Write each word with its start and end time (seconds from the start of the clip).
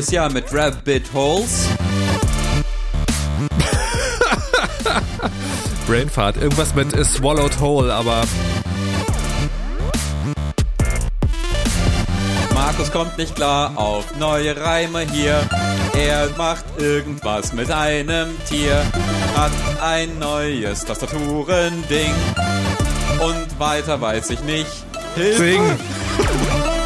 neues 0.00 0.10
Jahr 0.12 0.32
mit 0.32 0.46
Rabbit 0.50 1.12
Holes. 1.12 1.68
Brainfart. 5.86 6.38
Irgendwas 6.38 6.74
mit 6.74 6.94
äh, 6.94 7.04
Swallowed 7.04 7.60
Whole, 7.60 7.92
aber 7.92 8.22
Markus 12.54 12.90
kommt 12.90 13.18
nicht 13.18 13.36
klar 13.36 13.72
auf 13.76 14.16
neue 14.18 14.56
Reime 14.58 15.00
hier. 15.00 15.46
Er 15.92 16.30
macht 16.38 16.64
irgendwas 16.78 17.52
mit 17.52 17.70
einem 17.70 18.30
Tier, 18.48 18.82
hat 19.36 19.52
ein 19.82 20.18
neues 20.18 20.82
Tastaturending 20.86 22.14
und 23.18 23.58
weiter 23.58 24.00
weiß 24.00 24.30
ich 24.30 24.40
nicht. 24.44 24.70
Hilfe! 25.14 25.42
sing. 25.42 25.60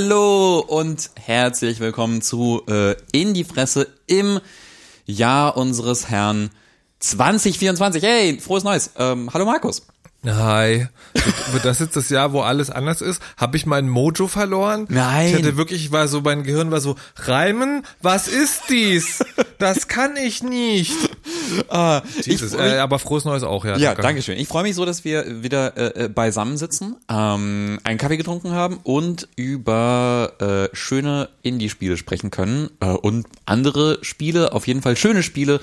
hallo 0.00 0.60
und 0.60 1.10
herzlich 1.16 1.80
willkommen 1.80 2.22
zu 2.22 2.62
äh, 2.68 2.94
In 3.10 3.34
die 3.34 3.42
Fresse 3.42 3.88
im 4.06 4.38
Jahr 5.06 5.56
unseres 5.56 6.08
Herrn 6.08 6.50
2024. 7.00 8.00
Hey, 8.04 8.38
frohes 8.40 8.62
Neues. 8.62 8.92
Ähm, 8.96 9.28
hallo 9.34 9.44
Markus. 9.44 9.88
Hi. 10.24 10.86
Wird- 11.50 11.64
das 11.64 11.80
jetzt 11.80 11.96
das 11.96 12.10
Jahr, 12.10 12.32
wo 12.32 12.42
alles 12.42 12.70
anders 12.70 13.00
ist? 13.00 13.20
Habe 13.36 13.56
ich 13.56 13.66
mein 13.66 13.88
Mojo 13.88 14.28
verloren? 14.28 14.86
Nein. 14.88 15.30
Ich 15.30 15.34
hatte 15.34 15.56
wirklich, 15.56 15.84
ich 15.86 15.90
war 15.90 16.06
so, 16.06 16.20
mein 16.20 16.44
Gehirn 16.44 16.70
war 16.70 16.80
so, 16.80 16.94
Reimen? 17.16 17.84
Was 18.00 18.28
ist 18.28 18.62
dies? 18.70 19.24
Das 19.58 19.88
kann 19.88 20.16
ich 20.16 20.44
nicht. 20.44 20.92
Ah, 21.68 22.02
Jesus, 22.22 22.52
ich, 22.52 22.58
äh, 22.58 22.78
aber 22.78 22.98
frohes 22.98 23.24
Neues 23.24 23.42
auch, 23.42 23.64
ja. 23.64 23.76
Ja, 23.76 23.94
danke 23.94 24.22
schön. 24.22 24.38
Ich 24.38 24.48
freue 24.48 24.62
mich 24.62 24.74
so, 24.74 24.84
dass 24.84 25.04
wir 25.04 25.42
wieder 25.42 25.76
äh, 25.76 26.04
äh, 26.04 26.08
beisammen 26.08 26.56
sitzen, 26.56 26.96
ähm, 27.10 27.80
einen 27.84 27.98
Kaffee 27.98 28.16
getrunken 28.16 28.52
haben 28.52 28.78
und 28.82 29.28
über 29.36 30.32
äh, 30.72 30.76
schöne 30.76 31.28
Indie-Spiele 31.42 31.96
sprechen 31.96 32.30
können 32.30 32.70
äh, 32.80 32.86
und 32.86 33.26
andere 33.46 33.98
Spiele, 34.02 34.52
auf 34.52 34.66
jeden 34.66 34.82
Fall 34.82 34.96
schöne 34.96 35.22
Spiele, 35.22 35.60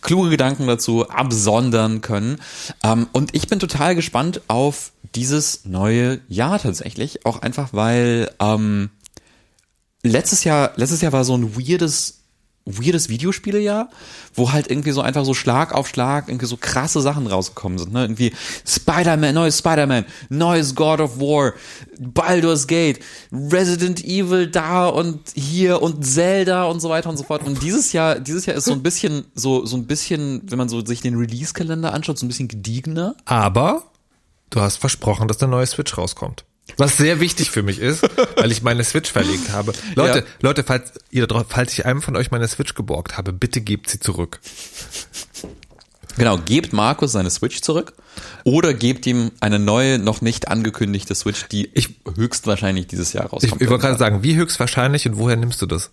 kluge 0.00 0.30
Gedanken 0.30 0.66
dazu 0.66 1.08
absondern 1.08 2.00
können. 2.00 2.38
Ähm, 2.82 3.08
und 3.12 3.34
ich 3.34 3.48
bin 3.48 3.58
total 3.58 3.94
gespannt 3.94 4.42
auf 4.48 4.92
dieses 5.14 5.64
neue 5.64 6.20
Jahr 6.28 6.58
tatsächlich, 6.58 7.24
auch 7.24 7.40
einfach 7.42 7.72
weil 7.72 8.30
ähm, 8.40 8.90
letztes 10.02 10.44
Jahr, 10.44 10.72
letztes 10.76 11.00
Jahr 11.00 11.12
war 11.12 11.24
so 11.24 11.36
ein 11.36 11.56
weirdes, 11.56 12.17
weirdes 12.76 13.08
Videospielejahr, 13.08 13.90
wo 14.34 14.52
halt 14.52 14.70
irgendwie 14.70 14.90
so 14.90 15.00
einfach 15.00 15.24
so 15.24 15.34
Schlag 15.34 15.74
auf 15.74 15.88
Schlag 15.88 16.28
irgendwie 16.28 16.46
so 16.46 16.56
krasse 16.56 17.00
Sachen 17.00 17.26
rausgekommen 17.26 17.78
sind, 17.78 17.92
ne? 17.92 18.02
Irgendwie 18.02 18.32
Spider-Man, 18.66 19.34
neues 19.34 19.58
Spider-Man, 19.58 20.04
neues 20.28 20.74
God 20.74 21.00
of 21.00 21.18
War, 21.18 21.52
Baldur's 21.98 22.66
Gate, 22.66 23.00
Resident 23.32 24.04
Evil 24.04 24.46
da 24.48 24.86
und 24.88 25.20
hier 25.34 25.82
und 25.82 26.04
Zelda 26.04 26.64
und 26.64 26.80
so 26.80 26.88
weiter 26.88 27.10
und 27.10 27.16
so 27.16 27.24
fort. 27.24 27.46
Und 27.46 27.62
dieses 27.62 27.92
Jahr, 27.92 28.20
dieses 28.20 28.46
Jahr 28.46 28.56
ist 28.56 28.64
so 28.64 28.72
ein 28.72 28.82
bisschen, 28.82 29.24
so, 29.34 29.64
so 29.66 29.76
ein 29.76 29.86
bisschen, 29.86 30.42
wenn 30.44 30.58
man 30.58 30.68
so 30.68 30.84
sich 30.84 31.00
den 31.00 31.16
Release-Kalender 31.16 31.92
anschaut, 31.92 32.18
so 32.18 32.26
ein 32.26 32.28
bisschen 32.28 32.48
gediegener. 32.48 33.16
Aber 33.24 33.84
du 34.50 34.60
hast 34.60 34.76
versprochen, 34.76 35.28
dass 35.28 35.42
eine 35.42 35.50
neue 35.50 35.66
Switch 35.66 35.96
rauskommt. 35.96 36.44
Was 36.76 36.96
sehr 36.96 37.18
wichtig 37.20 37.50
für 37.50 37.62
mich 37.62 37.78
ist, 37.80 38.02
weil 38.36 38.52
ich 38.52 38.62
meine 38.62 38.84
Switch 38.84 39.10
verlegt 39.10 39.50
habe. 39.50 39.72
Leute, 39.94 40.18
Ja. 40.20 40.24
Leute, 40.40 40.64
falls 40.64 40.92
ihr 41.10 41.26
falls 41.48 41.72
ich 41.72 41.86
einem 41.86 42.02
von 42.02 42.16
euch 42.16 42.30
meine 42.30 42.46
Switch 42.46 42.74
geborgt 42.74 43.16
habe, 43.16 43.32
bitte 43.32 43.60
gebt 43.60 43.90
sie 43.90 43.98
zurück. 44.00 44.40
Genau, 46.16 46.36
gebt 46.38 46.72
Markus 46.72 47.12
seine 47.12 47.30
Switch 47.30 47.62
zurück 47.62 47.94
oder 48.44 48.74
gebt 48.74 49.06
ihm 49.06 49.30
eine 49.40 49.58
neue, 49.58 49.98
noch 49.98 50.20
nicht 50.20 50.48
angekündigte 50.48 51.14
Switch, 51.14 51.46
die 51.48 51.70
Ich- 51.74 51.96
höchstwahrscheinlich 52.16 52.86
dieses 52.86 53.12
Jahr 53.12 53.26
Ich, 53.26 53.32
rauskommt. 53.32 53.62
ich 53.62 53.68
wollte 53.70 53.86
gerade 53.86 53.98
sagen, 53.98 54.22
wie 54.22 54.36
höchstwahrscheinlich 54.36 55.06
und 55.06 55.18
woher 55.18 55.36
nimmst 55.36 55.60
du 55.62 55.66
das? 55.66 55.90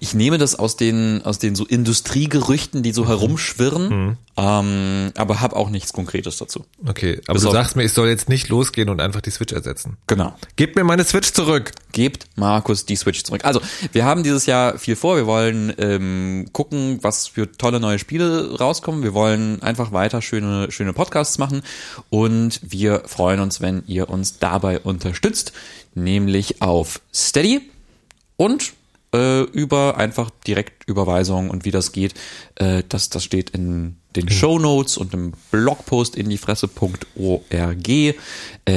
Ich 0.00 0.14
nehme 0.14 0.38
das 0.38 0.54
aus 0.58 0.76
den, 0.76 1.22
aus 1.24 1.38
den 1.38 1.54
so 1.54 1.64
Industriegerüchten, 1.66 2.82
die 2.82 2.92
so 2.92 3.06
herumschwirren, 3.08 4.16
ähm, 4.36 5.12
aber 5.16 5.40
habe 5.40 5.56
auch 5.56 5.70
nichts 5.70 5.92
Konkretes 5.92 6.36
dazu. 6.38 6.64
Okay, 6.86 7.20
aber 7.26 7.34
Bis 7.34 7.42
du 7.44 7.50
sagst 7.50 7.76
mir, 7.76 7.84
ich 7.84 7.92
soll 7.92 8.08
jetzt 8.08 8.28
nicht 8.28 8.48
losgehen 8.48 8.88
und 8.88 9.00
einfach 9.00 9.20
die 9.20 9.30
Switch 9.30 9.52
ersetzen. 9.52 9.96
Genau. 10.06 10.34
Gebt 10.56 10.76
mir 10.76 10.84
meine 10.84 11.04
Switch 11.04 11.32
zurück. 11.32 11.72
Gebt 11.92 12.26
Markus 12.36 12.84
die 12.86 12.96
Switch 12.96 13.22
zurück. 13.22 13.44
Also, 13.44 13.60
wir 13.92 14.04
haben 14.04 14.22
dieses 14.24 14.46
Jahr 14.46 14.78
viel 14.78 14.96
vor. 14.96 15.16
Wir 15.16 15.26
wollen 15.26 15.72
ähm, 15.78 16.46
gucken, 16.52 16.98
was 17.02 17.28
für 17.28 17.50
tolle 17.52 17.78
neue 17.80 17.98
Spiele 17.98 18.56
rauskommen. 18.58 19.02
Wir 19.02 19.14
wollen 19.14 19.62
einfach 19.62 19.92
weiter 19.92 20.20
schöne, 20.20 20.70
schöne 20.72 20.92
Podcasts 20.92 21.38
machen. 21.38 21.62
Und 22.10 22.60
wir 22.62 23.02
freuen 23.06 23.40
uns, 23.40 23.60
wenn 23.60 23.82
ihr 23.86 24.08
uns 24.08 24.38
dabei 24.38 24.80
unterstützt, 24.80 25.52
nämlich 25.94 26.62
auf 26.62 27.00
Steady 27.12 27.70
und 28.36 28.72
äh, 29.14 29.42
über 29.42 29.96
einfach 29.96 30.30
Direktüberweisung 30.46 31.50
und 31.50 31.64
wie 31.64 31.70
das 31.70 31.92
geht. 31.92 32.14
Äh, 32.56 32.82
das, 32.88 33.10
das 33.10 33.24
steht 33.24 33.50
in 33.50 33.96
den 34.16 34.28
Show 34.28 34.58
Notes 34.58 34.96
und 34.96 35.14
im 35.14 35.32
Blogpost 35.50 36.16
in 36.16 36.28
die 36.28 36.38
Fresse.org. 36.38 37.88
Äh, 37.88 38.14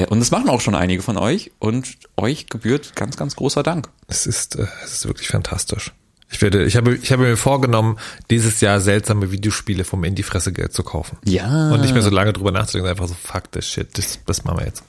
und 0.09 0.19
das 0.19 0.31
machen 0.31 0.49
auch 0.49 0.61
schon 0.61 0.75
einige 0.75 1.01
von 1.01 1.17
euch 1.17 1.51
und 1.59 1.97
euch 2.15 2.47
gebührt 2.47 2.95
ganz, 2.95 3.17
ganz 3.17 3.35
großer 3.35 3.63
Dank. 3.63 3.89
Es 4.07 4.25
ist, 4.25 4.55
äh, 4.55 4.67
es 4.83 4.93
ist 4.93 5.07
wirklich 5.07 5.27
fantastisch. 5.27 5.91
Ich 6.29 6.41
werde, 6.41 6.65
ich 6.65 6.75
habe, 6.75 6.95
ich 6.95 7.11
habe 7.11 7.23
mir 7.23 7.37
vorgenommen, 7.37 7.97
dieses 8.29 8.59
Jahr 8.59 8.81
seltsame 8.81 9.31
Videospiele 9.31 9.85
vom 9.85 10.03
in 10.03 10.15
die 10.15 10.23
Fresse 10.23 10.51
Geld 10.51 10.73
zu 10.73 10.83
kaufen. 10.83 11.17
Ja. 11.23 11.71
Und 11.71 11.81
nicht 11.81 11.93
mehr 11.93 12.03
so 12.03 12.09
lange 12.09 12.33
drüber 12.33 12.51
nachzudenken, 12.51 12.89
einfach 12.89 13.07
so, 13.07 13.15
fuck 13.15 13.51
this 13.51 13.67
shit, 13.67 13.97
das, 13.97 14.19
das 14.25 14.43
machen 14.43 14.59
wir 14.59 14.65
jetzt. 14.65 14.83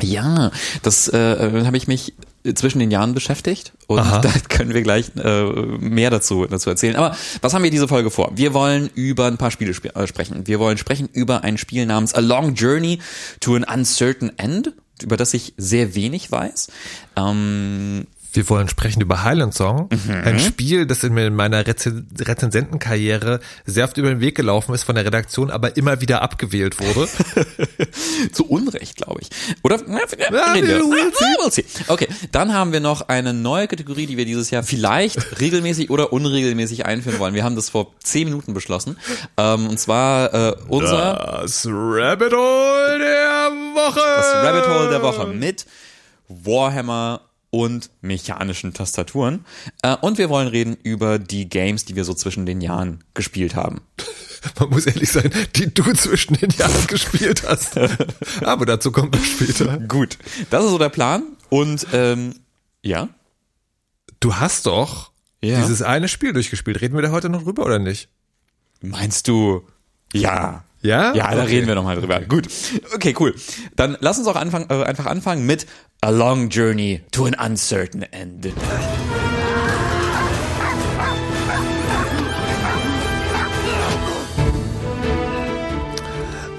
Ja, 0.00 0.50
das 0.82 1.08
äh, 1.08 1.64
habe 1.64 1.76
ich 1.76 1.88
mich 1.88 2.14
zwischen 2.54 2.78
den 2.78 2.90
Jahren 2.90 3.14
beschäftigt 3.14 3.72
und 3.86 4.00
Aha. 4.00 4.18
da 4.22 4.30
können 4.48 4.74
wir 4.74 4.82
gleich 4.82 5.12
äh, 5.16 5.44
mehr 5.44 6.10
dazu, 6.10 6.46
dazu 6.46 6.68
erzählen. 6.68 6.96
Aber 6.96 7.16
was 7.40 7.54
haben 7.54 7.62
wir 7.62 7.70
diese 7.70 7.88
Folge 7.88 8.10
vor? 8.10 8.32
Wir 8.34 8.52
wollen 8.52 8.90
über 8.94 9.26
ein 9.26 9.38
paar 9.38 9.50
Spiele 9.50 9.70
sp 9.72 9.88
äh, 9.94 10.06
sprechen. 10.06 10.46
Wir 10.46 10.58
wollen 10.58 10.76
sprechen 10.76 11.08
über 11.12 11.42
ein 11.42 11.56
Spiel 11.56 11.86
namens 11.86 12.14
A 12.14 12.20
Long 12.20 12.54
Journey 12.54 12.98
to 13.40 13.54
an 13.56 13.64
Uncertain 13.64 14.32
End, 14.38 14.72
über 15.02 15.16
das 15.16 15.32
ich 15.32 15.54
sehr 15.56 15.94
wenig 15.94 16.30
weiß. 16.30 16.68
Ähm, 17.16 18.06
Wir 18.34 18.48
wollen 18.48 18.68
sprechen 18.68 19.00
über 19.00 19.22
Highland 19.22 19.54
Song, 19.54 19.88
ein 20.08 20.40
Spiel, 20.40 20.86
das 20.86 21.04
in 21.04 21.14
meiner 21.34 21.66
Reze 21.66 22.04
Rezensentenkarriere 22.18 23.40
sehr 23.64 23.84
oft 23.84 23.96
über 23.96 24.08
den 24.08 24.20
Weg 24.20 24.34
gelaufen 24.34 24.74
ist 24.74 24.82
von 24.82 24.96
der 24.96 25.04
Redaktion, 25.04 25.50
aber 25.50 25.76
immer 25.76 26.00
wieder 26.00 26.20
abgewählt 26.22 26.80
wurde. 26.80 27.08
zu 28.32 28.46
Unrecht, 28.46 28.96
glaube 28.96 29.20
ich. 29.22 29.28
Oder? 29.62 29.78
Na, 29.86 30.00
Ja. 30.18 30.30
Ah. 31.88 31.92
Okay, 31.92 32.08
dann 32.32 32.52
haben 32.52 32.72
wir 32.72 32.80
noch 32.80 33.08
eine 33.08 33.32
neue 33.32 33.68
Kategorie, 33.68 34.06
die 34.06 34.16
wir 34.16 34.24
dieses 34.24 34.50
Jahr 34.50 34.62
vielleicht 34.64 35.18
regelmäßig 35.40 35.90
oder 35.90 36.12
unregelmäßig 36.12 36.86
einführen 36.86 37.18
wollen. 37.18 37.34
Wir 37.34 37.44
haben 37.44 37.56
das 37.56 37.70
vor 37.70 37.92
zehn 38.02 38.28
Minuten 38.28 38.52
beschlossen. 38.52 38.98
Ähm, 39.36 39.68
und 39.68 39.78
zwar 39.78 40.34
äh, 40.34 40.56
unser 40.68 41.40
Das 41.42 41.66
Rabbit 41.66 42.32
Hole 42.32 42.98
der 42.98 43.50
Woche. 43.74 44.00
das 44.16 44.34
Rabbit 44.44 44.68
Hole 44.68 44.90
der 44.90 45.02
Woche 45.02 45.26
mit 45.28 45.66
Warhammer 46.28 47.20
und 47.54 47.90
mechanischen 48.00 48.74
Tastaturen. 48.74 49.44
Äh, 49.82 49.96
und 50.00 50.18
wir 50.18 50.28
wollen 50.28 50.48
reden 50.48 50.76
über 50.82 51.18
die 51.20 51.48
Games, 51.48 51.84
die 51.84 51.94
wir 51.94 52.04
so 52.04 52.12
zwischen 52.14 52.46
den 52.46 52.60
Jahren 52.60 53.04
gespielt 53.14 53.54
haben. 53.54 53.80
Man 54.58 54.70
muss 54.70 54.86
ehrlich 54.86 55.10
sein, 55.12 55.30
die 55.56 55.72
du 55.72 55.92
zwischen 55.94 56.34
den 56.34 56.50
Jahren 56.50 56.86
gespielt 56.88 57.44
hast. 57.48 57.78
Aber 58.42 58.66
dazu 58.66 58.90
kommt 58.92 59.12
man 59.14 59.24
später. 59.24 59.78
Gut, 59.78 60.18
das 60.50 60.64
ist 60.64 60.70
so 60.70 60.78
der 60.78 60.88
Plan. 60.88 61.22
Und 61.48 61.86
ähm, 61.92 62.34
ja, 62.82 63.08
Du 64.20 64.36
hast 64.36 64.64
doch 64.66 65.10
Ja. 65.42 65.60
dieses 65.60 65.82
eine 65.82 66.08
Spiel 66.08 66.32
durchgespielt. 66.32 66.80
Reden 66.80 66.94
wir 66.94 67.02
da 67.02 67.10
heute 67.10 67.28
noch 67.28 67.42
drüber 67.42 67.64
oder 67.64 67.78
nicht? 67.78 68.08
meinst 68.80 69.28
du? 69.28 69.62
Ja. 70.12 70.64
Ja? 70.82 71.14
Ja, 71.14 71.30
da 71.34 71.42
Okay. 71.42 71.56
reden 71.56 71.66
wir 71.66 71.74
nochmal 71.74 71.96
drüber. 71.96 72.20
Gut. 72.20 72.48
Okay, 72.94 73.14
cool. 73.18 73.34
Dann 73.76 73.96
lass 74.00 74.18
uns 74.18 74.26
auch 74.26 74.36
anfangen, 74.36 74.66
äh, 74.70 74.84
einfach 74.84 75.06
anfangen 75.06 75.46
mit 75.46 75.66
A 76.04 76.10
Long 76.10 76.50
Journey 76.50 77.00
to 77.12 77.24
an 77.24 77.32
Uncertain 77.32 78.02
End. 78.12 78.52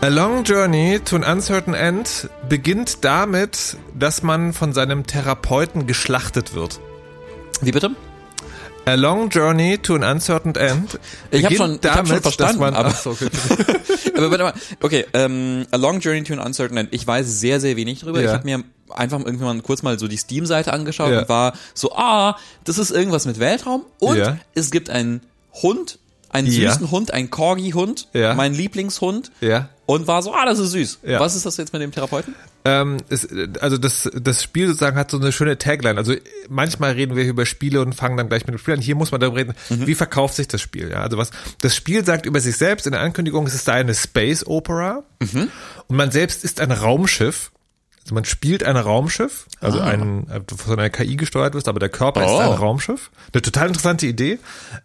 A 0.02 0.08
Long 0.08 0.44
Journey 0.44 1.00
to 1.06 1.18
an 1.18 1.24
Uncertain 1.24 1.76
End 1.76 2.28
beginnt 2.50 3.06
damit, 3.06 3.78
dass 3.94 4.24
man 4.24 4.52
von 4.52 4.74
seinem 4.74 5.06
Therapeuten 5.06 5.86
geschlachtet 5.86 6.56
wird. 6.56 6.80
Wie 7.62 7.72
bitte? 7.72 7.92
A 8.86 8.96
Long 8.96 9.30
Journey 9.30 9.78
to 9.78 9.94
an 9.94 10.04
Uncertain 10.04 10.56
End. 10.56 11.00
Ich 11.30 11.46
habe 11.46 11.54
schon, 11.54 11.80
ich 11.84 11.88
hab 11.88 12.08
schon 12.08 12.20
verstanden, 12.20 12.60
dass 12.60 12.60
man, 12.60 12.74
aber, 12.74 12.90
ach 12.90 12.96
so, 12.96 13.12
okay. 13.12 13.30
aber 14.18 14.32
warte 14.32 14.44
mal. 14.44 14.54
Okay, 14.82 15.06
ähm, 15.14 15.68
A 15.70 15.76
Long 15.78 16.00
Journey 16.00 16.24
to 16.24 16.34
an 16.34 16.40
Uncertain 16.40 16.78
End. 16.78 16.90
Ich 16.94 17.06
weiß 17.06 17.28
sehr, 17.40 17.60
sehr 17.60 17.76
wenig 17.76 18.00
drüber. 18.00 18.22
Ja. 18.22 18.30
Ich 18.30 18.34
habe 18.34 18.46
mir 18.46 18.64
einfach 18.90 19.20
irgendwann 19.20 19.64
kurz 19.64 19.82
mal 19.84 19.98
so 20.00 20.08
die 20.08 20.18
Steam-Seite 20.18 20.72
angeschaut 20.74 21.12
Ja. 21.12 21.22
und 21.22 21.30
war 21.30 21.54
so, 21.74 21.94
ah, 21.96 22.38
das 22.64 22.78
ist 22.78 22.92
irgendwas 22.92 23.26
mit 23.26 23.40
Weltraum 23.40 23.84
und 24.00 24.18
Ja. 24.18 24.38
es 24.54 24.72
gibt 24.72 24.90
einen 24.90 25.22
Hund, 25.62 26.00
einen 26.30 26.50
süßen 26.52 26.92
Hund, 26.92 27.14
einen 27.14 27.30
Corgi-Hund, 27.30 28.10
Ja. 28.14 28.34
mein 28.34 28.54
Lieblingshund 28.54 29.32
Ja. 29.42 29.70
und 29.86 30.06
war 30.08 30.22
so, 30.22 30.34
ah, 30.34 30.46
das 30.46 30.60
ist 30.60 30.72
süß. 30.72 31.00
Ja. 31.04 31.20
Was 31.20 31.36
ist 31.36 31.46
das 31.46 31.58
jetzt 31.58 31.72
mit 31.74 31.82
dem 31.82 31.92
Therapeuten? 31.92 32.36
Ähm, 32.68 32.98
es, 33.10 33.28
also 33.62 33.78
das, 33.78 34.10
das 34.14 34.42
Spiel 34.42 34.66
sozusagen 34.68 34.98
hat 34.98 35.12
so 35.12 35.18
eine 35.20 35.32
schöne 35.32 35.58
Tagline. 35.60 35.98
Also 36.00 36.16
manchmal 36.50 36.94
reden 36.94 37.16
wir 37.16 37.22
hier 37.22 37.30
über 37.32 37.46
Spiele 37.46 37.80
und 37.80 37.94
fangen 37.94 38.18
dann 38.18 38.28
gleich 38.28 38.48
mit 38.48 38.56
dem 38.56 38.58
Spiel 38.58 38.74
an. 38.74 38.82
Hier 38.82 38.96
muss 38.96 39.12
man 39.12 39.22
darüber 39.22 39.38
reden, 39.38 39.54
Mhm. 39.70 39.86
wie 39.86 39.94
verkauft 39.94 40.34
sich 40.36 40.48
das 40.48 40.62
Spiel. 40.62 40.90
Ja? 40.90 41.02
Also 41.02 41.18
was 41.18 41.30
das 41.62 41.76
Spiel 41.76 42.04
sagt 42.04 42.26
über 42.26 42.40
sich 42.40 42.58
selbst 42.58 42.88
in 42.88 42.94
der 42.94 43.02
Ankündigung, 43.02 43.46
es 43.46 43.54
ist 43.54 43.70
eine 43.70 43.94
Space 43.94 44.46
Opera 44.48 45.04
Mhm. 45.22 45.50
und 45.88 45.96
man 45.96 46.10
selbst 46.12 46.44
ist 46.44 46.60
ein 46.60 46.72
Raumschiff. 46.72 47.52
Also 48.06 48.14
man 48.14 48.24
spielt 48.26 48.64
ein 48.64 48.78
Raumschiff, 48.78 49.48
also 49.62 49.80
ein 49.80 50.30
äh, 50.30 50.40
von 50.56 50.78
einer 50.80 50.92
KI 50.92 51.16
gesteuert 51.16 51.56
wirst, 51.56 51.68
aber 51.68 51.80
der 51.80 51.90
Körper 51.90 52.24
ist 52.24 52.30
Oh. 52.32 52.38
ein 52.38 52.52
Raumschiff. 52.52 53.10
Eine 53.34 53.42
total 53.42 53.68
interessante 53.70 54.06
Idee. 54.06 54.38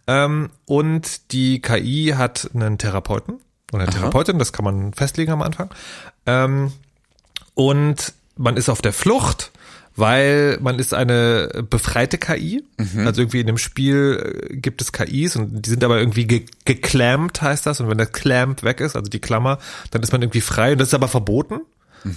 Ähm, 0.06 0.48
und 0.64 1.30
die 1.32 1.60
KI 1.60 2.14
hat 2.16 2.48
einen 2.54 2.78
Therapeuten 2.78 3.34
oder 3.72 3.82
eine 3.82 3.92
Therapeutin, 3.92 4.38
das 4.38 4.54
kann 4.54 4.64
man 4.64 4.94
festlegen 4.94 5.32
am 5.32 5.42
Anfang. 5.42 5.68
Ähm, 6.24 6.72
und 7.54 8.14
man 8.36 8.56
ist 8.56 8.68
auf 8.70 8.80
der 8.80 8.94
Flucht, 8.94 9.52
weil 9.96 10.56
man 10.62 10.78
ist 10.78 10.94
eine 10.94 11.64
befreite 11.68 12.16
KI. 12.16 12.64
Also 13.04 13.20
irgendwie 13.20 13.40
in 13.40 13.46
dem 13.46 13.58
Spiel 13.58 14.48
äh, 14.50 14.56
gibt 14.56 14.80
es 14.80 14.92
KIs 14.92 15.36
und 15.36 15.66
die 15.66 15.68
sind 15.70 15.84
aber 15.84 15.98
irgendwie 15.98 16.26
ge 16.26 16.46
geclampt, 16.64 17.42
heißt 17.42 17.66
das. 17.66 17.80
Und 17.80 17.90
wenn 17.90 17.98
der 17.98 18.06
Clamp 18.06 18.62
weg 18.62 18.80
ist, 18.80 18.96
also 18.96 19.10
die 19.10 19.20
Klammer, 19.20 19.58
dann 19.90 20.02
ist 20.02 20.12
man 20.12 20.22
irgendwie 20.22 20.40
frei. 20.40 20.72
Und 20.72 20.78
das 20.80 20.88
ist 20.88 20.94
aber 20.94 21.08
verboten. 21.08 21.60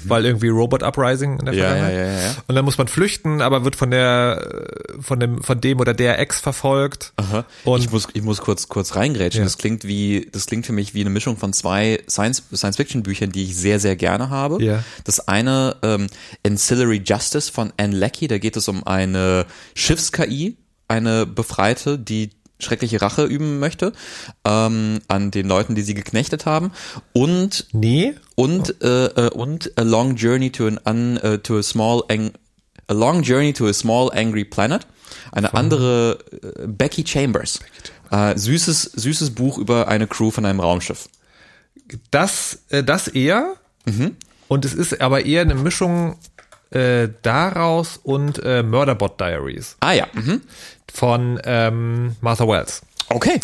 Weil 0.06 0.26
irgendwie 0.26 0.50
Robot 0.50 0.84
Uprising 0.84 1.40
in 1.40 1.46
der 1.46 1.54
Ja, 1.54 1.64
Vergangenheit. 1.70 1.96
ja, 1.96 2.06
ja, 2.06 2.20
ja. 2.28 2.36
Und 2.48 2.56
dann 2.56 2.66
muss 2.66 2.78
man 2.78 2.88
flüchten, 2.88 3.42
aber 3.42 3.64
wird 3.66 3.76
von 3.76 3.92
der, 3.92 4.64
äh, 4.98 5.02
von 5.02 5.20
dem, 5.20 5.42
von 5.44 5.60
dem 5.60 5.80
oder 5.80 5.94
der 5.94 6.20
Ex 6.20 6.40
verfolgt. 6.40 7.14
Aha. 7.18 7.46
Und 7.66 7.82
ich 7.82 7.92
muss, 7.92 8.08
ich 8.14 8.22
muss 8.22 8.40
kurz, 8.42 8.68
kurz 8.68 8.96
reingrätschen. 8.96 9.42
Ja. 9.42 9.46
Das 9.46 9.58
klingt 9.58 9.84
wie, 9.86 10.30
das 10.32 10.46
klingt 10.46 10.66
für 10.66 10.74
mich 10.74 10.94
wie 10.94 11.02
eine 11.02 11.10
Mischung 11.10 11.38
von 11.38 11.54
zwei 11.54 12.02
Science, 12.10 12.44
Science-Fiction-Büchern, 12.54 13.32
die 13.32 13.44
ich 13.44 13.56
sehr, 13.56 13.80
sehr 13.80 13.96
gerne 13.96 14.30
habe. 14.30 14.64
Ja. 14.64 14.84
Das 15.04 15.28
eine, 15.28 15.76
ähm, 15.84 16.08
Ancillary 16.46 17.02
Justice 17.06 17.52
von 17.52 17.74
Anne 17.78 17.96
Leckie, 17.96 18.28
da 18.28 18.38
geht 18.38 18.56
es 18.58 18.68
um 18.68 18.86
eine 18.86 19.46
Schiffs-KI, 19.76 20.58
eine 20.88 21.26
Befreite, 21.26 21.98
die 22.00 22.30
schreckliche 22.64 23.02
Rache 23.02 23.26
üben 23.26 23.60
möchte, 23.60 23.94
ähm, 24.46 25.00
an 25.08 25.32
den 25.32 25.48
Leuten, 25.48 25.76
die 25.76 25.82
sie 25.82 25.94
geknechtet 25.94 26.46
haben. 26.46 26.72
Und 27.14 27.68
nee, 27.72 28.16
und 28.36 28.82
äh, 28.82 29.06
äh, 29.06 29.30
und 29.30 29.72
a 29.78 29.84
long 29.84 30.16
journey 30.16 30.52
to 30.52 30.68
an 30.68 30.80
un, 30.86 31.18
äh, 31.18 31.40
to 31.40 31.58
a 31.58 31.64
small 31.64 32.04
ang 32.10 32.32
a 32.88 32.94
long 32.94 33.22
journey 33.22 33.54
to 33.54 33.68
a 33.68 33.74
small 33.74 34.12
angry 34.14 34.46
planet. 34.46 34.88
Eine 35.32 35.54
andere 35.54 36.20
äh, 36.32 36.68
Becky 36.68 37.06
Chambers. 37.06 37.60
Äh, 38.12 38.38
süßes 38.38 38.92
süßes 38.96 39.32
Buch 39.32 39.58
über 39.58 39.88
eine 39.88 40.08
Crew 40.08 40.32
von 40.32 40.46
einem 40.46 40.60
Raumschiff. 40.60 41.08
Das, 42.12 42.64
äh, 42.70 42.84
das 42.84 43.08
eher. 43.08 43.56
Und 44.48 44.66
es 44.66 44.74
ist 44.74 45.02
aber 45.02 45.26
eher 45.26 45.42
eine 45.42 45.56
Mischung 45.56 46.16
äh, 46.74 47.10
daraus 47.22 48.00
und 48.02 48.42
äh, 48.44 48.64
Murderbot 48.64 49.20
Diaries. 49.20 49.78
Ah 49.80 49.94
ja 49.94 50.08
mhm. 50.14 50.42
Von 50.94 51.40
ähm, 51.44 52.16
Martha 52.22 52.48
Wells. 52.48 52.82
okay 53.10 53.40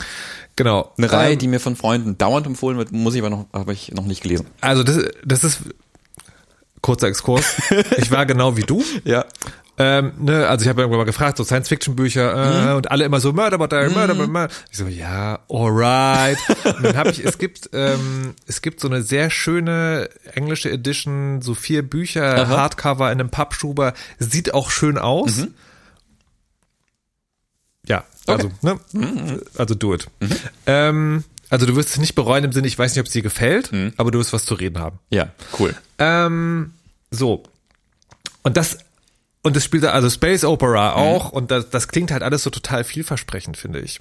Genau. 0.56 0.92
eine 0.98 1.12
Reihe 1.12 1.34
Ähm, 1.34 1.40
die 1.40 1.48
mir 1.48 1.60
von 1.60 1.75
Freunden 1.75 2.18
dauernd 2.18 2.46
empfohlen 2.46 2.78
wird 2.78 2.92
muss 2.92 3.16
ich 3.16 3.22
aber 3.22 3.30
noch 3.30 3.46
habe 3.54 3.74
ich 3.74 3.92
noch 3.94 4.06
nicht 4.06 4.22
gelesen 4.22 4.48
also 4.62 4.84
das, 4.84 4.98
das 5.25 5.44
ist 5.44 5.60
kurzer 6.81 7.07
Exkurs. 7.07 7.46
ich 7.98 8.12
war 8.12 8.25
genau 8.25 8.56
wie 8.57 8.62
du. 8.63 8.84
ja 9.04 9.25
Ähm, 9.81 10.12
ne, 10.19 10.48
also 10.48 10.63
ich 10.63 10.69
habe 10.69 10.81
irgendwann 10.81 11.00
mal 11.00 11.06
gefragt, 11.06 11.38
so 11.38 11.46
Science-Fiction-Bücher 11.46 12.34
äh, 12.34 12.69
Mhm. 12.72 12.75
und 12.75 12.92
alle 12.92 13.06
immer 13.06 13.22
so 13.22 13.31
Murderbot 13.31 13.72
Diary, 13.72 13.90
Murderbot, 13.92 14.28
Murder. 14.30 14.54
Ich 14.72 14.78
so, 14.78 14.88
ja, 14.88 15.40
alright. 15.50 16.38
und 16.66 16.84
dann 16.84 16.98
habe 16.98 17.12
ich, 17.12 17.24
es 17.24 17.38
gibt, 17.38 17.69
ähm, 17.72 18.34
es 18.45 18.62
gibt 18.62 18.81
so 18.81 18.90
eine 18.90 19.02
sehr 19.04 19.30
schöne 19.30 20.10
englische 20.36 20.69
Edition, 20.69 21.42
so 21.42 21.54
vier 21.54 21.81
Bücher, 21.88 22.40
Aha. 22.40 22.48
Hardcover 22.57 23.10
in 23.12 23.22
einem 23.22 23.30
Pappschuber, 23.30 23.94
sieht 24.19 24.54
auch 24.54 24.69
schön 24.69 24.98
aus. 24.98 25.38
Mhm. 25.38 25.54
Ja, 27.90 28.06
also, 28.28 28.52
ne, 28.62 28.80
also 29.58 29.76
do 29.76 29.94
it. 29.96 30.08
Ähm, 30.66 31.24
also 31.50 31.66
du 31.66 31.76
wirst 31.76 31.90
es 31.90 31.98
nicht 31.98 32.14
bereuen 32.16 32.44
im 32.44 32.52
Sinne, 32.52 32.68
ich 32.68 32.78
weiß 32.78 32.94
nicht, 32.94 33.00
ob 33.00 33.08
es 33.08 33.14
dir 33.14 33.24
gefällt, 33.24 33.72
aber 33.98 34.12
du 34.12 34.20
wirst 34.20 34.32
was 34.32 34.46
zu 34.46 34.54
reden 34.54 34.78
haben. 34.80 35.00
ja 35.10 35.30
cool 35.60 35.76
Ähm, 35.98 36.74
so. 37.12 37.44
Und 38.44 38.56
das, 38.56 38.78
und 39.42 39.56
das 39.56 39.64
spielt 39.66 39.84
also 39.86 40.10
Space 40.10 40.44
Opera 40.44 40.94
auch, 40.94 41.32
und 41.32 41.50
das, 41.52 41.70
das 41.70 41.88
klingt 41.88 42.12
halt 42.12 42.24
alles 42.24 42.44
so 42.44 42.50
total 42.50 42.84
vielversprechend, 42.84 43.58
finde 43.58 43.80
ich. 43.80 44.00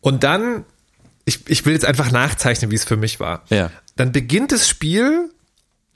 Und 0.00 0.24
dann, 0.24 0.64
ich, 1.24 1.48
ich 1.48 1.66
will 1.66 1.74
jetzt 1.74 1.84
einfach 1.84 2.10
nachzeichnen, 2.10 2.70
wie 2.70 2.76
es 2.76 2.84
für 2.84 2.96
mich 2.96 3.20
war. 3.20 3.44
Ja. 3.50 3.70
Dann 3.96 4.10
beginnt 4.10 4.52
das 4.52 4.68
Spiel 4.68 5.30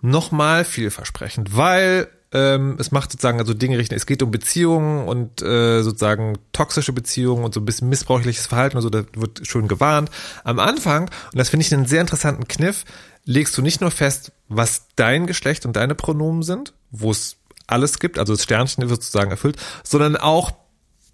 nochmal 0.03 0.65
vielversprechend, 0.65 1.57
weil 1.57 2.09
ähm, 2.37 2.77
es 2.79 2.93
macht 2.93 3.11
sozusagen 3.11 3.39
also 3.39 3.55
Dinge 3.55 3.79
richten. 3.79 3.95
Es 3.95 4.05
geht 4.05 4.23
um 4.23 4.31
Beziehungen 4.31 5.09
und 5.09 5.41
äh, 5.41 5.83
sozusagen 5.83 6.37
toxische 6.53 6.93
Beziehungen 6.93 7.45
und 7.45 7.55
so 7.55 7.61
ein 7.61 7.65
bisschen 7.65 7.89
missbräuchliches 7.89 8.47
Verhalten 8.47 8.77
und 8.77 8.83
so, 8.83 8.91
da 8.91 9.05
wird 9.15 9.47
schön 9.47 9.69
gewarnt. 9.69 10.11
Am 10.45 10.59
Anfang, 10.59 11.05
und 11.05 11.39
das 11.39 11.49
finde 11.49 11.65
ich 11.65 11.73
einen 11.73 11.87
sehr 11.87 12.03
interessanten 12.03 12.47
Kniff, 12.47 12.85
legst 13.25 13.57
du 13.57 13.63
nicht 13.63 13.81
nur 13.81 13.91
fest, 13.91 14.33
was 14.49 14.83
dein 14.97 15.27
Geschlecht 15.27 15.65
und 15.65 15.77
deine 15.77 15.95
Pronomen 15.95 16.43
sind, 16.43 16.75
wo 16.91 17.11
es 17.11 17.37
alles 17.67 17.99
gibt, 17.99 18.19
also 18.19 18.35
das 18.35 18.43
Sternchen 18.43 18.89
wird 18.89 19.03
sozusagen 19.03 19.31
erfüllt, 19.31 19.57
sondern 19.83 20.17
auch 20.17 20.53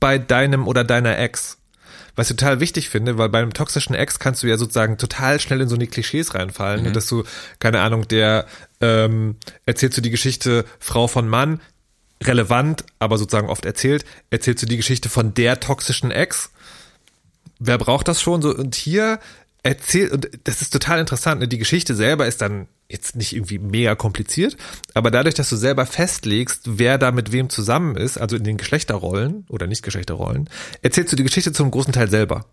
bei 0.00 0.18
deinem 0.18 0.66
oder 0.66 0.82
deiner 0.82 1.16
Ex. 1.18 1.58
Was 2.14 2.30
ich 2.30 2.36
total 2.36 2.60
wichtig 2.60 2.90
finde, 2.90 3.16
weil 3.16 3.30
bei 3.30 3.40
einem 3.40 3.54
toxischen 3.54 3.94
Ex 3.94 4.18
kannst 4.18 4.42
du 4.42 4.46
ja 4.46 4.58
sozusagen 4.58 4.98
total 4.98 5.40
schnell 5.40 5.60
in 5.62 5.68
so 5.68 5.74
eine 5.74 5.86
Klischees 5.86 6.34
reinfallen, 6.34 6.82
ne, 6.82 6.92
dass 6.92 7.06
du, 7.06 7.24
keine 7.58 7.80
Ahnung, 7.80 8.06
der 8.06 8.46
ähm, 8.80 9.36
erzählst 9.64 9.96
du 9.96 10.02
die 10.02 10.10
Geschichte 10.10 10.64
Frau 10.78 11.08
von 11.08 11.28
Mann, 11.28 11.60
relevant, 12.22 12.84
aber 12.98 13.18
sozusagen 13.18 13.48
oft 13.48 13.64
erzählt, 13.64 14.04
erzählst 14.30 14.62
du 14.62 14.66
die 14.66 14.76
Geschichte 14.76 15.08
von 15.08 15.34
der 15.34 15.60
toxischen 15.60 16.10
Ex. 16.10 16.50
Wer 17.58 17.78
braucht 17.78 18.08
das 18.08 18.20
schon? 18.20 18.42
So, 18.42 18.54
und 18.54 18.74
hier 18.74 19.18
erzählt, 19.62 20.12
und 20.12 20.28
das 20.44 20.62
ist 20.62 20.72
total 20.72 20.98
interessant, 20.98 21.40
ne? 21.40 21.48
die 21.48 21.58
Geschichte 21.58 21.94
selber 21.94 22.26
ist 22.26 22.40
dann 22.40 22.66
jetzt 22.88 23.16
nicht 23.16 23.34
irgendwie 23.34 23.58
mega 23.58 23.94
kompliziert, 23.94 24.56
aber 24.94 25.10
dadurch, 25.10 25.34
dass 25.34 25.48
du 25.48 25.56
selber 25.56 25.86
festlegst, 25.86 26.78
wer 26.78 26.98
da 26.98 27.12
mit 27.12 27.32
wem 27.32 27.48
zusammen 27.48 27.96
ist, 27.96 28.18
also 28.18 28.36
in 28.36 28.44
den 28.44 28.56
Geschlechterrollen 28.56 29.46
oder 29.48 29.66
nicht 29.66 29.82
Geschlechterrollen, 29.82 30.50
erzählst 30.82 31.12
du 31.12 31.16
die 31.16 31.22
Geschichte 31.22 31.52
zum 31.52 31.70
großen 31.70 31.92
Teil 31.92 32.10
selber. 32.10 32.44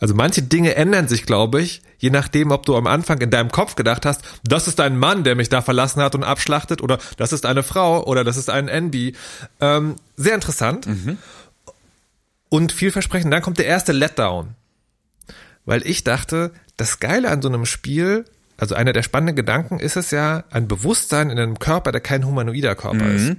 Also 0.00 0.14
manche 0.14 0.42
Dinge 0.42 0.74
ändern 0.74 1.08
sich, 1.08 1.24
glaube 1.24 1.62
ich, 1.62 1.82
je 1.98 2.10
nachdem, 2.10 2.50
ob 2.50 2.66
du 2.66 2.76
am 2.76 2.86
Anfang 2.86 3.20
in 3.20 3.30
deinem 3.30 3.50
Kopf 3.50 3.74
gedacht 3.74 4.04
hast, 4.04 4.22
das 4.44 4.68
ist 4.68 4.80
ein 4.80 4.98
Mann, 4.98 5.24
der 5.24 5.34
mich 5.34 5.48
da 5.48 5.62
verlassen 5.62 6.02
hat 6.02 6.14
und 6.14 6.24
abschlachtet, 6.24 6.82
oder 6.82 6.98
das 7.16 7.32
ist 7.32 7.46
eine 7.46 7.62
Frau, 7.62 8.04
oder 8.04 8.24
das 8.24 8.36
ist 8.36 8.50
ein 8.50 8.68
NB. 8.68 9.16
Ähm, 9.60 9.96
sehr 10.16 10.34
interessant 10.34 10.86
und 12.48 12.72
vielversprechend. 12.72 13.32
Dann 13.32 13.42
kommt 13.42 13.58
der 13.58 13.66
erste 13.66 13.92
Letdown. 13.92 14.54
Weil 15.64 15.86
ich 15.86 16.04
dachte, 16.04 16.52
das 16.76 17.00
Geile 17.00 17.30
an 17.30 17.42
so 17.42 17.48
einem 17.48 17.66
Spiel, 17.66 18.24
also 18.56 18.74
einer 18.74 18.92
der 18.92 19.02
spannenden 19.02 19.36
Gedanken 19.36 19.80
ist 19.80 19.96
es 19.96 20.10
ja, 20.10 20.44
ein 20.50 20.68
Bewusstsein 20.68 21.30
in 21.30 21.38
einem 21.38 21.58
Körper, 21.58 21.92
der 21.92 22.00
kein 22.00 22.26
humanoider 22.26 22.74
Körper 22.74 23.06
ist. 23.06 23.36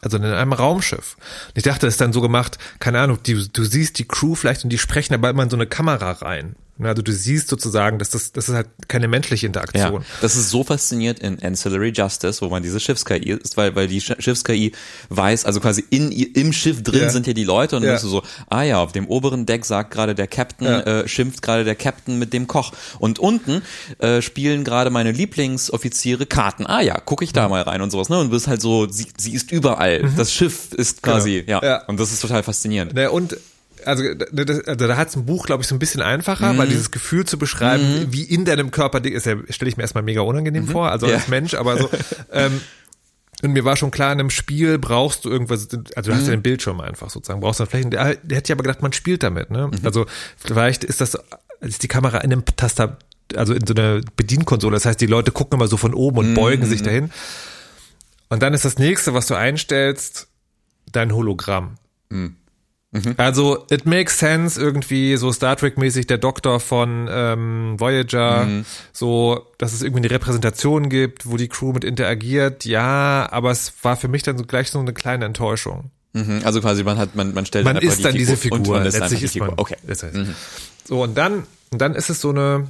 Also 0.00 0.18
in 0.18 0.24
einem 0.24 0.52
Raumschiff. 0.52 1.16
Und 1.48 1.56
ich 1.56 1.62
dachte, 1.62 1.86
das 1.86 1.94
ist 1.94 2.00
dann 2.00 2.12
so 2.12 2.20
gemacht, 2.20 2.58
keine 2.78 3.00
Ahnung, 3.00 3.22
die, 3.22 3.48
du 3.50 3.64
siehst 3.64 3.98
die 3.98 4.06
Crew 4.06 4.34
vielleicht 4.34 4.62
und 4.62 4.70
die 4.70 4.78
sprechen 4.78 5.14
aber 5.14 5.30
immer 5.30 5.42
in 5.42 5.50
so 5.50 5.56
eine 5.56 5.66
Kamera 5.66 6.10
rein. 6.12 6.56
Also 6.82 7.02
du 7.02 7.12
siehst 7.12 7.48
sozusagen, 7.48 8.00
dass 8.00 8.10
das, 8.10 8.32
das 8.32 8.48
ist 8.48 8.54
halt 8.54 8.66
keine 8.88 9.06
menschliche 9.06 9.46
Ja, 9.46 9.48
Interaktion. 9.48 10.04
das 10.20 10.34
ist 10.34 10.50
so 10.50 10.64
fasziniert 10.64 11.20
in 11.20 11.40
Ancillary 11.40 11.92
Justice, 11.94 12.40
wo 12.40 12.48
man 12.48 12.64
diese 12.64 12.80
Schiffs-KI 12.80 13.30
ist, 13.30 13.56
weil, 13.56 13.76
weil 13.76 13.86
die 13.86 14.02
Sch- 14.02 14.20
Schiffs-KI 14.20 14.72
weiß, 15.08 15.44
also 15.44 15.60
quasi 15.60 15.84
in, 15.90 16.10
im 16.10 16.52
Schiff 16.52 16.82
drin 16.82 17.02
Ja. 17.02 17.10
sind 17.10 17.28
ja 17.28 17.32
die 17.32 17.44
Leute 17.44 17.76
und 17.76 17.82
dann 17.82 17.90
Ja. 17.90 17.94
bist 17.94 18.04
du 18.04 18.08
so, 18.08 18.22
ah 18.50 18.62
ja, 18.62 18.78
auf 18.80 18.90
dem 18.90 19.06
oberen 19.06 19.46
Deck 19.46 19.64
sagt 19.64 19.92
gerade 19.92 20.16
der 20.16 20.26
Captain, 20.26 20.66
Ja. 20.66 20.80
äh, 20.80 21.08
schimpft 21.08 21.42
gerade 21.42 21.62
der 21.64 21.76
Captain 21.76 22.18
mit 22.18 22.32
dem 22.32 22.48
Koch 22.48 22.72
und 22.98 23.20
unten 23.20 23.62
äh, 24.00 24.20
spielen 24.20 24.64
gerade 24.64 24.90
meine 24.90 25.12
Lieblingsoffiziere 25.12 26.26
Karten. 26.26 26.66
Ah 26.66 26.80
ja, 26.80 26.98
gucke 26.98 27.24
ich 27.24 27.32
da 27.32 27.48
mal 27.48 27.62
rein 27.62 27.82
und 27.82 27.90
sowas, 27.90 28.08
ne? 28.08 28.18
Und 28.18 28.26
du 28.26 28.30
bist 28.32 28.48
halt 28.48 28.60
so, 28.60 28.88
sie, 28.90 29.06
sie 29.16 29.32
ist 29.32 29.52
überall. 29.52 30.10
Das 30.16 30.32
Schiff 30.32 30.72
ist 30.72 31.02
quasi, 31.02 31.44
ja. 31.46 31.58
Mhm. 31.58 31.60
Genau. 31.60 31.72
Ja. 31.72 31.84
Und 31.86 32.00
das 32.00 32.12
ist 32.12 32.20
total 32.20 32.42
faszinierend. 32.42 32.94
Ne, 32.94 33.10
und 33.10 33.36
also, 33.86 34.02
da- 34.14 34.44
das, 34.44 34.60
also 34.66 34.86
da 34.86 34.96
hat's 34.96 35.16
ein 35.16 35.26
Buch, 35.26 35.46
glaube 35.46 35.62
ich, 35.62 35.68
so 35.68 35.74
ein 35.74 35.78
bisschen 35.78 36.02
einfacher, 36.02 36.56
weil 36.58 36.68
dieses 36.68 36.90
Gefühl 36.90 37.24
zu 37.24 37.38
beschreiben, 37.38 38.06
wie 38.10 38.22
in 38.24 38.44
deinem 38.44 38.70
Körper 38.70 39.04
ist, 39.04 39.26
ja, 39.26 39.36
stelle 39.50 39.68
ich 39.68 39.76
mir 39.76 39.82
erstmal 39.82 40.02
mega 40.04 40.20
unangenehm 40.22 40.66
vor, 40.68 40.90
also 40.90 41.06
Ja. 41.06 41.14
als 41.16 41.28
Mensch, 41.28 41.54
aber 41.54 41.78
so. 41.78 41.90
ähm, 42.32 42.60
und 43.42 43.52
mir 43.52 43.64
war 43.64 43.76
schon 43.76 43.90
klar, 43.90 44.12
in 44.12 44.20
einem 44.20 44.30
Spiel 44.30 44.78
brauchst 44.78 45.24
du 45.24 45.30
irgendwas, 45.30 45.68
also 45.96 46.10
du 46.10 46.16
hast 46.16 46.24
ja 46.26 46.30
den 46.30 46.42
Bildschirm 46.42 46.80
einfach 46.80 47.10
sozusagen, 47.10 47.40
brauchst 47.40 47.60
dann 47.60 47.66
vielleicht, 47.66 47.92
der, 47.92 48.14
der 48.16 48.36
hätte 48.38 48.48
ja 48.50 48.54
aber 48.56 48.62
gedacht, 48.62 48.80
man 48.82 48.92
spielt 48.92 49.22
damit, 49.22 49.50
ne? 49.50 49.70
Also 49.82 50.06
vielleicht 50.38 50.82
ist 50.84 51.00
das, 51.00 51.18
ist 51.60 51.82
die 51.82 51.88
Kamera 51.88 52.18
in 52.18 52.32
einem 52.32 52.44
Taster, 52.56 52.96
also 53.36 53.52
in 53.52 53.66
so 53.66 53.74
einer 53.74 54.00
Bedienkonsole, 54.16 54.74
das 54.76 54.86
heißt, 54.86 55.00
die 55.00 55.06
Leute 55.06 55.30
gucken 55.32 55.58
immer 55.58 55.68
so 55.68 55.76
von 55.76 55.92
oben 55.94 56.18
und 56.18 56.34
beugen 56.34 56.64
sich 56.66 56.82
dahin. 56.82 57.10
Und 58.30 58.42
dann 58.42 58.54
ist 58.54 58.64
das 58.64 58.78
nächste, 58.78 59.12
was 59.14 59.26
du 59.26 59.34
einstellst, 59.34 60.28
dein 60.90 61.12
Hologramm. 61.12 61.76
Mhm. 62.08 62.36
Also, 63.16 63.66
it 63.70 63.86
makes 63.86 64.18
sense 64.18 64.60
irgendwie, 64.60 65.16
so 65.16 65.32
Star 65.32 65.56
Trek-mäßig 65.56 66.06
der 66.06 66.18
Doktor 66.18 66.60
von 66.60 67.08
ähm, 67.10 67.74
Voyager, 67.78 68.44
Mhm. 68.44 68.64
so, 68.92 69.46
dass 69.58 69.72
es 69.72 69.82
irgendwie 69.82 70.02
eine 70.04 70.10
Repräsentation 70.10 70.88
gibt, 70.88 71.26
wo 71.28 71.36
die 71.36 71.48
Crew 71.48 71.72
mit 71.72 71.82
interagiert, 71.84 72.64
ja, 72.64 73.28
aber 73.32 73.50
es 73.50 73.72
war 73.82 73.96
für 73.96 74.06
mich 74.08 74.22
dann 74.22 74.38
so 74.38 74.44
gleich 74.44 74.70
so 74.70 74.78
eine 74.78 74.92
kleine 74.92 75.24
Enttäuschung. 75.24 75.90
Mhm. 76.12 76.42
Also 76.44 76.60
quasi 76.60 76.84
man 76.84 76.96
hat, 76.98 77.16
man, 77.16 77.34
man 77.34 77.44
stellt 77.46 77.64
Man 77.64 77.76
ist 77.78 78.04
dann 78.04 78.12
die 78.12 78.18
diese 78.18 78.32
und 78.34 78.38
Figur, 78.38 78.74
man 78.76 78.84
lässt 78.84 79.00
letztlich 79.00 79.24
ist 79.24 79.34
die 79.34 79.40
man. 79.40 79.50
Figur. 79.50 79.60
Okay. 79.62 79.76
Das 79.86 80.02
heißt. 80.04 80.16
So, 80.86 81.02
und 81.02 81.16
dann, 81.18 81.44
und 81.72 81.80
dann 81.80 81.96
ist 81.96 82.10
es 82.10 82.20
so 82.20 82.30
eine, 82.30 82.68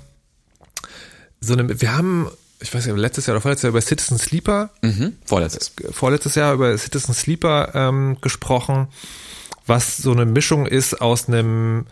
so 1.41 1.53
eine, 1.53 1.81
wir 1.81 1.95
haben, 1.95 2.29
ich 2.61 2.73
weiß 2.75 2.87
nicht, 2.87 2.97
letztes 2.97 3.27
Jahr 3.27 3.35
oder 3.35 3.43
vorletztes 3.43 3.65
Jahr 3.65 3.71
über 3.71 3.83
Citizen 3.83 4.17
Sleeper 4.19 4.71
Mhm. 4.83 5.17
Vorletztes. 5.27 5.73
vorletztes 5.91 6.35
Jahr 6.37 6.55
über 6.55 6.77
Citizen 6.79 7.13
Sleeper 7.13 7.73
ähm, 7.75 8.17
gesprochen, 8.23 8.89
was 9.67 9.97
so 9.97 10.13
eine 10.13 10.27
Mischung 10.27 10.67
ist 10.67 11.01
aus 11.01 11.29
einem 11.29 11.87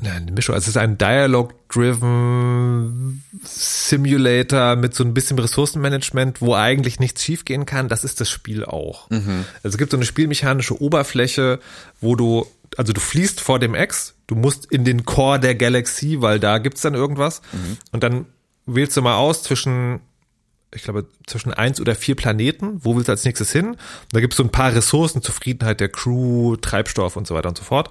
Nein, 0.00 0.22
eine 0.22 0.32
Mischung. 0.32 0.54
Also 0.54 0.64
es 0.64 0.70
ist 0.70 0.78
ein 0.78 0.98
Dialogue-driven 0.98 3.22
Simulator 3.44 4.74
mit 4.74 4.94
so 4.94 5.04
ein 5.04 5.14
bisschen 5.14 5.38
Ressourcenmanagement, 5.38 6.40
wo 6.40 6.54
eigentlich 6.54 6.98
nichts 6.98 7.22
schiefgehen 7.22 7.66
kann. 7.66 7.88
Das 7.88 8.02
ist 8.02 8.20
das 8.20 8.28
Spiel 8.28 8.64
auch. 8.64 9.08
Also 9.62 9.74
es 9.74 9.78
gibt 9.78 9.92
so 9.92 9.96
eine 9.96 10.06
spielmechanische 10.06 10.80
Oberfläche, 10.80 11.60
wo 12.00 12.16
du, 12.16 12.46
also 12.76 12.92
du 12.92 13.00
fließt 13.00 13.40
vor 13.40 13.60
dem 13.60 13.74
X, 13.74 14.14
du 14.26 14.34
musst 14.34 14.66
in 14.66 14.84
den 14.84 15.04
Core 15.04 15.38
der 15.38 15.54
Galaxie, 15.54 16.20
weil 16.20 16.40
da 16.40 16.58
gibt's 16.58 16.80
dann 16.80 16.94
irgendwas. 16.94 17.42
Und 17.92 18.02
dann 18.02 18.26
wählst 18.66 18.96
du 18.96 19.02
mal 19.02 19.16
aus 19.16 19.42
zwischen 19.42 20.00
ich 20.74 20.82
glaube, 20.82 21.06
zwischen 21.26 21.52
eins 21.52 21.80
oder 21.80 21.94
vier 21.94 22.14
Planeten. 22.14 22.78
Wo 22.82 22.94
willst 22.94 23.08
du 23.08 23.12
als 23.12 23.24
nächstes 23.24 23.52
hin? 23.52 23.76
Da 24.12 24.20
gibt 24.20 24.32
es 24.32 24.38
so 24.38 24.42
ein 24.42 24.50
paar 24.50 24.74
Ressourcen, 24.74 25.22
Zufriedenheit 25.22 25.80
der 25.80 25.88
Crew, 25.88 26.56
Treibstoff 26.56 27.16
und 27.16 27.26
so 27.26 27.34
weiter 27.34 27.48
und 27.48 27.58
so 27.58 27.64
fort. 27.64 27.90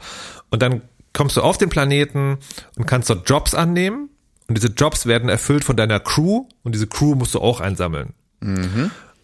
Und 0.49 0.61
dann 0.61 0.81
kommst 1.13 1.37
du 1.37 1.41
auf 1.41 1.57
den 1.57 1.69
Planeten 1.69 2.37
und 2.77 2.85
kannst 2.87 3.09
dort 3.09 3.29
Jobs 3.29 3.53
annehmen. 3.53 4.09
Und 4.47 4.57
diese 4.57 4.67
Jobs 4.69 5.05
werden 5.05 5.29
erfüllt 5.29 5.63
von 5.63 5.77
deiner 5.77 5.99
Crew 5.99 6.45
und 6.63 6.73
diese 6.73 6.87
Crew 6.87 7.15
musst 7.15 7.33
du 7.35 7.39
auch 7.39 7.61
einsammeln. 7.61 8.13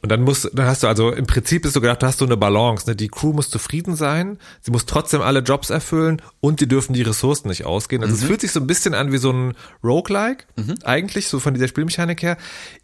Und 0.08 0.12
dann 0.12 0.22
musst, 0.22 0.50
dann 0.54 0.68
hast 0.68 0.84
du 0.84 0.88
also 0.88 1.12
im 1.12 1.28
Prinzip 1.28 1.66
ist 1.66 1.74
so 1.74 1.82
gedacht, 1.82 2.02
du 2.02 2.08
hast 2.08 2.20
so 2.20 2.26
eine 2.26 2.38
Balance. 2.38 2.90
Ne? 2.90 2.96
Die 2.96 3.10
Crew 3.10 3.34
muss 3.34 3.50
zufrieden 3.50 3.98
sein, 3.98 4.40
sie 4.62 4.72
muss 4.72 4.86
trotzdem 4.86 5.22
alle 5.22 5.40
Jobs 5.40 5.70
erfüllen 5.70 6.22
und 6.40 6.62
die 6.62 6.68
dürfen 6.70 6.94
die 6.94 7.02
Ressourcen 7.02 7.50
nicht 7.50 7.66
ausgehen. 7.66 8.04
Also 8.04 8.16
es 8.16 8.24
fühlt 8.24 8.40
sich 8.40 8.54
so 8.54 8.62
ein 8.62 8.68
bisschen 8.68 8.94
an 8.94 9.12
wie 9.12 9.18
so 9.18 9.34
ein 9.34 9.54
Roguelike, 9.84 10.46
eigentlich, 10.86 11.28
so 11.28 11.42
von 11.42 11.56
dieser 11.56 11.68
Spielmechanik 11.68 12.22
her. 12.22 12.38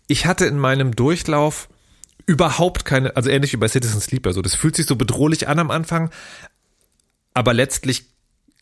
Ich 0.08 0.25
hatte 0.25 0.46
in 0.48 0.60
meinem 0.60 0.98
Durchlauf 0.98 1.70
überhaupt 2.25 2.84
keine, 2.84 3.15
also 3.15 3.30
ähnlich 3.30 3.53
wie 3.53 3.58
bei 3.58 3.70
Citizen 3.70 4.01
Sleeper, 4.01 4.34
so 4.34 4.42
das 4.42 4.56
fühlt 4.56 4.75
sich 4.75 4.86
so 4.86 4.98
bedrohlich 4.98 5.48
an 5.48 5.60
am 5.60 5.72
Anfang, 5.72 6.10
aber 7.34 7.53
letztlich 7.53 8.12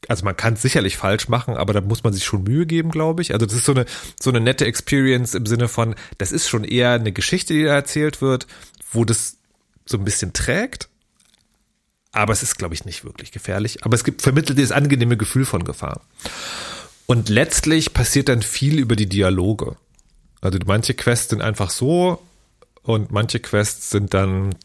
also 0.07 0.25
man 0.25 0.35
kann 0.35 0.55
es 0.55 0.61
sicherlich 0.61 0.97
falsch 0.97 1.27
machen, 1.27 1.55
aber 1.55 1.73
da 1.73 1.81
muss 1.81 2.03
man 2.03 2.13
sich 2.13 2.25
schon 2.25 2.43
Mühe 2.43 2.65
geben, 2.65 2.89
glaube 2.89 3.21
ich. 3.21 3.33
Also 3.33 3.45
das 3.45 3.55
ist 3.55 3.65
so 3.65 3.73
eine 3.73 3.85
so 4.19 4.29
eine 4.29 4.39
nette 4.39 4.65
Experience 4.65 5.35
im 5.35 5.45
Sinne 5.45 5.67
von, 5.67 5.95
das 6.17 6.31
ist 6.31 6.49
schon 6.49 6.63
eher 6.63 6.91
eine 6.91 7.11
Geschichte, 7.11 7.53
die 7.53 7.63
da 7.63 7.73
erzählt 7.73 8.21
wird, 8.21 8.47
wo 8.91 9.05
das 9.05 9.37
so 9.85 9.97
ein 9.97 10.03
bisschen 10.03 10.33
trägt. 10.33 10.89
Aber 12.11 12.33
es 12.33 12.43
ist, 12.43 12.57
glaube 12.57 12.73
ich, 12.73 12.83
nicht 12.83 13.05
wirklich 13.05 13.31
gefährlich. 13.31 13.85
Aber 13.85 13.95
es 13.95 14.03
gibt 14.03 14.21
vermittelt 14.21 14.57
dieses 14.57 14.73
angenehme 14.73 15.15
Gefühl 15.15 15.45
von 15.45 15.63
Gefahr. 15.63 16.01
Und 17.05 17.29
letztlich 17.29 17.93
passiert 17.93 18.27
dann 18.27 18.41
viel 18.41 18.79
über 18.79 18.95
die 18.95 19.07
Dialoge. 19.07 19.77
Also 20.41 20.59
manche 20.65 20.93
Quests 20.93 21.29
sind 21.29 21.41
einfach 21.41 21.69
so 21.69 22.21
und 22.83 23.11
manche 23.11 23.39
Quests 23.39 23.91
sind 23.91 24.13
dann 24.13 24.55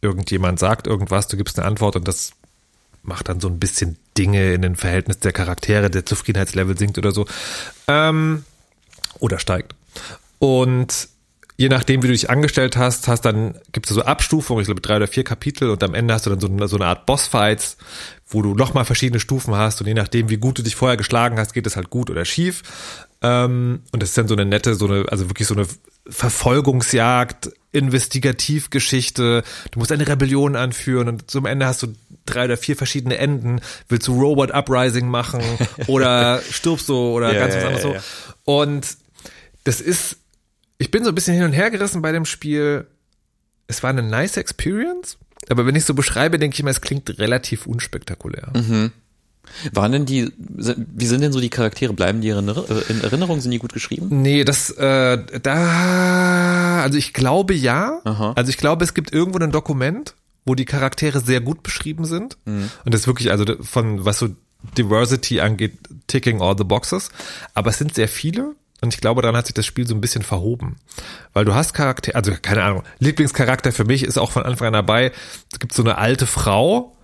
irgendjemand 0.00 0.58
sagt 0.58 0.86
irgendwas, 0.86 1.28
du 1.28 1.36
gibst 1.36 1.58
eine 1.58 1.68
Antwort 1.68 1.96
und 1.96 2.08
das 2.08 2.32
macht 3.02 3.28
dann 3.28 3.40
so 3.40 3.48
ein 3.48 3.58
bisschen 3.58 3.96
Dinge 4.16 4.52
in 4.52 4.62
den 4.62 4.76
Verhältnis 4.76 5.18
der 5.18 5.32
Charaktere, 5.32 5.90
der 5.90 6.06
Zufriedenheitslevel 6.06 6.76
sinkt 6.78 6.98
oder 6.98 7.12
so. 7.12 7.26
Ähm, 7.88 8.44
oder 9.18 9.38
steigt. 9.38 9.74
Und 10.38 11.08
je 11.56 11.68
nachdem, 11.68 12.02
wie 12.02 12.06
du 12.08 12.12
dich 12.12 12.30
angestellt 12.30 12.76
hast, 12.76 13.08
hast 13.08 13.22
dann, 13.22 13.54
gibt 13.72 13.88
es 13.88 13.94
so 13.94 14.02
Abstufungen, 14.02 14.60
ich 14.62 14.66
glaube 14.66 14.80
drei 14.80 14.96
oder 14.96 15.06
vier 15.06 15.24
Kapitel 15.24 15.70
und 15.70 15.82
am 15.84 15.94
Ende 15.94 16.14
hast 16.14 16.26
du 16.26 16.30
dann 16.30 16.40
so, 16.40 16.48
eine- 16.48 16.66
so 16.68 16.76
eine 16.76 16.86
Art 16.86 17.06
Bossfights, 17.06 17.76
wo 18.28 18.42
du 18.42 18.54
nochmal 18.54 18.84
verschiedene 18.84 19.20
Stufen 19.20 19.54
hast 19.54 19.80
und 19.80 19.86
je 19.86 19.94
nachdem, 19.94 20.28
wie 20.30 20.38
gut 20.38 20.58
du 20.58 20.62
dich 20.62 20.74
vorher 20.76 20.96
geschlagen 20.96 21.38
hast, 21.38 21.52
geht 21.52 21.66
es 21.66 21.76
halt 21.76 21.90
gut 21.90 22.10
oder 22.10 22.24
schief. 22.24 22.62
Ähm, 23.20 23.82
und 23.92 24.02
das 24.02 24.10
ist 24.10 24.18
dann 24.18 24.28
so 24.28 24.34
eine 24.34 24.44
nette, 24.46 24.74
so 24.74 24.86
eine, 24.86 25.04
also 25.08 25.28
wirklich 25.28 25.46
so 25.46 25.54
eine 25.54 25.66
Verfolgungsjagd, 26.06 27.50
Investigativgeschichte. 27.72 29.42
Du 29.70 29.78
musst 29.78 29.92
eine 29.92 30.06
Rebellion 30.06 30.56
anführen 30.56 31.08
und 31.08 31.30
zum 31.30 31.46
Ende 31.46 31.66
hast 31.66 31.82
du 31.82 31.94
drei 32.26 32.44
oder 32.44 32.56
vier 32.56 32.76
verschiedene 32.76 33.18
Enden. 33.18 33.60
Willst 33.88 34.08
du 34.08 34.20
Robot 34.20 34.50
Uprising 34.52 35.08
machen 35.08 35.42
oder 35.86 36.40
stirbst 36.50 36.88
du 36.88 36.94
oder 36.94 37.32
Ja, 37.32 37.40
ganz 37.40 37.54
was 37.56 37.64
anderes 37.64 37.84
ja, 37.84 37.88
so. 37.88 37.94
ja. 37.94 38.02
Und 38.44 38.96
das 39.64 39.80
ist, 39.80 40.16
ich 40.78 40.90
bin 40.90 41.04
so 41.04 41.10
ein 41.10 41.14
bisschen 41.14 41.34
hin 41.34 41.44
und 41.44 41.52
her 41.52 41.70
gerissen 41.70 42.02
bei 42.02 42.12
dem 42.12 42.24
Spiel. 42.24 42.86
Es 43.68 43.82
war 43.82 43.90
eine 43.90 44.02
nice 44.02 44.36
Experience, 44.36 45.18
aber 45.48 45.66
wenn 45.66 45.76
ich 45.76 45.84
so 45.84 45.94
beschreibe, 45.94 46.38
denke 46.38 46.54
ich 46.54 46.60
immer, 46.60 46.70
es 46.70 46.80
klingt 46.80 47.18
relativ 47.18 47.66
unspektakulär. 47.66 48.52
Waren 49.72 49.92
denn 49.92 50.06
die, 50.06 50.32
wie 50.38 51.06
sind 51.06 51.20
denn 51.20 51.32
so 51.32 51.40
die 51.40 51.50
Charaktere? 51.50 51.92
Bleiben 51.92 52.20
die 52.20 52.28
in 52.28 52.48
äh, 52.48 52.52
in 52.88 53.02
Erinnerung? 53.02 53.40
Sind 53.40 53.50
die 53.50 53.58
gut 53.58 53.72
geschrieben? 53.72 54.22
Nee, 54.22 54.44
das, 54.44 54.70
äh, 54.70 55.18
da, 55.42 56.82
also 56.82 56.98
ich 56.98 57.12
glaube 57.12 57.54
ja. 57.54 58.00
Aha. 58.04 58.32
Also 58.36 58.50
ich 58.50 58.56
glaube, 58.56 58.84
es 58.84 58.94
gibt 58.94 59.12
irgendwo 59.12 59.38
ein 59.38 59.52
Dokument, 59.52 60.14
wo 60.44 60.54
die 60.54 60.64
Charaktere 60.64 61.20
sehr 61.20 61.40
gut 61.40 61.62
beschrieben 61.62 62.04
sind. 62.04 62.38
Mhm. 62.44 62.70
Und 62.84 62.94
das 62.94 63.02
ist 63.02 63.06
wirklich, 63.06 63.30
also 63.30 63.44
von 63.60 64.04
was 64.04 64.18
so 64.18 64.28
Diversity 64.76 65.40
angeht, 65.40 65.78
ticking 66.06 66.40
all 66.40 66.56
the 66.56 66.64
boxes. 66.64 67.10
Aber 67.54 67.70
es 67.70 67.78
sind 67.78 67.94
sehr 67.94 68.08
viele. 68.08 68.54
Und 68.80 68.92
ich 68.92 69.00
glaube, 69.00 69.22
daran 69.22 69.36
hat 69.36 69.46
sich 69.46 69.54
das 69.54 69.64
Spiel 69.64 69.86
so 69.86 69.94
ein 69.94 70.00
bisschen 70.00 70.22
verhoben. 70.22 70.76
Weil 71.32 71.44
du 71.44 71.54
hast 71.54 71.72
Charakter, 71.72 72.16
also 72.16 72.32
keine 72.40 72.64
Ahnung, 72.64 72.82
Lieblingscharakter 72.98 73.70
für 73.70 73.84
mich 73.84 74.02
ist 74.02 74.18
auch 74.18 74.32
von 74.32 74.42
Anfang 74.42 74.68
an 74.68 74.72
dabei. 74.72 75.12
Es 75.52 75.60
gibt 75.60 75.72
so 75.72 75.82
eine 75.82 75.98
alte 75.98 76.26
Frau 76.26 76.96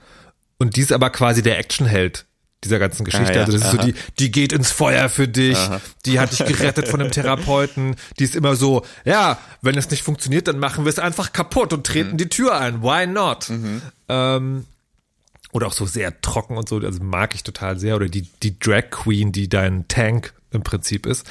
und 0.58 0.74
die 0.74 0.80
ist 0.80 0.92
aber 0.92 1.10
quasi 1.10 1.40
der 1.40 1.58
Actionheld 1.58 2.26
dieser 2.64 2.78
ganzen 2.78 3.04
Geschichte. 3.04 3.30
Ah, 3.30 3.34
ja. 3.34 3.40
Also 3.40 3.52
das 3.52 3.62
ist 3.62 3.70
so 3.70 3.78
Aha. 3.78 3.86
die, 3.86 3.94
die 4.18 4.30
geht 4.30 4.52
ins 4.52 4.70
Feuer 4.70 5.08
für 5.08 5.28
dich, 5.28 5.58
die 6.04 6.18
hat 6.18 6.32
dich 6.32 6.44
gerettet 6.44 6.88
von 6.88 7.00
einem 7.00 7.10
Therapeuten, 7.10 7.96
die 8.18 8.24
ist 8.24 8.34
immer 8.34 8.56
so, 8.56 8.84
ja, 9.04 9.38
wenn 9.62 9.76
es 9.76 9.90
nicht 9.90 10.02
funktioniert, 10.02 10.48
dann 10.48 10.58
machen 10.58 10.84
wir 10.84 10.90
es 10.90 10.98
einfach 10.98 11.32
kaputt 11.32 11.72
und 11.72 11.86
treten 11.86 12.16
die 12.16 12.28
Tür 12.28 12.58
ein. 12.58 12.82
Why 12.82 13.06
not? 13.06 13.50
Ähm, 14.08 14.64
oder 15.52 15.68
auch 15.68 15.72
so 15.72 15.86
sehr 15.86 16.20
trocken 16.20 16.56
und 16.56 16.68
so, 16.68 16.78
also 16.78 17.02
mag 17.02 17.34
ich 17.34 17.42
total 17.42 17.78
sehr. 17.78 17.96
Oder 17.96 18.08
die, 18.08 18.22
die 18.42 18.58
Drag 18.58 18.90
Queen, 18.90 19.32
die 19.32 19.48
dein 19.48 19.88
Tank 19.88 20.34
im 20.50 20.62
Prinzip 20.62 21.06
ist. 21.06 21.26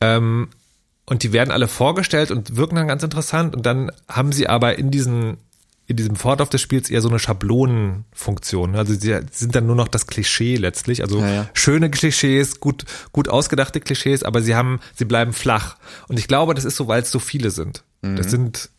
Ähm, 0.00 0.48
und 1.04 1.22
die 1.22 1.32
werden 1.32 1.50
alle 1.50 1.68
vorgestellt 1.68 2.30
und 2.30 2.56
wirken 2.56 2.76
dann 2.76 2.88
ganz 2.88 3.02
interessant. 3.02 3.54
Und 3.54 3.66
dann 3.66 3.92
haben 4.08 4.32
sie 4.32 4.48
aber 4.48 4.78
in 4.78 4.90
diesen 4.90 5.36
in 5.86 5.96
diesem 5.96 6.16
Fortlauf 6.16 6.48
des 6.48 6.60
Spiels 6.60 6.90
eher 6.90 7.00
so 7.02 7.08
eine 7.08 7.18
Schablonenfunktion. 7.18 8.76
Also 8.76 8.94
sie 8.94 9.18
sind 9.30 9.54
dann 9.54 9.66
nur 9.66 9.76
noch 9.76 9.88
das 9.88 10.06
Klischee 10.06 10.56
letztlich. 10.56 11.02
Also 11.02 11.18
Ja, 11.20 11.28
ja. 11.30 11.48
schöne 11.54 11.90
Klischees, 11.90 12.60
gut, 12.60 12.84
gut 13.12 13.28
ausgedachte 13.28 13.80
Klischees, 13.80 14.22
aber 14.22 14.42
sie 14.42 14.54
haben, 14.54 14.80
sie 14.94 15.04
bleiben 15.04 15.32
flach. 15.32 15.76
Und 16.08 16.18
ich 16.18 16.28
glaube, 16.28 16.54
das 16.54 16.64
ist 16.64 16.76
so, 16.76 16.88
weil 16.88 17.02
es 17.02 17.10
so 17.10 17.18
viele 17.18 17.50
sind. 17.50 17.82
Das 18.00 18.30
sind 18.30 18.70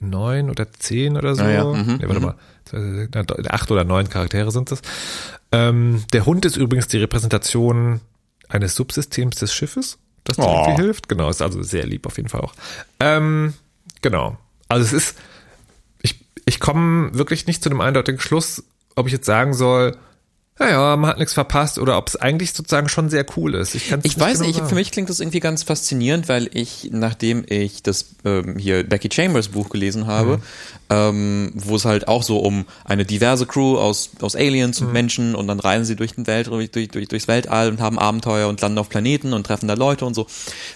neun 0.00 0.48
oder 0.50 0.70
zehn 0.72 1.16
oder 1.18 1.34
so. 1.34 1.42
Ah, 1.42 1.50
ja. 1.50 1.64
Mhm, 1.64 1.96
Nee, 2.00 2.08
warte 2.08 2.20
mal. 2.20 2.34
Na, 2.72 3.24
Acht 3.50 3.70
oder 3.70 3.84
neun 3.84 4.08
Charaktere 4.08 4.50
sind 4.50 4.72
es. 4.72 4.80
Ähm, 5.52 6.04
der 6.12 6.26
Hund 6.26 6.44
ist 6.44 6.56
übrigens 6.56 6.88
die 6.88 6.96
Repräsentation 6.98 8.00
eines 8.48 8.74
Subsystems 8.74 9.36
des 9.36 9.52
Schiffes, 9.54 9.98
das 10.24 10.36
dir 10.36 10.44
Oh. 10.46 10.64
irgendwie 10.66 10.82
hilft. 10.82 11.08
Genau, 11.08 11.28
ist 11.30 11.42
also 11.42 11.62
sehr 11.62 11.86
lieb 11.86 12.06
auf 12.06 12.16
jeden 12.16 12.28
Fall 12.28 12.40
auch. 12.40 12.54
Ähm, 12.98 13.54
genau. 14.02 14.38
Also 14.68 14.84
es 14.86 14.92
ist, 14.92 15.18
ich, 16.46 16.60
komme 16.60 17.10
wirklich 17.12 17.46
nicht 17.46 17.62
zu 17.62 17.68
einem 17.70 17.80
eindeutigen 17.80 18.20
Schluss, 18.20 18.62
ob 18.94 19.06
ich 19.06 19.12
jetzt 19.12 19.26
sagen 19.26 19.52
soll, 19.52 19.96
naja, 20.58 20.96
man 20.96 21.10
hat 21.10 21.18
nichts 21.18 21.34
verpasst 21.34 21.78
oder 21.78 21.98
ob 21.98 22.08
es 22.08 22.16
eigentlich 22.16 22.54
sozusagen 22.54 22.88
schon 22.88 23.10
sehr 23.10 23.26
cool 23.36 23.54
ist. 23.54 23.74
Ich, 23.74 23.90
kann's 23.90 24.06
Ich 24.06 24.18
weiß 24.18 24.38
genau 24.38 24.46
nicht, 24.46 24.56
sagen. 24.56 24.68
für 24.70 24.74
mich 24.74 24.90
klingt 24.90 25.10
das 25.10 25.20
irgendwie 25.20 25.40
ganz 25.40 25.64
faszinierend, 25.64 26.30
weil 26.30 26.48
ich, 26.50 26.88
nachdem 26.92 27.44
ich 27.46 27.82
das 27.82 28.06
ähm, 28.24 28.56
hier 28.56 28.82
Becky 28.82 29.10
Chambers 29.12 29.48
Buch 29.48 29.68
gelesen 29.68 30.06
habe, 30.06 30.40
ähm, 30.88 31.52
wo 31.54 31.76
es 31.76 31.84
halt 31.84 32.08
auch 32.08 32.22
so 32.22 32.38
um 32.38 32.64
eine 32.86 33.04
diverse 33.04 33.44
Crew 33.44 33.76
aus, 33.76 34.12
aus 34.22 34.34
Aliens 34.34 34.80
und 34.80 34.94
Menschen 34.94 35.34
und 35.34 35.46
dann 35.46 35.60
reisen 35.60 35.84
sie 35.84 35.94
durch 35.94 36.14
den 36.14 36.26
Welt, 36.26 36.46
durch, 36.46 36.70
durch, 36.70 36.88
durch, 36.88 37.08
durchs 37.08 37.28
Weltall 37.28 37.68
und 37.68 37.82
haben 37.82 37.98
Abenteuer 37.98 38.48
und 38.48 38.58
landen 38.62 38.78
auf 38.78 38.88
Planeten 38.88 39.34
und 39.34 39.46
treffen 39.46 39.68
da 39.68 39.74
Leute 39.74 40.06
und 40.06 40.14
so, 40.14 40.26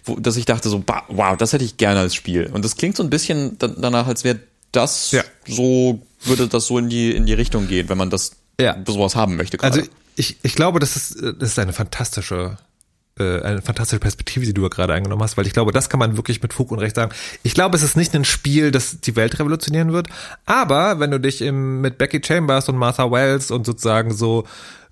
wo, 0.05 0.17
dass 0.17 0.37
ich 0.37 0.45
dachte 0.45 0.69
so, 0.69 0.85
wow, 1.09 1.39
das 1.39 1.55
hätte 1.55 1.65
ich 1.65 1.79
gerne 1.79 2.01
als 2.01 2.15
Spiel. 2.15 2.51
Und 2.53 2.67
das 2.67 2.77
klingt 2.77 2.99
so 2.99 3.03
ein 3.03 3.09
bisschen 3.09 3.57
da- 3.59 3.69
danach, 3.69 4.07
als 4.07 4.25
wäre 4.25 4.41
das 4.73 5.11
Ja. 5.13 5.23
so, 5.47 6.01
würde 6.25 6.49
das 6.49 6.67
so 6.67 6.79
in 6.79 6.89
die, 6.89 7.15
in 7.15 7.27
die 7.27 7.33
Richtung 7.35 7.67
gehen, 7.69 7.89
wenn 7.89 7.99
man 7.99 8.11
das 8.11 8.33
Ja. 8.61 8.77
sowas 8.87 9.15
haben 9.17 9.37
möchte. 9.37 9.57
gerade. 9.57 9.79
Also 9.81 9.91
ich, 10.17 10.37
ich 10.43 10.55
glaube, 10.55 10.81
das 10.81 10.97
ist, 10.97 11.17
das 11.23 11.51
ist 11.51 11.59
eine 11.59 11.73
fantastische 11.73 12.59
äh, 13.19 13.41
eine 13.43 13.61
fantastische 13.61 13.99
Perspektive, 13.99 14.47
die 14.47 14.55
du 14.55 14.69
gerade 14.71 14.93
eingenommen 14.95 15.23
hast, 15.23 15.37
weil 15.37 15.47
ich 15.47 15.53
glaube, 15.53 15.73
das 15.73 15.89
kann 15.89 15.99
man 15.99 16.17
wirklich 16.17 16.41
mit 16.43 16.53
Fug 16.53 16.71
und 16.71 16.79
Recht 16.79 16.95
sagen. 16.95 17.13
Ich 17.43 17.55
glaube, 17.55 17.77
es 17.77 17.83
ist 17.83 17.97
nicht 17.97 18.15
ein 18.15 18.25
Spiel, 18.25 18.71
das 18.71 19.01
die 19.01 19.17
Welt 19.17 19.39
revolutionieren 19.39 19.93
wird, 19.93 20.07
aber 20.47 21.01
wenn 21.01 21.11
du 21.11 21.19
dich 21.19 21.43
im, 21.43 21.81
mit 21.81 21.99
Becky 21.99 22.21
Chambers 22.25 22.69
und 22.69 22.77
Martha 22.77 23.11
Wells 23.11 23.51
und 23.51 23.67
sozusagen 23.67 24.15
so 24.15 24.47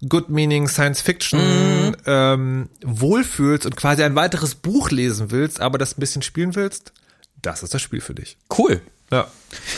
Good 0.09 0.31
Meaning 0.31 0.67
Science 0.69 1.01
Fiction 1.01 1.39
Mhm. 1.41 1.97
ähm, 2.07 2.69
wohlfühlst 2.85 3.65
und 3.67 3.77
quasi 3.77 4.03
ein 4.03 4.15
weiteres 4.17 4.55
Buch 4.57 4.91
lesen 4.91 5.31
willst, 5.31 5.61
aber 5.61 5.79
das 5.79 5.97
ein 5.97 6.01
bisschen 6.01 6.23
spielen 6.23 6.55
willst, 6.57 6.93
das 7.41 7.63
ist 7.63 7.73
das 7.73 7.81
Spiel 7.83 8.01
für 8.01 8.15
dich. 8.15 8.37
Cool. 8.57 8.81
Ja. 9.11 9.27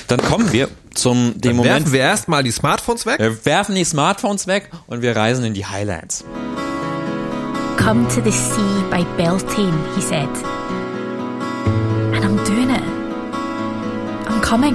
Dann 0.08 0.20
kommen 0.20 0.52
wir 0.52 0.68
zum 0.94 1.40
dem 1.40 1.56
Moment. 1.56 1.74
Werfen 1.74 1.92
wir 1.92 2.00
erstmal 2.00 2.42
die 2.42 2.50
Smartphones 2.50 3.06
weg. 3.06 3.20
Wir 3.20 3.44
werfen 3.44 3.74
die 3.74 3.84
Smartphones 3.84 4.46
weg 4.46 4.70
und 4.86 5.02
wir 5.02 5.14
reisen 5.14 5.44
in 5.44 5.54
die 5.54 5.64
Highlands. 5.64 6.24
Come 7.76 8.06
to 8.08 8.20
the 8.22 8.32
sea 8.32 8.82
by 8.90 9.04
Beltane, 9.16 9.78
he 9.94 10.02
said. 10.02 10.28
And 12.12 12.24
I'm 12.24 12.36
doing 12.44 12.70
it. 12.70 12.82
I'm 14.26 14.40
coming. 14.42 14.74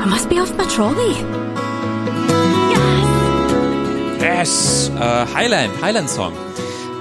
I 0.00 0.06
must 0.06 0.28
be 0.28 0.40
off 0.40 0.54
my 0.56 0.64
trolley. 0.66 1.16
Yes! 4.20 4.90
Äh, 4.96 5.26
Highland, 5.34 5.72
Highland 5.82 6.10
Song. 6.10 6.32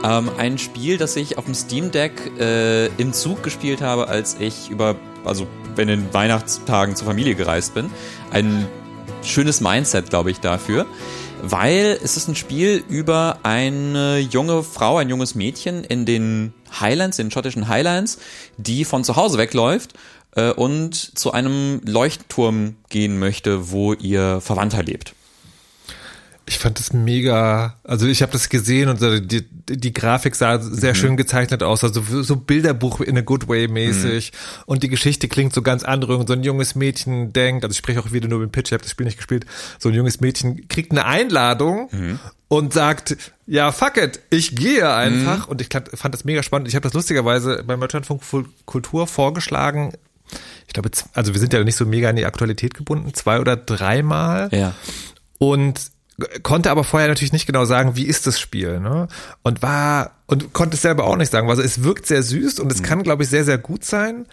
Ähm, 0.03 0.29
ein 0.37 0.57
Spiel, 0.57 0.97
das 0.97 1.15
ich 1.15 1.37
auf 1.37 1.45
dem 1.45 1.53
Steam 1.53 1.91
Deck 1.91 2.13
äh, 2.39 2.87
im 2.97 3.13
Zug 3.13 3.43
gespielt 3.43 3.81
habe, 3.81 4.07
als 4.07 4.37
ich 4.39 4.69
über, 4.69 4.95
also 5.27 5.47
wenn 5.75 5.89
in 5.89 6.13
Weihnachtstagen 6.13 6.95
zur 6.95 7.07
Familie 7.07 7.35
gereist 7.35 7.73
bin. 7.73 7.89
Ein 8.31 8.67
schönes 9.23 9.61
Mindset, 9.61 10.09
glaube 10.09 10.31
ich, 10.31 10.39
dafür. 10.39 10.85
Weil 11.43 11.99
es 12.03 12.17
ist 12.17 12.27
ein 12.27 12.35
Spiel 12.35 12.83
über 12.89 13.37
eine 13.43 14.17
junge 14.17 14.63
Frau, 14.63 14.97
ein 14.97 15.09
junges 15.09 15.35
Mädchen 15.35 15.83
in 15.83 16.05
den 16.05 16.53
Highlands, 16.79 17.19
in 17.19 17.27
den 17.27 17.31
schottischen 17.31 17.67
Highlands, 17.67 18.17
die 18.57 18.85
von 18.85 19.03
zu 19.03 19.15
Hause 19.15 19.37
wegläuft 19.37 19.93
äh, 20.35 20.51
und 20.51 20.95
zu 20.95 21.31
einem 21.31 21.81
Leuchtturm 21.85 22.75
gehen 22.89 23.19
möchte, 23.19 23.71
wo 23.71 23.93
ihr 23.93 24.41
Verwandter 24.41 24.81
lebt. 24.81 25.13
Ich 26.49 26.59
fand 26.59 26.79
das 26.79 26.93
mega, 26.93 27.75
also 27.83 28.07
ich 28.07 28.21
habe 28.21 28.31
das 28.31 28.47
gesehen 28.47 28.87
und 28.87 29.01
die, 29.01 29.45
die 29.67 29.93
Grafik 29.93 30.33
sah 30.33 30.59
sehr 30.61 30.95
schön 30.95 31.17
gezeichnet 31.17 31.61
aus, 31.61 31.83
also 31.83 32.01
so 32.23 32.35
Bilderbuch 32.37 33.01
in 33.01 33.17
a 33.17 33.21
good 33.21 33.49
way 33.49 33.67
mäßig 33.67 34.31
und 34.65 34.81
die 34.81 34.87
Geschichte 34.87 35.27
klingt 35.27 35.53
so 35.53 35.61
ganz 35.61 35.83
anrührend. 35.83 36.29
So 36.29 36.33
ein 36.35 36.43
junges 36.43 36.73
Mädchen 36.75 37.33
denkt, 37.33 37.65
also 37.65 37.73
ich 37.73 37.77
spreche 37.77 37.99
auch 37.99 38.13
wieder 38.13 38.29
nur 38.29 38.39
mit 38.39 38.53
Pitch, 38.53 38.67
ich 38.69 38.73
habe 38.73 38.83
das 38.83 38.91
Spiel 38.91 39.05
nicht 39.05 39.17
gespielt, 39.17 39.45
so 39.77 39.89
ein 39.89 39.95
junges 39.95 40.21
Mädchen 40.21 40.69
kriegt 40.69 40.91
eine 40.91 41.03
Einladung 41.05 41.89
und 42.47 42.71
sagt, 42.71 43.17
ja 43.45 43.73
fuck 43.73 43.97
it, 43.97 44.21
ich 44.29 44.55
gehe 44.55 44.89
einfach 44.89 45.49
und 45.49 45.59
ich 45.59 45.67
fand 45.95 46.13
das 46.13 46.23
mega 46.23 46.43
spannend. 46.43 46.69
Ich 46.69 46.75
habe 46.75 46.83
das 46.83 46.93
lustigerweise 46.93 47.61
beim 47.67 47.81
Deutschlandfunk 47.81 48.21
Kultur 48.65 49.05
vorgeschlagen, 49.07 49.91
ich 50.65 50.73
glaube, 50.73 50.89
also 51.13 51.33
wir 51.33 51.41
sind 51.41 51.51
ja 51.51 51.61
nicht 51.65 51.75
so 51.75 51.85
mega 51.85 52.07
an 52.09 52.15
die 52.15 52.25
Aktualität 52.25 52.73
gebunden, 52.73 53.13
zwei 53.13 53.41
oder 53.41 53.57
dreimal 53.57 54.47
Ja. 54.53 54.73
und 55.39 55.91
konnte 56.43 56.71
aber 56.71 56.83
vorher 56.83 57.07
natürlich 57.09 57.33
nicht 57.33 57.45
genau 57.45 57.65
sagen, 57.65 57.95
wie 57.95 58.05
ist 58.05 58.25
das 58.27 58.39
Spiel, 58.39 58.79
ne? 58.79 59.07
Und 59.43 59.61
war 59.61 60.11
und 60.25 60.53
konnte 60.53 60.75
es 60.75 60.81
selber 60.81 61.05
auch 61.05 61.15
nicht 61.15 61.31
sagen. 61.31 61.49
Also 61.49 61.61
es 61.61 61.83
wirkt 61.83 62.05
sehr 62.07 62.23
süß 62.23 62.59
und 62.59 62.71
es 62.71 62.81
kann, 62.83 63.03
glaube 63.03 63.23
ich, 63.23 63.29
sehr 63.29 63.43
sehr 63.45 63.57
gut 63.57 63.85
sein. 63.85 64.25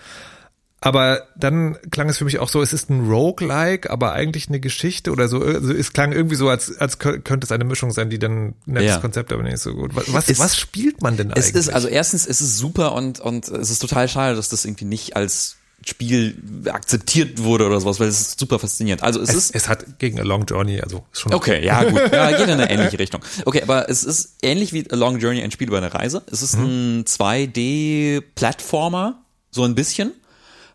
Aber 0.81 1.23
dann 1.35 1.79
klang 1.91 2.11
es 2.11 2.19
für 2.19 2.27
mich 2.27 2.39
auch 2.41 2.49
so, 2.51 2.61
es 2.61 2.75
ist 2.75 2.91
ein 2.91 3.09
Roguelike, 3.11 3.89
aber 3.91 4.13
eigentlich 4.13 4.49
eine 4.49 4.61
Geschichte 4.61 5.13
oder 5.13 5.29
so. 5.29 5.41
Also 5.43 5.73
es 5.73 5.95
klang 5.95 6.13
irgendwie 6.13 6.35
so, 6.37 6.51
als, 6.51 6.77
als 6.79 7.01
kö- 7.01 7.21
könnte 7.23 7.47
es 7.47 7.53
eine 7.53 7.65
Mischung 7.65 7.91
sein, 7.91 8.11
die 8.11 8.19
dann 8.19 8.55
nettes 8.67 8.91
Ja. 8.91 8.99
Konzept, 8.99 9.33
aber 9.33 9.43
nicht 9.43 9.61
so 9.61 9.73
gut. 9.73 9.97
Was, 9.97 10.13
was, 10.13 10.29
Es- 10.29 10.39
was 10.39 10.57
spielt 10.59 11.01
man 11.01 11.17
denn 11.17 11.31
Es 11.31 11.47
eigentlich? 11.47 11.55
ist, 11.55 11.69
also 11.71 11.89
erstens, 11.89 12.27
es 12.27 12.43
ist 12.43 12.59
super 12.59 12.93
und, 12.93 13.19
und 13.19 13.49
es 13.49 13.71
ist 13.71 13.79
total 13.79 14.09
schade, 14.09 14.37
dass 14.37 14.51
das 14.51 14.67
irgendwie 14.67 14.85
nicht 14.85 15.17
als 15.17 15.57
Spiel 15.87 16.37
akzeptiert 16.67 17.43
wurde 17.43 17.67
oder 17.67 17.81
sowas, 17.81 18.01
weil 18.01 18.09
es 18.09 18.21
ist 18.21 18.41
super 18.41 18.59
faszinierend. 18.59 19.03
Also 19.03 19.21
es, 19.21 19.29
es, 19.31 19.37
ist, 19.37 19.55
es 19.55 19.69
hat 19.69 19.99
gegen 19.99 20.19
A 20.21 20.23
Long 20.23 20.47
Journey, 20.47 20.81
also 20.81 21.05
ist 21.13 21.21
schon 21.21 21.35
okay, 21.35 21.63
ja 21.65 21.85
gut, 21.85 22.01
ja, 22.13 22.31
geht 22.31 22.49
in 22.49 22.53
eine 22.53 22.71
ähnliche 22.71 22.99
Richtung. 22.99 23.21
Okay, 23.45 23.63
aber 23.63 23.91
es 23.91 24.05
ist 24.05 24.37
ähnlich 24.43 24.73
wie 24.73 24.91
A 24.91 24.97
Long 24.97 25.19
Journey, 25.19 25.43
ein 25.43 25.51
Spiel 25.51 25.69
über 25.69 25.77
eine 25.79 25.93
Reise. 25.93 26.23
Es 26.31 26.43
ist 26.43 26.55
ein 26.55 27.05
2D-Plattformer, 27.05 29.23
so 29.51 29.65
ein 29.65 29.75
bisschen. 29.75 30.13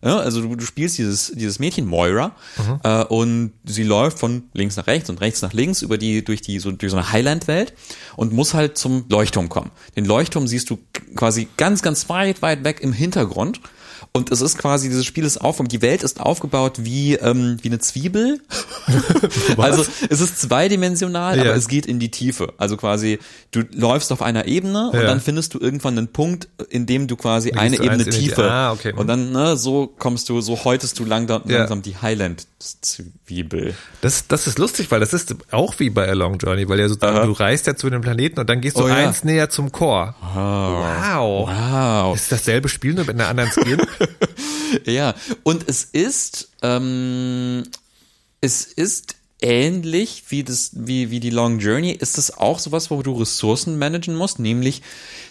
Ja, 0.02 0.18
also 0.18 0.42
du, 0.42 0.56
du 0.56 0.66
spielst 0.66 0.98
dieses, 0.98 1.34
dieses 1.36 1.60
Mädchen 1.60 1.86
Moira 1.86 2.34
äh, 2.84 3.04
und 3.04 3.52
sie 3.66 3.84
läuft 3.84 4.18
von 4.18 4.44
links 4.54 4.78
nach 4.78 4.88
rechts 4.88 5.10
und 5.10 5.20
rechts 5.20 5.42
nach 5.42 5.52
links 5.52 5.82
über 5.82 5.98
die, 5.98 6.24
durch 6.24 6.42
die, 6.42 6.60
so, 6.60 6.72
durch 6.72 6.92
so 6.92 6.98
eine 6.98 7.12
Highland-Welt 7.12 7.74
und 8.16 8.32
muss 8.32 8.54
halt 8.54 8.78
zum 8.78 9.06
Leuchtturm 9.10 9.50
kommen. 9.50 9.72
Den 9.98 10.06
Leuchtturm 10.06 10.48
siehst 10.48 10.70
du 10.70 10.80
quasi 11.16 11.50
ganz, 11.58 11.82
ganz 11.82 12.08
weit, 12.08 12.42
weit 12.42 12.64
weg 12.64 12.80
im 12.80 12.94
Hintergrund. 12.94 13.60
Und 14.12 14.32
es 14.32 14.42
ist 14.42 14.58
quasi, 14.58 14.90
dieses 14.90 15.06
Spiel 15.06 15.24
ist 15.24 15.38
auf, 15.40 15.60
die 15.68 15.82
Welt 15.84 16.02
ist 16.02 16.20
aufgebaut 16.20 16.78
wie, 16.80 17.14
ähm, 17.14 17.58
wie 17.62 17.68
eine 17.68 17.78
Zwiebel. 17.78 18.42
also 19.58 19.86
es 20.10 20.20
ist 20.20 20.42
zweidimensional, 20.42 21.38
Ja. 21.38 21.44
aber 21.44 21.56
es 21.56 21.68
geht 21.68 21.86
in 21.86 22.00
die 22.00 22.10
Tiefe. 22.10 22.54
Also 22.58 22.76
quasi, 22.76 23.20
du 23.52 23.62
läufst 23.72 24.12
auf 24.12 24.24
einer 24.24 24.46
Ebene 24.48 24.90
und 24.90 24.96
Ja. 25.00 25.04
dann 25.06 25.22
findest 25.22 25.54
du 25.54 25.60
irgendwann 25.60 25.96
einen 25.98 26.08
Punkt, 26.08 26.48
in 26.70 26.88
dem 26.88 27.08
du 27.08 27.16
quasi 27.18 27.52
eine 27.52 27.78
du 27.78 27.84
Ebene 27.84 28.04
tiefer. 28.06 28.50
Ah, 28.52 28.72
okay. 28.72 28.94
Und 28.94 29.06
dann, 29.08 29.32
ne, 29.32 29.56
so 29.58 29.86
kommst 30.00 30.28
du, 30.30 30.42
so 30.42 30.64
häutest 30.64 30.98
du 30.98 31.06
langsam, 31.06 31.44
Ja. 31.46 31.60
langsam 31.60 31.84
die 31.84 31.96
Highland-Zwiebel. 31.98 33.76
Das, 34.02 34.28
das 34.28 34.48
ist 34.48 34.58
lustig, 34.58 34.90
weil 34.90 35.00
das 35.02 35.14
ist 35.14 35.36
auch 35.52 35.80
wie 35.80 35.92
bei 35.92 36.10
A 36.10 36.14
Long 36.14 36.40
Journey, 36.40 36.68
weil 36.68 36.80
ja 36.80 36.88
sozusagen 36.90 37.18
Aha. 37.18 37.26
du 37.28 37.32
reist 37.34 37.68
ja 37.68 37.76
zu 37.76 37.90
den 37.92 38.02
Planeten 38.02 38.40
und 38.40 38.50
dann 38.50 38.60
gehst 38.62 38.78
du 38.78 38.84
Oh 38.84 38.88
eins 38.88 39.24
näher 39.24 39.50
zum 39.52 39.72
Core. 39.72 40.16
Wow. 40.34 41.48
Wow. 41.50 42.16
Ist 42.16 42.32
dasselbe 42.32 42.70
Spiel 42.70 42.96
nur 42.96 43.06
mit 43.06 43.16
einer 43.16 43.28
anderen 43.28 43.52
Skin? 43.52 43.78
Ja, 44.86 45.16
und 45.44 45.68
es 45.68 45.84
ist, 45.84 46.50
ähm, 46.62 47.64
es 48.42 48.66
ist 48.66 49.16
ähnlich 49.42 50.26
wie 50.30 50.44
das, 50.44 50.72
wie, 50.74 51.10
wie 51.12 51.20
die 51.20 51.30
Long 51.32 51.60
Journey, 51.60 51.92
ist 51.92 52.18
es 52.18 52.38
auch 52.38 52.60
sowas, 52.60 52.92
wo 52.92 53.02
du 53.02 53.14
Ressourcen 53.14 53.80
managen 53.80 54.16
musst, 54.16 54.38
nämlich 54.40 54.82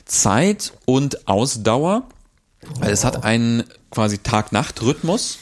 Zeit 0.06 0.72
und 0.86 1.28
Ausdauer. 1.28 2.08
Weil 2.80 2.90
es 2.92 3.04
hat 3.04 3.22
einen 3.22 3.62
quasi 3.90 4.18
Tag-Nacht-Rhythmus. 4.18 5.38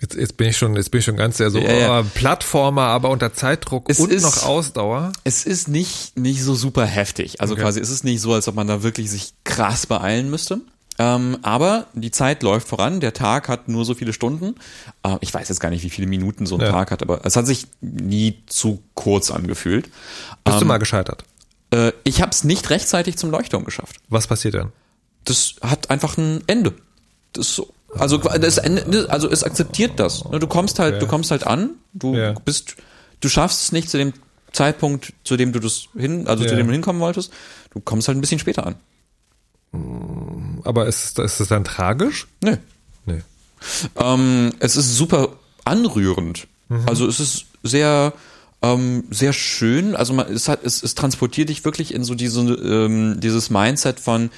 Jetzt, 0.00 0.14
jetzt 0.16 0.36
bin 0.36 0.48
ich 0.48 0.56
schon, 0.58 0.74
jetzt 0.74 0.90
bin 0.90 0.98
ich 0.98 1.04
schon 1.04 1.16
ganz 1.16 1.36
sehr 1.36 1.50
so 1.50 1.58
Ja, 1.58 1.72
ja. 1.72 2.00
oh, 2.00 2.04
Plattformer, 2.14 2.82
aber 2.82 3.08
unter 3.10 3.32
Zeitdruck 3.32 3.88
Es 3.88 4.00
und 4.00 4.12
ist- 4.12 4.22
noch 4.24 4.42
Ausdauer. 4.42 5.12
Es 5.22 5.44
ist 5.46 5.68
nicht, 5.68 6.18
nicht 6.18 6.42
so 6.42 6.54
super 6.56 6.84
heftig. 6.84 7.40
Also 7.40 7.54
Okay. 7.54 7.62
quasi 7.62 7.80
es 7.80 7.88
ist 7.90 8.02
nicht 8.02 8.20
so, 8.20 8.32
als 8.34 8.48
ob 8.48 8.56
man 8.56 8.66
da 8.66 8.82
wirklich 8.82 9.08
sich 9.10 9.32
krass 9.44 9.86
beeilen 9.86 10.28
müsste. 10.28 10.60
Ähm, 10.98 11.38
aber 11.42 11.86
die 11.94 12.10
Zeit 12.10 12.42
läuft 12.42 12.68
voran. 12.68 13.00
Der 13.00 13.12
Tag 13.12 13.48
hat 13.48 13.68
nur 13.68 13.84
so 13.84 13.94
viele 13.94 14.12
Stunden. 14.12 14.54
Äh, 15.02 15.16
ich 15.20 15.32
weiß 15.34 15.48
jetzt 15.48 15.60
gar 15.60 15.68
nicht, 15.70 15.82
wie 15.84 15.90
viele 15.90 16.06
Minuten 16.06 16.46
so 16.46 16.54
ein 16.56 16.62
Ja. 16.62 16.70
Tag 16.70 16.90
hat, 16.90 17.02
aber 17.02 17.20
es 17.24 17.36
hat 17.36 17.46
sich 17.46 17.66
nie 17.80 18.42
zu 18.46 18.82
kurz 18.94 19.30
angefühlt. 19.30 19.90
Bist 20.44 20.56
du 20.58 20.62
Ähm, 20.62 20.68
mal 20.68 20.78
gescheitert? 20.78 21.24
Äh, 21.70 21.92
ich 22.04 22.22
habe 22.22 22.30
es 22.30 22.44
nicht 22.44 22.70
rechtzeitig 22.70 23.16
zum 23.18 23.30
Leuchtturm 23.30 23.64
geschafft. 23.64 23.96
Was 24.08 24.26
passiert 24.26 24.54
dann? 24.54 24.72
Das 25.24 25.56
hat 25.60 25.90
einfach 25.90 26.16
ein 26.16 26.42
Ende. 26.46 26.72
Das. 27.32 27.60
Also 27.94 28.18
das 28.18 28.58
Ende, 28.58 29.06
also 29.10 29.30
es 29.30 29.42
akzeptiert 29.42 29.98
das. 29.98 30.24
Ne, 30.24 30.38
Du 30.38 30.46
kommst 30.46 30.78
halt, 30.78 30.94
Ja. 30.94 31.00
du 31.00 31.06
kommst 31.06 31.30
halt 31.30 31.46
an. 31.46 31.70
Du 31.94 32.14
Ja. 32.14 32.32
bist, 32.44 32.76
du 33.20 33.28
schaffst 33.28 33.62
es 33.62 33.72
nicht 33.72 33.88
zu 33.88 33.96
dem 33.98 34.12
Zeitpunkt, 34.52 35.12
zu 35.24 35.36
dem 35.36 35.52
du 35.52 35.60
das 35.60 35.88
hin, 35.96 36.26
also 36.26 36.44
zu 36.44 36.50
Ja. 36.50 36.56
dem 36.56 36.66
du 36.66 36.72
hinkommen 36.72 37.00
wolltest. 37.00 37.32
Du 37.70 37.80
kommst 37.80 38.08
halt 38.08 38.16
ein 38.18 38.20
bisschen 38.20 38.38
später 38.38 38.66
an. 38.66 38.76
Aber 40.64 40.86
ist, 40.86 41.18
ist 41.18 41.40
das 41.40 41.48
dann 41.48 41.64
tragisch? 41.64 42.26
Nö. 42.42 42.56
Nee. 43.04 43.22
Ähm, 43.96 44.52
es 44.58 44.76
ist 44.76 44.96
super 44.96 45.30
anrührend. 45.64 46.46
Also 46.86 47.06
es 47.06 47.20
ist 47.20 47.46
sehr, 47.62 48.12
ähm, 48.62 49.04
sehr 49.10 49.32
schön. 49.32 49.94
Also 49.94 50.14
man, 50.14 50.32
es 50.32 50.48
hat, 50.48 50.64
es, 50.64 50.82
es 50.82 50.94
transportiert 50.94 51.48
dich 51.48 51.64
wirklich 51.64 51.94
in 51.94 52.04
so 52.04 52.14
diese, 52.14 52.40
ähm, 52.40 53.20
dieses 53.20 53.50
Mindset 53.50 54.00
von 54.00 54.30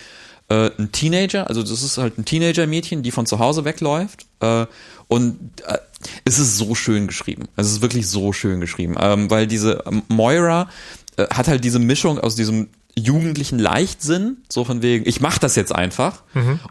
äh, 0.48 0.70
ein 0.78 0.92
Teenager. 0.92 1.48
Also 1.48 1.62
das 1.62 1.82
ist 1.82 1.98
halt 1.98 2.18
ein 2.18 2.24
Teenager-Mädchen, 2.24 3.02
die 3.02 3.10
von 3.10 3.26
zu 3.26 3.38
Hause 3.38 3.64
wegläuft. 3.64 4.26
Äh, 4.40 4.66
und 5.08 5.38
äh, 5.66 5.78
es 6.24 6.38
ist 6.38 6.58
so 6.58 6.74
schön 6.74 7.06
geschrieben. 7.06 7.48
Es 7.56 7.70
ist 7.70 7.80
wirklich 7.80 8.06
so 8.08 8.32
schön 8.32 8.60
geschrieben, 8.60 8.94
ähm, 9.00 9.30
weil 9.30 9.46
diese 9.46 9.82
Moira 10.08 10.68
äh, 11.16 11.26
hat 11.28 11.48
halt 11.48 11.64
diese 11.64 11.78
Mischung 11.78 12.18
aus 12.18 12.36
diesem 12.36 12.68
jugendlichen 12.98 13.58
Leichtsinn, 13.58 14.38
so 14.48 14.64
von 14.64 14.82
wegen, 14.82 15.08
ich 15.08 15.20
mach 15.20 15.38
das 15.38 15.56
jetzt 15.56 15.74
einfach. 15.74 16.22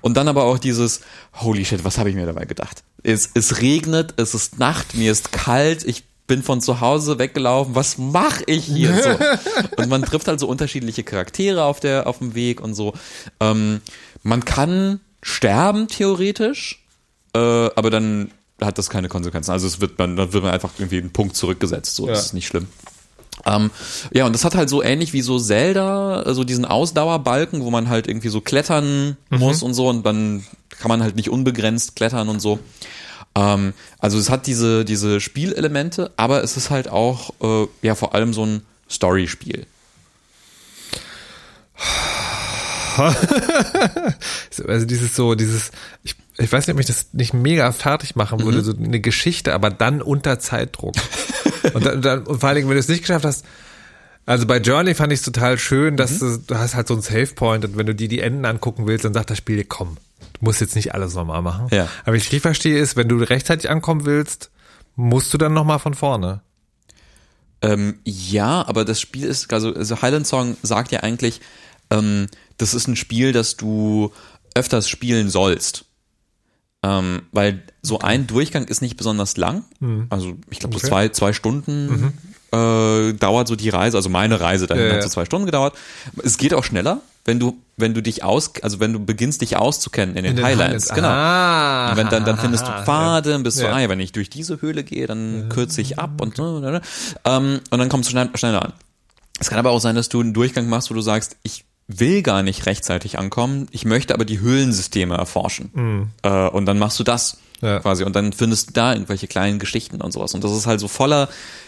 Und 0.01 0.15
dann 0.17 0.27
aber 0.27 0.43
auch 0.43 0.57
dieses, 0.59 1.01
holy 1.35 1.65
shit, 1.65 1.83
was 1.83 1.97
habe 1.97 2.09
ich 2.09 2.15
mir 2.15 2.25
dabei 2.25 2.45
gedacht? 2.45 2.83
Es, 3.03 3.29
es 3.33 3.61
regnet, 3.61 4.13
es 4.17 4.33
ist 4.33 4.59
Nacht, 4.59 4.95
mir 4.95 5.11
ist 5.11 5.31
kalt, 5.31 5.83
ich 5.85 6.03
bin 6.27 6.43
von 6.43 6.59
zu 6.61 6.81
Hause 6.81 7.19
weggelaufen, 7.19 7.73
was 7.75 7.97
mache 7.97 8.43
ich 8.47 8.65
hier 8.65 8.93
so? 9.01 9.17
Und 9.81 9.89
man 9.89 10.01
trifft 10.03 10.27
halt 10.27 10.39
so 10.39 10.47
unterschiedliche 10.47 11.03
Charaktere 11.03 11.63
auf 11.63 11.79
der, 11.79 12.05
auf 12.07 12.17
dem 12.19 12.35
Weg 12.35 12.59
und 12.61 12.73
so. 12.73 12.93
Ähm, 13.39 13.79
man 14.23 14.43
kann 14.43 14.99
sterben, 15.23 15.87
theoretisch, 15.87 16.83
äh, 17.33 17.39
aber 17.39 17.89
dann 17.89 18.31
hat 18.61 18.77
das 18.77 18.89
keine 18.89 19.07
Konsequenzen. 19.07 19.51
Also 19.51 19.67
es 19.67 19.79
wird 19.79 19.97
man, 19.99 20.17
dann 20.17 20.33
wird 20.33 20.43
man 20.43 20.51
einfach 20.53 20.71
irgendwie 20.77 20.97
einen 20.97 21.11
Punkt 21.11 21.35
zurückgesetzt, 21.37 21.95
so, 21.95 22.07
Ja. 22.07 22.13
das 22.13 22.25
ist 22.27 22.33
nicht 22.33 22.47
schlimm. 22.47 22.67
Ähm, 23.45 23.71
ja, 24.11 24.25
und 24.25 24.33
das 24.33 24.43
hat 24.45 24.55
halt 24.55 24.69
so 24.69 24.81
ähnlich 24.81 25.13
wie 25.13 25.21
so 25.21 25.39
Zelda, 25.39 26.33
so 26.33 26.43
diesen 26.43 26.65
Ausdauerbalken, 26.65 27.63
wo 27.63 27.71
man 27.71 27.89
halt 27.89 28.07
irgendwie 28.07 28.29
so 28.29 28.41
klettern 28.41 29.17
muss 29.29 29.63
und 29.63 29.73
so 29.73 29.87
und 29.87 30.05
dann 30.05 30.43
kann 30.69 30.89
man 30.89 31.01
halt 31.01 31.15
nicht 31.15 31.29
unbegrenzt 31.29 31.95
klettern 31.95 32.29
und 32.29 32.39
so. 32.39 32.59
Ähm, 33.35 33.73
also 33.99 34.17
es 34.17 34.29
hat 34.29 34.47
diese, 34.47 34.83
diese 34.85 35.19
Spielelemente, 35.21 36.11
aber 36.17 36.43
es 36.43 36.57
ist 36.57 36.69
halt 36.69 36.89
auch 36.89 37.31
äh, 37.41 37.67
ja 37.81 37.95
vor 37.95 38.15
allem 38.15 38.33
so 38.33 38.45
ein 38.45 38.63
Story-Spiel. 38.89 39.65
Also 44.67 44.85
dieses 44.85 45.15
so, 45.15 45.35
dieses, 45.35 45.71
ich, 46.03 46.15
ich 46.37 46.51
weiß 46.51 46.67
nicht, 46.67 46.73
ob 46.73 46.79
ich 46.79 46.87
das 46.87 47.13
nicht 47.13 47.33
mega 47.33 47.71
fertig 47.71 48.15
machen 48.15 48.43
würde, 48.43 48.61
so 48.61 48.73
eine 48.75 48.99
Geschichte, 48.99 49.53
aber 49.53 49.69
dann 49.69 50.01
unter 50.01 50.39
Zeitdruck. 50.39 50.95
und, 51.73 51.85
dann, 51.85 52.01
dann, 52.01 52.23
und 52.23 52.39
vor 52.39 52.49
allen 52.49 52.55
Dingen, 52.55 52.69
wenn 52.69 52.75
du 52.75 52.79
es 52.79 52.87
nicht 52.87 53.01
geschafft 53.01 53.25
hast, 53.25 53.45
also 54.25 54.45
bei 54.45 54.57
Journey 54.57 54.93
fand 54.93 55.13
ich 55.13 55.19
es 55.19 55.25
total 55.25 55.57
schön, 55.57 55.95
dass 55.95 56.19
du, 56.19 56.37
du 56.37 56.55
hast 56.57 56.75
halt 56.75 56.87
so 56.87 56.95
einen 56.95 57.03
Save 57.03 57.27
Point 57.27 57.63
und 57.65 57.77
wenn 57.77 57.85
du 57.85 57.95
dir 57.95 58.09
die 58.09 58.19
Enden 58.19 58.45
angucken 58.45 58.87
willst, 58.87 59.05
dann 59.05 59.13
sagt 59.13 59.29
das 59.29 59.37
Spiel 59.37 59.57
dir, 59.57 59.65
komm, 59.65 59.97
du 60.33 60.45
musst 60.45 60.59
jetzt 60.59 60.75
nicht 60.75 60.93
alles 60.93 61.13
nochmal 61.13 61.41
machen. 61.41 61.67
Ja. 61.71 61.87
Aber 62.03 62.13
wie 62.13 62.17
ich 62.17 62.25
richtig 62.25 62.41
verstehe 62.41 62.77
ist, 62.77 62.97
wenn 62.97 63.07
du 63.07 63.17
rechtzeitig 63.17 63.69
ankommen 63.69 64.05
willst, 64.05 64.51
musst 64.95 65.33
du 65.33 65.37
dann 65.37 65.53
nochmal 65.53 65.79
von 65.79 65.93
vorne. 65.93 66.41
Ähm, 67.61 67.99
ja, 68.03 68.67
aber 68.67 68.85
das 68.85 68.99
Spiel 68.99 69.23
ist, 69.23 69.51
also, 69.53 69.73
also 69.73 70.01
Highland 70.01 70.27
Song 70.27 70.57
sagt 70.61 70.91
ja 70.91 70.99
eigentlich, 71.01 71.41
ähm, 71.91 72.27
das 72.57 72.73
ist 72.73 72.87
ein 72.87 72.95
Spiel, 72.95 73.31
das 73.33 73.55
du 73.57 74.11
öfters 74.55 74.89
spielen 74.89 75.29
sollst. 75.29 75.85
Ähm, 76.83 77.23
weil 77.31 77.63
so 77.81 77.99
ein 77.99 78.27
Durchgang 78.27 78.65
ist 78.65 78.81
nicht 78.81 78.97
besonders 78.97 79.35
lang. 79.37 79.63
Also 80.09 80.35
ich 80.49 80.59
glaube 80.59 80.75
so 80.75 80.79
Okay. 80.79 80.87
zwei, 80.87 81.09
zwei 81.09 81.33
Stunden 81.33 82.13
äh, 82.51 83.13
dauert 83.13 83.47
so 83.47 83.55
die 83.55 83.69
Reise. 83.69 83.97
Also 83.97 84.09
meine 84.09 84.39
Reise 84.39 84.67
dahin 84.67 84.83
Ja, 84.85 84.89
hat 84.91 84.95
ja. 84.97 85.01
so 85.01 85.09
zwei 85.09 85.25
Stunden 85.25 85.45
gedauert. 85.47 85.75
Es 86.23 86.37
geht 86.37 86.53
auch 86.53 86.63
schneller, 86.63 87.01
wenn 87.25 87.39
du, 87.39 87.57
wenn 87.77 87.93
du 87.95 88.01
dich 88.01 88.23
aus, 88.23 88.51
also 88.61 88.79
wenn 88.79 88.93
du 88.93 88.99
beginnst 89.03 89.41
dich 89.41 89.57
auszukennen 89.57 90.15
in 90.15 90.23
den, 90.23 90.35
den 90.35 90.45
Highlands. 90.45 90.89
Highlands. 90.91 90.93
Genau. 90.93 91.07
Ah. 91.09 91.91
Und 91.91 91.97
wenn, 91.97 92.09
dann, 92.09 92.25
dann 92.25 92.37
findest 92.37 92.67
du 92.67 92.71
Pfade, 92.83 93.35
und 93.35 93.43
bist 93.43 93.57
so, 93.57 93.63
Ja. 93.65 93.73
ah 93.73 93.79
ja, 93.81 93.89
wenn 93.89 93.99
ich 93.99 94.11
durch 94.11 94.29
diese 94.29 94.61
Höhle 94.61 94.83
gehe, 94.83 95.07
dann 95.07 95.49
kürze 95.49 95.81
ich 95.81 95.97
ab 95.99 96.21
und, 96.21 96.37
ne, 96.37 96.81
ähm, 97.25 97.59
und 97.71 97.79
dann 97.79 97.89
kommst 97.89 98.07
du 98.07 98.11
schnell, 98.11 98.29
schneller 98.35 98.63
an. 98.63 98.73
Es 99.39 99.49
kann 99.49 99.59
aber 99.59 99.71
auch 99.71 99.79
sein, 99.81 99.95
dass 99.95 100.09
du 100.09 100.19
einen 100.21 100.33
Durchgang 100.33 100.69
machst, 100.69 100.89
wo 100.89 100.93
du 100.93 101.01
sagst, 101.01 101.35
ich 101.43 101.65
will 101.87 102.21
gar 102.21 102.43
nicht 102.43 102.65
rechtzeitig 102.65 103.17
ankommen, 103.17 103.67
ich 103.71 103.85
möchte 103.85 104.13
aber 104.13 104.25
die 104.25 104.39
Höhlensysteme 104.39 105.15
erforschen. 105.15 106.11
Äh, 106.21 106.47
und 106.49 106.65
dann 106.65 106.79
machst 106.79 106.99
du 106.99 107.03
das 107.03 107.37
Ja. 107.61 107.79
quasi 107.79 108.03
und 108.03 108.15
dann 108.15 108.33
findest 108.33 108.69
du 108.69 108.73
da 108.73 108.93
irgendwelche 108.93 109.27
kleinen 109.27 109.57
Geschichten 109.57 109.99
und 110.01 110.11
sowas. 110.11 110.33
Und 110.35 110.43
das 110.43 110.51
ist 110.51 110.67
halt 110.67 110.79
so 110.79 110.87
voller 110.87 111.27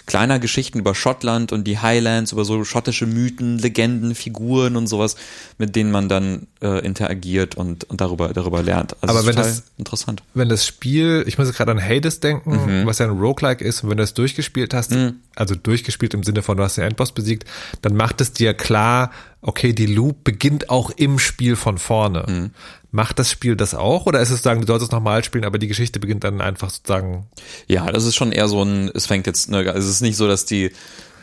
kleiner 0.10 0.40
Geschichten 0.40 0.80
über 0.80 0.94
Schottland 0.96 1.54
und 1.54 1.64
die 1.66 1.80
Highlands, 1.80 2.34
über 2.34 2.44
so 2.44 2.66
schottische 2.66 3.06
Mythen, 3.06 3.58
Legenden, 3.60 4.16
Figuren 4.16 4.76
und 4.76 4.88
sowas, 4.88 5.16
mit 5.58 5.76
denen 5.78 5.92
man 5.92 6.10
dann 6.10 6.48
äh, 6.62 6.84
interagiert 6.86 7.56
und, 7.56 7.86
und 7.86 8.02
darüber, 8.02 8.34
darüber 8.34 8.62
lernt. 8.62 8.98
Also 9.02 9.16
Aber 9.16 9.26
wenn 9.28 9.36
das- 9.38 9.64
interessant. 9.78 10.24
wenn 10.34 10.50
das 10.50 10.66
Spiel, 10.68 11.24
ich 11.28 11.38
muss 11.38 11.48
jetzt 11.48 11.56
gerade 11.56 11.72
an 11.72 11.82
Hades 11.82 12.20
denken, 12.20 12.82
Mhm. 12.82 12.86
was 12.86 13.00
ja 13.00 13.06
ein 13.06 13.18
Roguelike 13.18 13.64
ist, 13.64 13.84
und 13.84 13.90
wenn 13.92 13.98
du 13.98 14.04
das 14.04 14.14
durchgespielt 14.14 14.74
hast, 14.74 14.94
also 15.36 15.56
durchgespielt 15.56 16.14
im 16.14 16.24
Sinne 16.24 16.42
von, 16.42 16.58
du 16.58 16.64
hast 16.64 16.76
den 16.78 16.84
Endboss 16.84 17.14
besiegt, 17.14 17.46
dann 17.82 17.96
macht 17.96 18.20
es 18.20 18.34
dir 18.34 18.54
klar, 18.54 19.12
okay, 19.42 19.72
die 19.72 19.86
Loop 19.86 20.24
beginnt 20.26 20.70
auch 20.70 20.90
im 20.90 21.20
Spiel 21.20 21.56
von 21.56 21.78
vorne. 21.78 22.26
Mhm. 22.28 22.50
Macht 22.92 23.20
das 23.20 23.30
Spiel 23.30 23.56
das 23.56 23.76
auch 23.76 24.08
oder 24.08 24.20
ist 24.20 24.32
es 24.32 24.42
sagen, 24.42 24.62
du 24.62 24.66
sollst 24.68 24.84
es 24.84 24.92
nochmal 24.92 25.24
spielen, 25.24 25.46
aber 25.46 25.60
die 25.60 25.68
Geschichte 25.68 26.00
beginnt 26.00 26.24
dann 26.24 26.42
einfach 26.42 26.72
sozusagen. 26.72 27.28
Ja, 27.68 27.86
das 27.92 28.04
ist 28.04 28.16
schon 28.16 28.32
eher 28.32 28.48
so 28.48 28.64
ein, 28.64 28.90
es 28.96 29.06
fängt 29.06 29.28
jetzt, 29.28 29.52
ne, 29.52 29.64
es 29.64 29.86
ist 29.86 29.99
nicht 30.02 30.18
so, 30.18 30.28
dass 30.28 30.46
die 30.46 30.72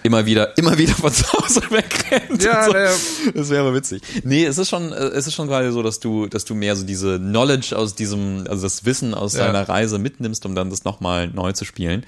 immer 0.03 0.25
wieder, 0.25 0.57
immer 0.57 0.79
wieder 0.79 0.95
von 0.95 1.12
zu 1.12 1.25
Hause 1.33 1.62
wegrennt. 1.71 2.41
Ja, 2.41 2.67
so. 2.67 2.73
naja. 2.73 2.93
Das 3.35 3.51
wäre 3.51 3.75
witzig. 3.75 4.03
Nee, 4.23 4.45
es 4.45 4.57
ist 4.57 4.69
schon, 4.69 4.93
äh, 4.93 4.97
es 5.07 5.27
ist 5.27 5.35
schon 5.35 5.49
gerade 5.49 5.73
so, 5.73 5.83
dass 5.83 5.99
du, 5.99 6.29
dass 6.29 6.45
du 6.45 6.55
mehr 6.55 6.77
so 6.77 6.85
diese 6.85 7.19
Knowledge 7.19 7.77
aus 7.77 7.97
diesem, 7.97 8.45
also 8.49 8.62
das 8.62 8.85
Wissen 8.85 9.15
aus 9.15 9.35
Ja. 9.35 9.47
deiner 9.47 9.69
Reise 9.69 9.99
mitnimmst, 9.99 10.47
um 10.47 10.55
dann 10.55 10.71
das 10.71 10.85
nochmal 10.85 11.27
neu 11.29 11.51
zu 11.53 11.65
spielen. 11.65 12.07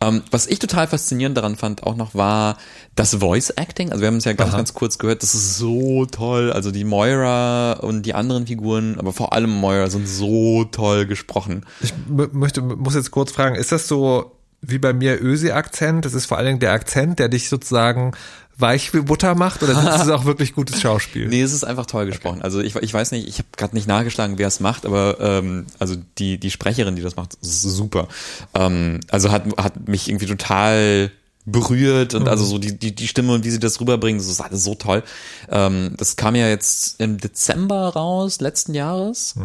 Ähm, 0.00 0.22
was 0.32 0.48
ich 0.48 0.58
total 0.58 0.88
faszinierend 0.88 1.36
daran 1.36 1.54
fand 1.54 1.84
auch 1.84 1.94
noch 1.94 2.16
war 2.16 2.56
das 2.96 3.14
Voice 3.14 3.50
Acting. 3.50 3.92
Also 3.92 4.00
wir 4.00 4.08
haben 4.08 4.16
es 4.16 4.24
ja 4.24 4.32
ganz, 4.32 4.50
Aha. 4.50 4.56
ganz 4.56 4.74
kurz 4.74 4.98
gehört, 4.98 5.22
das 5.22 5.34
ist 5.34 5.56
so 5.56 6.04
toll. 6.06 6.50
Also 6.50 6.72
die 6.72 6.82
Moira 6.82 7.74
und 7.74 8.02
die 8.02 8.14
anderen 8.14 8.48
Figuren, 8.48 8.96
aber 8.98 9.12
vor 9.12 9.32
allem 9.34 9.50
Moira 9.50 9.88
sind 9.88 10.08
so 10.08 10.64
toll 10.64 11.06
gesprochen. 11.06 11.64
Ich 11.80 11.92
möchte, 12.08 12.60
muss 12.60 12.96
jetzt 12.96 13.12
kurz 13.12 13.30
fragen, 13.30 13.54
ist 13.54 13.70
das 13.70 13.86
so 13.86 14.32
wie 14.66 14.78
bei 14.78 14.92
mir 14.92 15.22
Ösi-Akzent? 15.22 16.04
Das 16.04 16.14
ist 16.14 16.26
vor 16.26 16.38
allen 16.38 16.46
Dingen 16.46 16.60
der 16.60 16.72
Akzent, 16.72 17.18
der 17.18 17.28
dich 17.28 17.48
sozusagen 17.48 18.12
weich 18.58 18.94
wie 18.94 19.00
Butter 19.00 19.34
macht 19.34 19.62
oder 19.62 19.72
ist 19.72 20.02
es 20.02 20.08
auch 20.10 20.24
wirklich 20.24 20.54
gutes 20.54 20.80
Schauspiel? 20.80 21.28
Nee, 21.28 21.42
es 21.42 21.52
ist 21.52 21.64
einfach 21.64 21.86
toll 21.86 22.06
gesprochen. 22.06 22.42
Also 22.42 22.60
ich, 22.60 22.74
ich 22.76 22.94
weiß 22.94 23.12
nicht, 23.12 23.28
ich 23.28 23.38
habe 23.38 23.48
gerade 23.56 23.74
nicht 23.74 23.86
nachgeschlagen, 23.86 24.38
wer 24.38 24.48
es 24.48 24.60
macht, 24.60 24.86
aber 24.86 25.18
ähm, 25.20 25.66
also 25.78 25.96
die 26.18 26.38
die 26.38 26.50
Sprecherin, 26.50 26.96
die 26.96 27.02
das 27.02 27.16
macht, 27.16 27.34
ist 27.34 27.62
super. 27.62 28.08
Ähm, 28.54 29.00
also 29.10 29.30
hat 29.30 29.44
hat 29.58 29.88
mich 29.88 30.08
irgendwie 30.08 30.26
total 30.26 31.10
berührt 31.46 32.14
und 32.14 32.28
also 32.28 32.44
so 32.44 32.58
die, 32.58 32.76
die, 32.76 32.92
die 32.92 33.06
Stimme 33.06 33.32
und 33.32 33.44
wie 33.44 33.50
sie 33.50 33.60
das 33.60 33.80
rüberbringen, 33.80 34.18
das 34.18 34.28
ist 34.28 34.40
alles 34.40 34.64
so 34.64 34.74
toll. 34.74 35.04
Ähm, 35.48 35.94
das 35.96 36.16
kam 36.16 36.34
ja 36.34 36.48
jetzt 36.48 37.00
im 37.00 37.18
Dezember 37.18 37.88
raus, 37.90 38.40
letzten 38.40 38.74
Jahres. 38.74 39.36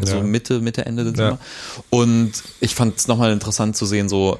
also 0.00 0.18
ja. 0.18 0.22
Mitte, 0.22 0.60
Mitte, 0.60 0.86
Ende 0.86 1.04
Dezember. 1.04 1.38
Und 1.90 2.32
ich 2.60 2.76
fand 2.76 2.96
es 2.96 3.08
nochmal 3.08 3.32
interessant 3.32 3.76
zu 3.76 3.86
sehen, 3.86 4.08
so 4.08 4.38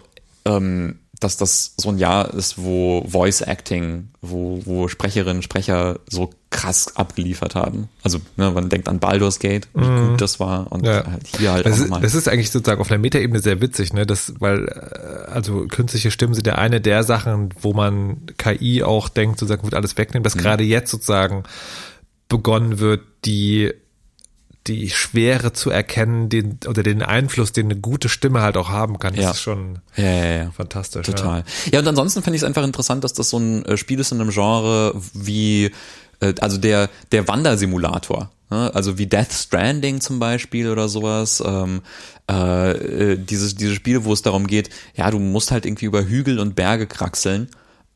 ähm, 0.49 1.01
dass 1.21 1.37
das 1.37 1.75
so 1.77 1.89
ein 1.89 1.99
Jahr 1.99 2.33
ist, 2.33 2.59
wo 2.63 3.05
Voice 3.05 3.41
Acting, 3.41 4.11
wo, 4.23 4.63
wo 4.65 4.87
Sprecherinnen, 4.87 5.43
Sprecher 5.43 5.99
so 6.09 6.31
krass 6.51 6.95
abgeliefert 6.97 7.57
haben. 7.57 7.89
Also 8.05 8.19
ne, 8.37 8.53
man 8.53 8.69
denkt 8.69 8.89
an 8.89 9.01
Baldur's 9.01 9.41
Gate, 9.41 9.67
wie 9.75 9.85
gut 10.11 10.21
das 10.21 10.39
war 10.39 10.71
und 10.71 10.87
Ja. 10.87 11.05
halt 11.11 11.27
hier 11.37 11.53
halt 11.53 11.67
Das 11.67 11.81
auch 11.81 11.97
ist, 11.97 12.05
das 12.05 12.15
ist 12.15 12.29
eigentlich 12.29 12.53
sozusagen 12.53 12.81
auf 12.81 12.89
einer 12.93 13.01
Metaebene 13.01 13.41
sehr 13.41 13.61
witzig, 13.61 13.93
ne? 13.93 14.07
Das, 14.07 14.33
weil, 14.39 14.69
äh, 14.69 15.31
also 15.33 15.67
künstliche 15.67 16.13
Stimmen 16.13 16.35
sind 16.35 16.47
ja 16.47 16.55
eine 16.55 16.81
der 16.81 17.03
Sachen, 17.03 17.49
wo 17.61 17.73
man 17.75 18.19
KI 18.39 18.85
auch 18.85 19.09
denkt, 19.09 19.41
sozusagen 19.41 19.65
wird 19.65 19.75
alles 19.75 19.99
wegnehmen, 19.99 20.21
Mhm. 20.23 20.25
dass 20.25 20.37
gerade 20.37 20.63
jetzt 20.63 20.91
sozusagen 20.93 21.43
begonnen 22.29 22.79
wird, 22.79 23.01
die 23.25 23.73
die 24.69 24.91
Schwere 24.91 25.53
zu 25.53 25.71
erkennen, 25.71 26.29
den 26.29 26.59
oder 26.69 26.83
den 26.83 27.03
Einfluss, 27.03 27.53
den 27.53 27.67
eine 27.67 27.77
gute 27.81 28.09
Stimme 28.09 28.43
halt 28.43 28.57
auch 28.57 28.69
haben 28.69 28.99
kann. 28.99 29.15
Das 29.15 29.23
Ja. 29.25 29.31
ist 29.33 29.41
schon 29.41 29.81
Ja, 29.97 30.05
ja, 30.05 30.37
ja. 30.45 30.51
fantastisch. 30.53 31.07
Total. 31.07 31.43
Ja, 31.73 31.81
und 31.81 31.89
ansonsten 31.89 32.23
finde 32.23 32.37
ich 32.37 32.43
es 32.43 32.47
einfach 32.47 32.63
interessant, 32.65 33.03
dass 33.03 33.13
das 33.15 33.31
so 33.31 33.39
ein 33.39 33.65
äh, 33.65 33.77
Spiel 33.77 33.99
ist 33.99 34.13
in 34.13 34.21
einem 34.21 34.31
Genre 34.31 34.95
wie, 35.15 35.73
äh, 36.21 36.35
also 36.41 36.59
der, 36.59 36.89
der 37.11 37.27
Wandersimulator. 37.27 38.31
Ne? 38.51 38.71
Also 38.75 38.99
wie 38.99 39.07
Death 39.07 39.33
Stranding 39.33 40.01
zum 40.01 40.19
Beispiel 40.19 40.71
oder 40.71 40.89
sowas. 40.89 41.43
Ähm, 41.45 41.81
äh, 42.31 43.13
äh, 43.13 43.17
dieses, 43.19 43.55
diese 43.57 43.75
Spiele, 43.75 44.05
wo 44.05 44.13
es 44.13 44.23
darum 44.23 44.47
geht, 44.47 44.71
ja, 44.95 45.11
du 45.11 45.19
musst 45.19 45.51
halt 45.51 45.67
irgendwie 45.67 45.87
über 45.87 46.05
Hügel 46.05 46.39
und 46.39 46.55
Berge 46.55 46.87
kraxeln. 46.87 47.49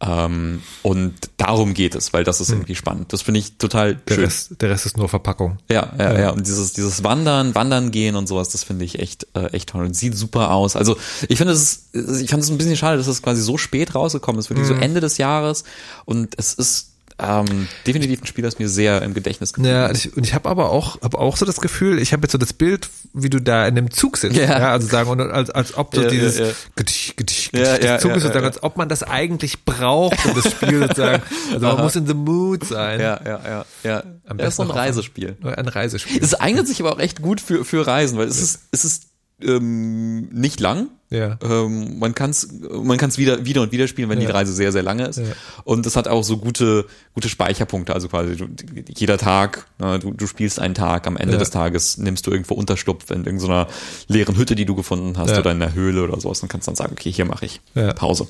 Ähm, 0.05 0.63
und 0.83 1.15
darum 1.37 1.75
geht 1.75 1.95
es, 1.95 2.13
weil 2.13 2.25
das 2.25 2.41
ist 2.41 2.51
irgendwie 2.51 2.75
spannend. 2.75 3.13
Das 3.13 3.23
finde 3.23 3.39
ich 3.39 3.57
total 3.57 3.91
Hm. 3.93 4.01
Der 4.09 4.15
schön. 4.15 4.25
Rest, 4.25 4.51
der 4.61 4.71
Rest 4.71 4.87
ist 4.87 4.97
nur 4.97 5.09
Verpackung. 5.09 5.59
Ja, 5.71 5.93
ja, 5.99 6.19
ja. 6.19 6.31
Und 6.31 6.47
dieses, 6.47 6.73
dieses 6.73 7.05
Wandern, 7.05 7.55
Wandern 7.55 7.91
gehen 7.93 8.17
und 8.17 8.27
sowas, 8.27 8.49
das 8.49 8.65
finde 8.65 8.85
ich 8.85 8.99
echt, 8.99 9.29
äh, 9.35 9.47
echt 9.53 9.69
toll. 9.69 9.85
Und 9.85 9.95
sieht 9.95 10.17
super 10.17 10.51
aus. 10.51 10.75
Also 10.75 10.97
ich 11.29 11.39
finde 11.39 11.53
es, 11.53 11.85
ich 11.93 12.31
fand 12.31 12.43
es 12.43 12.51
ein 12.51 12.59
bisschen 12.59 12.77
schade, 12.77 12.99
dass 12.99 13.07
es 13.07 13.23
quasi 13.23 13.43
so 13.43 13.59
spät 13.59 13.95
rausgekommen 13.95 14.41
ist, 14.41 14.51
wirklich 14.51 14.67
so 14.67 14.75
Mhm. 14.75 14.83
Ende 14.83 15.01
des 15.01 15.19
Jahres. 15.19 15.63
Und 16.05 16.35
es 16.37 16.55
ist 16.55 16.92
ähm, 17.23 17.69
definitiv 17.87 18.23
ein 18.23 18.27
Spiel, 18.27 18.43
das 18.45 18.59
mir 18.59 18.69
sehr 18.69 19.03
im 19.03 19.15
Gedächtnis 19.15 19.53
geblieben 19.53 19.75
Ja, 19.75 19.87
ist. 19.87 20.07
ich, 20.07 20.17
und 20.17 20.25
ich 20.25 20.35
habe 20.35 20.49
aber 20.49 20.71
auch, 20.71 21.01
hab 21.01 21.15
auch 21.15 21.37
so 21.37 21.45
das 21.47 21.61
Gefühl, 21.61 21.99
ich 21.99 22.13
habe 22.13 22.23
jetzt 22.23 22.33
so 22.33 22.39
das 22.39 22.53
Bild, 22.53 22.89
wie 23.13 23.31
du 23.31 23.41
da 23.41 23.67
in 23.67 23.75
dem 23.75 23.91
Zug 23.91 24.17
sitzt. 24.17 24.37
Ja. 24.37 24.43
Ja, 24.59 24.73
also 24.73 24.89
sagen, 24.89 25.09
und 25.11 25.21
als, 25.21 25.51
als 25.51 25.77
ob 25.77 25.95
so 25.95 26.03
Ja, 26.03 26.09
dieses 26.09 26.39
ja, 26.39 26.47
ja. 26.47 26.53
Gedicht, 26.77 27.17
Gedicht, 27.17 27.53
Gedicht 27.53 27.83
ja, 27.85 27.95
des 27.95 28.03
Zuges 28.03 28.23
sozusagen, 28.23 28.47
als 28.47 28.63
ob 28.63 28.77
man 28.77 28.89
das 28.89 29.03
eigentlich 29.03 29.65
braucht, 29.65 30.25
um 30.27 30.35
das 30.35 30.51
Spiel 30.51 30.81
sozusagen. 30.81 31.23
Also 31.53 31.67
man 31.67 31.77
muss 31.79 31.97
in 31.97 32.07
the 32.07 32.15
mood 32.15 32.65
sein. 32.65 32.99
Ja, 33.01 33.21
ja, 33.25 33.41
ja, 33.45 33.65
ja. 33.85 34.03
Am 34.27 34.39
Das 34.39 34.49
ist 34.49 34.57
so 34.57 34.63
ein 34.63 34.69
besten 34.69 34.79
Reisespiel. 34.79 35.37
Ein 35.43 35.69
Reisespiel. 35.69 36.23
Es 36.23 36.35
eignet 36.35 36.67
sich 36.67 36.81
aber 36.81 36.93
auch 36.95 36.99
echt 36.99 37.21
gut 37.23 37.41
für, 37.41 37.65
für 37.65 37.87
Reisen, 37.87 38.17
weil 38.19 38.27
es 38.29 38.41
ist, 38.41 38.61
es 38.71 38.85
ist 38.85 39.05
ähm, 39.43 40.29
nicht 40.31 40.61
lang. 40.61 40.89
Ja. 41.13 41.39
Ähm, 41.43 41.99
man 41.99 42.15
kann 42.15 42.31
es 42.31 42.49
man 42.71 42.97
kann's 42.99 43.19
wieder, 43.19 43.45
wieder 43.45 43.63
und 43.63 43.71
wieder 43.71 43.87
spielen, 43.87 44.09
wenn 44.09 44.21
Ja. 44.21 44.27
die 44.27 44.33
Reise 44.33 44.53
sehr, 44.53 44.73
sehr 44.73 44.83
lange 44.83 45.07
ist. 45.07 45.19
Ja. 45.19 45.25
Und 45.65 45.85
es 45.87 45.95
hat 45.95 46.09
auch 46.09 46.25
so 46.25 46.39
gute, 46.39 46.87
gute 47.15 47.29
Speicherpunkte. 47.29 47.95
Also 47.95 48.09
quasi 48.09 48.37
du, 48.37 48.49
jeder 48.89 49.19
Tag, 49.19 49.67
äh, 49.79 49.99
du, 49.99 50.13
du 50.13 50.27
spielst 50.27 50.59
einen 50.59 50.75
Tag, 50.75 51.07
am 51.07 51.17
Ende 51.17 51.35
Ja. 51.35 51.39
des 51.39 51.51
Tages 51.51 51.99
nimmst 51.99 52.27
du 52.27 52.31
irgendwo 52.31 52.55
Unterschlupf 52.55 53.11
in 53.11 53.25
irgendeiner 53.25 53.69
leeren 54.09 54.37
Hütte, 54.37 54.55
die 54.55 54.65
du 54.65 54.75
gefunden 54.75 55.19
hast 55.19 55.37
oder 55.39 55.53
in 55.53 55.61
der 55.61 55.75
Höhle 55.75 56.03
oder 56.03 56.19
sowas 56.21 56.41
und 56.43 56.49
kannst 56.49 56.67
dann 56.69 56.75
sagen, 56.77 56.93
okay, 56.93 57.13
hier 57.13 57.25
mache 57.27 57.45
ich. 57.47 57.61
Pause. 57.97 58.27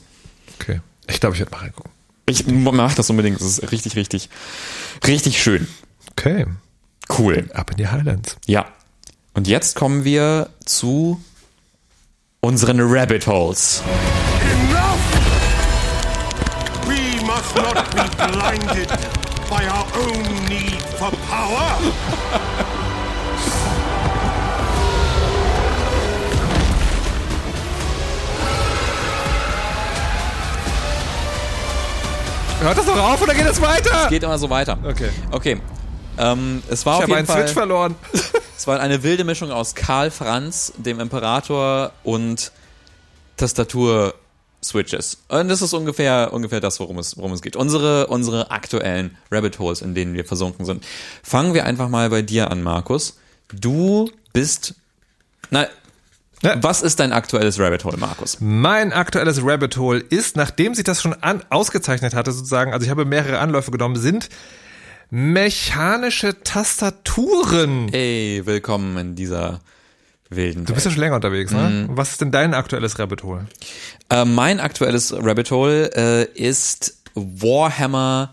Okay. 0.60 0.80
Ich 1.08 1.20
glaube, 1.20 1.34
ich 1.34 1.40
werde 1.40 1.52
mal 1.52 1.58
reingucken. 1.58 1.90
Ich 2.26 2.46
mach 2.46 2.94
das 2.94 3.10
unbedingt. 3.10 3.40
Das 3.40 3.46
ist 3.58 3.72
richtig, 3.72 3.96
richtig, 3.96 4.28
richtig 5.06 5.42
schön. 5.42 5.66
Okay. 6.12 6.46
Cool. 7.18 7.48
Ab 7.52 7.70
in 7.72 7.76
die 7.78 7.88
Highlands. 7.88 8.36
Ja. 8.46 8.66
Und 9.34 9.48
jetzt 9.48 9.74
kommen 9.76 10.04
wir 10.04 10.50
zu 10.64 11.20
unseren 12.44 12.80
Rabbit 12.80 13.24
Holes. 13.28 13.84
Enough! 14.50 14.98
We 16.88 17.24
must 17.24 17.54
not 17.54 17.88
be 17.94 18.02
blinded 18.16 18.88
by 19.48 19.64
our 19.68 19.86
own 19.94 20.44
need 20.48 20.82
for 20.98 21.12
power. 21.28 21.78
Hört 32.60 32.78
das 32.78 32.86
doch 32.86 32.96
auf 32.98 33.20
oder 33.22 33.34
geht 33.34 33.46
es 33.46 33.60
weiter? 33.60 34.08
Geht 34.08 34.22
immer 34.22 34.38
so 34.38 34.48
weiter. 34.48 34.78
Okay. 34.84 35.08
Okay. 35.32 35.60
Ähm, 36.18 36.62
es 36.70 36.86
war 36.86 36.94
Ich 36.94 36.96
auf 36.98 37.02
habe 37.02 37.10
jeden 37.12 37.18
einen 37.18 37.26
Fall. 37.26 37.42
Switch 37.42 37.52
verloren. 37.52 37.94
Es 38.56 38.66
war 38.66 38.78
eine 38.80 39.02
wilde 39.02 39.24
Mischung 39.24 39.50
aus 39.50 39.74
Karl 39.74 40.10
Franz, 40.10 40.72
dem 40.76 41.00
Imperator 41.00 41.92
und 42.04 42.52
Tastatur-Switches. 43.36 45.18
Und 45.28 45.48
das 45.48 45.62
ist 45.62 45.72
ungefähr, 45.72 46.32
ungefähr 46.32 46.60
das, 46.60 46.78
worum 46.80 46.98
es, 46.98 47.16
worum 47.16 47.32
es 47.32 47.42
geht. 47.42 47.56
Unsere, 47.56 48.06
unsere 48.06 48.50
aktuellen 48.50 49.16
Rabbit 49.30 49.58
Holes, 49.58 49.82
in 49.82 49.94
denen 49.94 50.14
wir 50.14 50.24
versunken 50.24 50.64
sind. 50.64 50.84
Fangen 51.22 51.54
wir 51.54 51.64
einfach 51.66 51.88
mal 51.88 52.10
bei 52.10 52.22
dir 52.22 52.50
an, 52.50 52.62
Markus. 52.62 53.18
Du 53.52 54.10
bist, 54.32 54.74
na, 55.50 55.66
Ja. 56.42 56.62
was 56.62 56.82
ist 56.82 57.00
dein 57.00 57.12
aktuelles 57.12 57.58
Rabbit 57.58 57.84
Hole, 57.84 57.96
Markus? 57.96 58.38
Mein 58.40 58.92
aktuelles 58.92 59.40
Rabbit 59.42 59.76
Hole 59.76 59.98
ist, 60.00 60.36
nachdem 60.36 60.74
sich 60.74 60.84
das 60.84 61.02
schon 61.02 61.14
an, 61.22 61.42
ausgezeichnet 61.50 62.14
hatte, 62.14 62.32
sozusagen, 62.32 62.72
also 62.72 62.84
ich 62.84 62.90
habe 62.90 63.04
mehrere 63.04 63.38
Anläufe 63.40 63.70
genommen, 63.70 63.96
sind 63.96 64.28
mechanische 65.14 66.40
Tastaturen. 66.42 67.88
Hey, 67.90 68.40
willkommen 68.46 68.96
in 68.96 69.14
dieser 69.14 69.60
wilden 70.30 70.64
Du 70.64 70.72
bist 70.72 70.86
ja 70.86 70.90
schon 70.90 71.00
länger 71.00 71.16
unterwegs, 71.16 71.52
ne? 71.52 71.86
Was 71.90 72.12
ist 72.12 72.22
denn 72.22 72.30
dein 72.30 72.54
aktuelles 72.54 72.98
Rabbit 72.98 73.22
Hole? 73.22 73.46
Äh, 74.08 74.24
mein 74.24 74.58
aktuelles 74.58 75.12
Rabbit 75.12 75.50
Hole 75.50 75.90
äh, 75.94 76.24
ist 76.32 76.96
Warhammer, 77.14 78.32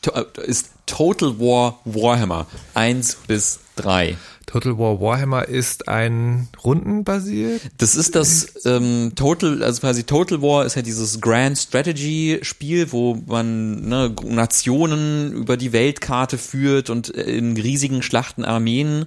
to, 0.00 0.12
äh, 0.12 0.24
ist 0.46 0.70
Total 0.86 1.38
War 1.38 1.80
Warhammer 1.84 2.46
1 2.72 3.18
bis 3.26 3.60
3. 3.76 4.16
Total 4.46 4.78
War 4.78 5.00
Warhammer 5.00 5.48
ist 5.48 5.88
ein 5.88 6.48
rundenbasiert. 6.62 7.60
Das 7.78 7.96
ist 7.96 8.14
das 8.14 8.64
ähm, 8.64 9.12
Total, 9.16 9.62
also 9.62 9.80
quasi 9.80 10.04
Total 10.04 10.40
War 10.40 10.64
ist 10.64 10.76
ja 10.76 10.82
dieses 10.82 11.20
Grand 11.20 11.58
Strategy 11.58 12.38
Spiel, 12.42 12.92
wo 12.92 13.16
man 13.26 13.88
ne, 13.88 14.14
Nationen 14.24 15.32
über 15.32 15.56
die 15.56 15.72
Weltkarte 15.72 16.38
führt 16.38 16.90
und 16.90 17.08
in 17.08 17.56
riesigen 17.56 18.02
Schlachten 18.02 18.44
Armeen 18.44 19.06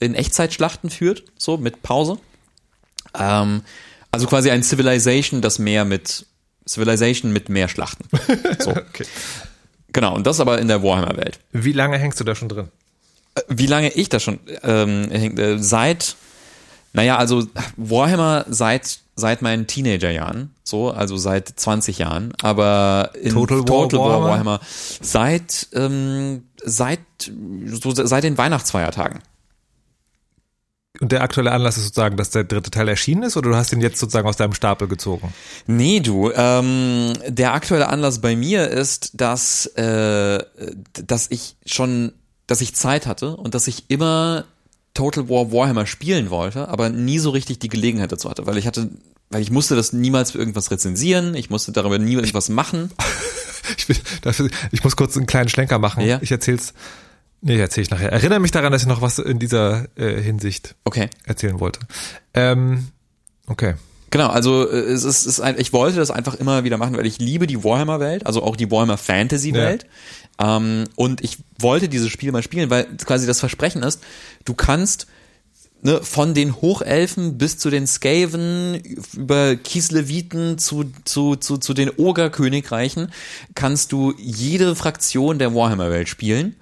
in 0.00 0.16
Echtzeitschlachten 0.16 0.90
führt, 0.90 1.24
so 1.38 1.56
mit 1.56 1.82
Pause. 1.82 2.18
Ähm, 3.16 3.62
also 4.10 4.26
quasi 4.26 4.50
ein 4.50 4.64
Civilization, 4.64 5.40
das 5.40 5.60
mehr 5.60 5.84
mit 5.84 6.26
Civilization 6.68 7.32
mit 7.32 7.48
mehr 7.48 7.68
Schlachten. 7.68 8.04
So. 8.58 8.70
Okay. 8.70 9.06
Genau, 9.92 10.14
und 10.14 10.26
das 10.26 10.40
aber 10.40 10.58
in 10.58 10.68
der 10.68 10.82
Warhammer-Welt. 10.82 11.38
Wie 11.52 11.72
lange 11.72 11.98
hängst 11.98 12.18
du 12.18 12.24
da 12.24 12.34
schon 12.34 12.48
drin? 12.48 12.68
Wie 13.48 13.66
lange 13.66 13.90
ich 13.90 14.08
da 14.08 14.20
schon 14.20 14.40
ähm, 14.62 15.10
äh, 15.10 15.58
seit, 15.58 16.16
naja, 16.92 17.16
also 17.16 17.46
Warhammer 17.76 18.44
seit 18.48 19.00
seit 19.14 19.42
meinen 19.42 19.66
Teenagerjahren, 19.66 20.54
so, 20.64 20.90
also 20.90 21.18
seit 21.18 21.48
20 21.48 21.98
Jahren, 21.98 22.32
aber 22.40 23.10
in 23.20 23.34
Total 23.34 23.58
War 23.58 23.66
Total 23.66 23.98
War 24.00 24.08
Warhammer? 24.08 24.28
Warhammer 24.28 24.60
seit 25.00 25.68
ähm, 25.74 26.44
seit 26.62 27.00
so 27.66 27.92
seit 27.94 28.24
den 28.24 28.38
Weihnachtsfeiertagen. 28.38 29.20
Und 31.00 31.10
der 31.10 31.22
aktuelle 31.22 31.50
Anlass 31.50 31.78
ist 31.78 31.84
sozusagen, 31.84 32.16
dass 32.16 32.30
der 32.30 32.44
dritte 32.44 32.70
Teil 32.70 32.88
erschienen 32.88 33.24
ist 33.24 33.36
oder 33.36 33.50
du 33.50 33.56
hast 33.56 33.72
ihn 33.72 33.80
jetzt 33.80 33.98
sozusagen 33.98 34.28
aus 34.28 34.36
deinem 34.36 34.52
Stapel 34.52 34.88
gezogen? 34.88 35.32
Nee, 35.66 36.00
du. 36.00 36.30
Ähm, 36.32 37.14
der 37.26 37.54
aktuelle 37.54 37.88
Anlass 37.88 38.20
bei 38.20 38.36
mir 38.36 38.68
ist, 38.68 39.20
dass, 39.20 39.66
äh, 39.66 40.44
dass 40.92 41.30
ich 41.30 41.56
schon, 41.66 42.12
dass 42.46 42.60
ich 42.60 42.74
Zeit 42.74 43.06
hatte 43.06 43.36
und 43.36 43.54
dass 43.54 43.66
ich 43.68 43.84
immer 43.88 44.44
Total 44.94 45.28
War 45.28 45.52
Warhammer 45.52 45.86
spielen 45.86 46.30
wollte, 46.30 46.68
aber 46.68 46.90
nie 46.90 47.18
so 47.18 47.30
richtig 47.30 47.58
die 47.58 47.68
Gelegenheit 47.68 48.12
dazu 48.12 48.28
hatte, 48.28 48.46
weil 48.46 48.58
ich 48.58 48.66
hatte, 48.66 48.90
weil 49.30 49.40
ich 49.40 49.50
musste 49.50 49.74
das 49.74 49.92
niemals 49.92 50.32
für 50.32 50.38
irgendwas 50.38 50.70
rezensieren, 50.70 51.34
ich 51.34 51.48
musste 51.48 51.72
darüber 51.72 51.98
nie 51.98 52.14
irgendwas 52.14 52.48
machen. 52.48 52.90
Ich, 53.76 53.88
will, 53.88 53.96
dafür, 54.22 54.50
ich 54.72 54.82
muss 54.82 54.96
kurz 54.96 55.16
einen 55.16 55.26
kleinen 55.26 55.48
Schlenker 55.48 55.78
machen. 55.78 56.04
Ja. 56.04 56.18
Ich 56.20 56.32
erzähl's. 56.32 56.74
Nee, 57.42 57.60
erzähle 57.60 57.84
ich 57.84 57.90
nachher. 57.90 58.10
Erinnere 58.10 58.40
mich 58.40 58.50
daran, 58.50 58.72
dass 58.72 58.82
ich 58.82 58.88
noch 58.88 59.02
was 59.02 59.20
in 59.20 59.38
dieser 59.38 59.86
äh, 59.96 60.20
Hinsicht 60.20 60.74
Okay. 60.84 61.08
erzählen 61.26 61.60
wollte. 61.60 61.78
Ähm, 62.34 62.88
okay. 63.46 63.74
Genau, 64.10 64.28
also 64.28 64.68
äh, 64.68 64.74
es 64.76 65.04
ist, 65.04 65.20
es 65.20 65.26
ist 65.26 65.40
ein, 65.40 65.58
ich 65.58 65.72
wollte 65.72 65.96
das 65.98 66.10
einfach 66.10 66.34
immer 66.34 66.64
wieder 66.64 66.76
machen, 66.76 66.96
weil 66.96 67.06
ich 67.06 67.18
liebe 67.18 67.46
die 67.46 67.64
Warhammer-Welt, 67.64 68.26
also 68.26 68.42
auch 68.42 68.56
die 68.56 68.70
Warhammer 68.70 68.98
Fantasy-Welt. 68.98 69.86
Ähm, 70.38 70.84
und 70.96 71.22
ich 71.22 71.38
wollte 71.58 71.88
dieses 71.88 72.10
Spiel 72.10 72.32
mal 72.32 72.42
spielen, 72.42 72.70
weil 72.70 72.84
quasi 73.04 73.26
das 73.26 73.40
Versprechen 73.40 73.82
ist, 73.82 74.02
du 74.44 74.54
kannst 74.54 75.06
ne, 75.82 76.00
von 76.02 76.34
den 76.34 76.60
Hochelfen 76.60 77.38
bis 77.38 77.58
zu 77.58 77.70
den 77.70 77.86
Skaven, 77.86 78.82
über 79.12 79.56
Kisleviten 79.56 80.58
zu, 80.58 80.90
zu, 81.04 81.36
zu, 81.36 81.58
zu 81.58 81.74
den 81.74 81.90
Ogerkönigreichen, 81.90 83.12
kannst 83.54 83.92
du 83.92 84.14
jede 84.18 84.74
Fraktion 84.74 85.38
der 85.38 85.54
Warhammer-Welt 85.54 86.08
spielen. 86.08 86.56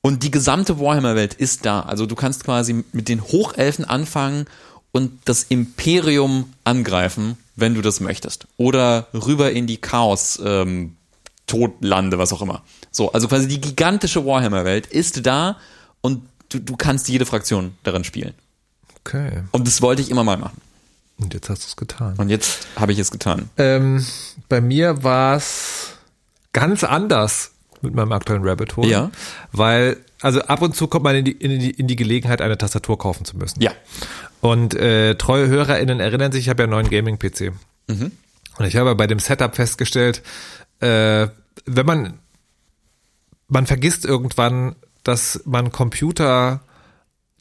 Und 0.00 0.22
die 0.22 0.30
gesamte 0.30 0.78
Warhammer-Welt 0.78 1.34
ist 1.34 1.64
da. 1.64 1.80
Also 1.80 2.04
du 2.04 2.14
kannst 2.14 2.44
quasi 2.44 2.84
mit 2.92 3.08
den 3.08 3.22
Hochelfen 3.22 3.86
anfangen 3.86 4.46
und 4.92 5.12
das 5.24 5.44
Imperium 5.44 6.52
angreifen, 6.62 7.38
wenn 7.56 7.74
du 7.74 7.80
das 7.80 8.00
möchtest. 8.00 8.46
Oder 8.58 9.08
rüber 9.14 9.50
in 9.50 9.66
die 9.66 9.78
Chaos, 9.78 10.40
ähm, 10.44 10.96
was 11.48 12.32
auch 12.32 12.42
immer. 12.42 12.62
So, 12.94 13.10
also 13.10 13.26
quasi 13.26 13.48
die 13.48 13.60
gigantische 13.60 14.24
Warhammer-Welt 14.24 14.86
ist 14.86 15.26
da 15.26 15.56
und 16.00 16.22
du, 16.48 16.60
du 16.60 16.76
kannst 16.76 17.08
jede 17.08 17.26
Fraktion 17.26 17.76
darin 17.82 18.04
spielen. 18.04 18.34
Okay. 19.00 19.42
Und 19.50 19.66
das 19.66 19.82
wollte 19.82 20.00
ich 20.00 20.10
immer 20.10 20.22
mal 20.22 20.36
machen. 20.36 20.60
Und 21.18 21.34
jetzt 21.34 21.50
hast 21.50 21.64
du 21.64 21.66
es 21.66 21.76
getan. 21.76 22.14
Und 22.16 22.28
jetzt 22.28 22.68
habe 22.76 22.92
ich 22.92 23.00
es 23.00 23.10
getan. 23.10 23.50
Ähm, 23.58 24.06
bei 24.48 24.60
mir 24.60 25.02
war's 25.02 25.94
ganz 26.52 26.84
anders 26.84 27.50
mit 27.82 27.94
meinem 27.94 28.12
aktuellen 28.12 28.46
Rabbit 28.46 28.76
Hole. 28.76 28.88
Ja. 28.88 29.10
Weil, 29.50 29.96
also 30.20 30.40
ab 30.42 30.62
und 30.62 30.76
zu 30.76 30.86
kommt 30.86 31.02
man 31.02 31.16
in 31.16 31.24
die, 31.24 31.32
in 31.32 31.58
die, 31.58 31.70
in 31.70 31.88
die 31.88 31.96
Gelegenheit, 31.96 32.40
eine 32.40 32.56
Tastatur 32.56 32.96
kaufen 32.96 33.24
zu 33.24 33.36
müssen. 33.36 33.60
Ja. 33.60 33.72
Und 34.40 34.74
äh, 34.74 35.16
treue 35.16 35.48
HörerInnen 35.48 35.98
erinnern 35.98 36.30
sich, 36.30 36.42
ich 36.42 36.48
habe 36.48 36.62
ja 36.62 36.64
einen 36.64 36.70
neuen 36.70 36.90
Gaming-PC. 36.90 37.52
Mhm. 37.88 38.12
Und 38.56 38.64
ich 38.66 38.76
habe 38.76 38.94
bei 38.94 39.08
dem 39.08 39.18
Setup 39.18 39.56
festgestellt, 39.56 40.22
äh, 40.78 41.26
wenn 41.66 41.86
man, 41.86 42.18
man 43.48 43.66
vergisst 43.66 44.04
irgendwann, 44.04 44.76
dass 45.02 45.42
man 45.44 45.70
Computer 45.70 46.62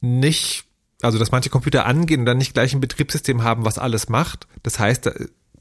nicht, 0.01 0.65
also 1.01 1.17
dass 1.17 1.31
manche 1.31 1.49
Computer 1.49 1.85
angehen 1.85 2.21
und 2.21 2.25
dann 2.25 2.37
nicht 2.37 2.53
gleich 2.53 2.73
ein 2.73 2.81
Betriebssystem 2.81 3.43
haben, 3.43 3.65
was 3.65 3.77
alles 3.77 4.09
macht. 4.09 4.47
Das 4.63 4.79
heißt, 4.79 5.09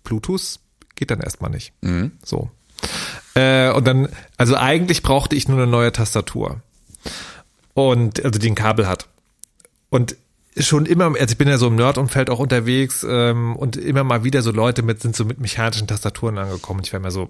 Bluetooth 0.03 0.59
geht 0.95 1.11
dann 1.11 1.21
erstmal 1.21 1.51
nicht. 1.51 1.73
So. 2.25 2.51
Äh, 3.35 3.71
und 3.71 3.87
dann, 3.87 4.09
also 4.37 4.57
eigentlich 4.57 5.03
brauchte 5.03 5.37
ich 5.37 5.49
nur 5.49 5.59
eine 5.59 5.71
neue 5.71 5.93
Tastatur. 5.93 6.61
Und, 7.75 8.25
also 8.25 8.39
die 8.39 8.51
ein 8.51 8.55
Kabel 8.55 8.87
hat. 8.87 9.09
Und 9.89 10.17
schon 10.59 10.87
immer, 10.87 11.07
also 11.07 11.33
ich 11.33 11.39
bin 11.39 11.49
ja 11.49 11.57
so 11.57 11.69
im 11.69 11.77
Nerd-Umfeld 11.77 12.29
auch 12.29 12.39
unterwegs 12.39 13.07
ähm, 13.09 13.57
und 13.57 13.77
immer 13.77 14.05
mal 14.05 14.25
wieder 14.25 14.43
so 14.43 14.51
Leute 14.51 14.83
mit 14.83 15.01
sind 15.01 15.17
so 15.17 15.25
mit 15.25 15.41
mechanischen 15.41 15.87
Tastaturen 15.87 16.39
angekommen. 16.39 16.81
Ich 16.85 16.93
war 16.93 17.01
immer 17.01 17.11
so, 17.11 17.29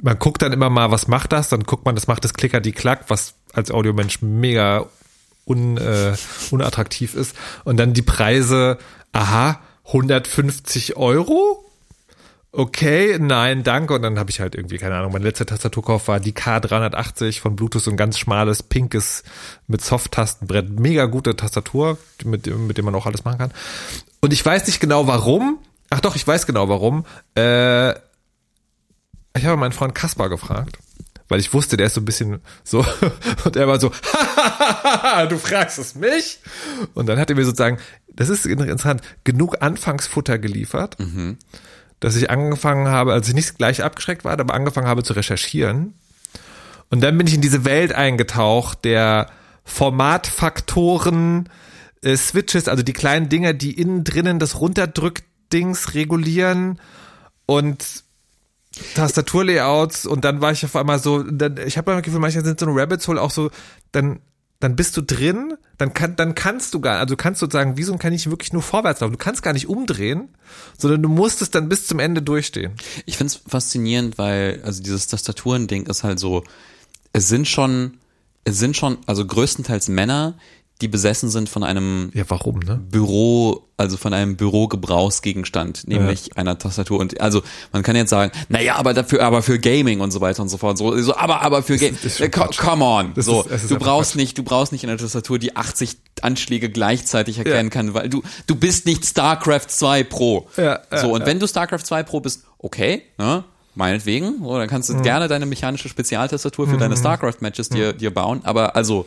man 0.00 0.18
guckt 0.18 0.42
dann 0.42 0.52
immer 0.52 0.70
mal, 0.70 0.90
was 0.90 1.08
macht 1.08 1.32
das? 1.32 1.48
Dann 1.48 1.64
guckt 1.64 1.84
man, 1.84 1.94
das 1.94 2.06
macht 2.06 2.24
das 2.24 2.34
Klicker 2.34 2.60
die 2.60 2.72
Klack, 2.72 3.06
was 3.08 3.34
als 3.52 3.70
Audiomensch 3.70 4.22
mega 4.22 4.86
un, 5.44 5.76
äh, 5.76 6.14
unattraktiv 6.50 7.14
ist. 7.14 7.36
Und 7.64 7.78
dann 7.78 7.94
die 7.94 8.02
Preise, 8.02 8.78
aha, 9.12 9.60
150 9.86 10.96
Euro? 10.96 11.64
Okay, 12.54 13.16
nein, 13.18 13.62
danke. 13.62 13.94
Und 13.94 14.02
dann 14.02 14.18
habe 14.18 14.30
ich 14.30 14.40
halt 14.40 14.54
irgendwie, 14.54 14.76
keine 14.76 14.96
Ahnung, 14.96 15.12
mein 15.12 15.22
letzter 15.22 15.46
Tastaturkauf 15.46 16.06
war 16.08 16.20
die 16.20 16.34
K380 16.34 17.40
von 17.40 17.56
Bluetooth, 17.56 17.82
so 17.82 17.90
ein 17.90 17.96
ganz 17.96 18.18
schmales, 18.18 18.62
pinkes 18.62 19.22
mit 19.68 19.82
Soft-Tastenbrett. 19.82 20.78
Mega 20.78 21.06
gute 21.06 21.34
Tastatur, 21.34 21.96
mit, 22.24 22.46
mit 22.46 22.76
dem 22.76 22.84
man 22.84 22.94
auch 22.94 23.06
alles 23.06 23.24
machen 23.24 23.38
kann. 23.38 23.52
Und 24.20 24.34
ich 24.34 24.44
weiß 24.44 24.66
nicht 24.66 24.80
genau 24.80 25.06
warum. 25.06 25.60
Ach 25.88 26.00
doch, 26.00 26.14
ich 26.14 26.26
weiß 26.26 26.46
genau 26.46 26.68
warum. 26.68 27.06
Äh, 27.36 27.92
ich 29.34 29.46
habe 29.46 29.56
meinen 29.56 29.72
Freund 29.72 29.94
Kaspar 29.94 30.28
gefragt, 30.28 30.76
weil 31.28 31.40
ich 31.40 31.54
wusste, 31.54 31.78
der 31.78 31.86
ist 31.86 31.94
so 31.94 32.02
ein 32.02 32.04
bisschen 32.04 32.40
so, 32.64 32.84
und 33.44 33.56
er 33.56 33.66
war 33.66 33.80
so, 33.80 33.88
du 35.30 35.38
fragst 35.38 35.78
es 35.78 35.94
mich? 35.94 36.40
Und 36.92 37.06
dann 37.06 37.18
hat 37.18 37.30
er 37.30 37.36
mir 37.36 37.46
sozusagen, 37.46 37.78
das 38.08 38.28
ist 38.28 38.44
interessant, 38.44 39.00
genug 39.24 39.62
Anfangsfutter 39.62 40.38
geliefert, 40.38 40.98
dass 42.02 42.16
ich 42.16 42.30
angefangen 42.30 42.88
habe, 42.88 43.12
als 43.12 43.28
ich 43.28 43.34
nicht 43.34 43.56
gleich 43.58 43.84
abgeschreckt 43.84 44.24
war, 44.24 44.38
aber 44.38 44.54
angefangen 44.54 44.88
habe 44.88 45.04
zu 45.04 45.12
recherchieren. 45.12 45.94
Und 46.90 47.00
dann 47.00 47.16
bin 47.16 47.28
ich 47.28 47.34
in 47.34 47.40
diese 47.40 47.64
Welt 47.64 47.94
eingetaucht, 47.94 48.84
der 48.84 49.30
Formatfaktoren, 49.64 51.48
äh, 52.02 52.16
Switches, 52.16 52.66
also 52.66 52.82
die 52.82 52.92
kleinen 52.92 53.28
Dinger, 53.28 53.52
die 53.52 53.80
innen 53.80 54.02
drinnen 54.02 54.40
das 54.40 54.58
Runterdrück-Dings 54.60 55.94
regulieren 55.94 56.80
und 57.46 58.02
Tastaturlayouts 58.96 60.04
und 60.04 60.24
dann 60.24 60.40
war 60.40 60.50
ich 60.50 60.64
auf 60.64 60.74
einmal 60.74 60.98
so, 60.98 61.22
dann, 61.22 61.56
ich 61.64 61.78
habe 61.78 61.92
das 61.92 62.02
Gefühl, 62.02 62.18
manchmal 62.18 62.44
sind 62.44 62.58
so 62.58 62.66
eine 62.66 62.74
Rabbits 62.74 63.06
Hole 63.06 63.22
auch 63.22 63.30
so, 63.30 63.50
dann 63.92 64.18
dann 64.62 64.76
bist 64.76 64.96
du 64.96 65.00
drin, 65.00 65.54
dann 65.76 65.92
kann, 65.92 66.14
dann 66.14 66.36
kannst 66.36 66.72
du 66.72 66.80
gar, 66.80 67.00
also 67.00 67.16
kannst 67.16 67.40
sozusagen 67.40 67.76
wie 67.76 67.82
so 67.82 67.92
ein 67.92 67.98
Kaninchen 67.98 68.30
wirklich 68.30 68.52
nur 68.52 68.62
vorwärts 68.62 69.00
laufen. 69.00 69.10
Du 69.10 69.18
kannst 69.18 69.42
gar 69.42 69.52
nicht 69.52 69.68
umdrehen, 69.68 70.28
sondern 70.78 71.02
du 71.02 71.08
musst 71.08 71.42
es 71.42 71.50
dann 71.50 71.68
bis 71.68 71.88
zum 71.88 71.98
Ende 71.98 72.22
durchstehen. 72.22 72.72
Ich 73.04 73.16
find's 73.16 73.40
faszinierend, 73.48 74.18
weil, 74.18 74.62
also 74.64 74.80
dieses 74.80 75.08
Tastaturending 75.08 75.86
ist 75.86 76.04
halt 76.04 76.20
so, 76.20 76.44
es 77.12 77.26
sind 77.26 77.48
schon, 77.48 77.94
es 78.44 78.60
sind 78.60 78.76
schon, 78.76 78.98
also 79.06 79.26
größtenteils 79.26 79.88
Männer, 79.88 80.38
die 80.82 80.88
besessen 80.88 81.30
sind 81.30 81.48
von 81.48 81.62
einem 81.64 82.10
Ja, 82.12 82.24
warum, 82.28 82.58
ne? 82.58 82.78
Büro, 82.90 83.68
also 83.78 83.96
von 83.96 84.12
einem 84.12 84.36
Bürogebrauchsgegenstand, 84.36 85.88
nämlich 85.88 86.36
einer 86.36 86.58
Tastatur. 86.58 87.00
Und 87.00 87.20
also 87.20 87.42
man 87.72 87.82
kann 87.82 87.96
jetzt 87.96 88.10
sagen, 88.10 88.32
naja, 88.48 88.76
aber 88.76 88.94
dafür, 88.94 89.22
aber 89.22 89.42
für 89.42 89.58
Gaming 89.58 90.00
und 90.00 90.10
so 90.10 90.20
weiter 90.20 90.42
und 90.42 90.48
so 90.48 90.58
fort. 90.58 90.78
So, 90.78 90.96
so 91.00 91.16
aber, 91.16 91.42
aber 91.42 91.62
für 91.62 91.76
Gaming. 91.78 91.96
Quatsch. 92.30 92.58
Come 92.58 92.84
on. 92.84 93.12
Das 93.14 93.24
so, 93.26 93.42
ist- 93.42 93.50
ist 93.64 93.70
du 93.70 93.78
brauchst 93.78 94.12
Quatsch. 94.12 94.20
nicht, 94.20 94.38
du 94.38 94.42
brauchst 94.42 94.72
nicht 94.72 94.84
eine 94.84 94.96
Tastatur, 94.96 95.38
die 95.38 95.56
80 95.56 95.96
Anschläge 96.20 96.68
gleichzeitig 96.70 97.38
erkennen 97.38 97.68
Ja. 97.68 97.70
kann, 97.70 97.94
weil 97.94 98.08
du, 98.08 98.22
du 98.46 98.54
bist 98.54 98.86
nicht 98.86 99.06
StarCraft 99.06 99.68
2 99.68 100.04
Pro. 100.04 100.48
Ja, 100.56 100.80
ja, 100.90 100.98
so, 100.98 101.12
und 101.12 101.20
ja. 101.20 101.26
wenn 101.26 101.38
du 101.40 101.46
StarCraft 101.46 101.84
2 101.84 102.02
Pro 102.02 102.20
bist, 102.20 102.44
okay, 102.58 103.02
ne? 103.18 103.44
Meinetwegen, 103.74 104.40
so, 104.42 104.58
dann 104.58 104.68
kannst 104.68 104.90
du 104.90 104.94
Mhm. 104.94 105.02
gerne 105.02 105.28
deine 105.28 105.46
mechanische 105.46 105.88
Spezialtastatur 105.88 106.68
für 106.68 106.76
deine 106.76 106.94
StarCraft-Matches 106.94 107.70
dir, 107.70 107.94
dir 107.94 108.12
bauen, 108.12 108.42
aber 108.44 108.76
also, 108.76 109.06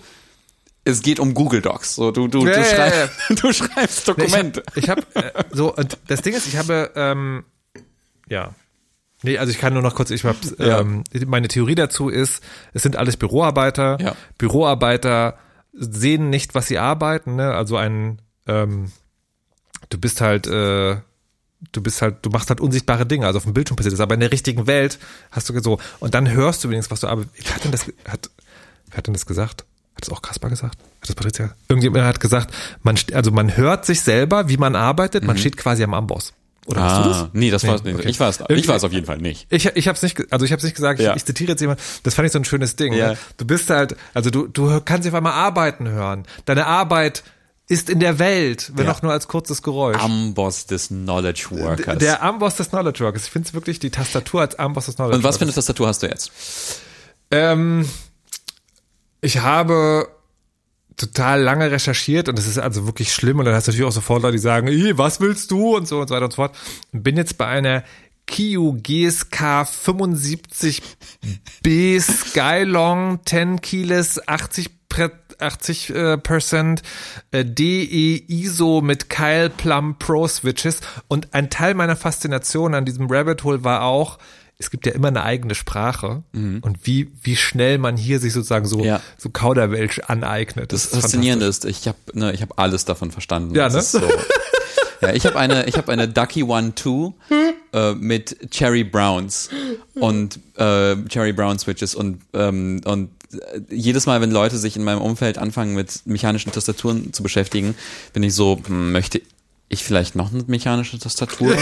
es 0.85 1.01
geht 1.01 1.19
um 1.19 1.33
Google 1.33 1.61
Docs. 1.61 1.95
So, 1.95 2.11
du, 2.11 2.27
du, 2.27 2.45
Ja, 2.45 2.53
du, 2.53 2.59
ja, 2.59 2.63
schreibst, 2.65 3.11
du 3.43 3.53
schreibst 3.53 4.07
Dokumente. 4.07 4.63
Ich 4.75 4.89
habe 4.89 5.01
hab, 5.15 5.23
äh, 5.37 5.43
so 5.51 5.75
und 5.75 5.97
das 6.07 6.21
Ding 6.21 6.33
ist, 6.33 6.47
ich 6.47 6.57
habe 6.57 6.91
ähm, 6.95 7.43
ja 8.29 8.53
Nee, 9.23 9.39
also 9.39 9.49
ich 9.51 9.57
kann 9.57 9.73
nur 9.73 9.81
noch 9.81 9.95
kurz, 9.95 10.11
ich 10.11 10.23
hab, 10.23 10.35
Ja. 10.59 10.81
ähm, 10.81 11.03
meine 11.25 11.47
Theorie 11.47 11.73
dazu 11.73 12.09
ist, 12.09 12.43
es 12.73 12.83
sind 12.83 12.95
alles 12.95 13.17
Büroarbeiter. 13.17 13.97
Ja. 13.99 14.15
Büroarbeiter 14.37 15.39
sehen 15.73 16.29
nicht, 16.29 16.53
was 16.53 16.67
sie 16.67 16.77
arbeiten, 16.77 17.35
ne? 17.35 17.53
Also 17.55 17.75
ein, 17.75 18.21
ähm, 18.45 18.91
du 19.89 19.97
bist 19.97 20.21
halt, 20.21 20.45
äh, 20.45 20.97
du 21.71 21.81
bist 21.81 22.03
halt, 22.03 22.17
du 22.23 22.29
machst 22.29 22.49
halt 22.49 22.61
unsichtbare 22.61 23.07
Dinge, 23.07 23.25
also 23.25 23.37
auf 23.37 23.43
dem 23.45 23.53
Bildschirm 23.53 23.77
passiert 23.77 23.93
das, 23.93 23.99
aber 23.99 24.13
in 24.13 24.19
der 24.19 24.31
richtigen 24.31 24.67
Welt 24.67 24.99
hast 25.31 25.49
du 25.49 25.59
so, 25.59 25.79
und 25.99 26.13
dann 26.13 26.29
hörst 26.29 26.63
du 26.63 26.67
übrigens, 26.67 26.91
was 26.91 26.99
du 26.99 27.07
arbeitest. 27.07 27.33
Wer 27.47 27.55
hat 27.55 27.63
denn 27.63 27.71
das, 27.71 27.87
hat, 28.07 28.29
wer 28.89 28.97
hat 28.97 29.07
denn 29.07 29.13
das 29.15 29.25
gesagt? 29.25 29.65
Hat 29.95 30.01
das 30.01 30.09
auch 30.09 30.21
Kaspar 30.21 30.49
gesagt? 30.49 30.77
Hat 31.01 31.09
das 31.09 31.15
Patricia? 31.15 31.55
Irgendjemand 31.69 32.05
hat 32.05 32.19
gesagt, 32.19 32.53
man, 32.83 32.97
also 33.13 33.31
man 33.31 33.55
hört 33.55 33.85
sich 33.85 34.01
selber, 34.01 34.49
wie 34.49 34.57
man 34.57 34.75
arbeitet, 34.75 35.23
man 35.23 35.37
steht 35.37 35.57
quasi 35.57 35.83
am 35.83 35.93
Amboss. 35.93 36.33
Oder 36.67 36.81
hast 36.83 37.05
du 37.05 37.09
das? 37.09 37.17
Ah, 37.17 37.29
nee, 37.33 37.51
das 37.51 37.61
Nee, 37.63 37.69
war's 37.69 37.83
nicht. 37.83 37.95
okay. 37.95 38.09
Ich 38.09 38.19
war 38.19 38.27
es 38.29 38.39
ich 38.49 38.67
war's 38.67 38.83
auf 38.83 38.91
jeden 38.91 39.05
Fall 39.05 39.19
nicht. 39.19 39.45
Ich, 39.51 39.67
ich 39.67 39.87
habe 39.87 39.95
es 39.95 40.01
nicht, 40.01 40.19
also 40.33 40.45
ich 40.45 40.51
habe 40.51 40.57
es 40.57 40.63
nicht 40.63 40.75
gesagt. 40.75 40.99
Ich, 40.99 41.05
Ja. 41.05 41.15
ich 41.15 41.23
zitiere 41.23 41.51
jetzt 41.51 41.61
jemand. 41.61 41.79
Das 42.03 42.15
fand 42.15 42.25
ich 42.25 42.31
so 42.31 42.39
ein 42.39 42.45
schönes 42.45 42.75
Ding. 42.75 42.91
Ja. 42.93 43.09
Ne? 43.11 43.17
Du 43.37 43.45
bist 43.45 43.69
halt, 43.69 43.95
also 44.15 44.31
du, 44.31 44.47
du 44.47 44.81
kannst 44.83 45.05
dich 45.05 45.11
auf 45.11 45.17
einmal 45.17 45.33
arbeiten 45.33 45.87
hören. 45.87 46.23
Deine 46.45 46.65
Arbeit 46.65 47.23
ist 47.67 47.89
in 47.89 47.99
der 47.99 48.17
Welt, 48.19 48.71
wenn 48.75 48.87
Ja. 48.87 48.91
auch 48.93 49.01
nur 49.03 49.11
als 49.11 49.27
kurzes 49.27 49.61
Geräusch. 49.61 50.01
Amboss 50.01 50.65
des 50.65 50.87
Knowledge 50.87 51.45
Workers. 51.51 51.99
der 51.99 52.23
Amboss 52.23 52.55
des 52.55 52.69
Knowledge 52.69 53.03
Workers. 53.03 53.25
Ich 53.25 53.29
finde 53.31 53.47
es 53.47 53.53
wirklich 53.53 53.77
die 53.79 53.91
Tastatur 53.91 54.41
als 54.41 54.57
Amboss 54.57 54.87
des 54.87 54.95
Knowledge 54.95 55.17
Und 55.17 55.23
was 55.23 55.37
für 55.37 55.41
eine 55.43 55.49
Workers. 55.51 55.65
Tastatur 55.65 55.87
hast 55.87 56.01
du 56.03 56.07
jetzt? 56.07 56.31
Ähm, 57.31 57.87
ich 59.25 59.39
habe 59.39 60.07
total 60.97 61.41
lange 61.41 61.71
recherchiert 61.71 62.29
und 62.29 62.37
das 62.37 62.47
ist 62.47 62.57
also 62.57 62.85
wirklich 62.85 63.13
schlimm. 63.13 63.39
Und 63.39 63.45
dann 63.45 63.53
hast 63.53 63.67
du 63.67 63.71
natürlich 63.71 63.87
auch 63.87 63.93
sofort 63.93 64.21
Leute, 64.21 64.33
die 64.33 64.39
sagen, 64.39 64.67
"Ih, 64.67 64.97
was 64.97 65.19
willst 65.19 65.51
du? 65.51 65.75
und 65.75 65.87
so 65.87 65.99
und 65.99 66.07
so 66.07 66.15
weiter 66.15 66.25
und 66.25 66.31
so 66.31 66.37
fort. 66.37 66.55
Und 66.93 67.03
bin 67.03 67.17
jetzt 67.17 67.37
bei 67.37 67.47
einer 67.47 67.83
Kiu 68.27 68.79
GSK 68.81 69.65
75B 69.65 72.01
Skylong 72.01 73.19
10 73.25 73.61
Keyless 73.61 74.25
80 74.27 74.89
Pre 74.89 75.11
80 75.37 75.89
äh, 75.89 76.17
Percent 76.17 76.81
äh, 77.31 77.43
DE 77.43 78.23
ISO 78.27 78.79
mit 78.81 79.09
Kyle 79.09 79.49
Plum 79.49 79.99
Pro 79.99 80.29
Switches. 80.29 80.79
Und 81.09 81.33
ein 81.33 81.49
Teil 81.49 81.73
meiner 81.73 81.97
Faszination 81.97 82.73
an 82.73 82.85
diesem 82.85 83.07
Rabbit 83.09 83.43
Hole 83.43 83.65
war 83.65 83.81
auch 83.81 84.17
es 84.57 84.69
gibt 84.71 84.85
ja 84.85 84.93
immer 84.93 85.09
eine 85.09 85.23
eigene 85.23 85.53
Sprache 85.55 86.23
und 86.33 86.77
wie 86.83 87.11
wie 87.21 87.35
schnell 87.35 87.77
man 87.77 87.97
hier 87.97 88.19
sich 88.19 88.33
sozusagen 88.33 88.65
so 88.65 88.77
Mhm. 88.79 88.83
Ja. 88.85 89.01
so 89.17 89.29
Kauderwelsch 89.29 89.99
aneignet. 90.07 90.71
Das 90.71 90.85
ist 90.85 90.95
Faszinierende 91.01 91.45
ist, 91.45 91.65
ich 91.65 91.87
habe 91.87 91.97
ne, 92.13 92.31
ich 92.33 92.41
hab 92.41 92.57
alles 92.59 92.85
davon 92.85 93.11
verstanden. 93.11 93.53
Ja, 93.55 93.67
Das 93.69 93.93
ne? 93.93 93.99
so. 94.01 94.07
Ja, 95.01 95.13
ich 95.13 95.25
habe 95.25 95.37
eine, 95.37 95.65
ich 95.65 95.75
habe 95.77 95.91
eine 95.91 96.07
Ducky 96.07 96.43
One 96.43 96.73
Two 96.73 97.13
äh, 97.73 97.93
mit 97.93 98.49
Cherry 98.51 98.85
Browns 98.85 99.49
und 99.95 100.39
äh, 100.55 100.95
Cherry 101.09 101.33
Brown 101.33 101.59
Switches 101.59 101.93
und 101.95 102.21
ähm, 102.33 102.79
und 102.85 103.09
äh, 103.33 103.59
jedes 103.69 104.05
Mal, 104.05 104.21
wenn 104.21 104.31
Leute 104.31 104.57
sich 104.57 104.77
in 104.77 104.83
meinem 104.85 105.01
Umfeld 105.01 105.37
anfangen 105.37 105.75
mit 105.75 106.01
mechanischen 106.05 106.53
Tastaturen 106.53 107.11
zu 107.11 107.23
beschäftigen, 107.23 107.75
bin 108.13 108.23
ich 108.23 108.33
so, 108.33 108.57
hm, 108.65 108.93
möchte 108.93 109.21
ich 109.67 109.83
vielleicht 109.83 110.15
noch 110.15 110.31
eine 110.33 110.43
mechanische 110.47 110.97
Tastatur? 110.97 111.55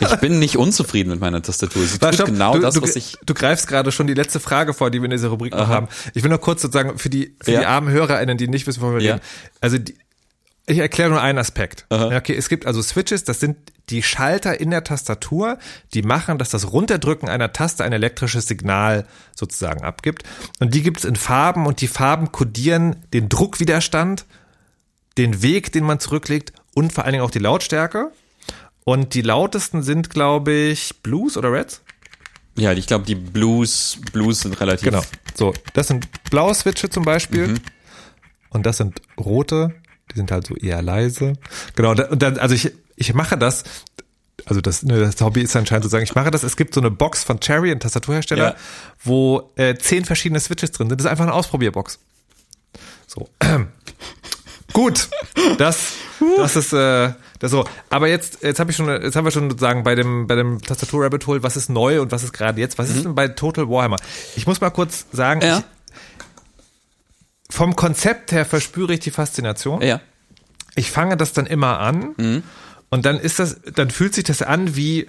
Ich 0.00 0.16
bin 0.16 0.38
nicht 0.38 0.56
unzufrieden 0.56 1.10
mit 1.10 1.20
meiner 1.20 1.42
Tastatur. 1.42 1.84
Sie 1.84 1.98
tut 1.98 2.14
stopp. 2.14 2.26
genau 2.26 2.54
du, 2.54 2.60
das, 2.60 2.74
du, 2.74 2.82
was 2.82 2.96
ich. 2.96 3.16
Du 3.24 3.34
greifst 3.34 3.66
gerade 3.68 3.92
schon 3.92 4.06
die 4.06 4.14
letzte 4.14 4.40
Frage 4.40 4.74
vor, 4.74 4.90
die 4.90 5.00
wir 5.00 5.04
in 5.06 5.10
dieser 5.10 5.28
Rubrik 5.28 5.52
noch 5.52 5.60
Aha. 5.60 5.68
haben. 5.74 5.88
Ich 6.14 6.22
will 6.22 6.30
noch 6.30 6.40
kurz 6.40 6.62
sozusagen 6.62 6.98
für 6.98 7.10
die, 7.10 7.36
für 7.40 7.52
Ja. 7.52 7.60
die 7.60 7.66
armen 7.66 7.90
HörerInnen, 7.90 8.36
die 8.38 8.48
nicht 8.48 8.66
wissen, 8.66 8.80
wovon 8.82 8.96
wir 8.96 9.02
Ja. 9.02 9.14
reden. 9.14 9.24
Also 9.60 9.78
die, 9.78 9.96
ich 10.68 10.78
erkläre 10.78 11.10
nur 11.10 11.22
einen 11.22 11.38
Aspekt. 11.38 11.86
Aha. 11.90 12.16
Okay, 12.16 12.34
es 12.34 12.48
gibt 12.48 12.66
also 12.66 12.82
Switches, 12.82 13.22
das 13.24 13.38
sind 13.40 13.56
die 13.88 14.02
Schalter 14.02 14.58
in 14.58 14.70
der 14.70 14.82
Tastatur, 14.82 15.58
die 15.94 16.02
machen, 16.02 16.38
dass 16.38 16.50
das 16.50 16.72
Runterdrücken 16.72 17.28
einer 17.28 17.52
Taste 17.52 17.84
ein 17.84 17.92
elektrisches 17.92 18.48
Signal 18.48 19.06
sozusagen 19.36 19.84
abgibt. 19.84 20.24
Und 20.58 20.74
die 20.74 20.82
gibt 20.82 20.98
es 20.98 21.04
in 21.04 21.14
Farben 21.14 21.66
und 21.66 21.80
die 21.80 21.86
Farben 21.86 22.32
kodieren 22.32 22.96
den 23.12 23.28
Druckwiderstand, 23.28 24.24
den 25.18 25.40
Weg, 25.40 25.70
den 25.70 25.84
man 25.84 26.00
zurücklegt 26.00 26.52
und 26.74 26.92
vor 26.92 27.04
allen 27.04 27.12
Dingen 27.12 27.24
auch 27.24 27.30
die 27.30 27.38
Lautstärke. 27.38 28.10
Und 28.88 29.14
die 29.14 29.22
lautesten 29.22 29.82
sind, 29.82 30.10
glaube 30.10 30.52
ich, 30.52 31.02
Blues 31.02 31.36
oder 31.36 31.50
Reds? 31.52 31.82
Ja, 32.56 32.72
ich 32.72 32.86
glaube, 32.86 33.04
die 33.04 33.16
Blues, 33.16 33.98
Blues 34.12 34.42
sind 34.42 34.60
relativ. 34.60 34.84
Genau. 34.84 35.02
So, 35.34 35.52
das 35.74 35.88
sind 35.88 36.06
blaue 36.30 36.54
Switche 36.54 36.88
zum 36.88 37.04
Beispiel. 37.04 37.48
Mhm. 37.48 37.60
Und 38.50 38.64
das 38.64 38.76
sind 38.76 39.02
rote. 39.18 39.74
Die 40.12 40.16
sind 40.16 40.30
halt 40.30 40.46
so 40.46 40.54
eher 40.54 40.82
leise. 40.82 41.32
Genau. 41.74 41.90
Und 41.90 41.98
dann- 41.98 42.08
Und 42.10 42.22
dann, 42.22 42.38
also 42.38 42.54
ich, 42.54 42.70
ich 42.94 43.12
mache 43.12 43.36
das. 43.36 43.64
Also 44.44 44.60
das, 44.60 44.84
ne, 44.84 45.00
das 45.00 45.20
Hobby 45.20 45.40
ist 45.42 45.56
anscheinend 45.56 45.82
zu 45.84 45.90
sagen, 45.90 46.04
ich 46.04 46.14
mache 46.14 46.30
das. 46.30 46.44
Es 46.44 46.56
gibt 46.56 46.72
so 46.72 46.80
eine 46.80 46.92
Box 46.92 47.24
von 47.24 47.40
Cherry, 47.40 47.72
ein 47.72 47.80
Tastaturhersteller, 47.80 48.50
Ja. 48.50 48.56
wo 49.02 49.50
äh, 49.56 49.74
zehn 49.74 50.04
verschiedene 50.04 50.38
Switches 50.38 50.70
drin 50.70 50.88
sind. 50.88 51.00
Das 51.00 51.06
ist 51.06 51.10
einfach 51.10 51.24
eine 51.24 51.34
Ausprobierbox. 51.34 51.98
So. 53.08 53.28
Gut. 54.72 55.08
Das, 55.58 55.92
das 56.36 56.56
ist 56.56 56.72
äh, 56.72 57.12
das 57.38 57.50
so. 57.50 57.64
Aber 57.90 58.08
jetzt, 58.08 58.42
jetzt 58.42 58.58
habe 58.60 58.70
ich 58.70 58.76
schon, 58.76 58.88
jetzt 58.88 59.14
haben 59.16 59.24
wir 59.24 59.30
schon 59.30 59.48
sozusagen 59.50 59.84
bei 59.84 59.94
dem, 59.94 60.26
bei 60.26 60.34
dem 60.34 60.60
Tastatur 60.60 61.04
Rabbit 61.04 61.26
Hole, 61.26 61.42
was 61.42 61.56
ist 61.56 61.68
neu 61.70 62.00
und 62.00 62.12
was 62.12 62.22
ist 62.24 62.32
gerade 62.32 62.60
jetzt? 62.60 62.78
Was 62.78 62.90
ist 62.90 63.04
denn 63.04 63.14
bei 63.14 63.28
Total 63.28 63.68
Warhammer? 63.68 63.96
Ich 64.36 64.46
muss 64.46 64.60
mal 64.60 64.70
kurz 64.70 65.06
sagen, 65.12 65.40
Mhm. 65.40 65.46
Ja. 65.46 65.58
ich, 65.58 67.54
vom 67.54 67.76
Konzept 67.76 68.32
her 68.32 68.44
verspüre 68.44 68.94
ich 68.94 69.00
die 69.00 69.10
Faszination. 69.10 69.80
Ja. 69.82 70.00
Ich 70.74 70.90
fange 70.90 71.16
das 71.16 71.32
dann 71.32 71.46
immer 71.46 71.78
an 71.80 72.14
Mhm. 72.16 72.42
und 72.90 73.06
dann 73.06 73.18
ist 73.18 73.38
das, 73.38 73.60
dann 73.74 73.90
fühlt 73.90 74.14
sich 74.14 74.24
das 74.24 74.42
an 74.42 74.76
wie 74.76 75.08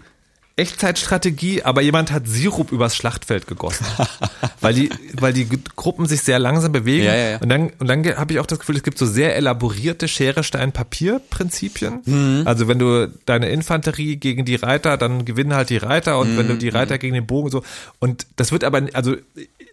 Echtzeitstrategie, 0.57 1.63
aber 1.63 1.81
jemand 1.81 2.11
hat 2.11 2.27
Sirup 2.27 2.71
übers 2.71 2.95
Schlachtfeld 2.95 3.47
gegossen. 3.47 3.85
weil 4.61 4.73
die, 4.73 4.89
weil 5.13 5.31
die 5.31 5.47
Gruppen 5.75 6.05
sich 6.07 6.21
sehr 6.21 6.39
langsam 6.39 6.71
bewegen. 6.71 7.05
Ja, 7.05 7.15
ja, 7.15 7.29
ja. 7.29 7.37
Und 7.37 7.49
dann, 7.49 7.71
und 7.79 7.87
dann 7.87 8.03
habe 8.17 8.33
ich 8.33 8.39
auch 8.39 8.45
das 8.45 8.59
Gefühl, 8.59 8.75
es 8.75 8.83
gibt 8.83 8.97
so 8.97 9.05
sehr 9.05 9.35
elaborierte 9.35 10.07
Schere, 10.07 10.43
Stein, 10.43 10.71
Papier 10.71 11.21
Prinzipien. 11.29 12.01
Mhm. 12.05 12.41
Also 12.45 12.67
wenn 12.67 12.79
du 12.79 13.07
deine 13.25 13.49
Infanterie 13.49 14.17
gegen 14.17 14.45
die 14.45 14.55
Reiter, 14.55 14.97
dann 14.97 15.25
gewinnen 15.25 15.53
halt 15.53 15.69
die 15.69 15.77
Reiter 15.77 16.19
und 16.19 16.37
wenn 16.37 16.47
du 16.47 16.55
Mhm. 16.55 16.59
die 16.59 16.69
Reiter 16.69 16.97
gegen 16.97 17.13
den 17.13 17.27
Bogen 17.27 17.49
so. 17.51 17.63
Und 17.99 18.25
das 18.35 18.51
wird 18.51 18.63
aber, 18.63 18.81
also 18.93 19.15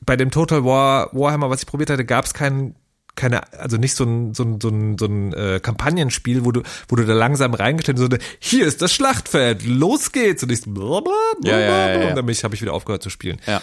bei 0.04 0.16
dem 0.16 0.30
Total 0.30 0.64
War, 0.64 1.08
Warhammer, 1.12 1.48
was 1.48 1.60
ich 1.60 1.66
probiert 1.66 1.90
hatte, 1.90 2.04
gab 2.04 2.26
es 2.26 2.34
keinen 2.34 2.74
keine, 3.16 3.52
also 3.52 3.76
nicht 3.76 3.94
so 3.94 4.04
ein, 4.04 4.34
so 4.34 4.42
ein, 4.42 4.60
so 4.60 4.68
ein, 4.68 4.98
so 4.98 5.06
ein 5.06 5.32
äh, 5.32 5.60
Kampagnenspiel, 5.60 6.44
wo 6.44 6.52
du, 6.52 6.62
wo 6.88 6.96
du 6.96 7.04
da 7.04 7.12
langsam 7.12 7.54
reingestellt 7.54 7.98
so, 7.98 8.06
eine, 8.06 8.18
hier 8.40 8.66
ist 8.66 8.82
das 8.82 8.92
Schlachtfeld, 8.92 9.64
los 9.64 10.12
geht's. 10.12 10.42
Und 10.42 10.50
ich 10.50 10.62
so, 10.62 10.70
blablabla, 10.70 11.12
Ja, 11.44 11.58
ja, 11.58 11.88
ja, 11.88 12.08
und 12.08 12.16
dann 12.16 12.26
habe 12.42 12.54
ich 12.54 12.62
wieder 12.62 12.72
aufgehört 12.72 13.02
zu 13.02 13.10
spielen. 13.10 13.40
Ja. 13.46 13.62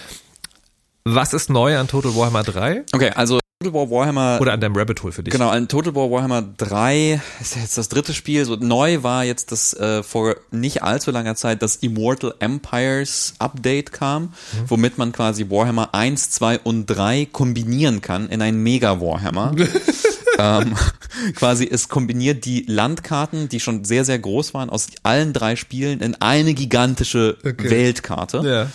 Was 1.03 1.33
ist 1.33 1.49
neu 1.49 1.77
an 1.77 1.87
Total 1.87 2.15
Warhammer 2.15 2.43
3? 2.43 2.83
Okay, 2.93 3.09
also 3.09 3.40
Total 3.61 3.73
War 3.73 3.89
Warhammer 3.91 4.39
Oder 4.41 4.53
an 4.53 4.59
deinem 4.59 4.75
Rabbit 4.75 5.03
Hole 5.03 5.13
für 5.13 5.23
dich? 5.23 5.31
Genau, 5.31 5.49
ein 5.49 5.67
Total 5.67 5.93
War 5.95 6.09
Warhammer 6.09 6.43
3 6.57 7.21
ist 7.39 7.55
ja 7.55 7.61
jetzt 7.61 7.77
das 7.77 7.89
dritte 7.89 8.13
Spiel. 8.13 8.43
So 8.45 8.55
neu 8.55 9.03
war 9.03 9.23
jetzt 9.23 9.51
das 9.51 9.73
äh, 9.73 10.01
vor 10.03 10.35
nicht 10.51 10.83
allzu 10.83 11.11
langer 11.11 11.35
Zeit 11.35 11.61
das 11.61 11.75
Immortal 11.77 12.33
Empires 12.39 13.35
Update 13.39 13.91
kam, 13.91 14.33
womit 14.67 14.97
man 14.97 15.11
quasi 15.11 15.49
Warhammer 15.49 15.93
1, 15.93 16.31
2 16.31 16.59
und 16.59 16.87
3 16.87 17.27
kombinieren 17.31 18.01
kann 18.01 18.29
in 18.29 18.41
ein 18.41 18.57
Mega 18.57 18.99
Warhammer. 18.99 19.55
ähm, 20.39 20.75
quasi 21.35 21.67
es 21.71 21.89
kombiniert 21.89 22.45
die 22.45 22.65
Landkarten, 22.67 23.49
die 23.49 23.59
schon 23.59 23.83
sehr, 23.85 24.05
sehr 24.05 24.17
groß 24.19 24.53
waren, 24.53 24.69
aus 24.69 24.87
allen 25.03 25.33
drei 25.33 25.55
Spielen 25.55 25.99
in 26.01 26.15
eine 26.15 26.53
gigantische 26.53 27.37
Okay. 27.43 27.69
Weltkarte. 27.69 28.41
Ja. 28.43 28.67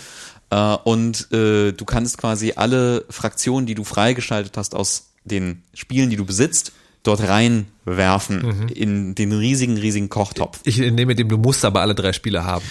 Äh, 0.49 0.75
und 0.83 1.31
äh, 1.31 1.71
du 1.71 1.85
kannst 1.85 2.17
quasi 2.17 2.53
alle 2.55 3.05
Fraktionen, 3.09 3.65
die 3.65 3.75
du 3.75 3.83
freigeschaltet 3.83 4.57
hast 4.57 4.75
aus 4.75 5.09
den 5.23 5.63
Spielen, 5.73 6.09
die 6.09 6.15
du 6.15 6.25
besitzt, 6.25 6.71
dort 7.07 7.21
reinwerfen 7.27 8.69
in 8.69 9.15
den 9.15 9.31
riesigen, 9.31 9.77
riesigen 9.77 10.09
Kochtopf. 10.09 10.59
Ich 10.63 10.77
nehme 10.77 11.15
dem, 11.15 11.29
du 11.29 11.37
musst 11.37 11.63
aber 11.65 11.81
alle 11.81 11.95
drei 11.95 12.13
Spiele 12.13 12.43
haben. 12.43 12.65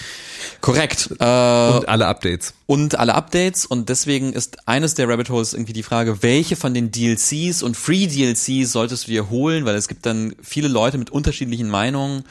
Korrekt. 0.61 1.09
Äh, 1.19 1.23
Und 1.23 1.87
alle 1.89 2.07
Updates. 2.07 2.53
und 2.67 2.97
alle 2.97 3.15
Updates 3.15 3.65
und 3.65 3.89
deswegen 3.89 4.33
ist 4.33 4.67
eines 4.67 4.93
der 4.95 5.07
Rabbit 5.07 5.29
Holes 5.29 5.53
irgendwie 5.53 5.73
die 5.73 5.83
Frage, 5.83 6.21
welche 6.23 6.55
von 6.55 6.73
den 6.73 6.91
DLCs 6.91 7.63
und 7.63 7.75
Free 7.77 8.07
DLCs 8.07 8.71
solltest 8.71 9.07
du 9.07 9.11
dir 9.11 9.29
holen, 9.29 9.65
weil 9.65 9.75
es 9.75 9.87
gibt 9.87 10.05
dann 10.05 10.35
viele 10.41 10.67
Leute 10.67 10.97
mit 10.97 11.09
unterschiedlichen 11.09 11.69
Meinungen. 11.69 12.23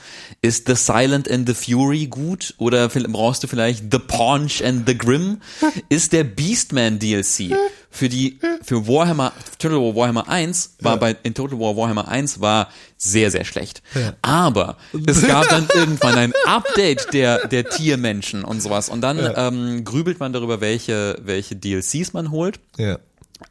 Ist 0.43 0.67
The 0.67 0.75
Silent 0.75 1.31
and 1.31 1.49
the 1.49 1.55
Fury 1.55 2.07
gut 2.07 2.55
oder 2.59 2.89
brauchst 2.89 3.43
du 3.45 3.49
vielleicht 3.49 3.85
The 3.93 3.99
Paunch 3.99 4.65
and 4.65 4.89
the 4.89 4.97
Grim? 4.97 5.39
Ist 5.89 6.13
der 6.13 6.25
Beastman 6.25 6.99
DLC 6.99 7.55
für 7.97 8.09
die 8.09 8.39
für 8.63 8.87
Warhammer 8.87 9.33
Total 9.59 9.79
War 9.79 9.97
Warhammer 9.97 10.29
1 10.29 10.77
war 10.81 10.99
bei 10.99 11.17
in 11.23 11.35
Total 11.35 11.59
War 11.59 11.77
Warhammer 11.77 12.09
1 12.09 12.41
war 12.41 12.69
sehr 12.99 13.31
sehr 13.31 13.45
schlecht. 13.45 13.83
Aber 14.23 14.77
es 15.07 15.27
gab 15.27 15.49
dann 15.49 15.67
irgendwann 15.75 16.17
ein 16.17 16.33
Update 16.47 17.13
der 17.15 17.49
der 17.49 17.69
Tiermenschen 17.69 18.45
und 18.45 18.61
sowas 18.61 18.89
und 18.89 19.01
dann 19.01 19.19
ähm, 19.35 19.85
grübelt 19.85 20.21
man 20.21 20.33
darüber, 20.33 20.61
welche 20.61 21.19
welche 21.23 21.57
DLCs 21.57 22.13
man 22.13 22.31
holt. 22.31 22.61
Ja. 22.77 22.99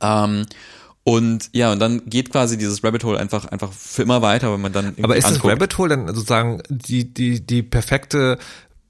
Ähm, 0.01 0.45
und 1.07 1.49
ja, 1.53 1.71
und 1.71 1.77
dann 1.77 2.01
geht 2.07 2.31
quasi 2.31 2.57
dieses 2.57 2.83
Rabbit 2.83 3.03
Hole 3.03 3.19
einfach 3.19 3.45
einfach 3.45 3.71
für 3.71 4.01
immer 4.01 4.23
weiter, 4.23 4.51
wenn 4.51 4.61
man 4.61 4.73
dann 4.73 4.95
Aber 5.03 5.15
ist 5.15 5.25
das 5.25 5.33
anguckt. 5.33 5.53
Rabbit 5.53 5.77
Hole 5.77 5.89
dann 5.89 6.07
sozusagen 6.07 6.63
die, 6.69 7.13
die, 7.13 7.45
die 7.45 7.61
perfekte 7.61 8.39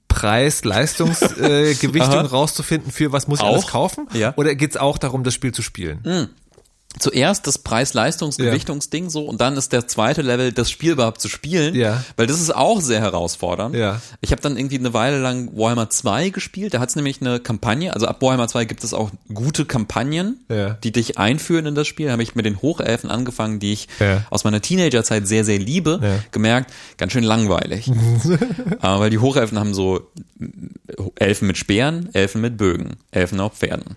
Preis-Leistungsgewichtung 0.08 2.24
äh, 2.24 2.26
rauszufinden 2.30 2.92
für 2.92 3.12
was 3.12 3.28
muss 3.28 3.40
ich 3.40 3.44
alles 3.44 3.64
Auch? 3.64 3.70
kaufen? 3.70 4.08
Ja. 4.12 4.34
Oder 4.36 4.54
geht's 4.54 4.76
auch 4.76 4.98
darum, 4.98 5.24
das 5.24 5.32
Spiel 5.34 5.52
zu 5.52 5.62
spielen? 5.62 6.30
Zuerst 6.98 7.46
das 7.46 7.58
Preis-Leistungs-Gewichtungsding 7.58 9.10
so 9.10 9.24
und 9.24 9.40
dann 9.40 9.56
ist 9.56 9.72
der 9.72 9.86
zweite 9.86 10.22
Level, 10.22 10.52
das 10.52 10.70
Spiel 10.70 10.92
überhaupt 10.92 11.20
zu 11.20 11.28
spielen, 11.28 11.74
Ja. 11.74 12.02
weil 12.16 12.26
das 12.26 12.40
ist 12.40 12.54
auch 12.54 12.80
sehr 12.80 13.00
herausfordernd. 13.00 13.74
Ja. 13.74 14.00
Ich 14.20 14.32
habe 14.32 14.40
dann 14.42 14.56
irgendwie 14.56 14.78
eine 14.78 14.94
Weile 14.94 15.18
lang 15.18 15.50
Warhammer 15.56 15.90
2 15.90 16.30
gespielt, 16.30 16.74
da 16.74 16.80
hat 16.80 16.88
es 16.88 16.96
nämlich 16.96 17.20
eine 17.20 17.40
Kampagne, 17.40 17.92
also 17.94 18.06
ab 18.06 18.22
Warhammer 18.22 18.48
2 18.48 18.64
gibt 18.64 18.82
es 18.84 18.94
auch 18.94 19.10
gute 19.32 19.64
Kampagnen, 19.64 20.40
Ja. 20.48 20.70
die 20.82 20.92
dich 20.92 21.18
einführen 21.18 21.66
in 21.66 21.74
das 21.74 21.86
Spiel. 21.86 22.06
Da 22.06 22.12
habe 22.12 22.22
ich 22.22 22.34
mit 22.34 22.44
den 22.46 22.60
Hochelfen 22.62 23.10
angefangen, 23.10 23.58
die 23.60 23.72
ich 23.72 23.88
Ja. 24.00 24.24
aus 24.30 24.44
meiner 24.44 24.60
Teenagerzeit 24.60 25.26
sehr, 25.26 25.44
sehr 25.44 25.58
liebe, 25.58 26.00
Ja. 26.02 26.18
gemerkt, 26.32 26.72
ganz 26.96 27.12
schön 27.12 27.24
langweilig. 27.24 27.88
äh, 28.80 28.82
weil 28.82 29.10
die 29.10 29.18
Hochelfen 29.18 29.58
haben 29.58 29.74
so 29.74 30.00
Elfen 31.16 31.46
mit 31.46 31.58
Speeren, 31.58 32.10
Elfen 32.14 32.40
mit 32.40 32.56
Bögen, 32.56 32.96
Elfen 33.10 33.40
auf 33.40 33.54
Pferden. 33.54 33.96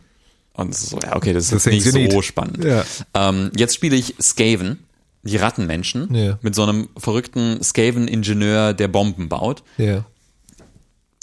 Und 0.59 0.69
es 0.73 0.83
ist 0.83 0.89
so, 0.89 0.99
ja, 0.99 1.15
okay, 1.15 1.33
das 1.33 1.45
ist 1.45 1.53
Das 1.53 1.65
jetzt 1.65 1.93
nicht 1.93 2.11
so 2.11 2.21
spannend. 2.21 2.63
Ja. 2.63 2.83
Ähm, 3.13 3.51
jetzt 3.55 3.75
spiele 3.75 3.95
ich 3.95 4.15
Skaven, 4.21 4.79
die 5.23 5.37
Rattenmenschen, 5.37 6.13
Ja. 6.13 6.37
mit 6.41 6.55
so 6.55 6.63
einem 6.63 6.89
verrückten 6.97 7.61
Skaven-Ingenieur, 7.63 8.73
der 8.73 8.87
Bomben 8.87 9.29
baut. 9.29 9.63
Ja. 9.77 10.05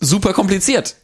Super 0.01 0.33
kompliziert. 0.33 0.97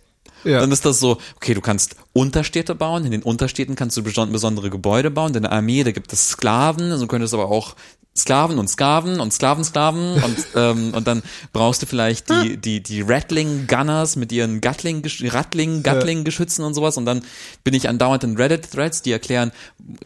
Ja. 0.45 0.61
Dann 0.61 0.73
ist 0.73 0.85
das 0.85 0.99
so, 0.99 1.19
okay, 1.37 1.55
du 1.55 1.61
kannst 1.61 1.95
Unterstädte 2.13 2.75
bauen, 2.75 3.05
in 3.05 3.13
den 3.13 3.23
Unterstädten 3.23 3.77
kannst 3.77 3.97
du 3.97 4.01
beson- 4.03 4.33
besondere 4.33 4.71
Gebäude 4.71 5.11
bauen, 5.11 5.33
deine 5.33 5.53
Armee, 5.53 5.85
da 5.85 5.93
gibt 5.93 6.13
es 6.13 6.31
Sklaven, 6.31 6.91
also 6.91 7.05
du 7.05 7.09
könntest 7.09 7.33
aber 7.33 7.49
auch 7.49 7.77
Sklaven 8.15 8.59
und 8.59 8.69
Skaven 8.69 9.21
und 9.21 9.33
Sklavensklaven 9.33 10.15
und, 10.23 10.47
ähm, 10.55 10.95
und 10.95 11.07
dann 11.07 11.23
brauchst 11.53 11.83
du 11.83 11.87
vielleicht 11.87 12.29
die, 12.31 12.57
die, 12.59 12.83
die 12.83 13.03
Rattling 13.03 13.67
Gunners 13.67 14.17
mit 14.17 14.33
ihren 14.33 14.61
Gatling, 14.61 15.03
Rattling, 15.25 15.83
Gatling 15.83 16.25
Geschützen 16.25 16.65
und 16.65 16.75
sowas 16.75 16.97
und 16.97 17.07
dann 17.07 17.23
bin 17.65 17.75
ich 17.75 17.89
andauernd 17.89 18.25
in 18.25 18.37
Reddit 18.37 18.71
Threads, 18.71 19.03
die 19.03 19.13
erklären, 19.13 19.53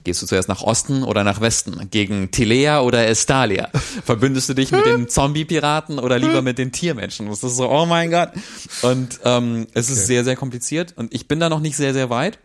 gehst 0.05 0.23
du 0.23 0.27
zuerst 0.27 0.49
nach 0.49 0.63
Osten 0.63 1.03
oder 1.03 1.25
nach 1.25 1.41
Westen? 1.41 1.89
Gegen 1.91 2.31
Tilea 2.31 2.81
oder 2.81 3.07
Estalia? 3.09 3.71
Verbündest 4.05 4.49
du 4.49 4.55
dich 4.55 4.71
mit 4.71 4.87
den 4.87 5.09
Zombie-Piraten 5.09 5.99
oder 5.99 6.19
lieber 6.19 6.43
mit 6.43 6.59
den 6.59 6.73
Tiermenschen? 6.73 7.29
Das 7.29 7.43
ist 7.43 7.57
so, 7.57 7.69
oh 7.71 7.87
mein 7.87 8.11
Gott. 8.11 8.31
Und 8.83 9.21
ähm, 9.25 9.67
es 9.75 9.91
ist 9.91 10.07
sehr, 10.07 10.25
sehr 10.25 10.37
kompliziert 10.37 10.95
und 10.97 11.13
ich 11.13 11.29
bin 11.29 11.41
da 11.41 11.49
noch 11.49 11.61
nicht 11.61 11.77
sehr, 11.77 11.93
sehr 11.93 12.11
weit. 12.11 12.39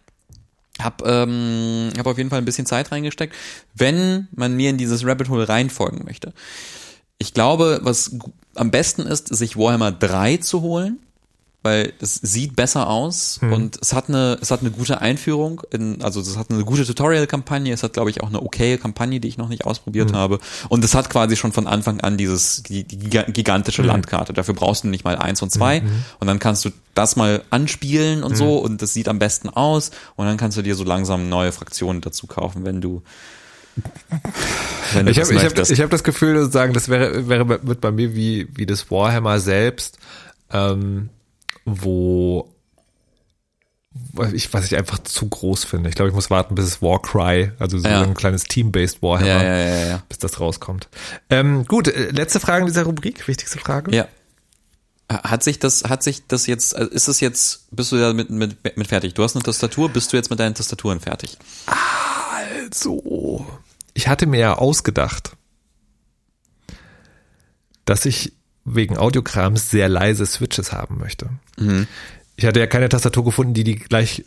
Hab, 0.79 1.05
ähm, 1.05 1.89
hab 1.97 2.07
auf 2.07 2.17
jeden 2.17 2.29
Fall 2.29 2.39
ein 2.39 2.45
bisschen 2.45 2.65
Zeit 2.65 2.91
reingesteckt, 2.91 3.35
wenn 3.75 4.27
man 4.31 4.55
mir 4.55 4.69
in 4.69 4.77
dieses 4.77 5.05
Rabbit 5.05 5.29
Hole 5.29 5.47
reinfolgen 5.47 6.05
möchte. 6.05 6.33
Ich 7.17 7.33
glaube, 7.33 7.81
was 7.83 8.17
am 8.55 8.71
besten 8.71 9.03
ist, 9.03 9.33
sich 9.33 9.57
Warhammer 9.57 9.91
3 9.91 10.37
zu 10.37 10.61
holen, 10.61 10.99
weil 11.63 11.93
es 12.01 12.15
sieht 12.15 12.55
besser 12.55 12.87
aus 12.89 13.39
und 13.51 13.77
es 13.79 13.93
hat 13.93 14.09
eine 14.09 14.37
es 14.41 14.49
hat 14.49 14.61
eine 14.61 14.71
gute 14.71 14.99
Einführung, 14.99 15.61
in, 15.71 16.01
also 16.01 16.19
es 16.19 16.35
hat 16.37 16.49
eine 16.49 16.63
gute 16.63 16.85
Tutorial-Kampagne, 16.85 17.71
es 17.71 17.83
hat 17.83 17.93
glaube 17.93 18.09
ich 18.09 18.23
auch 18.23 18.29
eine 18.29 18.41
okaye 18.41 18.77
Kampagne, 18.79 19.19
die 19.19 19.27
ich 19.27 19.37
noch 19.37 19.47
nicht 19.47 19.65
ausprobiert 19.65 20.11
habe. 20.13 20.39
Und 20.69 20.83
es 20.83 20.95
hat 20.95 21.09
quasi 21.11 21.35
schon 21.35 21.51
von 21.51 21.67
Anfang 21.67 22.01
an 22.01 22.17
dieses 22.17 22.63
die, 22.63 22.83
die 22.83 22.97
giga- 22.97 23.31
gigantische 23.31 23.83
Landkarte. 23.83 24.33
Dafür 24.33 24.55
brauchst 24.55 24.83
du 24.83 24.87
nicht 24.87 25.03
mal 25.03 25.17
eins 25.17 25.41
und 25.43 25.51
zwei. 25.51 25.81
Und 26.19 26.27
dann 26.27 26.39
kannst 26.39 26.65
du 26.65 26.71
das 26.95 27.15
mal 27.15 27.43
anspielen 27.51 28.23
und 28.23 28.35
so 28.35 28.57
und 28.57 28.81
das 28.81 28.93
sieht 28.93 29.07
am 29.07 29.19
besten 29.19 29.49
aus. 29.49 29.91
Und 30.15 30.25
dann 30.25 30.37
kannst 30.37 30.57
du 30.57 30.63
dir 30.63 30.75
so 30.75 30.83
langsam 30.83 31.29
neue 31.29 31.51
Fraktionen 31.51 32.01
dazu 32.01 32.25
kaufen, 32.27 32.65
wenn 32.65 32.81
du 32.81 33.03
wenn 34.93 35.05
du 35.05 35.11
Ich 35.11 35.19
habe 35.19 35.29
ich 35.31 35.37
hab, 35.37 35.43
möchtest. 35.45 35.71
ich 35.71 35.81
hab 35.81 35.89
das 35.89 36.03
Gefühl, 36.03 36.37
sozusagen, 36.39 36.73
das 36.73 36.89
wäre, 36.89 37.29
wäre 37.29 37.47
wird 37.65 37.81
bei 37.81 37.91
mir 37.91 38.15
wie, 38.15 38.47
wie 38.53 38.65
das 38.65 38.91
Warhammer 38.91 39.39
selbst, 39.39 39.97
ähm, 40.51 41.09
wo 41.65 42.53
was 44.13 44.31
ich, 44.31 44.53
was 44.53 44.65
ich 44.65 44.77
einfach 44.77 44.99
zu 44.99 45.27
groß 45.27 45.65
finde. 45.65 45.89
Ich 45.89 45.95
glaube, 45.95 46.07
ich 46.09 46.15
muss 46.15 46.29
warten, 46.29 46.55
bis 46.55 46.65
es 46.65 46.81
Warcry, 46.81 47.51
also 47.59 47.77
so 47.77 47.87
Ja. 47.87 48.01
ein 48.01 48.13
kleines 48.13 48.45
Team-based 48.45 49.01
Warhammer, 49.01 49.43
ja, 49.43 49.85
ja, 49.87 50.03
bis 50.07 50.17
das 50.17 50.39
rauskommt. 50.39 50.87
Ähm, 51.29 51.65
gut, 51.65 51.89
äh, 51.89 52.09
letzte 52.11 52.39
Frage 52.39 52.61
in 52.61 52.67
dieser 52.67 52.83
Rubrik, 52.83 53.27
wichtigste 53.27 53.59
Frage. 53.59 53.93
Ja. 53.93 54.07
Hat 55.11 55.43
sich 55.43 55.59
das, 55.59 55.83
hat 55.83 56.03
sich 56.03 56.25
das 56.27 56.47
jetzt, 56.47 56.73
also 56.73 56.89
ist 56.89 57.09
es 57.09 57.19
jetzt, 57.19 57.67
bist 57.71 57.91
du 57.91 57.97
ja 57.97 58.13
mit, 58.13 58.29
mit, 58.29 58.77
mit 58.77 58.87
fertig? 58.87 59.13
Du 59.13 59.23
hast 59.23 59.35
eine 59.35 59.43
Tastatur, 59.43 59.89
bist 59.89 60.13
du 60.13 60.17
jetzt 60.17 60.29
mit 60.29 60.39
deinen 60.39 60.55
Tastaturen 60.55 61.01
fertig? 61.01 61.37
So. 62.73 63.45
Ich 63.93 64.07
hatte 64.07 64.25
mir 64.25 64.39
ja 64.39 64.53
ausgedacht, 64.57 65.33
dass 67.83 68.05
ich 68.05 68.31
wegen 68.65 68.97
Audiokrams 68.97 69.69
sehr 69.69 69.89
leise 69.89 70.25
Switches 70.25 70.71
haben 70.71 70.97
möchte. 70.99 71.29
Ich 72.35 72.45
hatte 72.45 72.59
ja 72.59 72.67
keine 72.67 72.89
Tastatur 72.89 73.23
gefunden, 73.25 73.53
die 73.53 73.63
die 73.63 73.75
gleich 73.75 74.23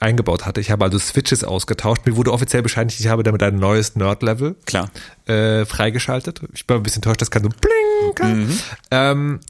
eingebaut 0.00 0.46
hatte. 0.46 0.60
Ich 0.60 0.70
habe 0.70 0.84
also 0.84 0.98
Switches 0.98 1.44
ausgetauscht. 1.44 2.06
Mir 2.06 2.16
wurde 2.16 2.32
offiziell 2.32 2.62
bescheinigt, 2.62 2.98
ich 3.00 3.08
habe 3.08 3.22
damit 3.22 3.42
ein 3.42 3.56
neues 3.56 3.96
Nerd-Level 3.96 4.56
Klar. 4.64 4.90
äh, 5.26 5.64
freigeschaltet. 5.66 6.40
Ich 6.54 6.66
bin 6.66 6.78
ein 6.78 6.82
bisschen 6.82 6.98
enttäuscht, 7.00 7.20
das 7.20 7.30
kann 7.30 7.42
so 7.42 7.50
bling. 7.50 8.14
Kann. 8.14 8.58
Ähm, 8.90 9.40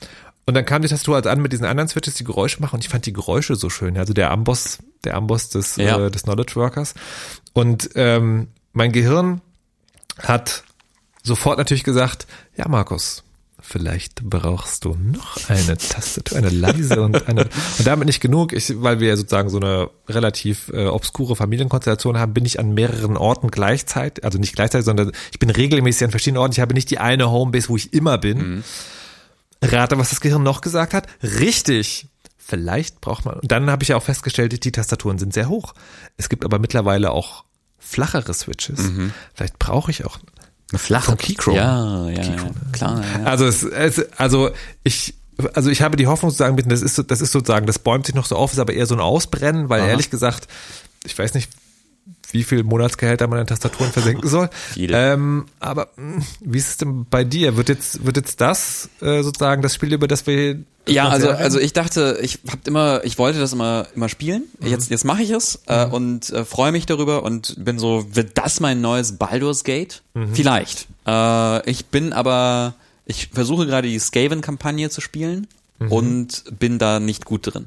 und 0.47 0.55
dann 0.55 0.65
kam 0.65 0.83
die 0.83 0.89
Tastatur 0.89 1.15
also 1.17 1.29
an 1.31 1.41
mit 1.41 1.53
diesen 1.53 1.65
anderen 1.67 1.89
Switches, 1.89 2.15
die 2.17 2.25
Geräusche 2.25 2.61
machen 2.61 2.75
und 2.77 2.85
ich 2.85 2.89
fand 2.89 3.07
die 3.07 3.13
Geräusche 3.13 3.55
so 3.55 3.71
schön. 3.71 3.97
Also 3.97 4.13
der 4.13 4.33
Amboss, 4.33 4.79
der 5.05 5.15
Amboss 5.15 5.51
des, 5.51 5.77
Ja. 5.77 6.07
äh, 6.07 6.11
des 6.11 6.25
Knowledge 6.25 6.57
Workers. 6.57 6.95
Und 7.53 7.91
ähm, 7.95 8.49
mein 8.73 8.91
Gehirn 8.91 9.41
hat 10.21 10.65
sofort 11.23 11.59
natürlich 11.59 11.85
gesagt, 11.85 12.27
ja 12.57 12.67
Markus, 12.67 13.23
vielleicht 13.71 14.25
brauchst 14.25 14.85
du 14.85 14.97
noch 14.97 15.49
eine 15.49 15.79
Tastatur, 15.79 16.39
eine 16.39 16.49
leise 16.49 17.03
und 17.03 17.29
eine 17.29 17.43
und 17.79 17.87
damit 17.87 18.07
nicht 18.07 18.21
genug, 18.21 18.53
ich, 18.53 18.83
weil 18.83 18.99
wir 18.99 19.09
ja 19.09 19.17
sozusagen 19.17 19.49
so 19.49 19.59
eine 19.59 19.91
relativ 20.09 20.71
äh, 20.75 20.87
obskure 20.87 21.37
Familienkonstellation 21.37 22.19
haben, 22.19 22.35
bin 22.35 22.45
ich 22.45 22.59
an 22.59 22.75
mehreren 22.75 23.17
Orten 23.17 23.51
gleichzeitig, 23.51 24.25
also 24.25 24.39
nicht 24.39 24.57
gleichzeitig, 24.57 24.85
sondern 24.85 25.13
ich 25.31 25.39
bin 25.39 25.51
regelmäßig 25.51 26.05
an 26.05 26.11
verschiedenen 26.11 26.41
Orten. 26.41 26.53
Ich 26.53 26.61
habe 26.61 26.75
nicht 26.75 26.91
die 26.91 26.99
eine 26.99 27.31
Homebase, 27.31 27.69
wo 27.69 27.77
ich 27.77 27.93
immer 27.93 28.19
bin. 28.19 28.65
Rate, 29.63 29.99
was 29.99 30.11
das 30.11 30.21
Gehirn 30.21 30.43
noch 30.43 30.63
gesagt 30.63 30.93
hat? 30.93 31.07
Richtig. 31.23 32.09
Vielleicht 32.39 33.01
braucht 33.01 33.25
man. 33.25 33.37
Und 33.37 33.53
dann 33.53 33.71
habe 33.71 33.85
ich 33.85 33.91
ja 33.91 33.97
auch 33.97 34.03
festgestellt, 34.03 34.65
die 34.65 34.73
Tastaturen 34.73 35.19
sind 35.19 35.33
sehr 35.33 35.49
hoch. 35.49 35.75
Es 36.17 36.29
gibt 36.29 36.45
aber 36.45 36.59
mittlerweile 36.59 37.13
auch 37.13 37.45
flachere 37.79 38.35
Switches. 38.35 38.81
Vielleicht 39.35 39.59
brauche 39.61 39.93
ich 39.93 40.05
auch. 40.05 40.19
Eine 40.71 40.79
flache. 40.79 41.07
Von 41.07 41.19
Keychrome. 41.19 41.57
Ja, 41.57 42.09
ja, 42.09 42.23
ja, 42.23 42.51
klar. 42.73 43.03
Ja. 43.03 43.25
Also 43.25 43.47
es, 43.47 43.63
es 43.63 44.13
also 44.17 44.51
ich 44.85 45.15
also 45.55 45.71
ich 45.71 45.83
habe 45.83 45.97
die 45.97 46.07
Hoffnung 46.07 46.31
zu 46.31 46.37
sagen, 46.37 46.57
das 46.69 46.83
ist 46.83 46.97
so, 46.97 47.03
das 47.03 47.21
ist 47.21 47.33
sozusagen, 47.33 47.67
das 47.67 47.79
bäumt 47.79 48.07
sich 48.07 48.15
noch 48.15 48.27
so 48.27 48.37
auf, 48.37 48.53
ist 48.53 48.59
aber 48.59 48.75
eher 48.75 48.87
so 48.87 48.95
ein 48.95 49.01
Ausbrennen, 49.01 49.69
weil 49.69 49.81
Aha. 49.81 49.89
ehrlich 49.89 50.11
gesagt, 50.11 50.49
ich 51.05 51.19
weiß 51.19 51.35
nicht, 51.35 51.51
wie 52.33 52.45
viel 52.45 52.63
Monatsgehälter 52.65 53.27
man 53.27 53.41
in 53.41 53.47
Tastaturen 53.47 53.91
versenken 53.93 54.29
soll. 54.29 54.49
Ähm, 54.93 55.47
aber 55.61 55.89
mh, 55.97 56.23
wie 56.41 56.59
ist 56.59 56.69
es 56.69 56.77
denn 56.79 57.07
bei 57.09 57.25
dir? 57.25 57.57
Wird 57.57 57.69
jetzt 57.69 58.05
wird 58.05 58.17
jetzt 58.17 58.41
das 58.41 58.89
äh, 59.01 59.23
sozusagen 59.23 59.63
das 59.63 59.75
Spiel 59.75 59.93
über 59.93 60.09
das 60.09 60.27
wir 60.27 60.59
Ja, 60.89 61.09
also 61.09 61.31
also 61.31 61.59
ich 61.59 61.73
dachte, 61.73 62.19
ich 62.23 62.39
hab 62.51 62.67
immer, 62.67 63.05
ich 63.05 63.19
wollte 63.19 63.39
das 63.39 63.53
immer 63.53 63.87
immer 63.95 64.09
spielen. 64.09 64.45
Jetzt 64.61 64.91
jetzt 64.91 65.05
mache 65.05 65.23
ich 65.23 65.31
es 65.31 65.61
äh, 65.67 65.87
und 65.87 66.31
äh, 66.31 66.45
freue 66.45 66.73
mich 66.73 66.87
darüber 66.87 67.23
und 67.23 67.63
bin 67.65 67.79
so, 67.79 68.07
wird 68.13 68.37
das 68.39 68.61
mein 68.61 68.81
neues 68.81 69.17
Baldur's 69.17 69.65
Gate? 69.65 70.03
Vielleicht. 70.33 70.89
Äh, 71.07 71.71
ich 71.71 71.87
bin 71.87 72.13
aber, 72.13 72.75
ich 73.07 73.29
versuche 73.33 73.67
gerade 73.67 73.89
die 73.89 73.99
Skaven-Kampagne 73.99 74.91
zu 74.91 75.01
spielen 75.01 75.47
und 75.89 76.45
bin 76.59 76.79
da 76.79 77.01
nicht 77.01 77.25
gut 77.25 77.55
drin. 77.55 77.67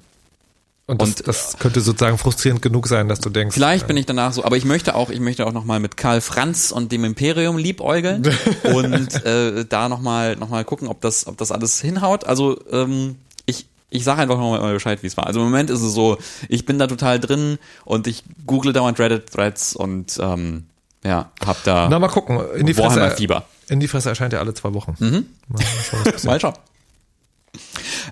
Und 0.94 1.02
das, 1.02 1.10
Und, 1.10 1.28
das 1.28 1.58
könnte 1.60 1.82
sozusagen 1.82 2.18
frustrierend 2.18 2.62
genug 2.62 2.88
sein, 2.88 3.08
dass 3.08 3.20
du 3.20 3.30
denkst. 3.30 3.54
Vielleicht 3.54 3.88
bin 3.88 3.98
ich 3.98 4.06
danach 4.06 4.34
so, 4.34 4.44
aber 4.44 4.58
ich 4.58 4.66
möchte 4.66 4.96
auch, 4.96 5.10
ich 5.10 5.20
möchte 5.20 5.46
auch 5.46 5.52
noch 5.52 5.66
mal 5.66 5.80
mit 5.80 5.98
Karl 5.98 6.22
Franz 6.22 6.72
und 6.72 6.91
dem 6.91 7.04
Imperium 7.04 7.58
liebäugeln 7.58 8.24
und 8.64 9.26
äh, 9.26 9.66
da 9.66 9.89
noch 9.89 10.02
mal, 10.02 10.36
noch 10.36 10.50
mal 10.50 10.64
gucken, 10.66 10.88
ob 10.88 11.02
das, 11.02 11.28
ob 11.28 11.38
das 11.38 11.52
alles 11.52 11.82
hinhaut. 11.82 12.26
Also 12.26 12.60
ähm, 12.72 13.16
ich, 13.46 13.66
ich 13.89 14.04
sage 14.04 14.22
einfach 14.22 14.38
noch 14.38 14.60
mal 14.60 14.74
Bescheid, 14.74 15.04
wie 15.04 15.08
es 15.08 15.18
war. 15.18 15.28
Also 15.28 15.39
im 15.39 15.46
Moment 15.46 15.70
ist 15.70 15.82
es 15.82 15.94
so, 15.94 16.18
ich 16.50 16.66
bin 16.66 16.80
da 16.80 16.88
total 16.88 17.20
drin 17.20 17.58
und 17.86 18.08
ich 18.08 18.24
google 18.46 18.74
dauernd 18.74 19.00
Reddit-Threads 19.00 19.76
und 19.76 20.18
ähm, 20.22 20.66
ja, 21.04 21.32
hab 21.46 21.64
da 21.64 21.88
Na, 21.89 22.00
mal 22.00 22.08
gucken. 22.08 22.39
In 22.56 22.66
die 22.66 22.74
Fresse, 22.74 23.12
Fieber. 23.12 23.46
in 23.68 23.80
die 23.80 23.88
Fresse 23.88 24.10
erscheint 24.10 24.34
ja 24.34 24.39
alle 24.39 24.54
zwei 24.54 24.74
Wochen. 24.74 24.96
Mhm. 25.00 25.26
Mal 25.50 25.62
schauen, 25.62 26.00
was 26.04 26.14
passiert. 26.14 26.24
Mal 26.24 26.39
schauen. 26.39 26.54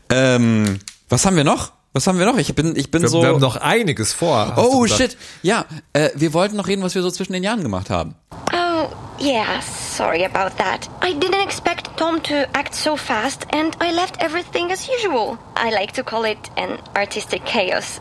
Ähm, 0.10 0.80
was 1.10 1.26
haben 1.26 1.36
wir 1.36 1.44
noch? 1.44 1.72
Was 1.94 2.08
haben 2.08 2.20
wir 2.20 2.26
noch? 2.26 2.38
Ich 2.38 2.56
bin, 2.56 2.76
ich 2.78 2.90
bin 2.90 3.02
wir, 3.02 3.10
so. 3.10 3.22
wir 3.22 3.30
haben 3.30 3.42
noch 3.42 3.58
einiges 3.58 4.14
vor. 4.14 4.54
oh 4.56 4.88
shit. 4.88 5.18
Ja, 5.42 5.66
äh, 5.92 6.10
wir 6.16 6.34
wollten 6.34 6.56
noch 6.56 6.68
reden, 6.68 6.82
was 6.84 6.96
wir 6.96 7.02
so 7.02 7.12
zwischen 7.12 7.34
den 7.34 7.44
Jahren 7.44 7.64
gemacht 7.64 7.90
haben. 7.90 8.16
Oh, 8.54 8.88
yeah, 9.20 9.62
sorry 9.62 10.24
about 10.24 10.56
that. 10.58 10.90
I 11.04 11.14
didn't 11.14 11.44
expect 11.44 11.90
Tom 11.98 12.24
to 12.24 12.48
act 12.54 12.74
so 12.74 12.96
fast, 12.96 13.46
and 13.54 13.76
I 13.84 13.94
left 13.94 14.22
everything 14.24 14.72
as 14.72 14.88
usual. 14.88 15.38
I 15.58 15.70
like 15.70 15.92
to 15.94 16.04
call 16.04 16.24
it 16.24 16.38
an 16.56 16.80
artistic 16.96 17.44
chaos. 17.46 18.00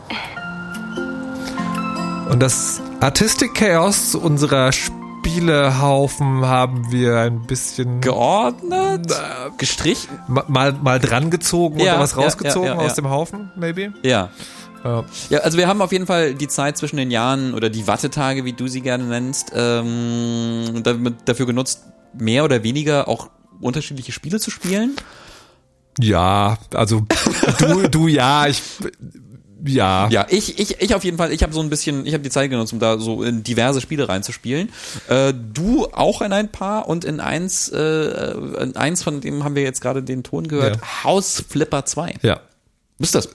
Und 2.29 2.39
das 2.39 2.79
Artistic 3.01 3.53
Chaos 3.55 4.15
unserer 4.15 4.71
Spielehaufen 5.21 6.45
haben 6.47 6.91
wir 6.91 7.19
ein 7.19 7.41
bisschen 7.45 8.01
Geordnet? 8.01 9.05
Gestrichen? 9.59 10.09
ma- 10.27 10.45
mal, 10.47 10.73
mal 10.73 10.99
dran 10.99 11.29
gezogen 11.29 11.79
Ja, 11.79 11.93
oder 11.93 12.01
was 12.01 12.17
rausgezogen 12.17 12.67
ja, 12.69 12.73
ja, 12.75 12.79
aus 12.81 12.95
dem 12.95 13.07
Haufen, 13.07 13.51
maybe. 13.55 13.93
Ja. 14.01 14.29
Ja. 14.83 15.39
Also 15.41 15.59
wir 15.59 15.67
haben 15.67 15.79
auf 15.83 15.91
jeden 15.91 16.07
Fall 16.07 16.33
die 16.33 16.47
Zeit 16.47 16.75
zwischen 16.75 16.97
den 16.97 17.11
Jahren 17.11 17.53
oder 17.53 17.69
die 17.69 17.85
Wattetage, 17.85 18.45
wie 18.45 18.53
du 18.53 18.67
sie 18.67 18.81
gerne 18.81 19.03
nennst, 19.03 19.51
ähm, 19.53 20.81
dafür 21.25 21.45
genutzt, 21.45 21.83
mehr 22.17 22.43
oder 22.43 22.63
weniger 22.63 23.07
auch 23.07 23.29
unterschiedliche 23.59 24.11
Spiele 24.11 24.39
zu 24.39 24.49
spielen. 24.49 24.95
Ja, 25.99 26.57
also 26.73 27.05
du, 27.59 27.87
du 27.89 28.07
ja, 28.07 28.47
ich 28.47 28.63
ja. 29.65 30.07
Ja, 30.09 30.25
ich, 30.29 30.59
ich, 30.59 30.81
ich 30.81 30.95
auf 30.95 31.03
jeden 31.03 31.17
Fall, 31.17 31.31
ich 31.31 31.43
habe 31.43 31.53
so 31.53 31.61
ein 31.61 31.69
bisschen, 31.69 32.05
ich 32.05 32.13
habe 32.13 32.23
die 32.23 32.29
Zeit 32.29 32.49
genutzt, 32.49 32.73
um 32.73 32.79
da 32.79 32.97
so 32.97 33.23
in 33.23 33.43
diverse 33.43 33.81
Spiele 33.81 34.09
reinzuspielen. 34.09 34.69
Äh, 35.07 35.33
du 35.53 35.87
auch 35.91 36.21
in 36.21 36.33
ein 36.33 36.51
paar 36.51 36.87
und 36.87 37.05
in 37.05 37.19
eins, 37.19 37.69
äh, 37.69 38.31
in 38.59 38.75
eins 38.75 39.03
von 39.03 39.21
dem 39.21 39.43
haben 39.43 39.55
wir 39.55 39.63
jetzt 39.63 39.81
gerade 39.81 40.03
den 40.03 40.23
Ton 40.23 40.47
gehört, 40.47 40.77
Ja. 40.77 41.03
House 41.03 41.43
Flipper 41.47 41.85
2. 41.85 42.15
Ja. 42.21 42.41
Was 42.97 43.07
ist 43.07 43.15
das? 43.15 43.29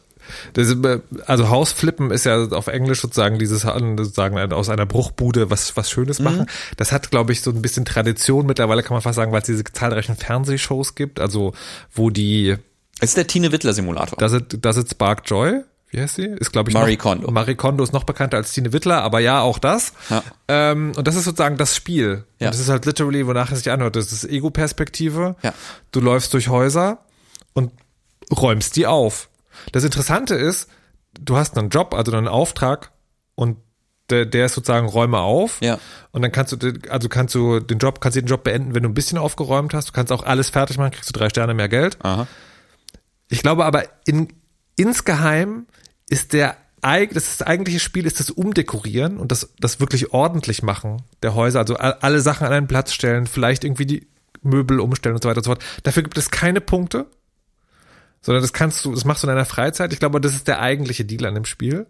Das, 0.52 0.68
ist, 0.68 0.84
äh, 0.84 1.00
also 1.26 1.48
Hausflippen 1.50 2.10
ist 2.10 2.24
ja 2.24 2.46
auf 2.48 2.66
Englisch 2.66 3.00
sozusagen 3.00 3.38
dieses 3.38 3.62
sozusagen 3.62 4.52
aus 4.52 4.68
einer 4.68 4.86
Bruchbude 4.86 5.50
was 5.50 5.76
was 5.76 5.90
Schönes 5.90 6.18
machen. 6.18 6.46
Das 6.76 6.92
hat 6.92 7.10
glaube 7.10 7.32
ich 7.32 7.42
so 7.42 7.50
ein 7.50 7.62
bisschen 7.62 7.84
Tradition 7.84 8.46
mittlerweile 8.46 8.82
kann 8.82 8.94
man 8.94 9.02
fast 9.02 9.16
sagen, 9.16 9.32
weil 9.32 9.40
es 9.40 9.46
diese 9.46 9.64
zahlreichen 9.64 10.16
Fernsehshows 10.16 10.94
gibt, 10.94 11.20
also 11.20 11.52
wo 11.94 12.10
die 12.10 12.56
Es 13.00 13.10
ist 13.10 13.16
der 13.16 13.26
Tine 13.26 13.52
Wittler 13.52 13.72
Simulator. 13.72 14.18
Does 14.18 14.32
it, 14.32 14.64
does 14.64 14.76
it 14.76 14.90
Spark 14.90 15.22
Joy? 15.26 15.62
Wie 15.88 16.00
heißt 16.00 16.16
sie? 16.16 16.24
Ist, 16.26 16.52
glaube 16.52 16.70
ich, 16.70 16.74
Marie 16.74 16.96
noch, 16.96 17.02
Kondo. 17.02 17.30
Marie 17.30 17.54
Kondo 17.54 17.84
ist 17.84 17.92
noch 17.92 18.04
bekannter 18.04 18.36
als 18.38 18.52
Tine 18.52 18.72
Wittler, 18.72 19.02
aber 19.02 19.20
ja, 19.20 19.40
auch 19.40 19.58
das. 19.58 19.92
Ja. 20.10 20.22
Ähm, 20.48 20.92
und 20.96 21.06
das 21.06 21.14
ist 21.14 21.24
sozusagen 21.24 21.56
das 21.56 21.76
Spiel. 21.76 22.24
Ja. 22.40 22.48
Und 22.48 22.54
das 22.54 22.60
ist 22.60 22.68
halt 22.68 22.86
literally, 22.86 23.26
wonach 23.26 23.52
es 23.52 23.58
sich 23.58 23.70
anhört. 23.70 23.94
Das 23.96 24.10
ist 24.12 24.24
Ego-Perspektive. 24.24 25.36
Ja. 25.42 25.54
Du 25.92 26.00
läufst 26.00 26.34
durch 26.34 26.48
Häuser 26.48 26.98
und 27.54 27.70
räumst 28.36 28.74
die 28.76 28.86
auf. 28.86 29.28
Das 29.72 29.84
Interessante 29.84 30.34
ist, 30.34 30.68
du 31.20 31.36
hast 31.36 31.56
einen 31.56 31.70
Job, 31.70 31.94
also 31.94 32.12
einen 32.12 32.28
Auftrag 32.28 32.90
und 33.36 33.56
der, 34.10 34.26
der 34.26 34.46
ist 34.46 34.54
sozusagen 34.54 34.86
Räume 34.88 35.18
auf. 35.20 35.58
Ja. 35.60 35.78
Und 36.12 36.22
dann 36.22 36.30
kannst 36.32 36.52
du, 36.52 36.56
den- 36.56 36.88
also 36.90 37.08
kannst 37.08 37.34
du 37.34 37.60
den 37.60 37.78
Job, 37.78 38.00
kannst 38.00 38.16
du 38.16 38.20
den 38.22 38.28
Job 38.28 38.44
beenden, 38.44 38.74
wenn 38.74 38.82
du 38.82 38.88
ein 38.88 38.94
bisschen 38.94 39.18
aufgeräumt 39.18 39.72
hast. 39.72 39.88
Du 39.88 39.92
kannst 39.92 40.12
auch 40.12 40.24
alles 40.24 40.50
fertig 40.50 40.78
machen, 40.78 40.90
kriegst 40.90 41.08
du 41.08 41.12
drei 41.18 41.28
Sterne 41.28 41.54
mehr 41.54 41.68
Geld. 41.68 41.96
Aha. 42.04 42.26
Ich 43.28 43.42
glaube 43.42 43.64
aber 43.64 43.84
in, 44.04 44.28
insgeheim 44.76 45.66
ist 46.08 46.32
der 46.32 46.56
das, 47.12 47.42
eigentliche 47.42 47.80
Spiel 47.80 48.06
ist 48.06 48.20
das 48.20 48.30
Umdekorieren 48.30 49.16
und 49.16 49.32
das, 49.32 49.52
das 49.58 49.80
wirklich 49.80 50.12
ordentlich 50.12 50.62
machen 50.62 51.02
der 51.22 51.34
Häuser, 51.34 51.58
also 51.58 51.76
alle 51.76 52.20
Sachen 52.20 52.46
an 52.46 52.52
einen 52.52 52.68
Platz 52.68 52.92
stellen, 52.92 53.26
vielleicht 53.26 53.64
irgendwie 53.64 53.86
die 53.86 54.06
Möbel 54.42 54.78
umstellen 54.78 55.16
und 55.16 55.22
so 55.22 55.28
weiter 55.28 55.38
und 55.38 55.44
so 55.44 55.50
fort. 55.50 55.64
Dafür 55.82 56.04
gibt 56.04 56.16
es 56.16 56.30
keine 56.30 56.60
Punkte, 56.60 57.06
sondern 58.20 58.42
das 58.42 58.52
kannst 58.52 58.84
du, 58.84 58.94
das 58.94 59.04
machst 59.04 59.22
du 59.22 59.26
in 59.26 59.34
deiner 59.34 59.46
Freizeit. 59.46 59.92
Ich 59.92 59.98
glaube, 59.98 60.20
das 60.20 60.34
ist 60.34 60.46
der 60.46 60.60
eigentliche 60.60 61.04
Deal 61.04 61.26
an 61.26 61.34
dem 61.34 61.44
Spiel. 61.44 61.86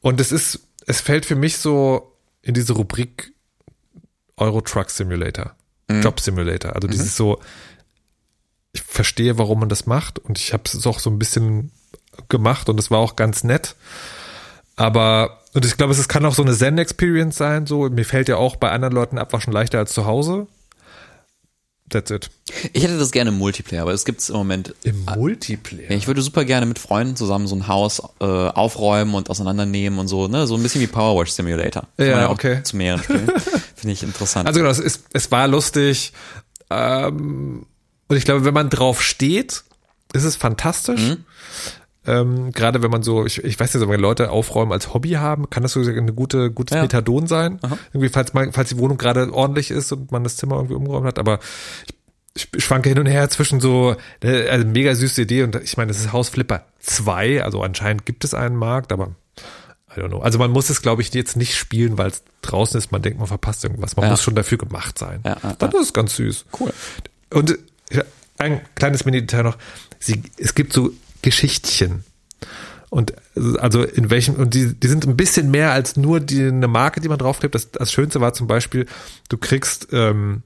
Und 0.00 0.20
es 0.20 0.30
ist, 0.30 0.68
es 0.86 1.00
fällt 1.00 1.26
für 1.26 1.36
mich 1.36 1.56
so 1.56 2.16
in 2.42 2.54
diese 2.54 2.74
Rubrik 2.74 3.32
Euro 4.36 4.60
Truck 4.60 4.90
Simulator, 4.90 5.56
Job 6.02 6.20
Simulator. 6.20 6.76
Also 6.76 6.86
dieses 6.86 7.16
so, 7.16 7.40
ich 8.76 8.82
verstehe, 8.82 9.38
warum 9.38 9.60
man 9.60 9.68
das 9.68 9.86
macht 9.86 10.18
und 10.18 10.38
ich 10.38 10.52
habe 10.52 10.64
es 10.66 10.86
auch 10.86 10.98
so 10.98 11.10
ein 11.10 11.18
bisschen 11.18 11.72
gemacht 12.28 12.68
und 12.68 12.78
es 12.78 12.90
war 12.90 12.98
auch 12.98 13.16
ganz 13.16 13.44
nett. 13.44 13.74
Aber 14.76 15.40
und 15.54 15.64
ich 15.64 15.76
glaube, 15.78 15.94
es 15.94 16.08
kann 16.08 16.24
auch 16.26 16.34
so 16.34 16.42
eine 16.42 16.54
Zen-Experience 16.54 17.36
sein. 17.36 17.66
So 17.66 17.88
mir 17.88 18.04
fällt 18.04 18.28
ja 18.28 18.36
auch 18.36 18.56
bei 18.56 18.70
anderen 18.70 18.94
Leuten 18.94 19.18
Abwaschen 19.18 19.52
leichter 19.52 19.78
als 19.78 19.92
zu 19.92 20.04
Hause. 20.04 20.46
That's 21.88 22.10
it. 22.10 22.30
Ich 22.72 22.82
hätte 22.82 22.98
das 22.98 23.12
gerne 23.12 23.30
im 23.30 23.38
Multiplayer, 23.38 23.82
aber 23.82 23.92
es 23.92 24.04
gibt's 24.04 24.28
im 24.28 24.36
Moment. 24.36 24.74
Im 24.82 25.04
Multiplayer. 25.04 25.90
Ja, 25.90 25.96
ich 25.96 26.08
würde 26.08 26.20
super 26.20 26.44
gerne 26.44 26.66
mit 26.66 26.80
Freunden 26.80 27.14
zusammen 27.14 27.46
so 27.46 27.54
ein 27.54 27.68
Haus 27.68 28.02
äh, 28.20 28.24
aufräumen 28.24 29.14
und 29.14 29.30
auseinandernehmen 29.30 29.98
und 30.00 30.08
so, 30.08 30.26
ne? 30.26 30.46
So 30.48 30.56
ein 30.56 30.62
bisschen 30.62 30.80
wie 30.80 30.88
Power 30.88 31.18
Wash 31.20 31.30
Simulator. 31.30 31.84
Kann 31.96 32.06
Ja, 32.06 32.26
auch 32.26 32.32
okay. 32.32 32.62
Zu 32.64 32.76
mehreren 32.76 33.02
Spielen. 33.02 33.30
Finde 33.76 33.92
ich 33.92 34.02
interessant. 34.02 34.48
Also 34.48 34.58
genau, 34.58 34.70
es, 34.70 34.80
ist, 34.80 35.04
es 35.12 35.30
war 35.30 35.46
lustig. 35.46 36.12
Ähm, 36.70 37.66
und 38.08 38.16
ich 38.16 38.24
glaube, 38.24 38.44
wenn 38.44 38.54
man 38.54 38.70
drauf 38.70 39.02
steht, 39.02 39.64
ist 40.12 40.24
es 40.24 40.36
fantastisch. 40.36 41.16
Ähm, 42.06 42.52
Gerade 42.52 42.82
wenn 42.82 42.90
man 42.90 43.02
so, 43.02 43.26
ich, 43.26 43.42
ich 43.42 43.58
weiß 43.58 43.74
nicht, 43.74 43.88
wenn 43.88 44.00
Leute 44.00 44.30
aufräumen 44.30 44.70
als 44.72 44.94
Hobby 44.94 45.10
haben, 45.12 45.50
kann 45.50 45.64
das 45.64 45.72
so 45.72 45.80
eine 45.80 46.12
gute, 46.12 46.52
gutes 46.52 46.76
Ja. 46.76 46.82
Methadon 46.82 47.26
sein. 47.26 47.58
Irgendwie, 47.92 48.08
falls 48.10 48.32
man, 48.32 48.52
falls 48.52 48.68
die 48.68 48.78
Wohnung 48.78 48.96
gerade 48.96 49.32
ordentlich 49.32 49.70
ist 49.72 49.90
und 49.90 50.12
man 50.12 50.22
das 50.22 50.36
Zimmer 50.36 50.54
irgendwie 50.56 50.74
umgeräumt 50.76 51.06
hat. 51.06 51.18
Aber 51.18 51.40
ich, 52.36 52.48
ich 52.54 52.64
schwanke 52.64 52.90
hin 52.90 52.98
und 53.00 53.06
her 53.06 53.28
zwischen 53.28 53.58
so, 53.58 53.96
äh, 54.22 54.48
also 54.48 54.64
mega 54.66 54.94
süße 54.94 55.22
Idee 55.22 55.42
und 55.42 55.56
ich 55.56 55.76
meine, 55.76 55.88
das 55.88 55.98
ist 56.00 56.12
Haus 56.12 56.28
Flipper 56.28 56.64
2, 56.80 57.42
also 57.42 57.60
anscheinend 57.62 58.06
gibt 58.06 58.22
es 58.22 58.34
einen 58.34 58.54
Markt, 58.54 58.92
aber 58.92 59.16
I 59.96 60.00
don't 60.00 60.08
know. 60.08 60.20
Also 60.20 60.38
man 60.38 60.50
muss 60.52 60.70
es, 60.70 60.82
glaube 60.82 61.02
ich, 61.02 61.12
jetzt 61.12 61.36
nicht 61.36 61.56
spielen, 61.56 61.98
weil 61.98 62.08
es 62.10 62.22
draußen 62.42 62.78
ist, 62.78 62.92
man 62.92 63.02
denkt, 63.02 63.18
man 63.18 63.26
verpasst 63.26 63.64
irgendwas. 63.64 63.96
Man 63.96 64.04
Ja. 64.04 64.10
muss 64.10 64.22
schon 64.22 64.34
dafür 64.36 64.58
gemacht 64.58 64.96
sein. 64.98 65.22
Ja, 65.24 65.38
ja, 65.42 65.54
das 65.54 65.74
ist 65.74 65.92
ganz 65.94 66.14
süß. 66.16 66.44
Cool. 66.60 66.72
Und 67.32 67.58
ein 68.38 68.60
kleines 68.74 69.04
Mini-Detail 69.04 69.42
noch. 69.42 69.58
Sie, 69.98 70.22
es 70.38 70.54
gibt 70.54 70.72
so 70.72 70.92
Geschichtchen. 71.22 72.04
Und 72.90 73.14
also 73.60 73.82
in 73.82 74.10
welchem, 74.10 74.36
und 74.36 74.54
die, 74.54 74.74
die 74.74 74.88
sind 74.88 75.04
ein 75.06 75.16
bisschen 75.16 75.50
mehr 75.50 75.72
als 75.72 75.96
nur 75.96 76.20
die, 76.20 76.44
eine 76.44 76.68
Marke, 76.68 77.00
die 77.00 77.08
man 77.08 77.18
draufklebt. 77.18 77.54
Das, 77.54 77.72
das 77.72 77.92
Schönste 77.92 78.20
war 78.20 78.32
zum 78.32 78.46
Beispiel, 78.46 78.86
du 79.28 79.38
kriegst, 79.38 79.88
ähm, 79.92 80.42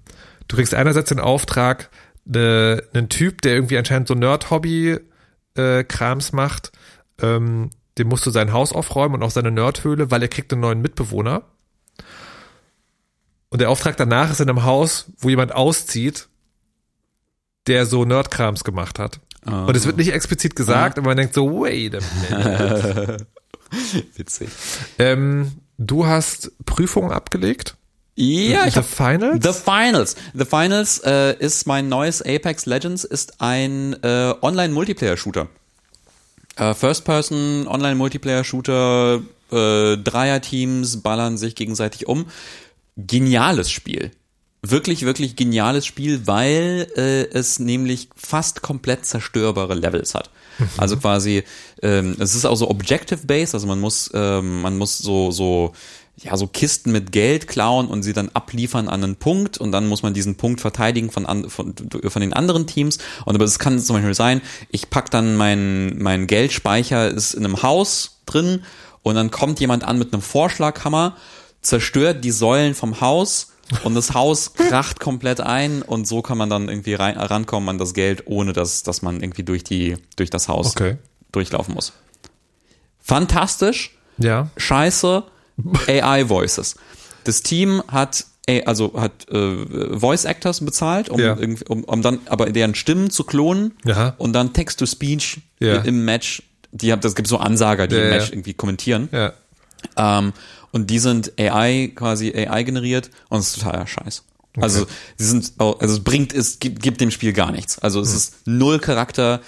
du 0.48 0.56
kriegst 0.56 0.74
einerseits 0.74 1.10
den 1.10 1.20
Auftrag, 1.20 1.90
ne, 2.24 2.82
einen 2.94 3.08
Typ, 3.08 3.42
der 3.42 3.54
irgendwie 3.54 3.78
anscheinend 3.78 4.08
so 4.08 4.14
Nerd-Hobby-Krams 4.14 6.32
macht, 6.32 6.72
ähm, 7.20 7.70
dem 7.98 8.08
musst 8.08 8.24
du 8.24 8.30
sein 8.30 8.52
Haus 8.52 8.72
aufräumen 8.72 9.16
und 9.16 9.22
auch 9.22 9.30
seine 9.30 9.50
Nerdhöhle, 9.50 10.10
weil 10.10 10.22
er 10.22 10.28
kriegt 10.28 10.50
einen 10.52 10.62
neuen 10.62 10.80
Mitbewohner. 10.80 11.42
Und 13.50 13.60
der 13.60 13.68
Auftrag 13.68 13.98
danach 13.98 14.30
ist 14.30 14.40
in 14.40 14.48
einem 14.48 14.64
Haus, 14.64 15.12
wo 15.18 15.28
jemand 15.28 15.54
auszieht, 15.54 16.29
der 17.70 17.86
so 17.86 18.04
Nerdkrams 18.04 18.64
gemacht 18.64 18.98
hat. 18.98 19.20
Und 19.46 19.74
es 19.74 19.86
wird 19.86 19.96
nicht 19.96 20.12
explizit 20.12 20.54
gesagt, 20.54 20.98
aber 20.98 21.08
man 21.08 21.16
denkt 21.16 21.32
so, 21.34 21.62
wait 21.62 21.94
a 21.94 22.00
minute. 22.28 23.26
Witzig. 24.16 24.48
ähm, 24.98 25.52
du 25.78 26.06
hast 26.06 26.52
Prüfungen 26.66 27.12
abgelegt? 27.12 27.76
Ja, 28.16 28.66
ich 28.66 28.74
The 28.74 28.82
Finals? 28.82 29.42
The 29.42 29.52
Finals. 29.52 30.16
The 30.34 30.44
Finals 30.44 30.98
äh, 30.98 31.36
ist 31.38 31.66
mein 31.66 31.88
neues 31.88 32.20
Apex 32.20 32.66
Legends, 32.66 33.04
ist 33.04 33.40
ein 33.40 33.96
äh, 34.02 34.34
Online-Multiplayer-Shooter. 34.42 35.46
Äh, 36.56 36.74
First-Person 36.74 37.66
Online-Multiplayer-Shooter, 37.66 39.22
äh, 39.52 39.96
Dreier-Teams 39.96 41.00
ballern 41.00 41.38
sich 41.38 41.54
gegenseitig 41.54 42.08
um. 42.08 42.26
Geniales 42.96 43.70
Spiel. 43.70 44.10
Wirklich, 44.62 45.06
wirklich 45.06 45.36
geniales 45.36 45.86
Spiel, 45.86 46.26
weil 46.26 46.86
äh, 46.96 47.24
es 47.30 47.58
nämlich 47.58 48.10
fast 48.14 48.60
komplett 48.60 49.06
zerstörbare 49.06 49.74
Levels 49.74 50.14
hat. 50.14 50.30
Also 50.76 50.98
quasi, 50.98 51.44
ähm, 51.82 52.16
es 52.18 52.34
ist 52.34 52.44
auch 52.44 52.56
so 52.56 52.68
objective-based, 52.68 53.54
also 53.54 53.66
man 53.66 53.80
muss, 53.80 54.10
ähm, 54.12 54.60
man 54.60 54.76
muss 54.76 54.98
so, 54.98 55.30
so 55.30 55.72
ja, 56.22 56.36
so 56.36 56.46
Kisten 56.46 56.92
mit 56.92 57.12
Geld 57.12 57.48
klauen 57.48 57.88
und 57.88 58.02
sie 58.02 58.12
dann 58.12 58.28
abliefern 58.34 58.88
an 58.88 59.02
einen 59.02 59.16
Punkt 59.16 59.56
und 59.56 59.72
dann 59.72 59.88
muss 59.88 60.02
man 60.02 60.12
diesen 60.12 60.36
Punkt 60.36 60.60
verteidigen 60.60 61.10
von, 61.10 61.24
an, 61.24 61.48
von, 61.48 61.74
von 61.74 62.20
den 62.20 62.34
anderen 62.34 62.66
Teams. 62.66 62.98
Und 63.24 63.34
aber 63.34 63.44
es 63.44 63.58
kann 63.58 63.78
zum 63.78 63.96
Beispiel 63.96 64.14
sein, 64.14 64.42
ich 64.70 64.90
pack 64.90 65.10
dann 65.10 65.36
mein, 65.36 65.96
mein 65.98 66.26
Geldspeicher 66.26 67.08
ist 67.08 67.32
in 67.32 67.44
einem 67.44 67.62
Haus 67.62 68.20
drin 68.26 68.62
und 69.02 69.14
dann 69.14 69.30
kommt 69.30 69.60
jemand 69.60 69.84
an 69.84 69.98
mit 69.98 70.12
einem 70.12 70.20
Vorschlaghammer, 70.20 71.16
zerstört 71.62 72.22
die 72.22 72.32
Säulen 72.32 72.74
vom 72.74 73.00
Haus 73.00 73.52
und 73.84 73.94
das 73.94 74.14
Haus 74.14 74.54
kracht 74.54 75.00
komplett 75.00 75.40
ein 75.40 75.82
und 75.82 76.06
so 76.08 76.22
kann 76.22 76.38
man 76.38 76.50
dann 76.50 76.68
irgendwie 76.68 76.94
rein, 76.94 77.16
rankommen 77.16 77.68
an 77.68 77.78
das 77.78 77.94
Geld, 77.94 78.24
ohne 78.26 78.52
dass, 78.52 78.82
dass 78.82 79.02
man 79.02 79.20
irgendwie 79.20 79.42
durch 79.44 79.64
die, 79.64 79.96
durch 80.16 80.30
das 80.30 80.48
Haus 80.48 80.68
Okay. 80.72 80.96
durchlaufen 81.32 81.74
muss. 81.74 81.92
Fantastisch 83.00 83.96
Ja. 84.18 84.50
scheiße 84.56 85.24
AI 85.88 86.28
Voices. 86.28 86.76
Das 87.24 87.42
Team 87.42 87.82
hat 87.88 88.26
also 88.66 88.94
hat 89.00 89.28
äh, 89.28 89.96
Voice 89.96 90.24
Actors 90.24 90.64
bezahlt, 90.64 91.08
um, 91.08 91.20
Ja. 91.20 91.36
irgendwie, 91.38 91.64
um, 91.68 91.84
um 91.84 92.02
dann 92.02 92.18
aber 92.26 92.50
deren 92.50 92.74
Stimmen 92.74 93.08
zu 93.10 93.22
klonen 93.22 93.74
Ja. 93.84 94.14
und 94.18 94.32
dann 94.32 94.52
Text 94.52 94.80
to 94.80 94.86
Speech 94.86 95.40
Ja. 95.60 95.76
im 95.82 96.04
Match. 96.04 96.42
Die 96.72 96.90
haben, 96.90 97.00
das 97.00 97.14
gibt 97.14 97.28
so 97.28 97.38
Ansager, 97.38 97.86
die 97.86 97.94
Ja, 97.94 98.02
im. 98.02 98.10
Match 98.10 98.30
irgendwie 98.32 98.54
kommentieren. 98.54 99.08
Ja. 99.12 99.34
Ähm, 99.96 100.32
und 100.72 100.90
die 100.90 100.98
sind 100.98 101.32
AI 101.38 101.92
quasi 101.94 102.32
AI 102.34 102.62
generiert 102.62 103.10
und 103.28 103.40
es 103.40 103.48
ist 103.48 103.62
totaler 103.62 103.86
Scheiß. 103.86 104.24
Also 104.60 104.86
sie 105.16 105.24
sind, 105.26 105.52
also 105.58 105.94
es 105.94 106.00
bringt, 106.02 106.32
es 106.32 106.58
gibt, 106.58 106.82
gibt 106.82 107.00
dem 107.00 107.10
Spiel 107.10 107.32
gar 107.32 107.52
nichts. 107.52 107.78
Also 107.78 108.00
es 108.00 108.12
ist 108.12 108.46
null 108.46 108.80
Charakter, 108.80 109.40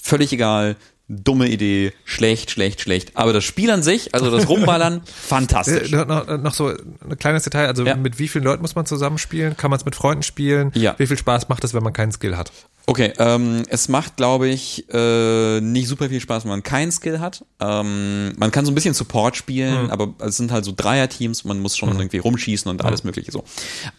völlig 0.00 0.32
egal, 0.32 0.76
dumme 1.08 1.48
Idee, 1.48 1.92
schlecht, 2.04 2.50
schlecht, 2.50 2.80
schlecht. 2.80 3.12
Aber 3.14 3.32
das 3.32 3.44
Spiel 3.44 3.70
an 3.70 3.82
sich, 3.82 4.14
also 4.14 4.30
das 4.30 4.48
Rumballern, 4.48 5.02
fantastisch. 5.04 5.92
Äh, 5.92 5.96
noch, 5.96 6.26
noch, 6.26 6.38
noch 6.38 6.54
so 6.54 6.68
ein 6.68 7.18
kleines 7.18 7.44
Detail, 7.44 7.66
also 7.68 7.84
Ja. 7.84 7.96
mit 7.96 8.18
wie 8.18 8.28
vielen 8.28 8.44
Leuten 8.44 8.62
muss 8.62 8.74
man 8.74 8.86
zusammenspielen? 8.86 9.56
Kann 9.56 9.70
man 9.70 9.78
es 9.78 9.84
mit 9.84 9.94
Freunden 9.94 10.22
spielen? 10.22 10.72
Ja. 10.74 10.94
Wie 10.98 11.06
viel 11.06 11.18
Spaß 11.18 11.48
macht 11.48 11.62
es, 11.62 11.74
wenn 11.74 11.82
man 11.82 11.92
keinen 11.92 12.10
Skill 12.12 12.36
hat? 12.36 12.50
Okay, 12.88 13.12
ähm, 13.18 13.64
es 13.68 13.88
macht, 13.88 14.16
glaube 14.16 14.48
ich, 14.48 14.86
äh, 14.92 15.60
nicht 15.60 15.88
super 15.88 16.08
viel 16.08 16.20
Spaß, 16.20 16.44
wenn 16.44 16.50
man 16.50 16.62
keinen 16.62 16.92
Skill 16.92 17.18
hat. 17.18 17.44
Ähm, 17.58 18.32
man 18.38 18.52
kann 18.52 18.64
so 18.64 18.70
ein 18.70 18.76
bisschen 18.76 18.94
Support 18.94 19.36
spielen, 19.36 19.90
aber 19.90 20.14
es 20.20 20.36
sind 20.36 20.52
halt 20.52 20.64
so 20.64 20.72
Dreier-Teams, 20.74 21.44
man 21.44 21.58
muss 21.58 21.76
schon 21.76 21.96
irgendwie 21.96 22.18
rumschießen 22.18 22.70
und 22.70 22.84
alles 22.84 23.02
mögliche 23.02 23.32
so. 23.32 23.42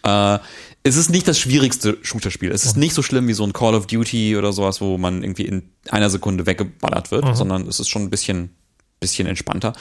Äh, 0.04 0.38
es 0.84 0.96
ist 0.96 1.10
nicht 1.10 1.28
das 1.28 1.38
schwierigste 1.38 1.98
Shooter-Spiel. 2.00 2.50
Es 2.50 2.64
ist 2.64 2.78
nicht 2.78 2.94
so 2.94 3.02
schlimm 3.02 3.28
wie 3.28 3.34
so 3.34 3.44
ein 3.44 3.52
Call 3.52 3.74
of 3.74 3.86
Duty 3.86 4.38
oder 4.38 4.54
sowas, 4.54 4.80
wo 4.80 4.96
man 4.96 5.22
irgendwie 5.22 5.44
in 5.44 5.68
einer 5.90 6.08
Sekunde 6.08 6.46
weggeballert 6.46 7.10
wird, 7.10 7.36
sondern 7.36 7.68
es 7.68 7.80
ist 7.80 7.88
schon 7.88 8.02
ein 8.02 8.10
bisschen 8.10 8.54
bisschen 9.00 9.28
entspannter. 9.28 9.74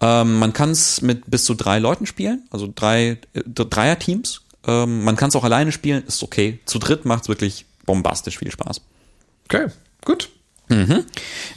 Ähm, 0.00 0.38
man 0.38 0.52
kann 0.52 0.70
es 0.70 1.02
mit 1.02 1.30
bis 1.30 1.44
zu 1.44 1.54
drei 1.54 1.78
Leuten 1.78 2.06
spielen, 2.06 2.46
also 2.50 2.72
drei 2.74 3.18
äh, 3.34 3.42
Dreier-Teams. 3.44 4.42
Ähm, 4.66 5.04
man 5.04 5.16
kann 5.16 5.28
es 5.28 5.36
auch 5.36 5.44
alleine 5.44 5.72
spielen, 5.72 6.04
ist 6.06 6.22
okay. 6.22 6.60
Zu 6.64 6.78
dritt 6.78 7.04
macht 7.04 7.24
es 7.24 7.28
wirklich 7.28 7.66
bombastisch 7.86 8.38
viel 8.38 8.50
Spaß. 8.50 8.80
Okay, 9.46 9.66
gut. 10.04 10.30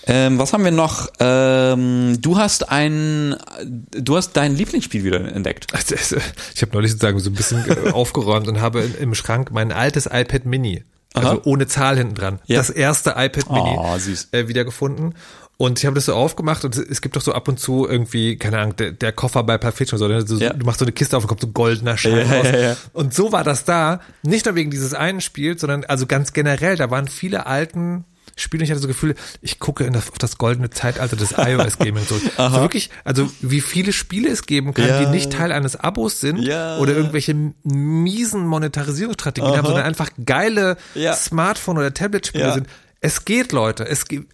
Ähm, 0.08 0.38
was 0.40 0.52
haben 0.52 0.66
wir 0.66 0.72
noch? 0.72 1.08
Ähm, 1.22 2.18
du 2.22 2.38
hast 2.38 2.70
ein, 2.70 3.36
du 3.64 4.18
hast 4.18 4.34
dein 4.34 4.58
Lieblingsspiel 4.58 5.06
wieder 5.06 5.22
entdeckt. 5.34 5.68
Also, 5.74 5.96
es- 5.96 6.16
Ich 6.54 6.62
habe 6.62 6.74
neulich 6.74 6.92
sozusagen 6.92 7.20
so 7.20 7.30
ein 7.30 7.34
bisschen 7.34 7.64
äh, 7.70 7.90
aufgeräumt 7.94 8.48
und 8.50 8.60
habe 8.60 8.82
im 8.82 9.16
Schrank 9.16 9.52
mein 9.52 9.72
altes 9.72 10.06
iPad 10.08 10.46
Mini, 10.46 10.84
also 11.14 11.30
Aha. 11.30 11.42
ohne 11.46 11.66
Zahl 11.68 11.98
hinten 11.98 12.16
dran, 12.16 12.40
Ja. 12.46 12.58
das 12.58 12.70
erste 12.70 13.12
iPad 13.12 13.50
Mini 13.52 13.76
Oh, 13.78 13.96
äh, 14.34 14.48
wiedergefunden. 14.50 15.16
Und 15.58 15.80
ich 15.80 15.86
habe 15.86 15.96
das 15.96 16.06
so 16.06 16.14
aufgemacht 16.14 16.66
und 16.66 16.76
es 16.76 17.00
gibt 17.02 17.16
doch 17.16 17.22
so 17.22 17.32
ab 17.34 17.48
und 17.48 17.60
zu 17.60 17.88
irgendwie, 17.88 18.36
keine 18.38 18.60
Ahnung, 18.60 18.76
der, 18.76 18.92
der 18.92 19.14
Koffer 19.14 19.42
bei 19.44 19.58
Pulp 19.58 19.76
Fiction 19.76 19.98
oder 20.02 20.20
so, 20.22 20.34
ne? 20.34 20.40
so 20.40 20.44
Ja. 20.44 20.52
du 20.54 20.66
machst 20.66 20.80
so 20.80 20.86
eine 20.86 20.92
Kiste 20.92 21.16
auf 21.16 21.24
und 21.24 21.28
kommt 21.30 21.40
so 21.42 21.48
goldener 21.48 21.98
Schein 21.98 22.18
Ja, 22.30 22.36
raus. 22.38 22.48
ja. 22.52 22.78
Und 22.92 23.14
so 23.14 23.32
war 23.32 23.46
das 23.46 23.64
da, 23.64 24.02
nicht 24.22 24.46
nur 24.46 24.56
wegen 24.56 24.70
dieses 24.70 24.94
einen 24.94 25.22
Spiels, 25.22 25.62
sondern 25.62 25.86
also 25.86 26.08
ganz 26.08 26.34
generell, 26.34 26.76
da 26.76 26.92
waren 26.92 27.08
viele 27.08 27.46
alten 27.46 28.04
Spiele, 28.38 28.66
ich 28.66 28.70
hatte 28.72 28.82
so 28.82 28.88
das 28.88 28.96
Gefühl, 28.98 29.16
ich 29.40 29.60
gucke 29.60 29.86
in 29.86 29.94
das, 29.94 30.10
auf 30.12 30.18
das 30.18 30.38
goldene 30.38 30.70
Zeitalter 30.70 31.16
des 31.16 31.36
iOS 31.38 31.78
Gaming 31.78 32.06
zurück. 32.06 32.24
so 32.38 32.52
wirklich, 32.56 32.90
also 33.06 33.32
wie 33.40 33.62
viele 33.62 33.94
Spiele 33.94 34.30
es 34.30 34.46
geben 34.46 34.74
kann, 34.74 35.06
die 35.06 35.10
nicht 35.10 35.32
Teil 35.32 35.54
eines 35.54 35.78
Abos 35.78 36.20
sind 36.20 36.40
oder 36.40 36.94
irgendwelche 36.94 37.34
miesen 37.64 38.46
Monetarisierungsstrategien 38.46 39.56
haben, 39.56 39.66
sondern 39.66 39.86
einfach 39.86 40.10
geile. 40.26 40.76
Smartphone- 41.14 41.78
oder 41.78 41.94
Tablet-Spiele 41.94 42.54
sind. 42.56 42.68
Es 43.02 43.26
geht, 43.26 43.52
Leute. 43.52 43.88
Es 43.88 44.08
geht. 44.08 44.28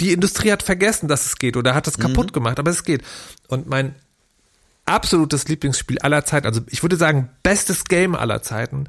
Die 0.00 0.12
Industrie 0.12 0.52
hat 0.52 0.62
vergessen, 0.62 1.08
dass 1.08 1.26
es 1.26 1.36
geht 1.36 1.56
oder 1.56 1.74
hat 1.74 1.86
es 1.86 1.98
kaputt 1.98 2.32
gemacht, 2.32 2.58
aber 2.58 2.70
es 2.70 2.84
geht. 2.84 3.02
Und 3.48 3.68
mein 3.68 3.94
absolutes 4.86 5.48
Lieblingsspiel 5.48 5.98
aller 6.00 6.24
Zeiten, 6.24 6.46
also 6.46 6.60
ich 6.68 6.82
würde 6.82 6.96
sagen, 6.96 7.30
bestes 7.42 7.84
Game 7.84 8.14
aller 8.14 8.42
Zeiten, 8.42 8.88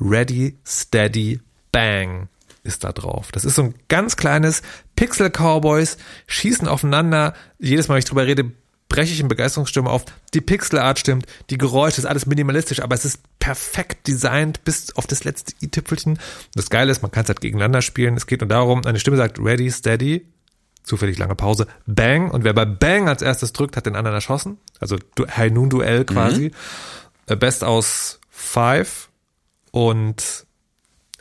Ready, 0.00 0.56
Steady, 0.66 1.40
Bang 1.72 2.28
ist 2.62 2.84
da 2.84 2.92
drauf. 2.92 3.30
Das 3.32 3.44
ist 3.44 3.56
so 3.56 3.62
ein 3.62 3.74
ganz 3.88 4.16
kleines 4.16 4.62
Pixel 4.96 5.30
Cowboys, 5.30 5.98
schießen 6.26 6.66
aufeinander. 6.66 7.34
Jedes 7.58 7.88
Mal, 7.88 7.94
wenn 7.94 7.98
ich 8.00 8.04
drüber 8.06 8.26
rede, 8.26 8.52
breche 8.88 9.12
ich 9.12 9.20
in 9.20 9.28
Begeisterungsstimme 9.28 9.90
auf. 9.90 10.04
Die 10.34 10.40
Pixelart 10.40 10.98
stimmt, 10.98 11.26
die 11.50 11.58
Geräusche, 11.58 12.00
ist 12.00 12.06
alles 12.06 12.26
minimalistisch, 12.26 12.80
aber 12.80 12.94
es 12.94 13.04
ist 13.04 13.20
perfekt 13.38 14.06
designt 14.06 14.64
bis 14.64 14.94
auf 14.96 15.06
das 15.06 15.24
letzte 15.24 15.54
i-Tüpfelchen. 15.62 16.18
Das 16.54 16.70
Geile 16.70 16.92
ist, 16.92 17.02
man 17.02 17.10
kann 17.10 17.24
es 17.24 17.28
halt 17.28 17.40
gegeneinander 17.40 17.82
spielen. 17.82 18.16
Es 18.16 18.26
geht 18.26 18.40
nur 18.40 18.48
darum, 18.48 18.84
eine 18.84 18.98
Stimme 18.98 19.16
sagt 19.16 19.38
Ready, 19.38 19.70
Steady, 19.70 20.26
zufällig 20.82 21.18
lange 21.18 21.34
Pause, 21.34 21.66
Bang. 21.86 22.30
Und 22.30 22.44
wer 22.44 22.52
bei 22.52 22.64
Bang 22.64 23.08
als 23.08 23.22
erstes 23.22 23.52
drückt, 23.52 23.76
hat 23.76 23.86
den 23.86 23.96
anderen 23.96 24.14
erschossen. 24.14 24.58
Also 24.80 24.96
High 25.36 25.52
Noon 25.52 25.70
Duell 25.70 26.04
quasi. 26.04 26.52
Äh, 27.26 27.36
Best 27.36 27.64
aus 27.64 28.20
Five. 28.30 29.08
Und 29.70 30.46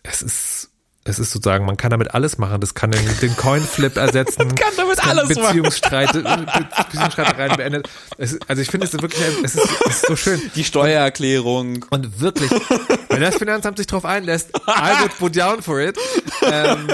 es 0.04 0.22
ist, 0.22 0.70
es 1.06 1.20
ist 1.20 1.32
sozusagen, 1.32 1.66
man 1.66 1.76
kann 1.76 1.92
damit 1.92 2.14
alles 2.14 2.38
machen. 2.38 2.62
Das 2.62 2.74
kann 2.76 2.92
den, 2.92 3.02
den 3.22 3.36
Coin-Flip 3.36 3.96
ersetzen. 3.98 4.48
man 4.48 4.56
kann 4.56 4.74
damit 4.78 5.04
alles 5.06 5.30
machen. 5.38 5.46
Beziehungsstreit, 5.48 6.14
Be- 6.14 6.48
Beziehungsstreitereien 6.86 7.58
beendet. 7.58 7.90
Es, 8.18 8.38
also 8.48 8.62
ich 8.62 8.70
finde 8.70 8.88
es 8.88 8.94
wirklich, 8.94 9.22
es 9.44 9.56
ist, 9.56 9.70
es 9.86 9.96
ist 9.98 10.08
so 10.08 10.16
schön. 10.16 10.42
Die 10.56 10.64
Steuererklärung. 10.64 11.86
Und 11.90 12.22
wirklich, 12.22 12.50
wenn 13.10 13.22
das 13.22 13.36
Finanzamt 13.36 13.78
sich 13.78 13.88
drauf 13.88 14.06
einlässt, 14.06 14.52
I 14.68 15.02
would 15.02 15.18
put 15.18 15.36
down 15.36 15.62
for 15.62 15.80
it. 15.82 15.98
Ähm, 16.42 16.88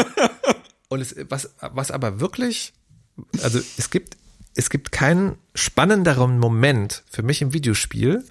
und 0.87 1.01
es, 1.01 1.15
was, 1.29 1.49
was 1.59 1.91
aber 1.91 2.19
wirklich, 2.19 2.73
also 3.43 3.59
es 3.77 3.89
gibt, 3.91 4.17
es 4.55 4.71
gibt 4.71 4.91
keinen 4.91 5.37
spannenderen 5.53 6.39
Moment 6.39 7.03
für 7.11 7.21
mich 7.21 7.41
im 7.43 7.53
Videospiel, 7.53 8.23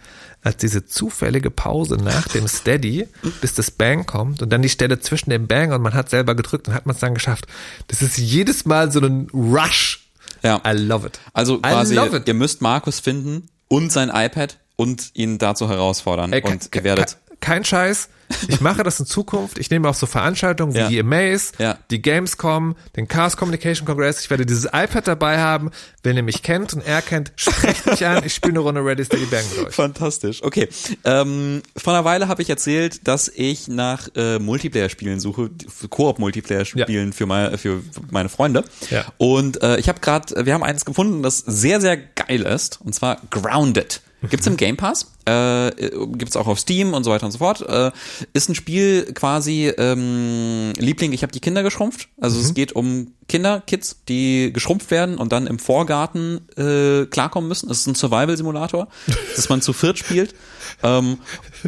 als 0.43 0.57
diese 0.57 0.86
zufällige 0.86 1.51
Pause 1.51 1.97
nach 1.97 2.28
dem 2.28 2.47
Steady, 2.47 3.09
bis 3.41 3.55
das 3.55 3.70
Bang 3.70 4.07
kommt 4.07 4.41
und 4.43 4.51
dann 4.51 4.62
die 4.62 4.68
Stelle 4.68 5.01
zwischen 5.01 5.30
dem 5.30 5.47
Bang 5.47 5.72
und 5.72 5.82
man 5.82 5.95
hat 5.95 6.11
selber 6.11 6.34
gedrückt 6.34 6.68
und 6.68 6.74
hat 6.74 6.86
man 6.86 6.95
es 6.95 7.01
dann 7.01 7.14
geschafft. 7.14 7.47
Das 7.89 8.03
ist 8.03 8.18
jedes 8.18 8.64
Mal 8.64 8.93
so 8.93 9.01
ein 9.01 9.28
Rush. 9.32 10.09
Ja. 10.43 10.61
I 10.66 10.72
love 10.72 11.07
it. 11.07 11.18
Also 11.32 11.59
quasi, 11.59 11.97
it. 11.97 12.28
ihr 12.28 12.34
müsst 12.34 12.62
Markus 12.62 13.01
finden 13.01 13.49
und 13.66 13.91
sein 13.91 14.11
iPad 14.14 14.59
und 14.76 15.11
ihn 15.14 15.39
dazu 15.39 15.68
herausfordern. 15.68 16.32
Ey, 16.32 16.43
und 16.43 16.74
ihr 16.74 16.84
werdet. 16.84 17.18
Ke- 17.41 17.47
Kein 17.49 17.64
Scheiß. 17.64 18.09
Ich 18.49 18.61
mache 18.61 18.82
das 18.82 19.01
in 19.01 19.07
Zukunft. 19.07 19.59
Ich 19.59 19.70
nehme 19.70 19.89
auch 19.89 19.95
so 19.95 20.05
Veranstaltungen 20.05 20.74
wie 20.74 20.78
Ja. 20.80 20.89
die 20.91 21.01
Amaze, 21.01 21.53
Ja. 21.59 21.78
die 21.91 22.03
Gamescom, 22.03 22.76
den 22.95 23.09
Chaos 23.09 23.39
Communication 23.39 23.86
Congress. 23.86 24.20
Ich 24.20 24.28
werde 24.28 24.45
dieses 24.45 24.66
iPad 24.66 25.09
dabei 25.09 25.39
haben. 25.39 25.70
Wenn 26.03 26.14
ihr 26.18 26.22
mich 26.22 26.43
kennt 26.43 26.74
und 26.74 26.86
er 26.86 27.01
kennt, 27.01 27.32
sprecht 27.36 27.86
mich 27.86 28.05
an. 28.05 28.22
Ich 28.26 28.34
spiele 28.34 28.53
eine 28.53 28.59
Runde 28.59 28.84
Ready 28.84 29.03
Steady 29.07 29.24
Bang 29.24 29.45
mit 29.57 29.68
euch. 29.68 29.74
Fantastisch. 29.74 30.43
Okay. 30.43 30.68
Ähm, 31.05 31.62
vor 31.74 31.95
einer 31.95 32.05
Weile 32.05 32.28
habe 32.28 32.43
ich 32.43 32.51
erzählt, 32.51 33.09
dass 33.09 33.28
ich 33.34 33.66
nach 33.66 34.09
äh, 34.14 34.39
Multiplayer-Spielen 34.39 35.20
suche, 35.20 35.49
Koop-Multiplayer-Spielen 35.89 37.14
für, 37.14 37.24
meine, 37.24 37.57
für 37.57 37.82
meine 38.11 38.28
Freunde. 38.28 38.62
Ja. 38.91 39.07
Und 39.16 39.62
äh, 39.62 39.78
ich 39.78 39.89
habe 39.89 40.01
gerade, 40.01 40.45
wir 40.45 40.53
haben 40.53 40.64
eines 40.64 40.84
gefunden, 40.84 41.22
das 41.22 41.39
sehr, 41.39 41.80
sehr 41.80 41.97
geil 41.97 42.43
ist, 42.43 42.78
und 42.82 42.95
zwar 42.95 43.16
Grounded. 43.30 44.03
Gibt's 44.23 44.47
im 44.49 44.57
Game 44.57 44.77
Pass, 44.77 45.12
äh, 45.27 45.71
gibt's 46.16 46.37
auch 46.37 46.49
auf 46.49 46.59
Steam 46.59 46.93
und 46.93 47.05
so 47.05 47.12
weiter 47.12 47.27
und 47.27 47.31
so 47.31 47.39
fort. 47.39 47.62
Äh, 47.62 47.93
ist 48.33 48.49
ein 48.49 48.57
Spiel 48.57 49.12
quasi 49.14 49.73
ähm, 49.79 50.73
Liebling, 50.77 51.12
ich 51.12 51.23
habe 51.23 51.31
die 51.33 51.39
Kinder 51.39 51.62
geschrumpft. 51.62 52.09
Also 52.21 52.41
es 52.41 52.53
geht 52.53 52.73
um 52.73 53.12
Kinder, 53.29 53.62
Kids, 53.64 54.01
die 54.09 54.53
geschrumpft 54.53 54.91
werden 54.91 55.19
und 55.19 55.31
dann 55.31 55.47
im 55.47 55.61
Vorgarten 55.61 56.49
äh, 56.57 57.07
klarkommen 57.07 57.47
müssen. 57.47 57.71
Es 57.71 57.81
ist 57.81 57.87
ein 57.87 57.95
Survival-Simulator, 57.95 58.89
dass 59.37 59.49
man 59.49 59.62
zu 59.62 59.73
viert 59.73 59.99
spielt. 59.99 60.35
Ähm, 60.83 61.19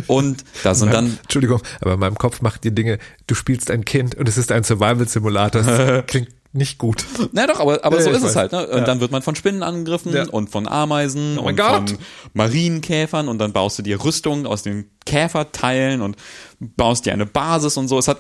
und 0.09 0.45
da 0.65 0.75
sind 0.75 0.93
dann 0.93 1.19
Entschuldigung, 1.23 1.63
aber 1.81 1.95
in 1.95 2.01
meinem 2.01 2.17
Kopf 2.17 2.43
macht 2.43 2.65
die 2.65 2.75
Dinge, 2.75 2.99
du 3.29 3.37
spielst 3.37 3.71
ein 3.71 3.85
Kind 3.85 4.17
und 4.17 4.29
es 4.29 4.37
ist 4.37 4.51
ein 4.51 4.65
Survival 4.65 5.07
Simulator. 5.07 5.63
Das 5.63 6.05
klingt 6.07 6.29
nicht 6.53 6.79
gut. 6.79 7.05
Na 7.33 7.47
doch, 7.47 7.61
aber, 7.61 7.85
aber 7.85 7.99
Ja, 7.99 8.03
so 8.03 8.11
ist 8.11 8.17
es 8.19 8.23
weiß. 8.35 8.37
halt. 8.37 8.53
Ne? 8.53 8.67
Und 8.67 8.89
dann 8.89 9.01
wird 9.01 9.13
man 9.13 9.23
von 9.23 9.37
Spinnen 9.37 9.63
angegriffen 9.63 10.13
Ja. 10.13 10.29
und 10.29 10.51
von 10.51 10.67
Ameisen 10.67 11.39
Oh 11.39 11.43
und 11.43 11.57
Gott. 11.57 11.91
von 11.91 11.99
Marienkäfern 12.35 13.29
und 13.29 13.39
dann 13.39 13.53
baust 13.53 13.79
du 13.79 13.83
dir 13.83 14.03
Rüstung 14.05 14.47
aus 14.47 14.63
den 14.63 14.91
Käferteilen 15.07 16.01
und 16.03 16.17
baust 16.59 17.07
dir 17.07 17.13
eine 17.13 17.27
Basis 17.27 17.77
und 17.77 17.87
so. 17.89 17.99
Es 17.99 18.09
hat 18.09 18.19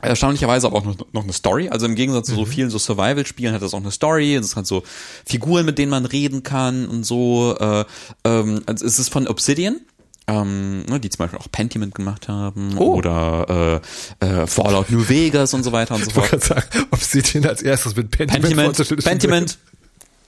erstaunlicherweise 0.00 0.66
aber 0.66 0.76
auch 0.78 0.84
noch, 0.84 0.96
noch 1.12 1.22
eine 1.24 1.32
Story. 1.32 1.68
Also 1.70 1.86
im 1.86 1.94
Gegensatz 1.94 2.26
zu 2.28 2.34
so 2.34 2.44
vielen 2.44 2.70
so 2.70 2.78
Survival-Spielen 2.78 3.54
hat 3.54 3.62
das 3.62 3.74
auch 3.74 3.80
eine 3.80 3.90
Story. 3.90 4.34
Es 4.36 4.54
hat 4.54 4.66
so 4.66 4.82
Figuren, 5.24 5.64
mit 5.66 5.78
denen 5.78 5.90
man 5.90 6.04
reden 6.06 6.42
kann 6.42 6.86
und 6.86 7.04
so. 7.04 7.56
Äh, 7.58 7.84
ähm, 8.24 8.62
es 8.66 8.82
ist 8.82 9.08
von 9.10 9.26
Obsidian. 9.26 9.80
Ähm, 10.28 10.82
ne, 10.82 11.00
die 11.00 11.08
zum 11.08 11.18
Beispiel 11.24 11.38
auch 11.38 11.50
Pentiment 11.50 11.94
gemacht 11.94 12.28
haben 12.28 12.76
Oh. 12.76 12.94
oder 12.96 13.80
äh, 14.20 14.26
äh, 14.26 14.46
Fallout 14.46 14.90
New 14.90 15.08
Vegas 15.08 15.54
und 15.54 15.62
so 15.64 15.72
weiter 15.72 15.94
und 15.94 16.04
so 16.04 16.10
Ich 16.10 16.16
wollte 16.16 16.38
fort. 16.38 16.48
gerade 16.48 16.68
sagen, 16.70 16.86
ob 16.90 17.00
sie 17.00 17.22
den 17.22 17.46
als 17.46 17.62
erstes 17.62 17.96
mit 17.96 18.10
Pentiment, 18.10 18.54
Pentiment. 18.76 19.04
Pentiment. 19.04 19.58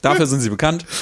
Dafür 0.01 0.25
sind 0.25 0.41
sie 0.41 0.49
bekannt. 0.49 0.85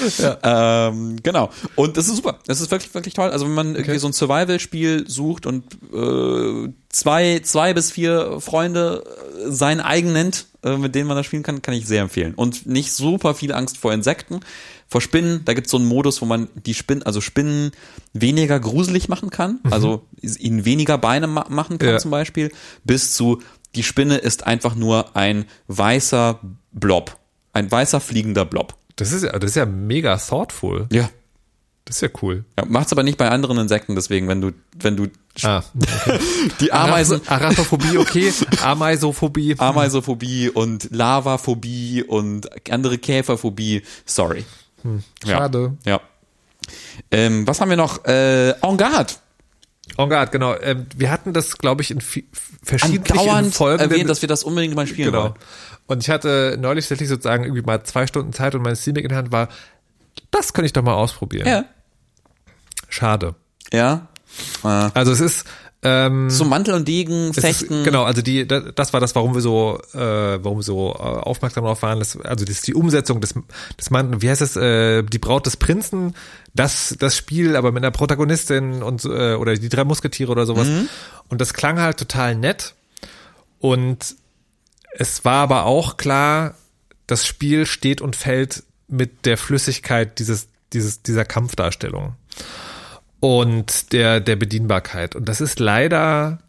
Ähm, 0.43 1.17
genau. 1.23 1.49
Und 1.75 1.97
das 1.97 2.07
ist 2.07 2.15
super. 2.17 2.39
Das 2.45 2.61
ist 2.61 2.71
wirklich, 2.71 2.93
wirklich 2.93 3.13
toll. 3.13 3.29
Also 3.29 3.45
wenn 3.45 3.53
man 3.53 3.75
irgendwie 3.75 3.97
so 3.99 4.07
ein 4.07 4.13
Survival-Spiel 4.13 5.09
sucht 5.09 5.45
und 5.45 5.63
äh, 5.93 6.71
zwei, 6.89 7.39
zwei 7.43 7.73
bis 7.73 7.91
vier 7.91 8.39
Freunde 8.39 9.03
äh, 9.45 9.51
sein 9.51 9.79
eigen 9.79 10.13
nennt, 10.13 10.47
äh, 10.63 10.77
mit 10.77 10.95
denen 10.95 11.07
man 11.07 11.17
das 11.17 11.25
spielen 11.25 11.43
kann, 11.43 11.61
kann 11.61 11.73
ich 11.73 11.87
sehr 11.87 12.01
empfehlen. 12.01 12.33
Und 12.35 12.65
nicht 12.65 12.91
super 12.93 13.35
viel 13.35 13.53
Angst 13.53 13.77
vor 13.77 13.93
Insekten, 13.93 14.39
vor 14.87 15.01
Spinnen. 15.01 15.41
Da 15.45 15.53
gibt 15.53 15.67
es 15.67 15.71
so 15.71 15.77
einen 15.77 15.87
Modus, 15.87 16.21
wo 16.21 16.25
man 16.25 16.47
die 16.55 16.73
Spinnen, 16.73 17.03
also 17.03 17.21
Spinnen 17.21 17.71
weniger 18.13 18.59
gruselig 18.59 19.07
machen 19.09 19.29
kann. 19.29 19.59
Also 19.69 20.03
ihnen 20.21 20.65
weniger 20.65 20.97
Beine 20.97 21.27
ma 21.27 21.45
machen 21.49 21.77
kann 21.77 21.89
Ja. 21.89 21.97
zum 21.97 22.11
Beispiel. 22.11 22.51
Bis 22.83 23.13
zu, 23.13 23.41
die 23.75 23.83
Spinne 23.83 24.17
ist 24.17 24.47
einfach 24.47 24.75
nur 24.75 25.15
ein 25.15 25.45
weißer 25.67 26.39
Blob. 26.71 27.17
Ein 27.53 27.71
weißer 27.71 27.99
fliegender 27.99 28.45
Blob. 28.45 28.75
Das 28.99 29.11
ist 29.11 29.23
ja, 29.23 29.31
das 29.37 29.51
ist 29.51 29.55
ja 29.55 29.65
mega 29.65 30.17
thoughtful. 30.17 30.87
Ja. 30.91 31.09
Das 31.85 31.95
ist 31.95 32.01
ja 32.01 32.09
cool. 32.21 32.45
ja 32.57 32.65
macht's 32.65 32.91
aber 32.91 33.01
nicht 33.01 33.17
bei 33.17 33.29
anderen 33.29 33.57
Insekten, 33.57 33.95
deswegen, 33.95 34.27
wenn 34.27 34.41
du, 34.41 34.51
wenn 34.79 34.95
du 34.95 35.07
Ah, 35.43 35.63
die 36.59 36.71
Ameisen, 36.73 37.21
Arachnophobie, 37.27 37.97
okay. 37.97 38.31
Ameisophobie. 38.61 39.55
Ameisophobie 39.57 40.49
und 40.49 40.89
Lavaphobie 40.91 42.03
und 42.03 42.69
andere 42.71 42.97
Käferphobie, 42.97 43.83
sorry. 44.05 44.43
Ja. 45.23 45.37
Schade. 45.37 45.77
Ja. 45.85 46.01
Ähm, 47.09 47.47
was 47.47 47.61
haben 47.61 47.69
wir 47.69 47.77
noch? 47.77 48.03
Äh, 48.05 48.49
En 48.61 48.77
garde. 48.77 49.13
En 49.99 50.09
garde, 50.09 50.31
genau. 50.31 50.55
Ähm, 50.61 50.85
wir 50.95 51.11
hatten 51.11 51.33
das, 51.33 51.57
glaube 51.57 51.81
ich, 51.81 51.91
in 51.91 51.99
verschiedenen 52.63 53.51
Folgen. 53.51 53.79
erwähnt, 53.81 54.09
dass 54.09 54.21
wir 54.21 54.29
das 54.29 54.43
unbedingt 54.43 54.73
mal 54.75 54.87
spielen 54.87 55.11
Genau. 55.11 55.23
wollen. 55.23 55.33
Und 55.87 56.03
ich 56.03 56.09
hatte 56.09 56.57
neulich 56.59 56.85
tatsächlich 56.85 57.09
sozusagen 57.09 57.43
irgendwie 57.43 57.63
mal 57.63 57.83
zwei 57.83 58.07
Stunden 58.07 58.31
Zeit 58.31 58.55
und 58.55 58.61
mein 58.61 58.75
Steam 58.75 58.93
Deck 58.95 59.03
in 59.03 59.09
der 59.09 59.17
Hand 59.17 59.31
war, 59.31 59.49
das 60.31 60.53
könnte 60.53 60.67
ich 60.67 60.73
doch 60.73 60.83
mal 60.83 60.93
ausprobieren. 60.93 61.47
Ja. 61.47 61.65
Schade. 62.87 63.35
Ja. 63.73 64.07
Äh, 64.63 64.67
Also 64.93 65.11
es 65.11 65.19
ist, 65.19 65.45
ähm, 65.82 66.30
so 66.30 66.43
Mantel 66.43 66.73
und 66.73 66.88
Degen, 66.88 67.34
Fechten. 67.34 67.80
Ist, 67.80 67.86
genau, 67.86 68.03
also 68.03 68.21
die, 68.21 68.45
das, 68.45 68.63
das 68.75 68.93
war 68.93 68.99
das, 68.99 69.15
warum 69.15 69.34
wir 69.34 69.41
so, 69.41 69.80
äh, 69.93 69.97
warum 69.97 70.59
wir 70.59 70.63
so 70.63 70.91
äh, 70.91 71.01
aufmerksam 71.01 71.63
darauf 71.63 71.82
waren. 71.82 71.99
Das, 71.99 72.19
also 72.19 72.43
das 72.43 72.55
ist 72.55 72.67
die 72.67 72.73
Umsetzung 72.73 73.21
des, 73.21 73.34
des 73.80 73.89
Mantel, 73.89 74.21
wie 74.21 74.30
heißt 74.30 74.41
es, 74.41 74.57
äh, 74.57 75.03
die 75.03 75.19
Braut 75.19 75.45
des 75.45 75.55
Prinzen, 75.55 76.15
das, 76.53 76.95
das 76.99 77.15
Spiel, 77.15 77.55
aber 77.55 77.71
mit 77.71 77.84
einer 77.84 77.91
Protagonistin 77.91 78.84
und 78.84 79.05
äh, 79.05 79.36
oder 79.36 79.55
die 79.55 79.69
drei 79.69 79.86
Musketiere 79.86 80.32
oder 80.32 80.45
sowas. 80.45 80.67
Und 81.30 81.39
das 81.39 81.53
klang 81.53 81.80
halt 81.80 81.97
total 81.97 82.36
nett. 82.36 82.75
Und 83.59 84.15
es 84.91 85.23
war 85.23 85.43
aber 85.43 85.65
auch 85.65 85.95
klar, 85.95 86.55
das 87.07 87.25
Spiel 87.25 87.65
steht 87.65 88.01
und 88.01 88.17
fällt 88.17 88.63
mit 88.89 89.25
der 89.25 89.38
Flüssigkeit 89.38 90.19
dieses, 90.19 90.47
dieses, 90.73 91.03
dieser 91.03 91.23
Kampfdarstellung 91.23 92.15
und 93.20 93.91
der, 93.91 94.20
der 94.20 94.36
Bedienbarkeit. 94.36 95.15
Und 95.15 95.28
das 95.28 95.41
ist 95.41 95.59
leider, 95.59 96.39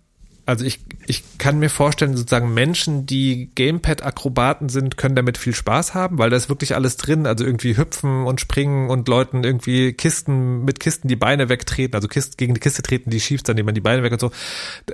also 0.47 0.65
ich, 0.65 0.81
ich 1.07 1.39
kann 1.39 1.59
mir 1.59 1.71
vorstellen, 1.71 2.17
sozusagen 2.17 2.55
Menschen, 2.55 3.07
die 3.07 3.51
Gamepad-Akrobaten 3.55 4.69
sind, 4.69 4.97
können 4.97 5.17
damit 5.17 5.37
viel 5.39 5.55
Spaß 5.55 5.95
haben, 5.95 6.19
weil 6.19 6.31
da 6.31 6.37
ist 6.37 6.49
wirklich 6.49 6.75
alles 6.75 6.97
drin, 6.97 7.27
also 7.27 7.45
irgendwie 7.45 7.77
hüpfen 7.77 8.25
und 8.25 8.41
springen 8.41 8.89
und 8.89 9.09
Leuten 9.09 9.43
irgendwie 9.43 9.93
Kisten, 9.93 10.65
mit 10.65 10.79
Kisten 10.79 11.09
die 11.09 11.17
Beine 11.17 11.49
wegtreten, 11.49 11.95
also 11.97 12.07
Kisten, 12.07 12.37
gegen 12.37 12.55
die 12.55 12.61
Kiste 12.61 12.83
treten, 12.83 13.11
die 13.11 13.21
schiefst, 13.21 13.49
dann 13.49 13.57
nehmen 13.57 13.75
die 13.75 13.81
Beine 13.81 14.03
weg 14.03 14.13
und 14.13 14.21
so. 14.21 14.31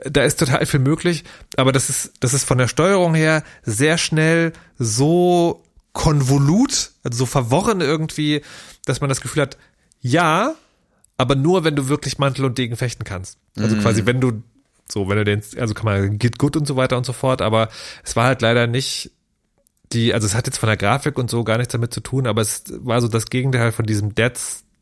Da 0.04 0.22
ist 0.24 0.38
total 0.38 0.64
viel 0.64 0.80
möglich, 0.80 1.24
aber 1.56 1.72
das 1.72 1.90
ist, 1.90 2.14
das 2.20 2.32
ist 2.32 2.44
von 2.44 2.58
der 2.58 2.68
Steuerung 2.68 3.14
her 3.14 3.42
sehr 3.62 3.98
schnell 3.98 4.52
so 4.78 5.62
konvolut, 5.92 6.92
also 7.02 7.18
so 7.18 7.26
verworren 7.26 7.80
irgendwie, 7.80 8.42
dass 8.84 9.00
man 9.00 9.08
das 9.08 9.20
Gefühl 9.20 9.42
hat, 9.42 9.56
ja, 10.00 10.54
aber 11.16 11.34
nur 11.34 11.64
wenn 11.64 11.76
du 11.76 11.88
wirklich 11.88 12.18
Mantel 12.18 12.44
und 12.44 12.58
Degen 12.58 12.76
fechten 12.76 13.04
kannst. 13.04 13.38
Also 13.58 13.76
quasi, 13.76 14.06
wenn 14.06 14.20
du 14.20 14.42
so, 14.88 15.08
wenn 15.08 15.16
du 15.16 15.24
den, 15.24 15.42
also 15.58 15.74
kann 15.74 15.84
man 15.84 16.18
Git 16.18 16.38
gut 16.38 16.56
und 16.56 16.66
so 16.66 16.76
weiter 16.76 16.96
und 16.96 17.04
so 17.06 17.12
fort, 17.12 17.42
aber 17.42 17.68
es 18.04 18.14
war 18.16 18.26
halt 18.26 18.42
leider 18.42 18.66
nicht 18.66 19.10
die, 19.92 20.14
also 20.14 20.26
es 20.26 20.34
hat 20.34 20.46
jetzt 20.46 20.58
von 20.58 20.68
der 20.68 20.76
Grafik 20.76 21.18
und 21.18 21.30
so 21.30 21.44
gar 21.44 21.58
nichts 21.58 21.72
damit 21.72 21.92
zu 21.92 22.00
tun, 22.00 22.26
aber 22.26 22.42
es 22.42 22.64
war 22.68 23.00
so 23.00 23.08
das 23.08 23.26
Gegenteil 23.26 23.72
von 23.72 23.86
diesem 23.86 24.14
Dead, 24.14 24.32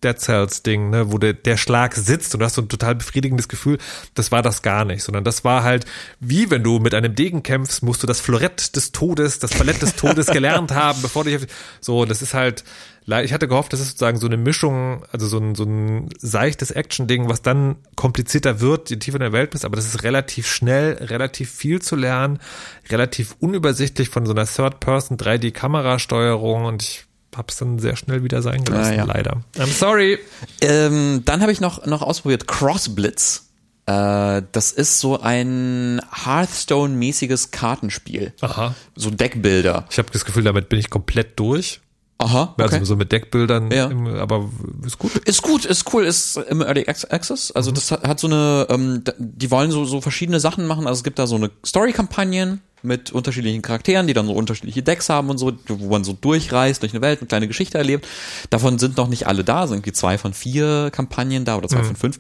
Dead 0.05 0.18
Cells 0.20 0.62
Ding, 0.62 0.90
ne, 0.90 1.11
wo 1.11 1.18
der, 1.18 1.32
der 1.32 1.57
Schlag 1.57 1.94
sitzt 1.94 2.34
und 2.34 2.40
du 2.40 2.44
hast 2.44 2.55
so 2.55 2.62
ein 2.62 2.68
total 2.68 2.94
befriedigendes 2.94 3.48
Gefühl. 3.48 3.78
Das 4.14 4.30
war 4.30 4.42
das 4.42 4.62
gar 4.62 4.84
nicht, 4.84 5.02
sondern 5.02 5.24
das 5.24 5.44
war 5.44 5.62
halt, 5.62 5.86
wie 6.20 6.50
wenn 6.50 6.62
du 6.62 6.78
mit 6.78 6.94
einem 6.94 7.14
Degen 7.14 7.42
kämpfst, 7.42 7.82
musst 7.82 8.02
du 8.02 8.07
das 8.07 8.20
Florett 8.20 8.76
des 8.76 8.92
Todes, 8.92 9.38
das 9.38 9.52
Ballett 9.55 9.82
des 9.82 9.96
Todes 9.96 10.26
gelernt 10.26 10.72
haben, 10.74 11.00
bevor 11.02 11.24
du 11.24 11.30
dich 11.30 11.48
so, 11.80 12.05
das 12.05 12.22
ist 12.22 12.34
halt, 12.34 12.64
ich 13.07 13.32
hatte 13.32 13.48
gehofft, 13.48 13.72
das 13.72 13.80
ist 13.80 13.88
sozusagen 13.88 14.18
so 14.18 14.26
eine 14.26 14.36
Mischung, 14.36 15.05
also 15.12 15.26
so 15.26 15.38
ein, 15.38 15.55
so 15.55 15.64
ein 15.64 16.09
seichtes 16.18 16.70
Action-Ding, 16.70 17.28
was 17.28 17.42
dann 17.42 17.76
komplizierter 17.96 18.61
wird, 18.61 18.90
je 18.90 18.96
tiefer 18.96 19.16
in 19.16 19.20
der 19.20 19.32
Welt 19.32 19.50
bist, 19.50 19.64
aber 19.64 19.76
das 19.76 19.86
ist 19.86 20.02
relativ 20.02 20.46
schnell, 20.46 20.94
relativ 20.94 21.50
viel 21.50 21.82
zu 21.82 21.96
lernen, 21.96 22.38
relativ 22.88 23.36
unübersichtlich 23.40 24.09
von 24.09 24.24
so 24.26 24.32
einer 24.32 24.46
Third-Person 24.46 25.18
3D-Kamerasteuerung 25.18 26.64
und 26.64 26.82
ich 26.82 27.05
hab's 27.37 27.57
dann 27.57 27.78
sehr 27.78 27.97
schnell 27.97 28.22
wieder 28.24 28.43
sein 28.43 28.64
gelassen, 28.64 28.93
Ah, 28.93 28.97
ja. 28.97 29.05
leider. 29.05 29.43
I'm 29.57 29.72
sorry. 29.72 30.18
Ähm, 30.61 31.22
dann 31.24 31.41
habe 31.43 31.53
ich 31.53 31.61
noch, 31.61 31.85
noch 31.87 32.03
ausprobiert 32.03 32.47
Crossblitz. 32.47 33.47
Äh, 33.87 34.43
das 34.53 34.72
ist 34.72 35.01
so 35.01 35.20
ein 35.20 36.01
Hearthstone-mäßiges 36.24 37.51
Kartenspiel. 37.51 38.32
Aha. 38.41 38.74
So 38.97 39.11
Deckbilder. 39.11 39.87
Ich 39.91 39.99
habe 39.99 40.09
das 40.12 40.24
Gefühl, 40.24 40.45
damit 40.45 40.68
bin 40.68 40.78
ich 40.78 40.91
komplett 40.91 41.39
durch. 41.39 41.80
Aha, 42.18 42.55
okay. 42.57 42.62
Also 42.62 42.85
so 42.85 42.97
mit 42.97 43.11
Deckbildern, 43.11 43.70
Ja. 43.72 43.87
im, 43.87 44.07
aber 44.07 44.49
ist 44.87 44.99
gut. 44.99 45.16
Ist 45.26 45.43
gut, 45.43 45.64
ist 45.64 45.93
cool, 45.93 46.05
ist 46.07 46.37
im 46.37 46.62
Early 46.62 46.82
Ac- 46.89 47.11
Access. 47.11 47.51
Also 47.51 47.70
Mhm. 47.70 47.74
das 47.74 47.91
hat, 47.91 48.07
hat 48.07 48.20
so 48.20 48.28
eine, 48.28 48.66
ähm, 48.70 49.03
die 49.18 49.51
wollen 49.51 49.72
so, 49.72 49.85
so 49.85 50.01
verschiedene 50.01 50.39
Sachen 50.39 50.66
machen. 50.66 50.87
Also 50.87 51.01
es 51.01 51.05
gibt 51.05 51.18
da 51.18 51.26
so 51.26 51.35
eine 51.35 51.51
Story-Kampagnen 51.66 52.61
mit 52.85 53.12
unterschiedlichen 53.12 53.62
Charakteren, 53.62 54.07
die 54.07 54.12
dann 54.14 54.26
so 54.26 54.32
unterschiedliche 54.32 54.82
Decks 54.82 55.09
haben 55.09 55.30
und 55.30 55.39
so, 55.39 55.53
wo 55.68 55.89
man 55.91 56.05
so 56.05 56.12
durchreist 56.12 56.82
durch 56.82 56.93
eine 56.93 57.01
Welt, 57.01 57.20
eine 57.20 57.28
kleine 57.28 57.49
Geschichte 57.49 57.78
erlebt. 57.78 58.07
Davon 58.51 58.78
sind 58.78 58.97
noch 58.97 59.09
nicht 59.09 59.26
alle 59.26 59.45
da, 59.45 59.66
sind 59.66 59.78
irgendwie 59.78 59.93
zwei 59.93 60.18
von 60.18 60.35
vier 60.35 60.91
Kampagnen 60.93 61.45
da 61.45 61.57
oder 61.57 61.68
zwei 61.68 61.82
von 61.85 61.97
fünf. 61.97 62.18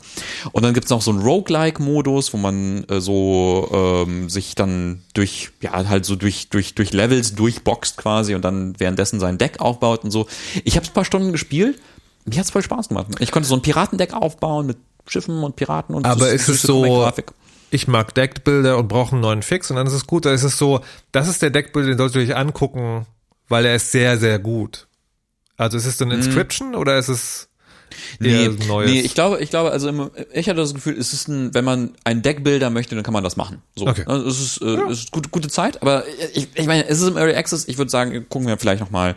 Und 0.52 0.62
dann 0.64 0.74
gibt's 0.74 0.90
noch 0.90 1.02
so 1.02 1.10
einen 1.10 1.20
Roguelike-Modus, 1.22 2.32
wo 2.32 2.36
man 2.38 2.84
äh, 2.88 3.00
so 3.00 3.68
ähm, 4.06 4.28
sich 4.28 4.54
dann 4.54 5.02
durch, 5.14 5.50
ja, 5.60 5.72
halt 5.88 6.04
so 6.04 6.16
durch, 6.16 6.48
durch, 6.48 6.74
durch 6.74 6.92
Levels 6.92 7.34
durchboxt 7.34 7.96
quasi 7.96 8.34
und 8.34 8.42
dann 8.42 8.74
währenddessen 8.78 9.20
sein 9.20 9.38
Deck 9.38 9.60
aufbaut 9.60 10.04
und 10.04 10.10
so. 10.10 10.26
Ich 10.64 10.76
habe 10.76 10.86
ein 10.86 10.92
paar 10.92 11.04
Stunden 11.04 11.32
gespielt. 11.32 11.78
Mir 12.24 12.38
hat's 12.38 12.50
voll 12.50 12.62
Spaß 12.62 12.88
gemacht. 12.88 13.08
Ich 13.18 13.30
konnte 13.30 13.48
so 13.48 13.54
ein 13.54 13.62
Piratendeck 13.62 14.14
aufbauen 14.14 14.66
mit 14.66 14.78
Schiffen 15.06 15.42
und 15.42 15.56
Piraten 15.56 15.94
und 15.94 16.06
Aber 16.06 16.24
süß- 16.26 16.32
ist 16.32 16.48
es 16.48 16.62
so. 16.62 17.04
Ich 17.74 17.88
mag 17.88 18.14
Deckbilder 18.14 18.78
und 18.78 18.86
brauche 18.88 19.12
einen 19.12 19.20
neuen 19.20 19.42
Fix 19.42 19.68
und 19.70 19.76
dann 19.76 19.86
ist 19.86 19.92
es 19.92 20.06
gut, 20.06 20.24
da 20.24 20.32
ist 20.32 20.44
es 20.44 20.56
so, 20.56 20.80
das 21.12 21.26
ist 21.28 21.42
der 21.42 21.50
Deckbilder, 21.50 21.88
den 21.88 21.98
solltest 21.98 22.14
du 22.14 22.20
dich 22.20 22.36
angucken, 22.36 23.06
weil 23.48 23.64
er 23.66 23.74
ist 23.74 23.90
sehr, 23.90 24.16
sehr 24.16 24.38
gut. 24.38 24.86
Also 25.56 25.76
ist 25.76 25.86
es 25.86 25.98
so 25.98 26.04
eine 26.04 26.14
Inscription 26.14 26.74
oder 26.74 26.96
ist 26.98 27.08
es 27.08 27.48
Nee, 28.18 28.46
ein 28.46 28.58
neues? 28.66 28.90
nee, 28.90 29.00
ich 29.00 29.14
glaube, 29.14 29.40
ich 29.40 29.50
glaube, 29.50 29.70
also 29.70 29.88
im, 29.88 30.10
ich 30.32 30.48
hatte 30.48 30.58
das 30.60 30.74
Gefühl, 30.74 30.96
es 30.98 31.12
ist 31.12 31.28
ein, 31.28 31.54
wenn 31.54 31.64
man 31.64 31.92
ein 32.04 32.22
Deckbilder 32.22 32.70
möchte, 32.70 32.94
dann 32.94 33.04
kann 33.04 33.12
man 33.14 33.22
das 33.24 33.36
machen. 33.36 33.62
So, 33.76 33.86
Okay. 33.86 34.04
also 34.06 34.26
es 34.26 34.40
ist, 34.40 34.62
äh, 34.62 34.80
es 34.90 34.98
ist 35.00 35.10
gute, 35.12 35.28
gute 35.30 35.48
Zeit, 35.48 35.80
aber 35.82 36.04
ich, 36.32 36.48
ich 36.54 36.66
meine, 36.66 36.86
es 36.88 37.00
ist 37.00 37.08
im 37.08 37.16
Early 37.16 37.34
Access. 37.34 37.66
Ich 37.68 37.78
würde 37.78 37.90
sagen, 37.90 38.26
gucken 38.28 38.48
wir 38.48 38.56
vielleicht 38.56 38.80
noch 38.80 38.90
mal 38.90 39.14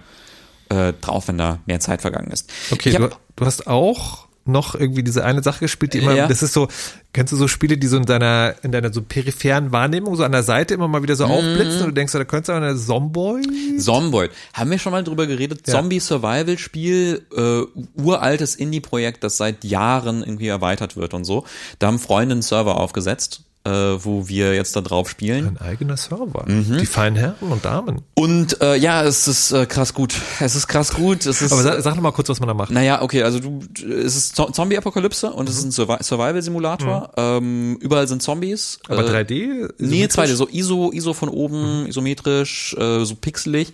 äh, 0.69 0.93
drauf, 1.01 1.27
wenn 1.27 1.37
da 1.37 1.59
mehr 1.65 1.79
Zeit 1.79 2.01
vergangen 2.01 2.29
ist. 2.31 2.51
Okay, 2.71 2.89
ich 2.89 2.95
du, 2.95 3.03
hab, 3.03 3.19
du 3.35 3.45
hast 3.45 3.65
auch 3.67 4.26
noch 4.47 4.75
irgendwie 4.75 5.03
diese 5.03 5.23
eine 5.23 5.43
Sache 5.43 5.59
gespielt, 5.61 5.93
die 5.93 5.99
immer, 5.99 6.13
Ja. 6.15 6.27
das 6.27 6.41
ist 6.43 6.53
so, 6.53 6.67
kennst 7.13 7.33
du 7.33 7.37
so 7.37 7.47
Spiele, 7.47 7.77
die 7.77 7.87
so 7.87 7.97
in 7.97 8.05
deiner, 8.05 8.55
in 8.63 8.71
deiner 8.71 8.91
so 8.93 9.01
peripheren 9.01 9.71
Wahrnehmung 9.71 10.15
so 10.15 10.23
an 10.23 10.31
der 10.31 10.43
Seite 10.43 10.73
immer 10.73 10.87
mal 10.87 11.03
wieder 11.03 11.13
Mhm. 11.15 11.17
so 11.17 11.25
aufblitzen 11.25 11.81
und 11.81 11.87
du 11.87 11.91
denkst, 11.93 12.13
da 12.13 12.23
könnte 12.25 12.51
es 12.51 12.57
eine 12.57 12.75
Zomboy? 12.75 13.41
Zomboid. 13.79 14.31
Haben 14.53 14.71
wir 14.71 14.79
schon 14.79 14.91
mal 14.91 15.03
drüber 15.03 15.27
geredet? 15.27 15.67
Ja. 15.67 15.73
Zombie-Survival-Spiel, 15.73 17.25
äh, 17.35 17.61
uraltes 18.01 18.55
Indie-Projekt, 18.55 19.23
das 19.23 19.37
seit 19.37 19.63
Jahren 19.63 20.23
irgendwie 20.23 20.47
erweitert 20.47 20.95
wird 20.97 21.13
und 21.13 21.23
so. 21.25 21.45
Da 21.79 21.87
haben 21.87 21.99
Freunde 21.99 22.33
einen 22.33 22.41
Server 22.41 22.79
aufgesetzt. 22.79 23.41
Äh, 23.63 23.69
wo 23.69 24.27
wir 24.29 24.53
jetzt 24.55 24.75
da 24.75 24.81
drauf 24.81 25.09
spielen. 25.09 25.47
Ein 25.47 25.57
eigener 25.57 25.97
Server. 25.97 26.45
Mhm. 26.47 26.77
Die 26.79 26.85
feinen 26.85 27.15
Herren 27.17 27.35
und 27.51 27.65
Damen. 27.65 28.01
Und 28.13 28.61
äh, 28.61 28.75
ja, 28.77 29.03
es 29.03 29.27
ist 29.27 29.51
äh, 29.51 29.65
krass 29.65 29.93
gut. 29.93 30.15
Es 30.39 30.55
ist 30.55 30.67
krass 30.67 30.93
gut. 30.93 31.25
Es 31.25 31.41
ist, 31.41 31.51
Aber 31.51 31.61
sag, 31.63 31.81
sag 31.81 31.95
noch 31.95 32.01
mal 32.01 32.11
kurz, 32.11 32.29
was 32.29 32.39
man 32.39 32.47
da 32.47 32.53
macht. 32.53 32.71
naja, 32.71 33.01
okay, 33.01 33.23
also 33.23 33.39
du, 33.39 33.59
es 33.83 34.15
ist 34.15 34.35
Zo- 34.37 34.51
Zombie-Apokalypse 34.51 35.31
und 35.33 35.49
es 35.49 35.57
ist 35.57 35.65
ein 35.65 35.71
Survi 35.71 35.97
Survival-Simulator. 36.01 37.11
Ähm, 37.17 37.77
überall 37.81 38.07
sind 38.07 38.21
Zombies. 38.21 38.79
Mhm. 38.87 38.93
Aber 38.93 39.05
äh, 39.13 39.23
3D? 39.23 39.69
Nee, 39.79 40.03
isometrisch? 40.05 40.31
2D, 40.31 40.35
so 40.35 40.47
ISO, 40.49 40.91
ISO 40.93 41.13
von 41.13 41.29
oben, 41.29 41.81
Mhm. 41.81 41.87
isometrisch, 41.87 42.73
äh, 42.79 43.03
so 43.03 43.15
pixelig. 43.15 43.73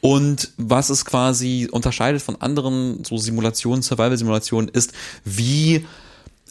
Und 0.00 0.50
was 0.58 0.90
es 0.90 1.04
quasi 1.04 1.68
unterscheidet 1.70 2.20
von 2.20 2.36
anderen 2.40 3.04
so 3.04 3.16
Simulationen, 3.16 3.82
Survival-Simulationen, 3.82 4.68
ist, 4.68 4.92
wie 5.24 5.86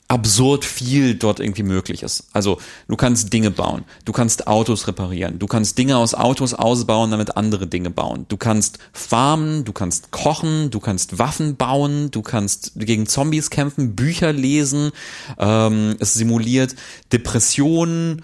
absurd 0.10 0.66
viel 0.66 1.14
dort 1.14 1.40
irgendwie 1.40 1.64
möglich 1.64 2.02
ist. 2.04 2.26
Also 2.34 2.58
du 2.88 2.96
kannst 2.96 3.32
Dinge 3.32 3.52
bauen, 3.52 3.86
du 4.06 4.12
kannst 4.12 4.48
Autos 4.48 4.88
reparieren, 4.88 5.38
du 5.38 5.46
kannst 5.46 5.78
Dinge 5.78 5.98
aus 5.98 6.16
Autos 6.16 6.56
ausbauen, 6.56 7.12
damit 7.12 7.38
andere 7.38 7.68
Dinge 7.68 7.92
bauen. 7.92 8.26
Du 8.28 8.36
kannst 8.36 8.80
farmen, 8.92 9.64
du 9.66 9.72
kannst 9.72 10.12
kochen, 10.12 10.72
du 10.72 10.80
kannst 10.80 11.20
Waffen 11.20 11.56
bauen, 11.56 12.10
du 12.10 12.24
kannst 12.24 12.72
gegen 12.76 13.06
Zombies 13.06 13.52
kämpfen, 13.52 13.96
Bücher 13.96 14.34
lesen. 14.34 14.92
Ähm, 15.38 15.96
es 16.00 16.16
simuliert 16.16 16.76
Depressionen, 17.12 18.24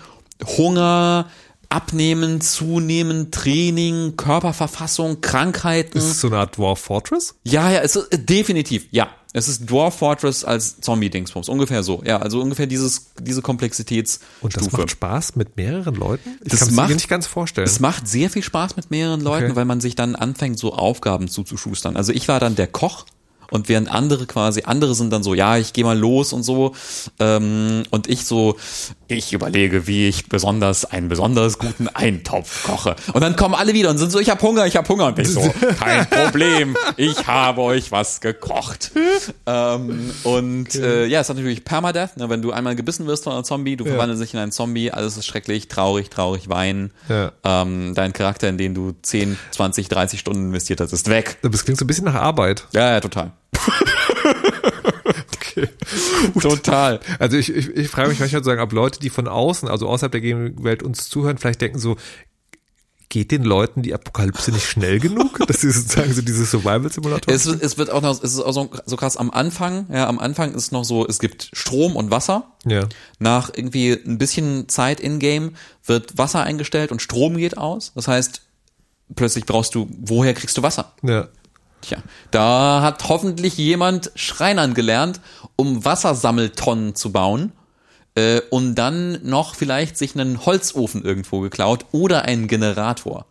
Hunger, 0.58 1.30
Abnehmen, 1.70 2.42
Zunehmen, 2.42 3.30
Training, 3.30 4.18
Körperverfassung, 4.18 5.22
Krankheiten. 5.22 6.00
Ist 6.00 6.06
es 6.06 6.22
so 6.22 6.28
eine 6.28 6.38
Art 6.38 6.58
Dwarf 6.58 6.80
Fortress? 6.80 7.36
Ja, 7.44 7.70
ja, 7.70 7.82
es 7.82 7.96
ist 7.96 8.12
äh, 8.12 8.18
definitiv, 8.18 8.88
ja. 8.90 9.10
Es 9.38 9.50
ist 9.50 9.70
Dwarf 9.70 9.96
Fortress 9.98 10.46
als 10.46 10.80
Zombie-Dingsbums. 10.80 11.50
Ungefähr 11.50 11.84
so. 11.84 12.02
Ja, 12.06 12.20
also 12.20 12.40
ungefähr 12.42 12.68
dieses, 12.68 13.08
diese 13.20 13.42
Komplexitätsstufe. 13.42 14.26
Und 14.40 14.56
das 14.56 14.72
macht 14.72 14.90
Spaß 14.92 15.36
mit 15.36 15.58
mehreren 15.58 15.96
Leuten? 15.96 16.38
Ich 16.46 16.52
Das 16.52 16.74
kann 16.74 16.88
mir 16.88 16.94
nicht 16.96 17.10
ganz 17.10 17.28
vorstellen. 17.28 17.68
Es 17.68 17.82
macht 17.82 18.08
sehr 18.08 18.30
viel 18.30 18.44
Spaß 18.44 18.78
mit 18.78 18.92
mehreren 18.92 19.20
Leuten, 19.20 19.48
Okay. 19.48 19.56
weil 19.58 19.66
man 19.66 19.82
sich 19.82 19.96
dann 19.96 20.16
anfängt, 20.16 20.58
so 20.58 20.74
Aufgaben 20.74 21.28
zuzuschustern. 21.28 21.98
Also 21.98 22.14
ich 22.14 22.30
war 22.30 22.40
dann 22.40 22.56
der 22.56 22.68
Koch 22.68 23.06
und 23.52 23.70
während 23.70 23.92
andere 23.92 24.26
quasi, 24.26 24.64
andere 24.66 24.96
sind 24.96 25.12
dann 25.12 25.24
so, 25.24 25.34
ja, 25.34 25.58
ich 25.58 25.74
gehe 25.74 25.84
mal 25.84 25.98
los 25.98 26.34
und 26.34 26.44
so. 26.44 26.74
Ähm, 27.20 27.84
und 27.92 28.08
ich 28.08 28.26
so, 28.26 28.58
ich 29.08 29.34
überlege, 29.34 29.88
wie 29.88 30.08
ich 30.08 30.30
besonders 30.30 30.86
einen 30.86 31.10
besonders 31.10 31.60
guten 31.60 31.88
Eintopf 31.90 32.64
koche. 32.64 32.96
Und 33.14 33.22
dann 33.22 33.36
kommen 33.36 33.56
alle 33.56 33.74
wieder 33.74 33.90
und 33.90 33.98
sind 33.98 34.12
so, 34.12 34.20
ich 34.20 34.30
hab 34.30 34.42
Hunger, 34.42 34.66
ich 34.66 34.76
hab 34.76 34.88
Hunger. 34.90 35.08
Und 35.08 35.20
ich 35.20 35.30
so, 35.30 35.42
kein 35.80 36.10
Problem, 36.10 36.76
ich 36.98 37.28
habe 37.28 37.62
euch 37.62 37.92
was 37.92 38.22
gekocht. 38.22 38.92
ähm, 39.46 40.12
und 40.24 40.76
äh, 40.76 41.06
ja, 41.06 41.22
es 41.22 41.30
hat 41.30 41.38
natürlich 41.38 41.64
Permadeath. 41.64 42.18
Ne? 42.18 42.30
Wenn 42.30 42.42
du 42.42 42.52
einmal 42.52 42.76
gebissen 42.76 43.06
wirst 43.08 43.26
von 43.26 43.34
einem 43.34 43.44
Zombie, 43.44 43.76
du 43.76 43.86
verwandelst 43.86 44.24
dich 44.24 44.34
in 44.34 44.40
einen 44.40 44.52
Zombie, 44.52 44.92
alles 44.92 45.18
ist 45.18 45.26
schrecklich, 45.26 45.68
traurig, 45.68 46.10
traurig, 46.10 46.50
weinen. 46.50 46.92
Ja. 47.10 47.32
Ähm, 47.44 47.94
dein 47.96 48.14
Charakter, 48.14 48.50
in 48.50 48.58
den 48.58 48.74
du 48.74 48.94
10, 49.02 49.38
20, 49.52 49.88
30 49.88 50.20
Stunden 50.20 50.48
investiert 50.48 50.82
hast, 50.82 50.94
ist 50.94 51.10
weg. 51.10 51.38
Das 51.42 51.64
klingt 51.64 51.80
so 51.80 51.86
ein 51.86 51.88
bisschen 51.88 52.06
nach 52.06 52.16
Arbeit. 52.16 52.68
Ja, 52.74 52.92
ja, 52.92 53.00
total. 53.02 53.32
Okay. 55.58 55.70
Total. 56.40 57.00
Also 57.20 57.38
ich, 57.38 57.50
ich, 57.50 57.70
ich 57.70 57.88
frage 57.88 58.10
mich 58.10 58.20
manchmal 58.20 58.42
sozusagen, 58.42 58.62
ob 58.62 58.74
Leute, 58.74 59.00
die 59.00 59.10
von 59.10 59.28
außen, 59.28 59.70
also 59.70 59.88
außerhalb 59.88 60.12
der 60.12 60.22
Gaming-Welt 60.22 60.84
uns 60.84 61.10
zuhören, 61.10 61.38
vielleicht 61.38 61.62
denken 61.62 61.80
so, 61.80 61.98
geht 63.10 63.32
den 63.32 63.44
Leuten 63.44 63.82
die 63.82 63.94
Apokalypse 63.94 64.52
nicht 64.52 64.68
schnell 64.68 65.00
genug, 65.00 65.40
dass 65.48 65.62
sie 65.62 65.72
sozusagen 65.72 66.14
so 66.14 66.22
diese 66.22 66.46
Survival-Simulator 66.46 67.34
Es, 67.34 67.46
es 67.46 67.78
wird 67.78 67.90
auch 67.90 68.02
noch, 68.02 68.12
es 68.12 68.34
ist 68.34 68.42
auch 68.42 68.52
so, 68.52 68.70
so 68.86 68.98
krass 68.98 69.16
am 69.16 69.32
Anfang, 69.32 69.88
ja, 69.92 70.08
am 70.08 70.20
Anfang 70.20 70.54
ist 70.54 70.72
noch 70.72 70.84
so, 70.84 71.08
es 71.08 71.20
gibt 71.20 71.50
Strom 71.54 71.96
und 71.96 72.12
Wasser. 72.12 72.52
Ja. 72.66 72.90
Nach 73.20 73.50
irgendwie 73.54 73.94
ein 73.94 74.18
bisschen 74.18 74.68
Zeit 74.68 75.00
in-game 75.00 75.56
wird 75.86 76.18
Wasser 76.18 76.44
eingestellt 76.44 76.92
und 76.92 77.02
Strom 77.02 77.38
geht 77.38 77.58
aus. 77.58 77.94
Das 77.96 78.08
heißt, 78.08 78.42
plötzlich 79.16 79.46
brauchst 79.46 79.76
du, 79.76 79.88
woher 80.02 80.34
kriegst 80.34 80.58
du 80.58 80.64
Wasser? 80.64 80.94
Ja. 81.04 81.30
Tja, 81.88 81.98
da 82.32 82.82
hat 82.82 83.08
hoffentlich 83.10 83.58
jemand 83.58 84.12
Schreinern 84.16 84.74
gelernt, 84.74 85.20
um 85.56 85.86
Wassersammeltonnen 85.86 86.96
zu 86.96 87.12
bauen 87.12 87.52
äh, 88.16 88.42
und 88.50 88.76
dann 88.76 89.20
noch 89.24 89.56
vielleicht 89.56 89.98
sich 89.98 90.16
einen 90.16 90.46
Holzofen 90.46 91.04
irgendwo 91.04 91.42
geklaut 91.42 91.86
oder 91.92 92.24
einen 92.24 92.48
Generator 92.48 93.26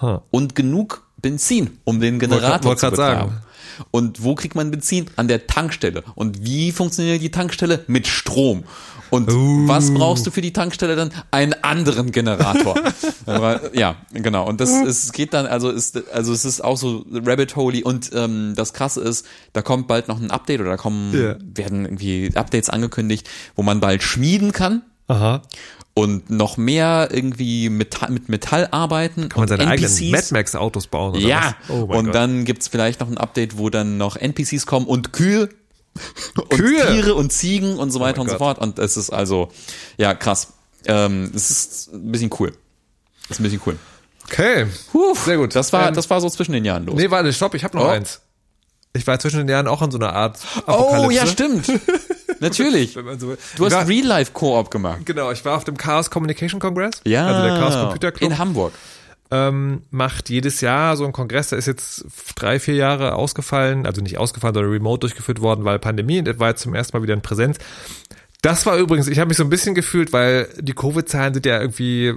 Huh. 0.00 0.20
und 0.30 0.54
genug 0.54 1.08
Benzin, 1.20 1.78
um 1.82 2.00
den 2.00 2.20
Generator 2.20 2.62
wollt 2.62 2.78
zu 2.78 2.86
grad 2.86 2.96
sagen. 2.96 3.42
Und 3.90 4.22
wo 4.22 4.34
kriegt 4.34 4.54
man 4.54 4.70
Benzin? 4.70 5.06
An 5.16 5.28
der 5.28 5.46
Tankstelle. 5.46 6.02
Und 6.14 6.44
wie 6.44 6.72
funktioniert 6.72 7.22
die 7.22 7.30
Tankstelle? 7.30 7.84
Mit 7.86 8.06
Strom. 8.06 8.64
Und 9.10 9.30
Uh. 9.32 9.66
was 9.66 9.92
brauchst 9.94 10.26
du 10.26 10.30
für 10.30 10.42
die 10.42 10.52
Tankstelle 10.52 10.94
dann? 10.94 11.10
Einen 11.30 11.54
anderen 11.62 12.12
Generator. 12.12 12.74
Ja, 13.72 13.96
genau. 14.12 14.46
Und 14.48 14.60
das 14.60 14.70
es 14.70 15.12
geht 15.12 15.34
dann, 15.34 15.46
also 15.46 15.70
ist, 15.70 16.10
also 16.12 16.32
es 16.32 16.44
ist 16.44 16.62
auch 16.64 16.76
so 16.76 17.04
Rabbit 17.12 17.56
Holy. 17.56 17.82
Und 17.82 18.10
ähm, 18.14 18.54
das 18.56 18.72
Krasse 18.72 19.00
ist, 19.02 19.26
da 19.52 19.62
kommt 19.62 19.86
bald 19.86 20.08
noch 20.08 20.20
ein 20.20 20.30
Update 20.30 20.60
oder 20.60 20.70
da 20.70 20.76
kommen, 20.76 21.12
Ja. 21.14 21.36
werden 21.54 21.84
irgendwie 21.84 22.30
Updates 22.34 22.70
angekündigt, 22.70 23.28
wo 23.54 23.62
man 23.62 23.80
bald 23.80 24.02
schmieden 24.02 24.52
kann 24.52 24.82
Aha. 25.08 25.42
und 25.94 26.30
noch 26.30 26.56
mehr 26.56 27.08
irgendwie 27.10 27.68
Metall, 27.70 28.10
mit 28.10 28.28
Metall 28.28 28.68
arbeiten. 28.70 29.28
Kann 29.28 29.40
man 29.40 29.42
und 29.42 29.48
seine 29.48 29.66
eigenen 29.70 29.90
NPCs. 29.90 30.10
Mad 30.12 30.26
Max 30.32 30.54
Autos 30.54 30.86
bauen 30.86 31.16
oder 31.16 31.20
Ja, 31.26 31.56
was? 31.66 31.70
Oh 31.76 31.86
mein 31.86 31.98
und 31.98 32.04
Gott. 32.06 32.14
dann 32.14 32.44
gibt's 32.44 32.68
vielleicht 32.68 33.00
noch 33.00 33.08
ein 33.08 33.18
Update, 33.18 33.58
wo 33.58 33.68
dann 33.70 33.96
noch 33.98 34.16
NPCs 34.16 34.66
kommen 34.66 34.86
und 34.86 35.12
Kühe 35.12 35.48
und 36.36 36.50
Kühe? 36.50 36.84
Oh 36.88 36.92
Tiere 36.92 37.14
und 37.14 37.32
Ziegen 37.32 37.76
und 37.78 37.90
so 37.90 37.98
weiter 38.00 38.18
mein 38.18 38.26
und 38.28 38.28
so 38.28 38.38
Gott. 38.38 38.56
fort. 38.56 38.58
Und 38.58 38.78
es 38.78 38.96
ist 38.96 39.10
also, 39.10 39.48
ja, 39.96 40.14
krass. 40.14 40.52
Ähm, 40.86 41.32
es 41.34 41.50
ist 41.50 41.92
ein 41.92 42.12
bisschen 42.12 42.30
cool. 42.38 42.52
Das 43.28 43.32
ist 43.38 43.40
ein 43.40 43.42
bisschen 43.44 43.60
cool. 43.66 43.76
Okay. 44.24 44.66
Sehr 45.24 45.38
gut. 45.38 45.54
Das 45.56 45.72
war, 45.72 45.88
Ähm, 45.88 45.94
das 45.94 46.08
war 46.10 46.20
so 46.20 46.28
zwischen 46.30 46.52
den 46.52 46.64
Jahren 46.64 46.84
los. 46.86 46.94
Nee, 46.96 47.10
warte, 47.10 47.32
stopp, 47.32 47.54
ich 47.54 47.64
habe 47.64 47.76
noch 47.76 47.86
Oh. 47.86 47.88
eins. 47.88 48.20
Ich 48.92 49.06
war 49.06 49.18
zwischen 49.18 49.38
den 49.38 49.48
Jahren 49.48 49.66
auch 49.66 49.82
in 49.82 49.90
so 49.90 49.98
einer 49.98 50.12
Art 50.12 50.38
oh, 50.66 50.70
Apokalypse. 50.70 51.14
ja, 51.16 51.26
stimmt. 51.26 51.66
Natürlich. 52.40 52.96
Wenn 52.96 53.04
man 53.04 53.18
so 53.18 53.28
will. 53.28 53.38
Du 53.56 53.64
hast 53.64 53.72
war, 53.72 53.88
Real-Life-Koop 53.88 54.70
gemacht. 54.70 55.00
Genau, 55.04 55.30
ich 55.30 55.44
war 55.44 55.56
auf 55.56 55.64
dem 55.64 55.76
Chaos 55.76 56.10
Communication 56.10 56.60
Congress. 56.60 57.00
Ja. 57.04 57.26
Also 57.26 57.42
der 57.42 57.58
Chaos 57.58 57.74
Computer 57.74 58.12
Club. 58.12 58.30
In 58.30 58.38
Hamburg. 58.38 58.72
ähm, 59.30 59.82
macht 59.90 60.30
jedes 60.30 60.60
Jahr 60.60 60.96
so 60.96 61.04
ein 61.04 61.12
Kongress, 61.12 61.50
der 61.50 61.58
ist 61.58 61.66
jetzt 61.66 62.06
drei, 62.34 62.58
vier 62.58 62.74
Jahre 62.74 63.14
ausgefallen, 63.14 63.86
also 63.86 64.00
nicht 64.00 64.18
ausgefallen, 64.18 64.54
sondern 64.54 64.72
remote 64.72 65.00
durchgeführt 65.00 65.40
worden, 65.40 65.64
weil 65.64 65.78
Pandemie, 65.78 66.20
und 66.20 66.38
war 66.38 66.50
jetzt 66.50 66.62
zum 66.62 66.74
ersten 66.74 66.96
Mal 66.96 67.02
wieder 67.02 67.14
in 67.14 67.22
Präsenz. 67.22 67.58
Das 68.40 68.66
war 68.66 68.76
übrigens, 68.76 69.08
ich 69.08 69.18
habe 69.18 69.28
mich 69.28 69.36
so 69.36 69.44
ein 69.44 69.50
bisschen 69.50 69.74
gefühlt, 69.74 70.12
weil 70.12 70.48
die 70.58 70.72
Covid-Zahlen 70.72 71.34
sind 71.34 71.44
ja 71.44 71.60
irgendwie 71.60 72.14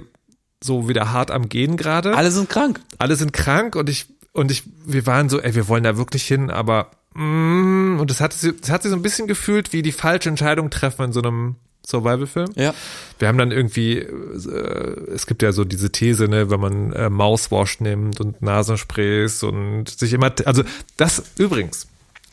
so 0.62 0.88
wieder 0.88 1.12
hart 1.12 1.30
am 1.30 1.48
Gehen 1.48 1.76
gerade. 1.76 2.16
Alle 2.16 2.30
sind 2.30 2.48
krank. 2.48 2.80
Alle 2.98 3.16
sind 3.16 3.32
krank 3.32 3.74
und 3.74 3.90
ich, 3.90 4.06
und 4.32 4.50
ich, 4.50 4.62
wir 4.86 5.06
waren 5.06 5.28
so, 5.28 5.40
ey, 5.40 5.54
wir 5.54 5.68
wollen 5.68 5.82
da 5.82 5.96
wirklich 5.96 6.24
hin, 6.24 6.50
aber 6.50 6.92
und 7.14 8.06
das 8.08 8.20
hat, 8.20 8.32
sie- 8.32 8.52
das 8.58 8.70
hat 8.70 8.82
sich 8.82 8.90
so 8.90 8.96
ein 8.96 9.02
bisschen 9.02 9.26
gefühlt 9.28 9.72
wie 9.72 9.82
die 9.82 9.92
falsche 9.92 10.28
Entscheidung 10.28 10.70
treffen 10.70 11.04
in 11.06 11.12
so 11.12 11.20
einem 11.20 11.56
Survival-Film. 11.86 12.52
Ja. 12.54 12.74
Wir 13.18 13.28
haben 13.28 13.38
dann 13.38 13.50
irgendwie, 13.50 13.98
äh, 13.98 15.10
es 15.12 15.26
gibt 15.26 15.42
ja 15.42 15.52
so 15.52 15.64
diese 15.64 15.90
These, 15.90 16.28
ne, 16.28 16.48
wenn 16.50 16.60
man 16.60 16.92
äh, 16.92 17.10
Mouthwash 17.10 17.80
nimmt 17.80 18.20
und 18.20 18.40
Nasensprays 18.40 19.42
und 19.42 19.88
sich 19.90 20.12
immer, 20.12 20.32
also 20.44 20.62
das 20.96 21.22
übrigens, 21.38 21.88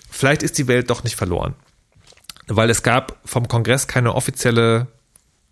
vielleicht 0.09 0.43
ist 0.43 0.57
die 0.59 0.67
Welt 0.67 0.89
doch 0.89 1.03
nicht 1.03 1.15
verloren, 1.15 1.55
weil 2.47 2.69
es 2.69 2.83
gab 2.83 3.17
vom 3.25 3.47
Kongress 3.47 3.87
keine 3.87 4.13
offizielle, 4.13 4.87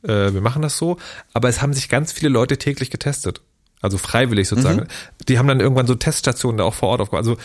äh, 0.03 0.31
wir 0.31 0.41
machen 0.41 0.61
das 0.61 0.77
so, 0.77 0.97
aber 1.33 1.49
es 1.49 1.61
haben 1.61 1.73
sich 1.73 1.89
ganz 1.89 2.11
viele 2.11 2.29
Leute 2.29 2.57
täglich 2.57 2.91
getestet, 2.91 3.41
also 3.81 3.97
freiwillig 3.97 4.47
sozusagen. 4.47 4.87
Die 5.27 5.39
haben 5.39 5.47
dann 5.47 5.59
irgendwann 5.59 5.87
so 5.87 5.95
Teststationen 5.95 6.59
da 6.59 6.63
auch 6.65 6.73
vor 6.75 6.89
Ort 6.89 7.01
aufgebaut. 7.01 7.19
Also 7.25 7.37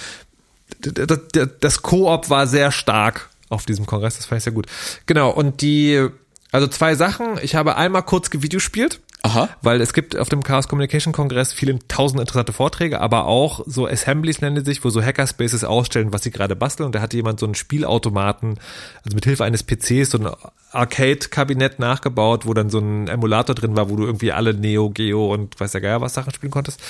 das 1.61 1.83
Koop 1.83 2.31
war 2.31 2.47
sehr 2.47 2.73
stark 2.73 3.31
auf 3.49 3.67
diesem 3.67 3.87
Kongress, 3.87 4.17
das 4.17 4.27
fand 4.27 4.39
ich 4.39 4.45
sehr 4.45 4.53
gut. 4.53 4.67
Genau, 5.07 5.31
und 5.31 5.61
die, 5.61 6.09
also 6.51 6.67
zwei 6.67 6.95
Sachen. 6.95 7.39
Ich 7.43 7.55
habe 7.55 7.77
einmal 7.77 8.03
kurz 8.03 8.31
gevideospielt. 8.31 9.01
Aha. 9.25 9.49
Weil 9.63 9.81
es 9.81 9.93
gibt 9.93 10.17
auf 10.17 10.29
dem 10.29 10.43
Chaos 10.43 10.67
Communication 10.67 11.13
Kongress 11.13 11.53
viele 11.53 11.79
tausend 11.87 12.21
interessante 12.21 12.53
Vorträge, 12.53 13.01
aber 13.01 13.27
auch 13.27 13.63
so 13.67 13.87
Assemblies 13.87 14.41
nennen 14.41 14.57
die 14.57 14.65
sich, 14.65 14.85
wo 14.85 14.91
so 14.91 15.01
Hackerspaces 15.01 15.63
ausstellen, 15.63 16.13
was 16.13 16.25
sie 16.25 16.33
gerade 16.33 16.57
basteln. 16.57 16.87
Und 16.87 16.95
da 16.97 17.01
hatte 17.01 17.17
jemand 17.17 17.39
so 17.39 17.47
einen 17.47 17.55
Spielautomaten, 17.55 18.59
also 19.05 19.15
mit 19.15 19.25
Hilfe 19.25 19.45
eines 19.45 19.63
PCs, 19.63 20.11
so 20.11 20.19
ein 20.19 20.29
Arcade-Kabinett 20.73 21.79
nachgebaut, 21.79 22.47
wo 22.47 22.55
dann 22.55 22.69
so 22.69 22.81
ein 22.81 23.07
Emulator 23.07 23.55
drin 23.55 23.77
war, 23.77 23.91
wo 23.91 23.97
du 23.97 24.07
irgendwie 24.07 24.33
alle 24.33 24.55
Neo, 24.55 24.91
Geo 24.91 25.33
und 25.33 25.59
weiß 25.61 25.71
der 25.71 25.81
Geier 25.81 26.01
was 26.01 26.15
Sachen 26.15 26.33
spielen 26.33 26.51
konntest. 26.51 26.81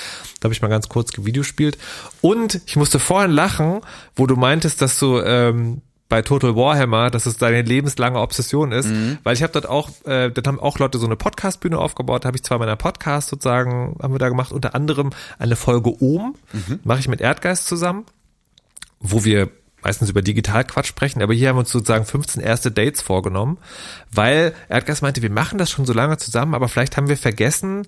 Da 0.40 0.46
habe 0.46 0.54
ich 0.54 0.62
mal 0.62 0.68
ganz 0.68 0.88
kurz 0.88 1.12
gevideospielt. 1.12 1.76
Und 2.22 2.62
ich 2.64 2.76
musste 2.76 2.98
vorhin 2.98 3.32
lachen, 3.32 3.80
wo 4.16 4.26
du 4.26 4.36
meintest, 4.36 4.80
dass 4.80 4.98
du 4.98 5.20
ähm, 5.20 5.82
bei 6.12 6.20
Total 6.20 6.54
Warhammer, 6.54 7.08
dass 7.08 7.24
es 7.24 7.38
deine 7.38 7.62
lebenslange 7.62 8.20
Obsession 8.20 8.70
ist, 8.70 8.86
weil 9.22 9.32
ich 9.32 9.42
habe 9.42 9.54
dort 9.54 9.66
auch, 9.66 9.88
äh, 10.04 10.28
dort 10.30 10.46
haben 10.46 10.60
auch 10.60 10.78
Leute 10.78 10.98
so 10.98 11.06
eine 11.06 11.16
Podcast-Bühne 11.16 11.78
aufgebaut, 11.78 12.24
da 12.24 12.26
habe 12.26 12.36
ich 12.36 12.42
zwei 12.42 12.58
meiner 12.58 12.76
Podcasts 12.76 13.30
sozusagen, 13.30 13.96
haben 13.98 14.12
wir 14.12 14.18
da 14.18 14.28
gemacht, 14.28 14.52
unter 14.52 14.74
anderem 14.74 15.08
eine 15.38 15.56
Folge 15.56 15.90
Ohm, 16.02 16.34
mache 16.84 17.00
ich 17.00 17.08
mit 17.08 17.22
Erdgeist 17.22 17.66
zusammen, 17.66 18.04
wo 19.00 19.24
wir 19.24 19.48
meistens 19.82 20.10
über 20.10 20.20
Digitalquatsch 20.20 20.88
sprechen, 20.88 21.22
aber 21.22 21.32
hier 21.32 21.48
haben 21.48 21.56
wir 21.56 21.60
uns 21.60 21.72
sozusagen 21.72 22.04
15 22.04 22.42
erste 22.42 22.70
Dates 22.70 23.00
vorgenommen, 23.00 23.56
weil 24.10 24.52
Erdgas 24.68 25.00
meinte, 25.00 25.22
wir 25.22 25.30
machen 25.30 25.56
das 25.56 25.70
schon 25.70 25.86
so 25.86 25.94
lange 25.94 26.18
zusammen, 26.18 26.54
aber 26.54 26.68
vielleicht 26.68 26.98
haben 26.98 27.08
wir 27.08 27.16
vergessen, 27.16 27.86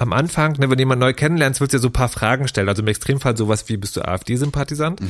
am 0.00 0.12
Anfang, 0.12 0.52
ne, 0.58 0.70
wenn 0.70 0.78
jemand 0.78 1.00
neu 1.00 1.12
kennenlernst, 1.12 1.60
willst 1.60 1.74
du 1.74 1.78
ja 1.78 1.82
so 1.82 1.88
ein 1.88 1.92
paar 1.92 2.08
Fragen 2.08 2.46
stellen. 2.46 2.68
Also 2.68 2.82
im 2.82 2.88
Extremfall 2.88 3.36
sowas 3.36 3.68
wie, 3.68 3.76
bist 3.76 3.96
du 3.96 4.02
AfD-Sympathisant? 4.02 5.00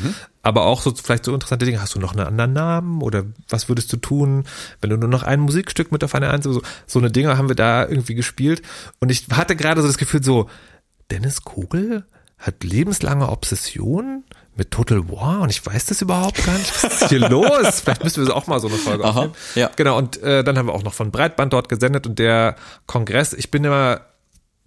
Aber 0.42 0.64
auch 0.64 0.80
so 0.80 0.94
vielleicht 0.94 1.26
so 1.26 1.34
interessante 1.34 1.66
Dinge. 1.66 1.82
Hast 1.82 1.94
du 1.94 2.00
noch 2.00 2.12
einen 2.12 2.26
anderen 2.26 2.54
Namen? 2.54 3.02
Oder 3.02 3.24
was 3.50 3.68
würdest 3.68 3.92
du 3.92 3.98
tun, 3.98 4.44
wenn 4.80 4.88
du 4.88 4.96
nur 4.96 5.10
noch 5.10 5.22
ein 5.22 5.40
Musikstück 5.40 5.92
mit 5.92 6.02
auf 6.04 6.14
eine 6.14 6.30
Eins? 6.30 6.44
So, 6.44 6.62
so 6.86 6.98
eine 6.98 7.10
Dinge 7.10 7.36
haben 7.36 7.48
wir 7.48 7.54
da 7.54 7.86
irgendwie 7.86 8.14
gespielt. 8.14 8.62
Und 8.98 9.10
ich 9.10 9.26
hatte 9.30 9.56
gerade 9.56 9.82
so 9.82 9.86
das 9.88 9.98
Gefühl 9.98 10.22
so, 10.22 10.48
Dennis 11.10 11.42
Kogel 11.42 12.06
hat 12.38 12.64
lebenslange 12.64 13.28
Obsession 13.28 14.24
mit 14.56 14.70
Total 14.70 15.08
War 15.10 15.40
und 15.42 15.50
ich 15.50 15.64
weiß 15.64 15.86
das 15.86 16.02
überhaupt 16.02 16.44
gar 16.44 16.56
nicht. 16.56 16.82
Was 16.82 17.02
ist 17.02 17.08
hier 17.10 17.20
los? 17.28 17.80
Vielleicht 17.80 18.02
müssen 18.04 18.26
wir 18.26 18.34
auch 18.34 18.46
mal 18.46 18.58
so 18.58 18.68
eine 18.68 18.76
Folge 18.76 19.04
Aha, 19.04 19.10
aufnehmen. 19.10 19.34
ja. 19.54 19.70
Genau, 19.76 19.98
und 19.98 20.20
äh, 20.22 20.42
dann 20.42 20.56
haben 20.58 20.66
wir 20.66 20.72
auch 20.74 20.82
noch 20.82 20.94
von 20.94 21.10
Breitband 21.10 21.52
dort 21.52 21.68
gesendet 21.68 22.06
und 22.06 22.18
der 22.18 22.56
Kongress, 22.86 23.34
ich 23.34 23.50
bin 23.50 23.64
immer, 23.64 24.00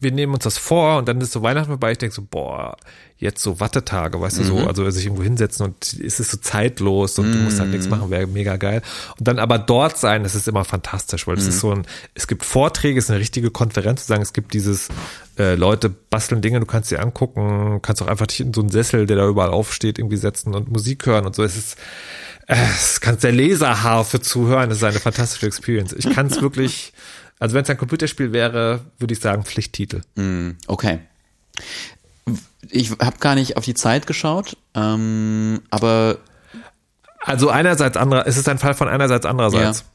wir 0.01 0.11
nehmen 0.11 0.33
uns 0.33 0.43
das 0.43 0.57
vor 0.57 0.97
und 0.97 1.07
dann 1.07 1.21
ist 1.21 1.31
so 1.31 1.41
Weihnachten 1.43 1.69
vorbei, 1.69 1.91
ich 1.91 1.99
denke 1.99 2.15
so, 2.15 2.23
boah, 2.29 2.75
jetzt 3.17 3.41
so 3.43 3.59
Wattetage, 3.59 4.19
weißt 4.19 4.39
du, 4.39 4.43
so, 4.43 4.57
also 4.57 4.89
sich 4.89 5.05
irgendwo 5.05 5.23
hinsetzen 5.23 5.63
und 5.63 5.93
es 6.03 6.19
ist 6.19 6.31
so 6.31 6.37
zeitlos 6.37 7.19
und 7.19 7.31
du 7.31 7.37
musst 7.37 7.59
halt 7.59 7.69
nichts 7.69 7.87
machen, 7.87 8.09
wäre 8.09 8.25
mega 8.25 8.57
geil. 8.57 8.81
Und 9.19 9.27
dann 9.27 9.37
aber 9.37 9.59
dort 9.59 9.99
sein, 9.99 10.23
das 10.23 10.33
ist 10.33 10.47
immer 10.47 10.65
fantastisch, 10.65 11.27
weil 11.27 11.37
es 11.37 11.45
ist 11.45 11.59
so 11.59 11.71
ein, 11.71 11.85
es 12.15 12.27
gibt 12.27 12.43
Vorträge, 12.43 12.97
es 12.97 13.05
ist 13.05 13.11
eine 13.11 13.19
richtige 13.19 13.51
Konferenz, 13.51 14.01
zu 14.01 14.07
sagen, 14.07 14.23
es 14.23 14.33
gibt 14.33 14.55
dieses, 14.55 14.89
äh, 15.37 15.55
Leute 15.55 15.89
basteln 15.89 16.41
Dinge, 16.41 16.59
du 16.59 16.65
kannst 16.65 16.89
sie 16.89 16.97
angucken, 16.97 17.79
kannst 17.81 18.01
auch 18.01 18.07
einfach 18.07 18.27
dich 18.27 18.41
in 18.41 18.53
so 18.53 18.61
einen 18.61 18.69
Sessel, 18.69 19.05
der 19.05 19.17
da 19.17 19.27
überall 19.27 19.49
aufsteht, 19.49 19.99
irgendwie 19.99 20.17
setzen 20.17 20.55
und 20.55 20.71
Musik 20.71 21.05
hören 21.05 21.25
und 21.25 21.35
so. 21.35 21.43
Es 21.43 21.55
ist, 21.55 21.77
äh, 22.47 22.55
es 22.75 23.01
kannst 23.01 23.23
der 23.23 23.31
Laserharfe 23.31 24.19
zuhören, 24.19 24.71
es 24.71 24.77
ist 24.77 24.83
eine 24.83 24.99
fantastische 24.99 25.45
Experience. 25.45 25.93
Ich 25.93 26.09
kann 26.09 26.27
es 26.27 26.41
wirklich, 26.41 26.93
also 27.41 27.55
wenn 27.55 27.63
es 27.63 27.69
ein 27.71 27.77
Computerspiel 27.77 28.31
wäre, 28.33 28.81
würde 28.99 29.13
ich 29.15 29.19
sagen 29.19 29.43
Pflichttitel. 29.43 30.01
Okay. 30.67 30.99
Ich 32.69 32.91
habe 32.91 33.17
gar 33.19 33.33
nicht 33.35 33.57
auf 33.57 33.65
die 33.65 33.73
Zeit 33.73 34.05
geschaut, 34.05 34.55
ähm, 34.75 35.61
aber 35.71 36.19
Also 37.25 37.49
einerseits 37.49 37.97
anderer, 37.97 38.27
es 38.27 38.37
ist 38.37 38.47
ein 38.47 38.59
Fall 38.59 38.75
von 38.75 38.87
einerseits 38.87 39.25
andererseits. 39.25 39.85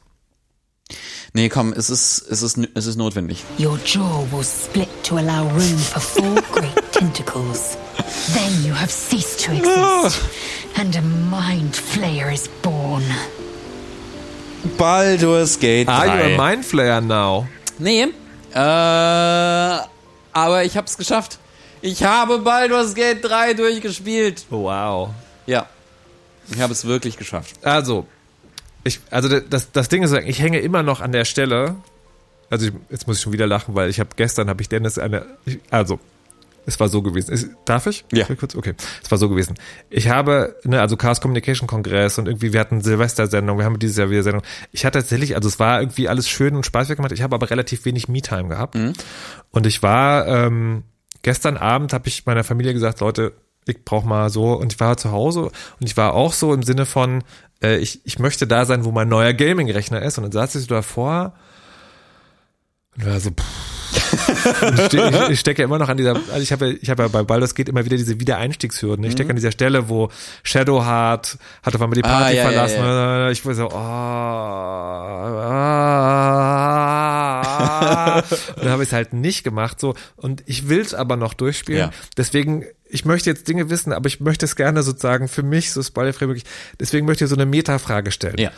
nee, 1.34 1.48
komm, 1.48 1.72
es 1.72 1.88
ist, 1.88 2.18
es 2.28 2.42
ist, 2.42 2.58
es 2.74 2.86
ist 2.86 2.96
notwendig. 2.96 3.44
Your 3.60 3.78
jaw 3.86 4.26
will 4.32 4.44
split 4.44 4.88
to 5.04 5.16
allow 5.16 5.48
room 5.48 5.78
for 5.78 6.00
four 6.00 6.34
great 6.52 6.92
tentacles. 6.92 7.76
Then 8.34 8.64
you 8.64 8.74
have 8.74 8.90
ceased 8.90 9.44
to 9.44 9.52
exist, 9.52 10.20
and 10.76 10.96
a 10.96 11.00
mind 11.02 11.74
flayer 11.76 12.32
is 12.32 12.48
born. 12.62 13.04
Baldur's 14.66 15.58
Gate 15.58 15.88
Are 15.88 16.06
you 16.06 16.34
a 16.34 16.36
Mindflayer 16.36 17.00
now? 17.00 17.46
Nee, 17.78 18.06
äh, 18.52 18.58
aber 20.32 20.64
ich 20.64 20.76
hab's 20.76 20.96
geschafft. 20.96 21.38
Ich 21.82 22.02
habe 22.02 22.38
Baldur's 22.38 22.94
Gate 22.94 23.22
3 23.22 23.54
durchgespielt. 23.54 24.46
Wow. 24.50 25.10
Ja, 25.46 25.66
ich 26.50 26.60
habe 26.60 26.72
es 26.72 26.84
wirklich 26.84 27.16
geschafft. 27.16 27.56
Also, 27.62 28.06
ich, 28.84 29.00
also 29.10 29.40
das, 29.40 29.72
das 29.72 29.88
Ding 29.88 30.02
ist, 30.02 30.12
ich 30.12 30.40
hänge 30.40 30.60
immer 30.60 30.82
noch 30.82 31.00
an 31.00 31.12
der 31.12 31.24
Stelle. 31.24 31.76
Also 32.50 32.66
ich, 32.66 32.72
jetzt 32.90 33.06
muss 33.06 33.18
ich 33.18 33.22
schon 33.22 33.32
wieder 33.32 33.46
lachen, 33.46 33.74
weil 33.74 33.90
ich 33.90 33.98
habe 34.00 34.10
gestern 34.16 34.48
habe 34.48 34.62
ich 34.62 34.68
Dennis 34.68 34.98
eine, 34.98 35.26
ich, 35.44 35.58
also 35.70 35.98
es 36.66 36.80
war 36.80 36.88
so 36.88 37.00
gewesen. 37.00 37.32
Ist, 37.32 37.50
darf 37.64 37.86
ich? 37.86 38.04
Ja. 38.12 38.26
Kurz? 38.26 38.54
Okay. 38.54 38.74
Es 39.02 39.10
war 39.10 39.18
so 39.18 39.28
gewesen. 39.28 39.54
Ich 39.88 40.08
habe, 40.08 40.56
ne, 40.64 40.80
also 40.80 40.96
Chaos 40.96 41.20
Communication 41.20 41.68
Kongress 41.68 42.18
und 42.18 42.26
irgendwie, 42.26 42.52
wir 42.52 42.60
hatten 42.60 42.80
Silvestersendung, 42.80 43.58
wir 43.58 43.64
haben 43.64 43.78
dieses 43.78 43.96
Jahr 43.96 44.10
wieder 44.10 44.24
Sendung. 44.24 44.42
Ich 44.72 44.84
hatte 44.84 44.98
tatsächlich, 44.98 45.36
also 45.36 45.48
es 45.48 45.58
war 45.60 45.80
irgendwie 45.80 46.08
alles 46.08 46.28
schön 46.28 46.56
und 46.56 46.66
spaßig 46.66 46.96
gemacht. 46.96 47.12
Ich 47.12 47.22
habe 47.22 47.34
aber 47.34 47.50
relativ 47.50 47.84
wenig 47.84 48.08
Me-Time 48.08 48.48
gehabt. 48.48 48.74
Und 49.50 49.66
ich 49.66 49.82
war, 49.82 50.26
ähm, 50.26 50.82
gestern 51.22 51.56
Abend 51.56 51.92
habe 51.92 52.08
ich 52.08 52.26
meiner 52.26 52.44
Familie 52.44 52.72
gesagt, 52.74 53.00
Leute, 53.00 53.32
ich 53.68 53.84
brauche 53.84 54.06
mal 54.06 54.30
so, 54.30 54.52
und 54.52 54.72
ich 54.72 54.80
war 54.80 54.96
zu 54.96 55.10
Hause 55.10 55.50
und 55.80 55.86
ich 55.86 55.96
war 55.96 56.14
auch 56.14 56.32
so 56.32 56.54
im 56.54 56.62
Sinne 56.62 56.86
von, 56.86 57.22
äh, 57.62 57.78
ich, 57.78 58.00
ich 58.04 58.18
möchte 58.18 58.46
da 58.46 58.64
sein, 58.64 58.84
wo 58.84 58.92
mein 58.92 59.08
neuer 59.08 59.32
Gaming-Rechner 59.32 60.02
ist. 60.02 60.18
Und 60.18 60.24
dann 60.24 60.32
saß 60.32 60.54
ich 60.56 60.62
so 60.62 60.68
davor 60.68 61.34
und 62.96 63.06
war 63.06 63.20
so, 63.20 63.30
pff. 63.30 63.75
Ich, 63.92 64.80
ste 64.86 65.26
ich, 65.30 65.40
stecke 65.40 65.62
immer 65.62 65.78
noch 65.78 65.88
an 65.88 65.96
dieser, 65.96 66.14
also 66.14 66.38
ich 66.40 66.52
habe 66.52 66.68
ja, 66.68 66.74
ich 66.80 66.90
habe 66.90 67.02
ja 67.04 67.08
bei 67.08 67.22
Baldur's 67.22 67.54
geht 67.54 67.68
immer 67.68 67.84
wieder 67.84 67.96
diese 67.96 68.18
Wiedereinstiegshürden. 68.20 69.04
Ich 69.04 69.12
stecke 69.12 69.30
an 69.30 69.36
dieser 69.36 69.52
Stelle, 69.52 69.88
wo 69.88 70.10
Shadowheart 70.42 71.38
hat 71.62 71.74
auf 71.74 71.80
einmal 71.82 71.94
die 71.96 72.04
Ah, 72.04 72.08
Party 72.20 72.36
ja, 72.36 72.42
ja, 72.42 72.48
verlassen. 72.50 72.78
ja. 72.78 73.30
Ich 73.30 73.44
war 73.46 73.54
so, 73.54 73.68
oh, 73.68 73.74
ah, 77.36 78.22
und 78.56 78.64
dann 78.64 78.70
habe 78.70 78.82
ich 78.82 78.88
es 78.88 78.92
halt 78.92 79.12
nicht 79.12 79.44
gemacht. 79.44 79.80
So 79.80 79.94
und 80.16 80.42
ich 80.46 80.68
will 80.68 80.80
es 80.80 80.94
aber 80.94 81.16
noch 81.16 81.34
durchspielen. 81.34 81.80
Ja. 81.80 81.90
Deswegen, 82.16 82.64
ich 82.88 83.04
möchte 83.04 83.30
jetzt 83.30 83.48
Dinge 83.48 83.68
wissen, 83.70 83.92
aber 83.92 84.06
ich 84.06 84.20
möchte 84.20 84.44
es 84.44 84.56
gerne 84.56 84.82
sozusagen 84.82 85.28
für 85.28 85.42
mich 85.42 85.72
so 85.72 85.82
spoilerfrei 85.82 86.26
möglich. 86.26 86.44
Deswegen 86.80 87.06
möchte 87.06 87.24
ich 87.24 87.30
so 87.30 87.36
eine 87.36 87.46
Metafrage 87.46 88.10
stellen. 88.12 88.36
Ja. 88.38 88.50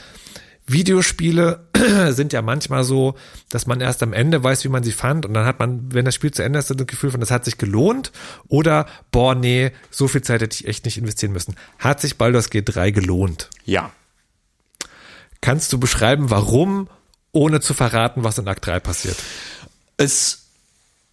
Videospiele 0.69 1.67
sind 2.11 2.33
ja 2.33 2.43
manchmal 2.43 2.85
so, 2.85 3.15
dass 3.49 3.67
man 3.67 3.81
erst 3.81 4.03
am 4.03 4.13
Ende 4.13 4.43
weiß, 4.43 4.65
wie 4.65 4.69
man 4.69 4.83
sie 4.83 4.93
fand 4.93 5.27
und 5.27 5.35
dann 5.35 5.47
hat 5.47 5.59
man, 5.59 5.93
wenn 5.93 6.05
das 6.05 6.15
Spiel 6.15 6.31
zu 6.31 6.43
Ende 6.43 6.59
ist, 6.59 6.71
das 6.71 6.87
Gefühl 6.87 7.11
von, 7.11 7.21
das 7.21 7.31
hat 7.31 7.45
sich 7.45 7.59
gelohnt 7.59 8.13
oder, 8.49 8.87
boah, 9.11 9.35
nee, 9.35 9.73
so 9.91 10.09
viel 10.09 10.23
Zeit 10.23 10.43
hätte 10.43 10.55
ich 10.55 10.69
echt 10.69 10.85
nicht 10.85 10.99
investieren 10.99 11.33
müssen. 11.33 11.57
Hat 11.79 12.01
sich 12.01 12.19
Baldur's 12.19 12.51
Gate 12.51 12.75
3 12.75 12.91
gelohnt? 12.91 13.51
Ja. 13.65 13.91
Kannst 15.41 15.73
du 15.73 15.79
beschreiben, 15.79 16.31
warum, 16.31 16.89
ohne 17.33 17.61
zu 17.61 17.75
verraten, 17.75 18.25
was 18.25 18.39
in 18.39 18.49
Akt 18.49 18.67
3 18.67 18.81
passiert? 18.81 19.17
Es, 19.97 20.48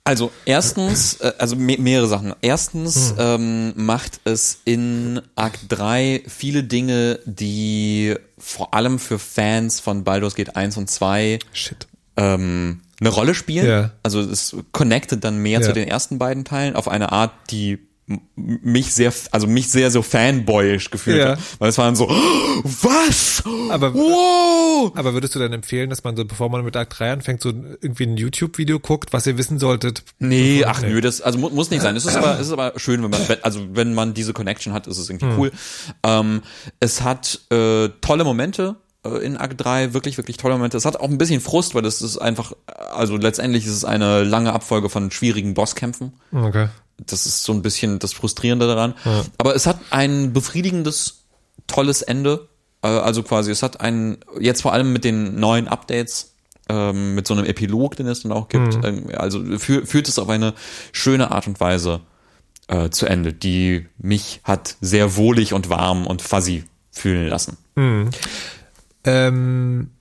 also 0.06 0.32
erstens, 0.46 1.16
äh, 1.16 1.34
also 1.40 1.56
me 1.58 1.76
mehrere 1.78 2.08
Sachen. 2.08 2.34
Erstens 2.42 3.14
ähm, 3.18 3.74
macht 3.76 4.22
es 4.24 4.60
in 4.64 5.22
Akt 5.36 5.62
3 5.70 6.24
viele 6.28 6.64
Dinge, 6.64 7.20
die 7.26 8.16
vor 8.38 8.74
allem 8.74 9.00
für 9.00 9.20
Fans 9.20 9.80
von 9.82 10.04
Baldur's 10.06 10.36
Gate 10.36 10.56
1 10.56 10.78
und 10.78 10.90
2 10.90 11.40
Shit. 11.52 11.88
ähm, 12.16 12.82
eine 13.02 13.10
Rolle 13.10 13.36
spielen. 13.36 13.68
Ja. 13.68 13.92
Also 14.04 14.22
es 14.22 14.56
connectet 14.72 15.24
dann 15.26 15.38
mehr 15.40 15.60
Ja. 15.60 15.66
zu 15.66 15.74
den 15.74 15.88
ersten 15.88 16.18
beiden 16.18 16.46
Teilen 16.46 16.76
auf 16.78 16.88
eine 16.88 17.12
Art, 17.12 17.34
die 17.52 17.80
mich 18.36 18.94
sehr, 18.94 19.12
also 19.32 19.48
mich 19.48 19.70
sehr 19.70 19.90
so 19.90 20.04
fanboyisch 20.04 20.92
gefühlt 20.92 21.18
Ja. 21.18 21.30
hat. 21.30 21.40
Weil 21.58 21.70
es 21.70 21.78
waren 21.80 21.96
so, 21.96 22.08
"Oh, 22.08 22.62
was? 22.64 23.42
Aber- 23.70 23.96
wow! 23.96 24.92
Aber 24.96 25.14
würdest 25.14 25.34
du 25.34 25.40
dann 25.40 25.54
empfehlen, 25.54 25.90
dass 25.90 26.04
man 26.04 26.16
so, 26.16 26.24
bevor 26.24 26.50
man 26.50 26.64
mit 26.64 26.76
Akt 26.78 27.00
3 27.00 27.12
anfängt, 27.14 27.42
so 27.42 27.50
irgendwie 27.50 28.04
ein 28.04 28.18
YouTube-Video 28.18 28.80
guckt, 28.80 29.12
was 29.12 29.26
ihr 29.26 29.40
wissen 29.40 29.58
solltet? 29.58 30.04
Nee, 30.20 30.64
ach 30.66 30.82
nö, 30.82 31.02
das 31.02 31.22
also 31.22 31.40
mu 31.40 31.50
muss 31.50 31.72
nicht 31.72 31.82
sein. 31.82 31.96
Es 31.96 32.06
ist 32.06 32.16
aber 32.16 32.40
es 32.40 32.48
ist 32.48 32.54
aber 32.54 32.74
schön, 32.78 33.02
wenn 33.02 33.10
man 33.10 33.22
also 33.42 33.62
wenn 33.74 33.96
man 33.96 34.14
diese 34.14 34.34
Connection 34.34 34.74
hat, 34.74 34.86
ist 34.86 35.00
es 35.00 35.10
irgendwie 35.10 35.26
Hm. 35.28 35.40
cool. 35.40 35.52
Ähm, 36.04 36.42
es 36.80 37.02
hat 37.02 37.40
äh, 37.52 37.90
tolle 38.02 38.24
Momente 38.24 38.76
in 39.22 39.38
Akt 39.38 39.64
3, 39.64 39.94
wirklich 39.94 40.18
wirklich 40.18 40.38
tolle 40.38 40.56
Momente. 40.56 40.78
Es 40.78 40.86
hat 40.86 41.00
auch 41.00 41.10
ein 41.10 41.18
bisschen 41.18 41.42
Frust, 41.42 41.76
weil 41.76 41.86
es 41.86 42.02
ist 42.02 42.18
einfach 42.18 42.54
also 42.68 43.18
letztendlich 43.18 43.66
ist 43.66 43.74
es 43.74 43.86
eine 43.86 44.24
lange 44.24 44.54
Abfolge 44.54 44.90
von 44.90 45.12
schwierigen 45.12 45.54
Bosskämpfen. 45.54 46.14
Okay. 46.32 46.70
Das 46.98 47.26
ist 47.26 47.44
so 47.44 47.52
ein 47.54 47.62
bisschen 47.62 48.00
das 48.00 48.14
Frustrierende 48.14 48.68
daran. 48.68 48.94
Aber 49.38 49.56
es 49.56 49.68
hat 49.68 49.80
ein 49.90 50.32
befriedigendes, 50.34 51.24
tolles 51.68 52.02
Ende. 52.02 52.48
Äh, 52.82 52.88
Also 52.88 53.22
quasi, 53.24 53.52
es 53.52 53.64
hat 53.64 53.82
ein, 53.82 54.18
jetzt 54.40 54.62
vor 54.62 54.72
allem 54.74 54.94
mit 54.94 55.04
den 55.04 55.40
neuen 55.40 55.68
Updates, 55.68 56.32
ähm, 56.70 57.14
mit 57.14 57.28
so 57.28 57.34
einem 57.34 57.46
Epilog, 57.46 57.96
den 57.98 58.08
es 58.08 58.24
dann 58.24 58.32
auch 58.32 58.48
gibt, 58.48 58.74
ähm, 58.86 59.10
also 59.16 59.44
fü 59.60 59.86
führt 59.86 60.08
es 60.08 60.18
auf 60.18 60.30
eine 60.30 60.54
schöne 60.94 61.32
Art 61.32 61.48
und 61.48 61.60
Weise 61.60 62.00
äh, 62.68 62.90
zu 62.90 63.06
Ende, 63.06 63.34
die 63.34 63.86
mich 64.00 64.40
hat 64.44 64.78
sehr 64.82 65.16
wohlig 65.16 65.54
und 65.54 65.70
warm 65.70 66.08
und 66.08 66.22
fuzzy 66.24 66.64
fühlen 66.92 67.28
lassen. 67.28 67.58
Ähm, 69.06 69.92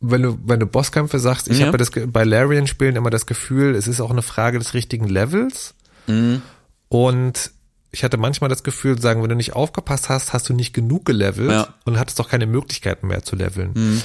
wenn 0.00 0.22
du, 0.22 0.38
wenn 0.44 0.60
du 0.60 0.66
Bosskämpfe 0.66 1.18
sagst, 1.18 1.48
ich 1.48 1.58
Ja. 1.58 1.66
habe 1.66 1.76
das 1.78 1.90
bei 2.06 2.24
Larian-Spielen 2.24 2.96
immer 2.96 3.10
das 3.10 3.26
Gefühl, 3.26 3.74
es 3.74 3.86
ist 3.86 4.00
auch 4.00 4.10
eine 4.10 4.22
Frage 4.22 4.58
des 4.58 4.72
richtigen 4.74 5.08
Levels. 5.08 5.74
Mhm. 6.06 6.40
Und 6.88 7.50
ich 7.92 8.02
hatte 8.04 8.16
manchmal 8.16 8.48
das 8.48 8.62
Gefühl, 8.62 9.00
sagen, 9.00 9.22
wenn 9.22 9.28
du 9.28 9.36
nicht 9.36 9.54
aufgepasst 9.54 10.08
hast, 10.08 10.32
hast 10.32 10.48
du 10.48 10.54
nicht 10.54 10.72
genug 10.72 11.04
gelevelt 11.04 11.50
Ja. 11.50 11.62
Mhm. 11.62 11.66
und 11.84 11.98
hattest 11.98 12.18
doch 12.18 12.28
keine 12.28 12.46
Möglichkeiten 12.46 13.08
mehr 13.08 13.22
zu 13.24 13.36
leveln. 13.36 14.02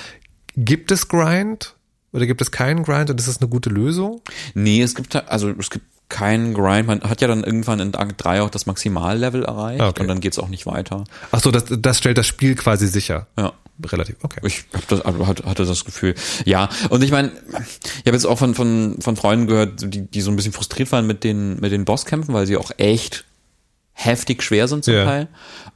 Gibt 0.57 0.91
es 0.91 1.07
Grind 1.07 1.75
oder 2.11 2.25
gibt 2.25 2.41
es 2.41 2.51
keinen 2.51 2.83
Grind 2.83 3.09
und 3.09 3.19
ist 3.19 3.27
das 3.27 3.39
eine 3.39 3.49
gute 3.49 3.69
Lösung? 3.69 4.21
Nee, 4.53 4.81
es 4.81 4.95
gibt, 4.95 5.15
also 5.15 5.49
es 5.51 5.69
gibt 5.69 5.85
keinen 6.09 6.53
Grind. 6.53 6.87
Man 6.87 7.01
hat 7.01 7.21
ja 7.21 7.27
dann 7.27 7.43
irgendwann 7.43 7.79
in 7.79 7.95
Akt 7.95 8.23
3 8.23 8.41
auch 8.41 8.49
das 8.49 8.65
Maximallevel 8.65 9.43
erreicht 9.43 9.81
Ah, 9.81 9.87
okay. 9.89 10.01
und 10.01 10.07
dann 10.07 10.19
geht's 10.19 10.39
auch 10.39 10.49
nicht 10.49 10.65
weiter. 10.65 11.03
Ach 11.31 11.39
so, 11.41 11.51
das, 11.51 11.65
das 11.69 11.97
stellt 11.97 12.17
das 12.17 12.27
Spiel 12.27 12.55
quasi 12.55 12.87
sicher. 12.87 13.27
Ja. 13.37 13.53
Relativ, 13.83 14.15
okay. 14.23 14.39
Ich 14.45 14.63
hab 14.73 14.87
das, 14.87 15.01
also 15.01 15.27
hatte 15.27 15.45
hatte 15.45 15.65
das 15.65 15.83
Gefühl. 15.83 16.15
Ja, 16.45 16.69
und 16.89 17.03
ich 17.03 17.11
meine, 17.11 17.31
ich 17.49 18.05
habe 18.05 18.11
jetzt 18.15 18.25
auch 18.25 18.37
von, 18.37 18.55
von, 18.55 18.97
von 19.01 19.15
Freunden 19.17 19.47
gehört, 19.47 19.93
die, 19.93 20.01
die 20.07 20.21
so 20.21 20.31
ein 20.31 20.35
bisschen 20.37 20.53
frustriert 20.53 20.91
waren 20.91 21.05
mit 21.07 21.23
den, 21.23 21.59
mit 21.59 21.71
den 21.71 21.83
Bosskämpfen, 21.85 22.33
weil 22.33 22.45
sie 22.47 22.55
auch 22.57 22.71
echt 22.77 23.25
heftig 23.93 24.43
schwer 24.43 24.67
sind 24.67 24.83
zum 24.85 24.93
Ja. 24.93 25.05
Teil. 25.05 25.27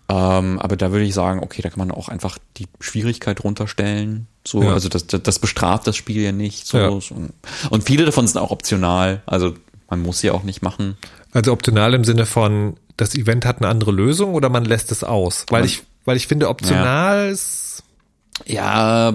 Ähm, 0.10 0.60
aber 0.60 0.76
da 0.76 0.92
würde 0.92 1.06
ich 1.06 1.14
sagen, 1.14 1.42
okay, 1.42 1.62
da 1.62 1.70
kann 1.70 1.80
man 1.80 1.92
auch 1.92 2.10
einfach 2.10 2.38
die 2.58 2.68
Schwierigkeit 2.80 3.44
runterstellen. 3.44 4.28
So, 4.46 4.64
Ja. 4.64 4.74
also 4.74 4.90
das, 4.90 5.06
das, 5.08 5.22
das 5.24 5.40
bestraft 5.40 5.86
das 5.88 5.96
Spiel 5.96 6.22
ja 6.22 6.32
nicht. 6.32 6.68
So, 6.68 6.78
Ja. 6.78 6.90
so. 7.02 7.16
Und 7.70 7.84
viele 7.84 8.06
davon 8.06 8.28
sind 8.28 8.38
auch 8.40 8.52
optional. 8.52 9.22
Also 9.26 9.54
man 9.90 10.02
muss 10.02 10.20
sie 10.20 10.32
auch 10.32 10.44
nicht 10.44 10.62
machen. 10.62 10.98
Also 11.32 11.52
optional 11.52 11.94
im 11.94 12.04
Sinne 12.04 12.26
von, 12.26 12.76
das 12.98 13.14
Event 13.16 13.46
hat 13.46 13.58
eine 13.58 13.68
andere 13.68 13.92
Lösung 13.92 14.34
oder 14.34 14.50
man 14.50 14.66
lässt 14.66 14.92
es 14.92 15.04
aus? 15.04 15.46
Weil 15.50 15.64
ich, 15.66 15.84
weil 16.06 16.18
ich 16.18 16.28
finde, 16.28 16.50
optional 16.50 17.30
ist, 17.30 17.84
Ja, 18.46 19.14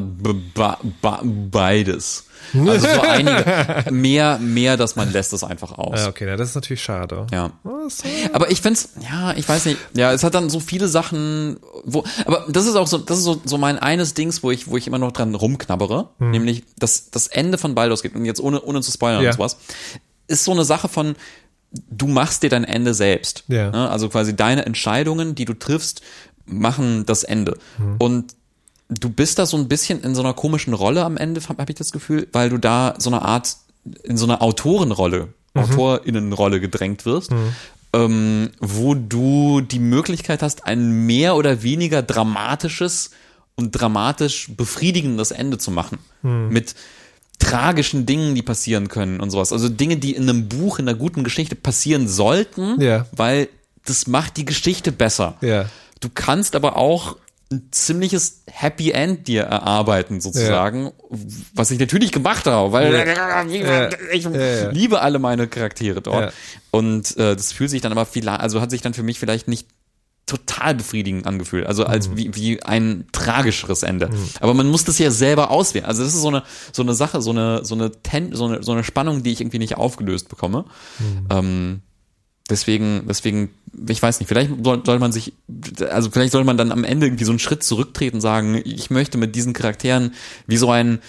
beides. 1.51 2.25
Also 2.55 2.87
so 2.87 3.01
einige, 3.01 3.85
mehr, 3.91 4.39
mehr, 4.39 4.77
dass 4.77 4.97
man 4.97 5.11
lässt 5.13 5.33
es 5.33 5.43
einfach 5.43 5.73
aus. 5.79 6.01
ja, 6.01 6.09
okay, 6.09 6.37
das 6.37 6.51
ist 6.51 6.55
natürlich 6.55 6.83
schade. 6.83 7.27
Ja. 7.33 7.51
Aber 8.33 8.51
ich 8.51 8.61
find's, 8.61 8.91
ja, 9.01 9.33
ich 9.35 9.49
weiß 9.49 9.65
nicht, 9.67 9.79
ja, 9.95 10.13
es 10.13 10.23
hat 10.25 10.35
dann 10.35 10.51
so 10.51 10.61
viele 10.61 10.87
Sachen, 10.89 11.57
wo, 11.85 12.05
aber 12.27 12.45
das 12.49 12.67
ist 12.67 12.77
auch 12.77 12.87
so, 12.87 12.99
das 12.99 13.19
ist 13.19 13.25
so, 13.25 13.41
so 13.45 13.59
mein 13.59 13.79
eines 13.79 14.15
Dings, 14.15 14.43
wo 14.43 14.51
ich, 14.51 14.69
wo 14.69 14.77
ich 14.77 14.87
immer 14.87 14.99
noch 14.99 15.13
dran 15.13 15.35
rumknabbere, 15.35 16.11
nämlich 16.19 16.65
das, 16.79 17.11
das 17.11 17.27
Ende 17.29 17.59
von 17.59 17.75
Baldur's 17.75 18.03
Gate, 18.03 18.15
und 18.15 18.25
jetzt 18.25 18.41
ohne, 18.41 18.61
ohne 18.63 18.81
zu 18.83 18.93
spoilern 18.93 19.23
Ja. 19.23 19.31
und 19.31 19.37
sowas, 19.37 19.57
ist 20.29 20.45
so 20.45 20.53
eine 20.53 20.65
Sache 20.65 20.89
von, 20.89 21.17
du 21.91 22.07
machst 22.07 22.43
dir 22.43 22.51
dein 22.51 22.65
Ende 22.65 22.95
selbst. 22.95 23.45
Ja. 23.49 23.71
Ne? 23.71 23.91
Also 23.91 24.09
quasi 24.09 24.37
deine 24.37 24.65
Entscheidungen, 24.67 25.35
die 25.35 25.45
du 25.45 25.55
triffst, 25.55 26.03
machen 26.47 27.05
das 27.07 27.25
Ende. 27.25 27.59
Und 27.99 28.35
du 29.01 29.09
bist 29.11 29.39
da 29.39 29.47
so 29.47 29.57
ein 29.57 29.69
bisschen 29.69 30.03
in 30.03 30.15
so 30.15 30.23
einer 30.23 30.35
komischen 30.35 30.75
Rolle 30.75 31.05
am 31.05 31.17
Ende, 31.17 31.41
habe 31.49 31.61
hab 31.63 31.69
ich 31.71 31.77
das 31.77 31.93
Gefühl, 31.93 32.29
weil 32.33 32.51
du 32.51 32.59
da 32.59 32.95
so 32.99 33.11
eine 33.11 33.23
Art, 33.23 33.57
in 34.03 34.17
so 34.17 34.25
einer 34.27 34.43
Autorenrolle, 34.43 35.29
Autorinnenrolle 35.55 36.61
gedrängt 36.61 37.05
wirst, 37.07 37.31
ähm, 37.93 38.51
wo 38.61 38.95
du 38.95 39.61
die 39.61 39.79
Möglichkeit 39.79 40.43
hast, 40.43 40.67
ein 40.67 41.07
mehr 41.07 41.37
oder 41.37 41.63
weniger 41.63 42.03
dramatisches 42.03 43.11
und 43.57 43.71
dramatisch 43.73 44.51
befriedigendes 44.57 45.31
Ende 45.31 45.59
zu 45.59 45.71
machen. 45.71 45.99
Mit 46.23 46.75
tragischen 47.39 48.07
Dingen, 48.07 48.35
die 48.35 48.43
passieren 48.43 48.89
können 48.89 49.21
und 49.21 49.31
sowas. 49.31 49.53
Also 49.53 49.69
Dinge, 49.69 49.97
die 49.97 50.15
in 50.15 50.29
einem 50.29 50.49
Buch, 50.49 50.79
in 50.79 50.89
einer 50.89 50.99
guten 50.99 51.23
Geschichte 51.25 51.55
passieren 51.55 52.09
sollten, 52.09 52.81
Ja. 52.81 53.07
weil 53.13 53.49
das 53.85 54.07
macht 54.07 54.37
die 54.39 54.45
Geschichte 54.45 54.91
besser. 54.93 55.37
Ja. 55.41 55.67
Du 56.01 56.09
kannst 56.13 56.57
aber 56.57 56.77
auch 56.77 57.17
ein 57.55 57.69
ziemliches 57.71 58.43
Happy 58.51 58.91
End 58.91 59.27
dir 59.29 59.43
erarbeiten, 59.45 60.21
sozusagen, 60.21 60.93
was 61.55 61.71
ich 61.71 61.79
natürlich 61.79 62.13
gemacht 62.13 62.47
habe, 62.47 62.73
weil 62.73 62.93
Ja. 62.93 63.43
ich 64.13 64.25
Ja, 64.25 64.31
ja. 64.31 64.71
liebe 64.71 65.01
alle 65.01 65.19
meine 65.19 65.47
Charaktere 65.49 66.01
dort. 66.03 66.25
Ja. 66.27 66.33
Und 66.71 67.17
äh, 67.17 67.35
das 67.37 67.53
fühlt 67.53 67.71
sich 67.71 67.81
dann 67.81 67.93
aber 67.93 68.07
vielleicht, 68.07 68.41
also 68.41 68.61
hat 68.61 68.71
sich 68.71 68.83
dann 68.83 68.95
für 68.95 69.03
mich 69.03 69.19
vielleicht 69.19 69.49
nicht 69.49 69.69
total 70.27 70.75
befriedigend 70.75 71.27
angefühlt, 71.27 71.67
also 71.67 71.85
als 71.85 72.09
Mhm. 72.09 72.17
wie, 72.17 72.35
wie 72.35 72.63
ein 72.63 73.05
tragischeres 73.13 73.83
Ende. 73.83 74.09
Aber 74.41 74.55
man 74.55 74.67
muss 74.69 74.85
das 74.85 74.99
ja 74.99 75.11
selber 75.11 75.51
auswählen. 75.51 75.85
Also 75.85 76.03
das 76.03 76.15
ist 76.15 76.23
so 76.23 76.29
eine 76.29 76.43
so 76.73 76.83
eine 76.83 76.95
Sache, 76.95 77.21
so 77.21 77.31
eine 77.31 77.63
so 77.65 77.75
eine 77.75 77.93
Ten, 78.03 78.35
so 78.35 78.47
eine 78.47 78.63
so 78.63 78.73
eine 78.73 78.85
Spannung, 78.85 79.23
die 79.23 79.33
ich 79.33 79.43
irgendwie 79.43 79.59
nicht 79.59 79.77
aufgelöst 79.77 80.31
bekomme. 80.31 80.65
Mhm. 80.99 81.27
Ähm, 81.31 81.83
deswegen, 82.51 83.05
deswegen, 83.09 83.51
ich 83.89 84.01
weiß 84.03 84.21
nicht, 84.21 84.29
vielleicht 84.29 84.51
soll, 84.63 84.83
soll 84.85 84.99
man 84.99 85.13
sich, 85.13 85.33
also 85.91 86.11
vielleicht 86.11 86.33
soll 86.33 86.45
man 86.45 86.57
dann 86.57 86.73
am 86.73 86.85
Ende 86.85 87.07
irgendwie 87.07 87.25
so 87.25 87.33
einen 87.33 87.39
Schritt 87.39 87.63
zurücktreten 87.63 88.17
und 88.17 88.21
sagen, 88.21 88.61
ich 88.65 88.91
möchte 88.91 89.19
mit 89.19 89.35
diesen 89.35 89.53
Charakteren 89.53 90.15
wie 90.47 90.57
so 90.57 90.71
ein, 90.71 91.01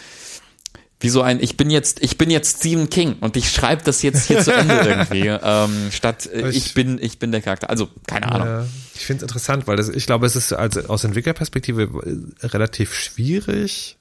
wie 1.02 1.10
so 1.10 1.22
ein, 1.22 1.44
ich 1.44 1.58
bin 1.58 1.70
jetzt, 1.70 2.02
ich 2.02 2.18
bin 2.18 2.30
jetzt 2.32 2.60
Stephen 2.60 2.90
King 2.90 3.18
und 3.20 3.36
ich 3.36 3.52
schreibe 3.52 3.84
das 3.84 4.02
jetzt 4.02 4.28
hier 4.28 4.42
zu 4.42 4.54
Ende 4.54 4.74
irgendwie, 4.86 5.28
ähm, 5.28 5.92
statt 5.92 6.26
äh, 6.28 6.50
Ich- 6.50 6.68
ich 6.68 6.74
bin, 6.74 6.98
ich 7.02 7.20
bin 7.20 7.32
der 7.32 7.42
Charakter. 7.42 7.70
Also, 7.70 7.90
keine 8.08 8.32
Ahnung. 8.32 8.48
Ja, 8.48 8.66
ich 8.96 9.06
finde 9.06 9.18
es 9.18 9.24
interessant, 9.24 9.68
weil 9.68 9.76
das, 9.76 9.90
ich 9.90 10.06
glaube, 10.06 10.26
es 10.26 10.36
ist 10.38 10.54
also 10.54 10.82
aus 10.88 11.04
Entwicklerperspektive 11.04 11.84
äh, 12.42 12.46
relativ 12.48 12.94
schwierig, 12.94 13.98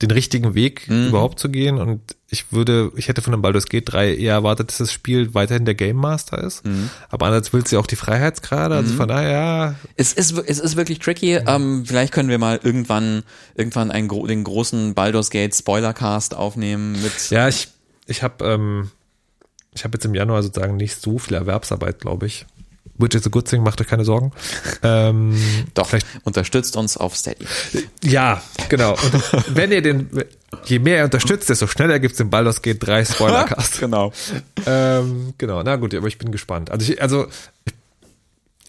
den 0.00 0.10
richtigen 0.12 0.54
Weg 0.54 0.88
Mhm. 0.88 1.08
überhaupt 1.08 1.40
zu 1.40 1.48
gehen. 1.48 1.78
Und 1.78 2.00
ich 2.28 2.52
würde, 2.52 2.92
ich 2.94 3.08
hätte 3.08 3.20
von 3.20 3.32
einem 3.32 3.42
Baldur's 3.42 3.66
Gate 3.66 3.90
3 3.92 4.14
eher 4.14 4.34
erwartet, 4.34 4.68
dass 4.68 4.78
das 4.78 4.92
Spiel 4.92 5.34
weiterhin 5.34 5.64
der 5.64 5.74
Game 5.74 5.96
Master 5.96 6.38
ist. 6.42 6.64
Mhm. 6.64 6.90
Aber 7.10 7.26
andererseits 7.26 7.52
willst 7.52 7.72
du 7.72 7.76
ja 7.76 7.80
auch 7.80 7.86
die 7.86 7.96
Freiheitsgrade. 7.96 8.76
Also 8.76 8.94
von 8.94 9.08
daher, 9.08 9.74
Es 9.96 10.12
ist, 10.12 10.38
es 10.38 10.60
ist 10.60 10.76
wirklich 10.76 11.00
tricky. 11.00 11.34
Ähm, 11.34 11.84
vielleicht 11.84 12.12
können 12.12 12.28
wir 12.28 12.38
mal 12.38 12.60
irgendwann, 12.62 13.24
irgendwann 13.56 13.90
einen, 13.90 14.08
den 14.08 14.44
großen 14.44 14.94
Baldur's 14.94 15.30
Gate 15.30 15.54
Spoilercast 15.56 16.34
aufnehmen 16.34 16.92
mit, 17.02 17.30
ja, 17.30 17.48
ich, 17.48 17.68
ich 18.06 18.22
habe, 18.22 18.44
ähm, 18.44 18.90
ich 19.74 19.82
habe 19.84 19.94
jetzt 19.96 20.04
im 20.04 20.14
Januar 20.14 20.42
sozusagen 20.44 20.76
nicht 20.76 21.00
so 21.00 21.18
viel 21.18 21.34
Erwerbsarbeit, 21.34 21.98
glaube 22.00 22.26
ich. 22.26 22.46
Which 22.98 23.14
is 23.14 23.26
a 23.26 23.30
good 23.30 23.48
thing, 23.48 23.62
macht 23.62 23.80
euch 23.80 23.86
keine 23.86 24.04
Sorgen. 24.04 24.32
Ähm, 24.80 25.36
doch, 25.74 25.88
vielleicht 25.88 26.06
unterstützt 26.22 26.76
uns 26.76 26.96
auf 26.96 27.16
Steady. 27.16 27.44
Ja, 28.04 28.40
genau. 28.68 28.92
Und 28.92 29.56
wenn 29.56 29.72
ihr 29.72 29.82
den, 29.82 30.08
je 30.66 30.78
mehr 30.78 30.98
ihr 30.98 31.04
unterstützt, 31.04 31.48
desto 31.48 31.66
schneller 31.66 31.98
gibt's 31.98 32.18
den 32.18 32.30
Baldur's 32.30 32.62
Gate 32.62 32.78
3 32.80 33.04
Spoilercast. 33.04 33.80
Genau. 33.80 34.12
ähm, 34.66 35.34
genau, 35.36 35.62
na 35.62 35.76
gut, 35.76 35.94
aber 35.94 36.06
ich 36.06 36.18
bin 36.18 36.30
gespannt. 36.30 36.70
Also 36.70 36.92
ich, 36.92 37.02
also 37.02 37.26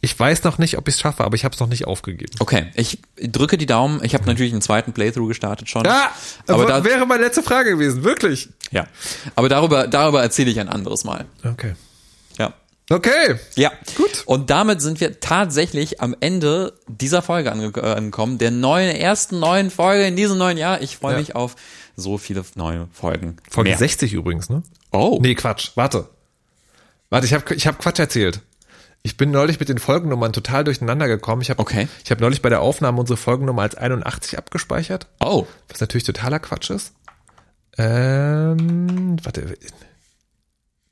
ich 0.01 0.17
weiß 0.17 0.43
noch 0.43 0.57
nicht, 0.57 0.77
ob 0.77 0.87
ich 0.87 0.95
es 0.95 1.01
schaffe, 1.01 1.23
aber 1.23 1.35
ich 1.35 1.43
habe 1.43 1.53
es 1.53 1.59
noch 1.59 1.67
nicht 1.67 1.85
aufgegeben. 1.85 2.31
Okay, 2.39 2.67
ich 2.75 2.99
drücke 3.21 3.57
die 3.57 3.65
Daumen. 3.65 4.01
Ich 4.03 4.13
habe 4.13 4.25
natürlich 4.25 4.53
einen 4.53 4.61
zweiten 4.61 4.93
Playthrough 4.93 5.27
gestartet 5.27 5.69
schon. 5.69 5.83
Ja, 5.85 6.11
aber 6.47 6.63
aber 6.63 6.65
da, 6.65 6.83
wäre 6.83 7.05
meine 7.05 7.23
letzte 7.23 7.43
Frage 7.43 7.71
gewesen, 7.71 8.03
wirklich. 8.03 8.49
ja, 8.71 8.87
aber 9.35 9.49
darüber, 9.49 9.87
darüber 9.87 10.21
erzähle 10.21 10.51
ich 10.51 10.59
ein 10.59 10.69
anderes 10.69 11.03
Mal. 11.03 11.25
Okay. 11.43 11.73
Okay. 12.91 13.35
Ja, 13.55 13.71
Gut. 13.95 14.23
Und 14.25 14.49
damit 14.49 14.81
sind 14.81 14.99
wir 14.99 15.19
tatsächlich 15.19 16.01
am 16.01 16.15
Ende 16.19 16.73
dieser 16.87 17.21
Folge 17.21 17.49
äh, 17.49 17.81
angekommen, 17.93 18.37
der 18.39 18.51
neuen, 18.51 18.95
ersten 18.95 19.39
neuen 19.39 19.69
Folge 19.69 20.05
in 20.07 20.15
diesem 20.15 20.37
neuen 20.37 20.57
Jahr. 20.57 20.81
Ich 20.81 20.97
freue 20.97 21.13
Ja. 21.13 21.19
mich 21.19 21.35
auf 21.35 21.55
so 21.95 22.17
viele 22.17 22.43
neue 22.55 22.87
Folgen. 22.93 23.37
Folge 23.49 23.69
Mehr. 23.69 23.77
60 23.77 24.13
übrigens, 24.13 24.49
ne? 24.49 24.63
Oh. 24.91 25.19
Nee, 25.21 25.35
Quatsch. 25.35 25.71
Warte. 25.75 26.09
Warte, 27.11 27.27
ich 27.27 27.33
habe 27.33 27.53
ich 27.53 27.67
hab 27.67 27.77
Quatsch 27.79 27.99
erzählt. 27.99 28.41
Ich 29.01 29.17
bin 29.17 29.31
neulich 29.31 29.59
mit 29.59 29.69
den 29.69 29.77
Folgennummern 29.79 30.33
total 30.33 30.63
durcheinander 30.63 31.07
gekommen. 31.07 31.41
Ich 31.41 31.49
habe 31.49 31.59
Okay. 31.61 31.87
ich 32.03 32.11
hab 32.11 32.19
neulich 32.19 32.41
bei 32.41 32.49
der 32.49 32.61
Aufnahme 32.61 32.99
unsere 32.99 33.17
Folgennummer 33.17 33.61
als 33.61 33.75
81 33.75 34.37
abgespeichert. 34.37 35.07
Oh. 35.19 35.45
Was 35.69 35.79
natürlich 35.79 36.03
totaler 36.05 36.39
Quatsch 36.39 36.69
ist. 36.69 36.93
Ähm, 37.77 39.17
warte. 39.23 39.57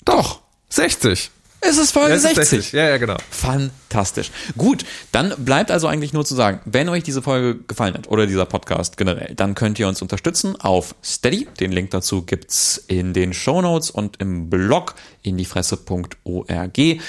Doch, 0.05 0.41
60. 0.69 1.31
Es 1.60 1.78
ist 1.78 1.91
Folge 1.91 2.14
Es 2.14 2.24
ist 2.24 2.36
60. 2.36 2.72
Ja, 2.72 2.88
ja, 2.88 2.97
genau. 2.97 3.18
Fantastisch. 3.30 4.32
Gut, 4.58 4.86
dann 5.12 5.34
bleibt 5.38 5.72
also 5.72 5.88
eigentlich 5.88 6.14
nur 6.14 6.24
zu 6.24 6.36
sagen, 6.36 6.60
wenn 6.66 6.88
euch 6.89 7.03
diese 7.03 7.22
Folge 7.22 7.60
gefallen 7.68 7.95
hat 7.95 8.08
oder 8.10 8.28
dieser 8.28 8.45
Podcast 8.45 8.95
generell, 8.95 9.34
dann 9.36 9.55
könnt 9.55 9.80
ihr 9.80 9.88
uns 9.88 10.01
unterstützen 10.01 10.60
auf 10.60 10.95
Steady. 11.03 11.47
Den 11.60 11.72
Link 11.72 11.91
dazu 11.91 12.22
gibt's 12.22 12.78
in 12.88 13.14
den 13.14 13.34
Show 13.34 13.62
Notes 13.62 13.89
und 13.89 14.18
im 14.22 14.49
Blog 14.49 14.95
in 15.24 15.38
die 15.38 15.45
Fresse.org. 15.45 16.78
Äh, 16.78 16.99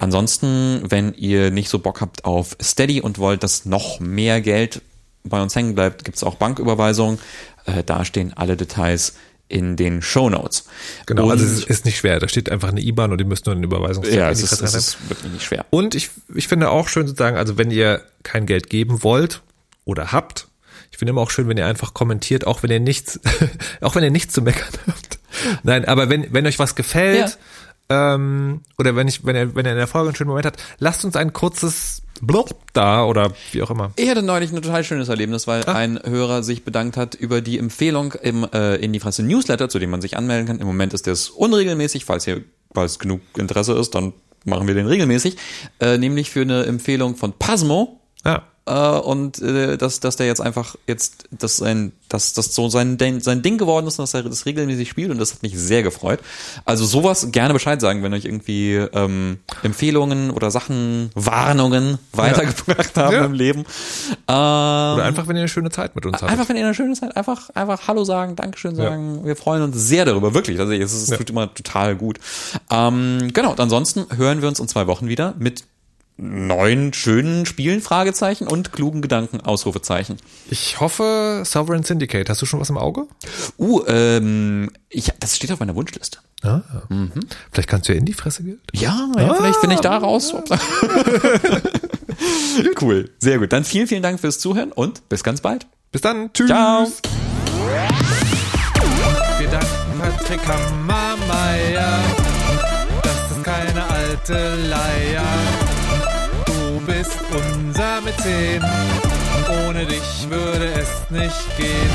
ansonsten, 0.00 0.82
wenn 0.88 1.12
ihr 1.14 1.50
nicht 1.50 1.68
so 1.68 1.78
Bock 1.78 2.00
habt 2.00 2.24
auf 2.24 2.56
Steady 2.62 3.00
und 3.00 3.18
wollt, 3.18 3.42
dass 3.42 3.66
noch 3.66 4.00
mehr 4.00 4.40
Geld 4.40 4.80
bei 5.24 5.42
uns 5.42 5.54
hängen 5.54 5.74
bleibt, 5.74 6.04
gibt's 6.04 6.24
auch 6.24 6.36
Banküberweisungen. 6.36 7.18
Äh, 7.66 7.82
da 7.84 8.04
stehen 8.04 8.32
alle 8.34 8.56
Details 8.56 9.14
in 9.48 9.76
den 9.76 10.02
Show 10.02 10.30
Notes. 10.30 10.64
Genau, 11.06 11.24
und, 11.24 11.32
also 11.32 11.44
es 11.44 11.52
ist, 11.58 11.70
ist 11.70 11.84
nicht 11.84 11.98
schwer. 11.98 12.18
Da 12.18 12.28
steht 12.28 12.50
einfach 12.50 12.68
eine 12.68 12.80
IBAN 12.80 13.12
und 13.12 13.20
ihr 13.20 13.26
müsst 13.26 13.46
nur 13.46 13.54
eine 13.54 13.64
Überweisung 13.64 14.04
ja, 14.04 14.26
in 14.26 14.32
es 14.32 14.38
die 14.38 14.44
ist, 14.44 14.62
es 14.62 14.74
ist 14.74 15.08
wirklich 15.08 15.32
nicht 15.32 15.44
schwer. 15.44 15.66
Und 15.70 15.94
ich, 15.94 16.10
ich 16.34 16.48
finde 16.48 16.70
auch 16.70 16.88
schön 16.88 17.06
sozusagen, 17.06 17.36
also 17.36 17.58
wenn 17.58 17.70
ihr 17.70 18.02
kein 18.22 18.46
Geld 18.46 18.70
geben 18.70 19.02
wollt 19.02 19.42
oder 19.84 20.12
habt, 20.12 20.48
ich 20.90 20.98
finde 20.98 21.10
immer 21.10 21.20
auch 21.20 21.30
schön, 21.30 21.48
wenn 21.48 21.56
ihr 21.56 21.66
einfach 21.66 21.92
kommentiert, 21.92 22.46
auch 22.46 22.62
wenn 22.62 22.70
ihr 22.70 22.80
nichts, 22.80 23.20
auch 23.80 23.94
wenn 23.94 24.04
ihr 24.04 24.10
nichts 24.10 24.32
zu 24.32 24.42
meckern 24.42 24.72
habt. 24.86 25.18
Nein, 25.62 25.84
aber 25.84 26.08
wenn, 26.08 26.32
wenn 26.32 26.46
euch 26.46 26.58
was 26.58 26.74
gefällt, 26.74 27.38
ähm, 27.88 28.62
oder 28.78 28.96
wenn 28.96 29.08
ich, 29.08 29.24
wenn 29.24 29.36
ihr, 29.36 29.54
wenn 29.54 29.66
ihr 29.66 29.72
in 29.72 29.78
der 29.78 29.86
Folge 29.86 30.08
einen 30.08 30.16
schönen 30.16 30.28
Moment 30.28 30.46
habt, 30.46 30.62
lasst 30.78 31.04
uns 31.04 31.16
ein 31.16 31.32
kurzes 31.32 32.02
Blub 32.20 32.54
da 32.72 33.04
oder 33.04 33.32
wie 33.52 33.62
auch 33.62 33.70
immer. 33.70 33.92
Ich 33.96 34.08
hatte 34.08 34.22
neulich 34.22 34.52
ein 34.52 34.62
total 34.62 34.84
schönes 34.84 35.08
Erlebnis, 35.08 35.46
weil 35.46 35.64
ein 35.64 36.00
Hörer 36.02 36.42
sich 36.42 36.64
bedankt 36.64 36.96
hat 36.96 37.14
über 37.14 37.40
die 37.40 37.58
Empfehlung 37.58 38.12
im 38.14 38.46
äh, 38.52 38.76
in 38.76 38.92
die 38.92 39.00
Fresse 39.00 39.22
Newsletter, 39.22 39.68
zu 39.68 39.78
dem 39.78 39.90
man 39.90 40.00
sich 40.00 40.16
anmelden 40.16 40.46
kann. 40.46 40.60
Im 40.60 40.66
Moment 40.66 40.94
ist 40.94 41.06
das 41.06 41.28
unregelmäßig, 41.28 42.04
falls 42.04 42.24
hier 42.24 42.42
falls 42.72 42.98
genug 42.98 43.20
Interesse 43.36 43.74
ist, 43.74 43.94
dann 43.94 44.12
machen 44.44 44.66
wir 44.66 44.74
den 44.74 44.86
regelmäßig, 44.86 45.36
äh, 45.80 45.98
nämlich 45.98 46.30
für 46.30 46.42
eine 46.42 46.64
Empfehlung 46.64 47.16
von 47.16 47.32
Pasmo. 47.32 48.00
Ja. 48.24 48.42
Äh, 48.66 48.72
und 48.72 49.42
äh, 49.42 49.76
dass, 49.76 50.00
dass 50.00 50.16
der 50.16 50.26
jetzt 50.26 50.40
einfach 50.40 50.76
jetzt, 50.86 51.24
dass 51.30 51.58
sein, 51.58 51.92
dass 52.08 52.32
das 52.32 52.54
so 52.54 52.70
sein, 52.70 52.96
Ding- 52.96 53.20
sein 53.20 53.42
Ding 53.42 53.58
geworden 53.58 53.86
ist 53.86 53.98
und 53.98 54.04
dass 54.04 54.14
er 54.14 54.22
das 54.22 54.46
regelmäßig 54.46 54.88
spielt 54.88 55.10
und 55.10 55.18
das 55.18 55.34
hat 55.34 55.42
mich 55.42 55.58
sehr 55.58 55.82
gefreut. 55.82 56.20
Also 56.64 56.86
sowas 56.86 57.28
gerne 57.30 57.52
Bescheid 57.52 57.78
sagen, 57.80 58.02
wenn 58.02 58.14
euch 58.14 58.24
irgendwie 58.24 58.74
ähm, 58.74 59.38
Empfehlungen 59.62 60.30
oder 60.30 60.50
Sachen, 60.50 61.10
Warnungen 61.14 61.98
weitergebracht 62.12 62.96
haben 62.96 63.12
Ja. 63.14 63.24
im 63.26 63.32
Leben. 63.34 63.60
Ähm, 63.60 64.34
Oder 64.34 65.04
einfach, 65.04 65.28
wenn 65.28 65.36
ihr 65.36 65.42
eine 65.42 65.48
schöne 65.48 65.70
Zeit 65.70 65.94
mit 65.94 66.06
uns 66.06 66.22
habt. 66.22 66.32
Einfach, 66.32 66.48
wenn 66.48 66.56
ihr 66.56 66.64
eine 66.64 66.74
schöne 66.74 66.94
Zeit, 66.94 67.14
einfach, 67.16 67.50
einfach 67.50 67.86
Hallo 67.86 68.04
sagen, 68.04 68.34
Dankeschön 68.36 68.76
sagen. 68.76 69.26
Wir 69.26 69.36
freuen 69.36 69.62
uns 69.62 69.76
sehr 69.76 70.06
darüber, 70.06 70.32
wirklich. 70.32 70.58
Also 70.58 70.72
es, 70.72 70.92
ist, 70.94 71.02
es 71.02 71.10
Ja. 71.10 71.16
tut 71.18 71.28
immer 71.28 71.52
total 71.52 71.96
gut. 71.96 72.18
Ähm, 72.70 73.30
genau, 73.34 73.50
und 73.50 73.60
ansonsten 73.60 74.06
hören 74.16 74.40
wir 74.40 74.48
uns 74.48 74.58
in 74.58 74.68
zwei 74.68 74.86
Wochen 74.86 75.06
wieder 75.08 75.34
mit 75.38 75.64
neuen, 76.16 76.92
schönen 76.92 77.44
Spielen, 77.44 77.80
Fragezeichen 77.80 78.46
und 78.46 78.72
klugen 78.72 79.02
Gedanken, 79.02 79.40
Ausrufezeichen. 79.40 80.18
Ich 80.48 80.80
hoffe, 80.80 81.42
Sovereign 81.44 81.82
Syndicate. 81.82 82.30
Hast 82.30 82.40
du 82.40 82.46
schon 82.46 82.60
was 82.60 82.70
im 82.70 82.78
Auge? 82.78 83.06
Uh, 83.58 83.82
ähm, 83.86 84.70
ich, 84.88 85.10
das 85.18 85.36
steht 85.36 85.50
auf 85.50 85.60
meiner 85.60 85.74
Wunschliste. 85.74 86.18
Ah, 86.42 86.60
Vielleicht 87.50 87.68
kannst 87.68 87.88
du 87.88 87.94
ja 87.94 87.98
in 87.98 88.04
die 88.04 88.12
Fresse 88.12 88.44
Geld. 88.44 88.60
Ja, 88.72 89.08
ja 89.16 89.34
vielleicht 89.34 89.60
finde 89.60 89.76
ich 89.76 89.80
da 89.80 89.96
raus. 89.96 90.34
cool, 92.82 93.10
sehr 93.18 93.38
gut. 93.38 93.52
Dann 93.52 93.64
vielen, 93.64 93.86
vielen 93.86 94.02
Dank 94.02 94.20
fürs 94.20 94.38
Zuhören 94.38 94.70
und 94.70 95.08
bis 95.08 95.24
ganz 95.24 95.40
bald. 95.40 95.66
Bis 95.90 96.02
dann. 96.02 96.32
Tschüss. 96.34 96.48
Ciao. 96.48 96.86
Wir 99.38 99.48
danken 99.48 99.98
Patrick 99.98 100.40
Hammermeier. 100.46 101.98
Das 103.02 103.36
ist 103.36 103.42
keine 103.42 103.88
alte 103.88 104.54
Leier. 104.68 105.63
Du 106.86 106.92
bist 106.92 107.18
unser 107.30 108.00
Mäzen. 108.02 108.62
Ohne 109.66 109.86
dich 109.86 110.28
würde 110.28 110.70
es 110.74 111.10
nicht 111.10 111.56
gehen. 111.56 111.90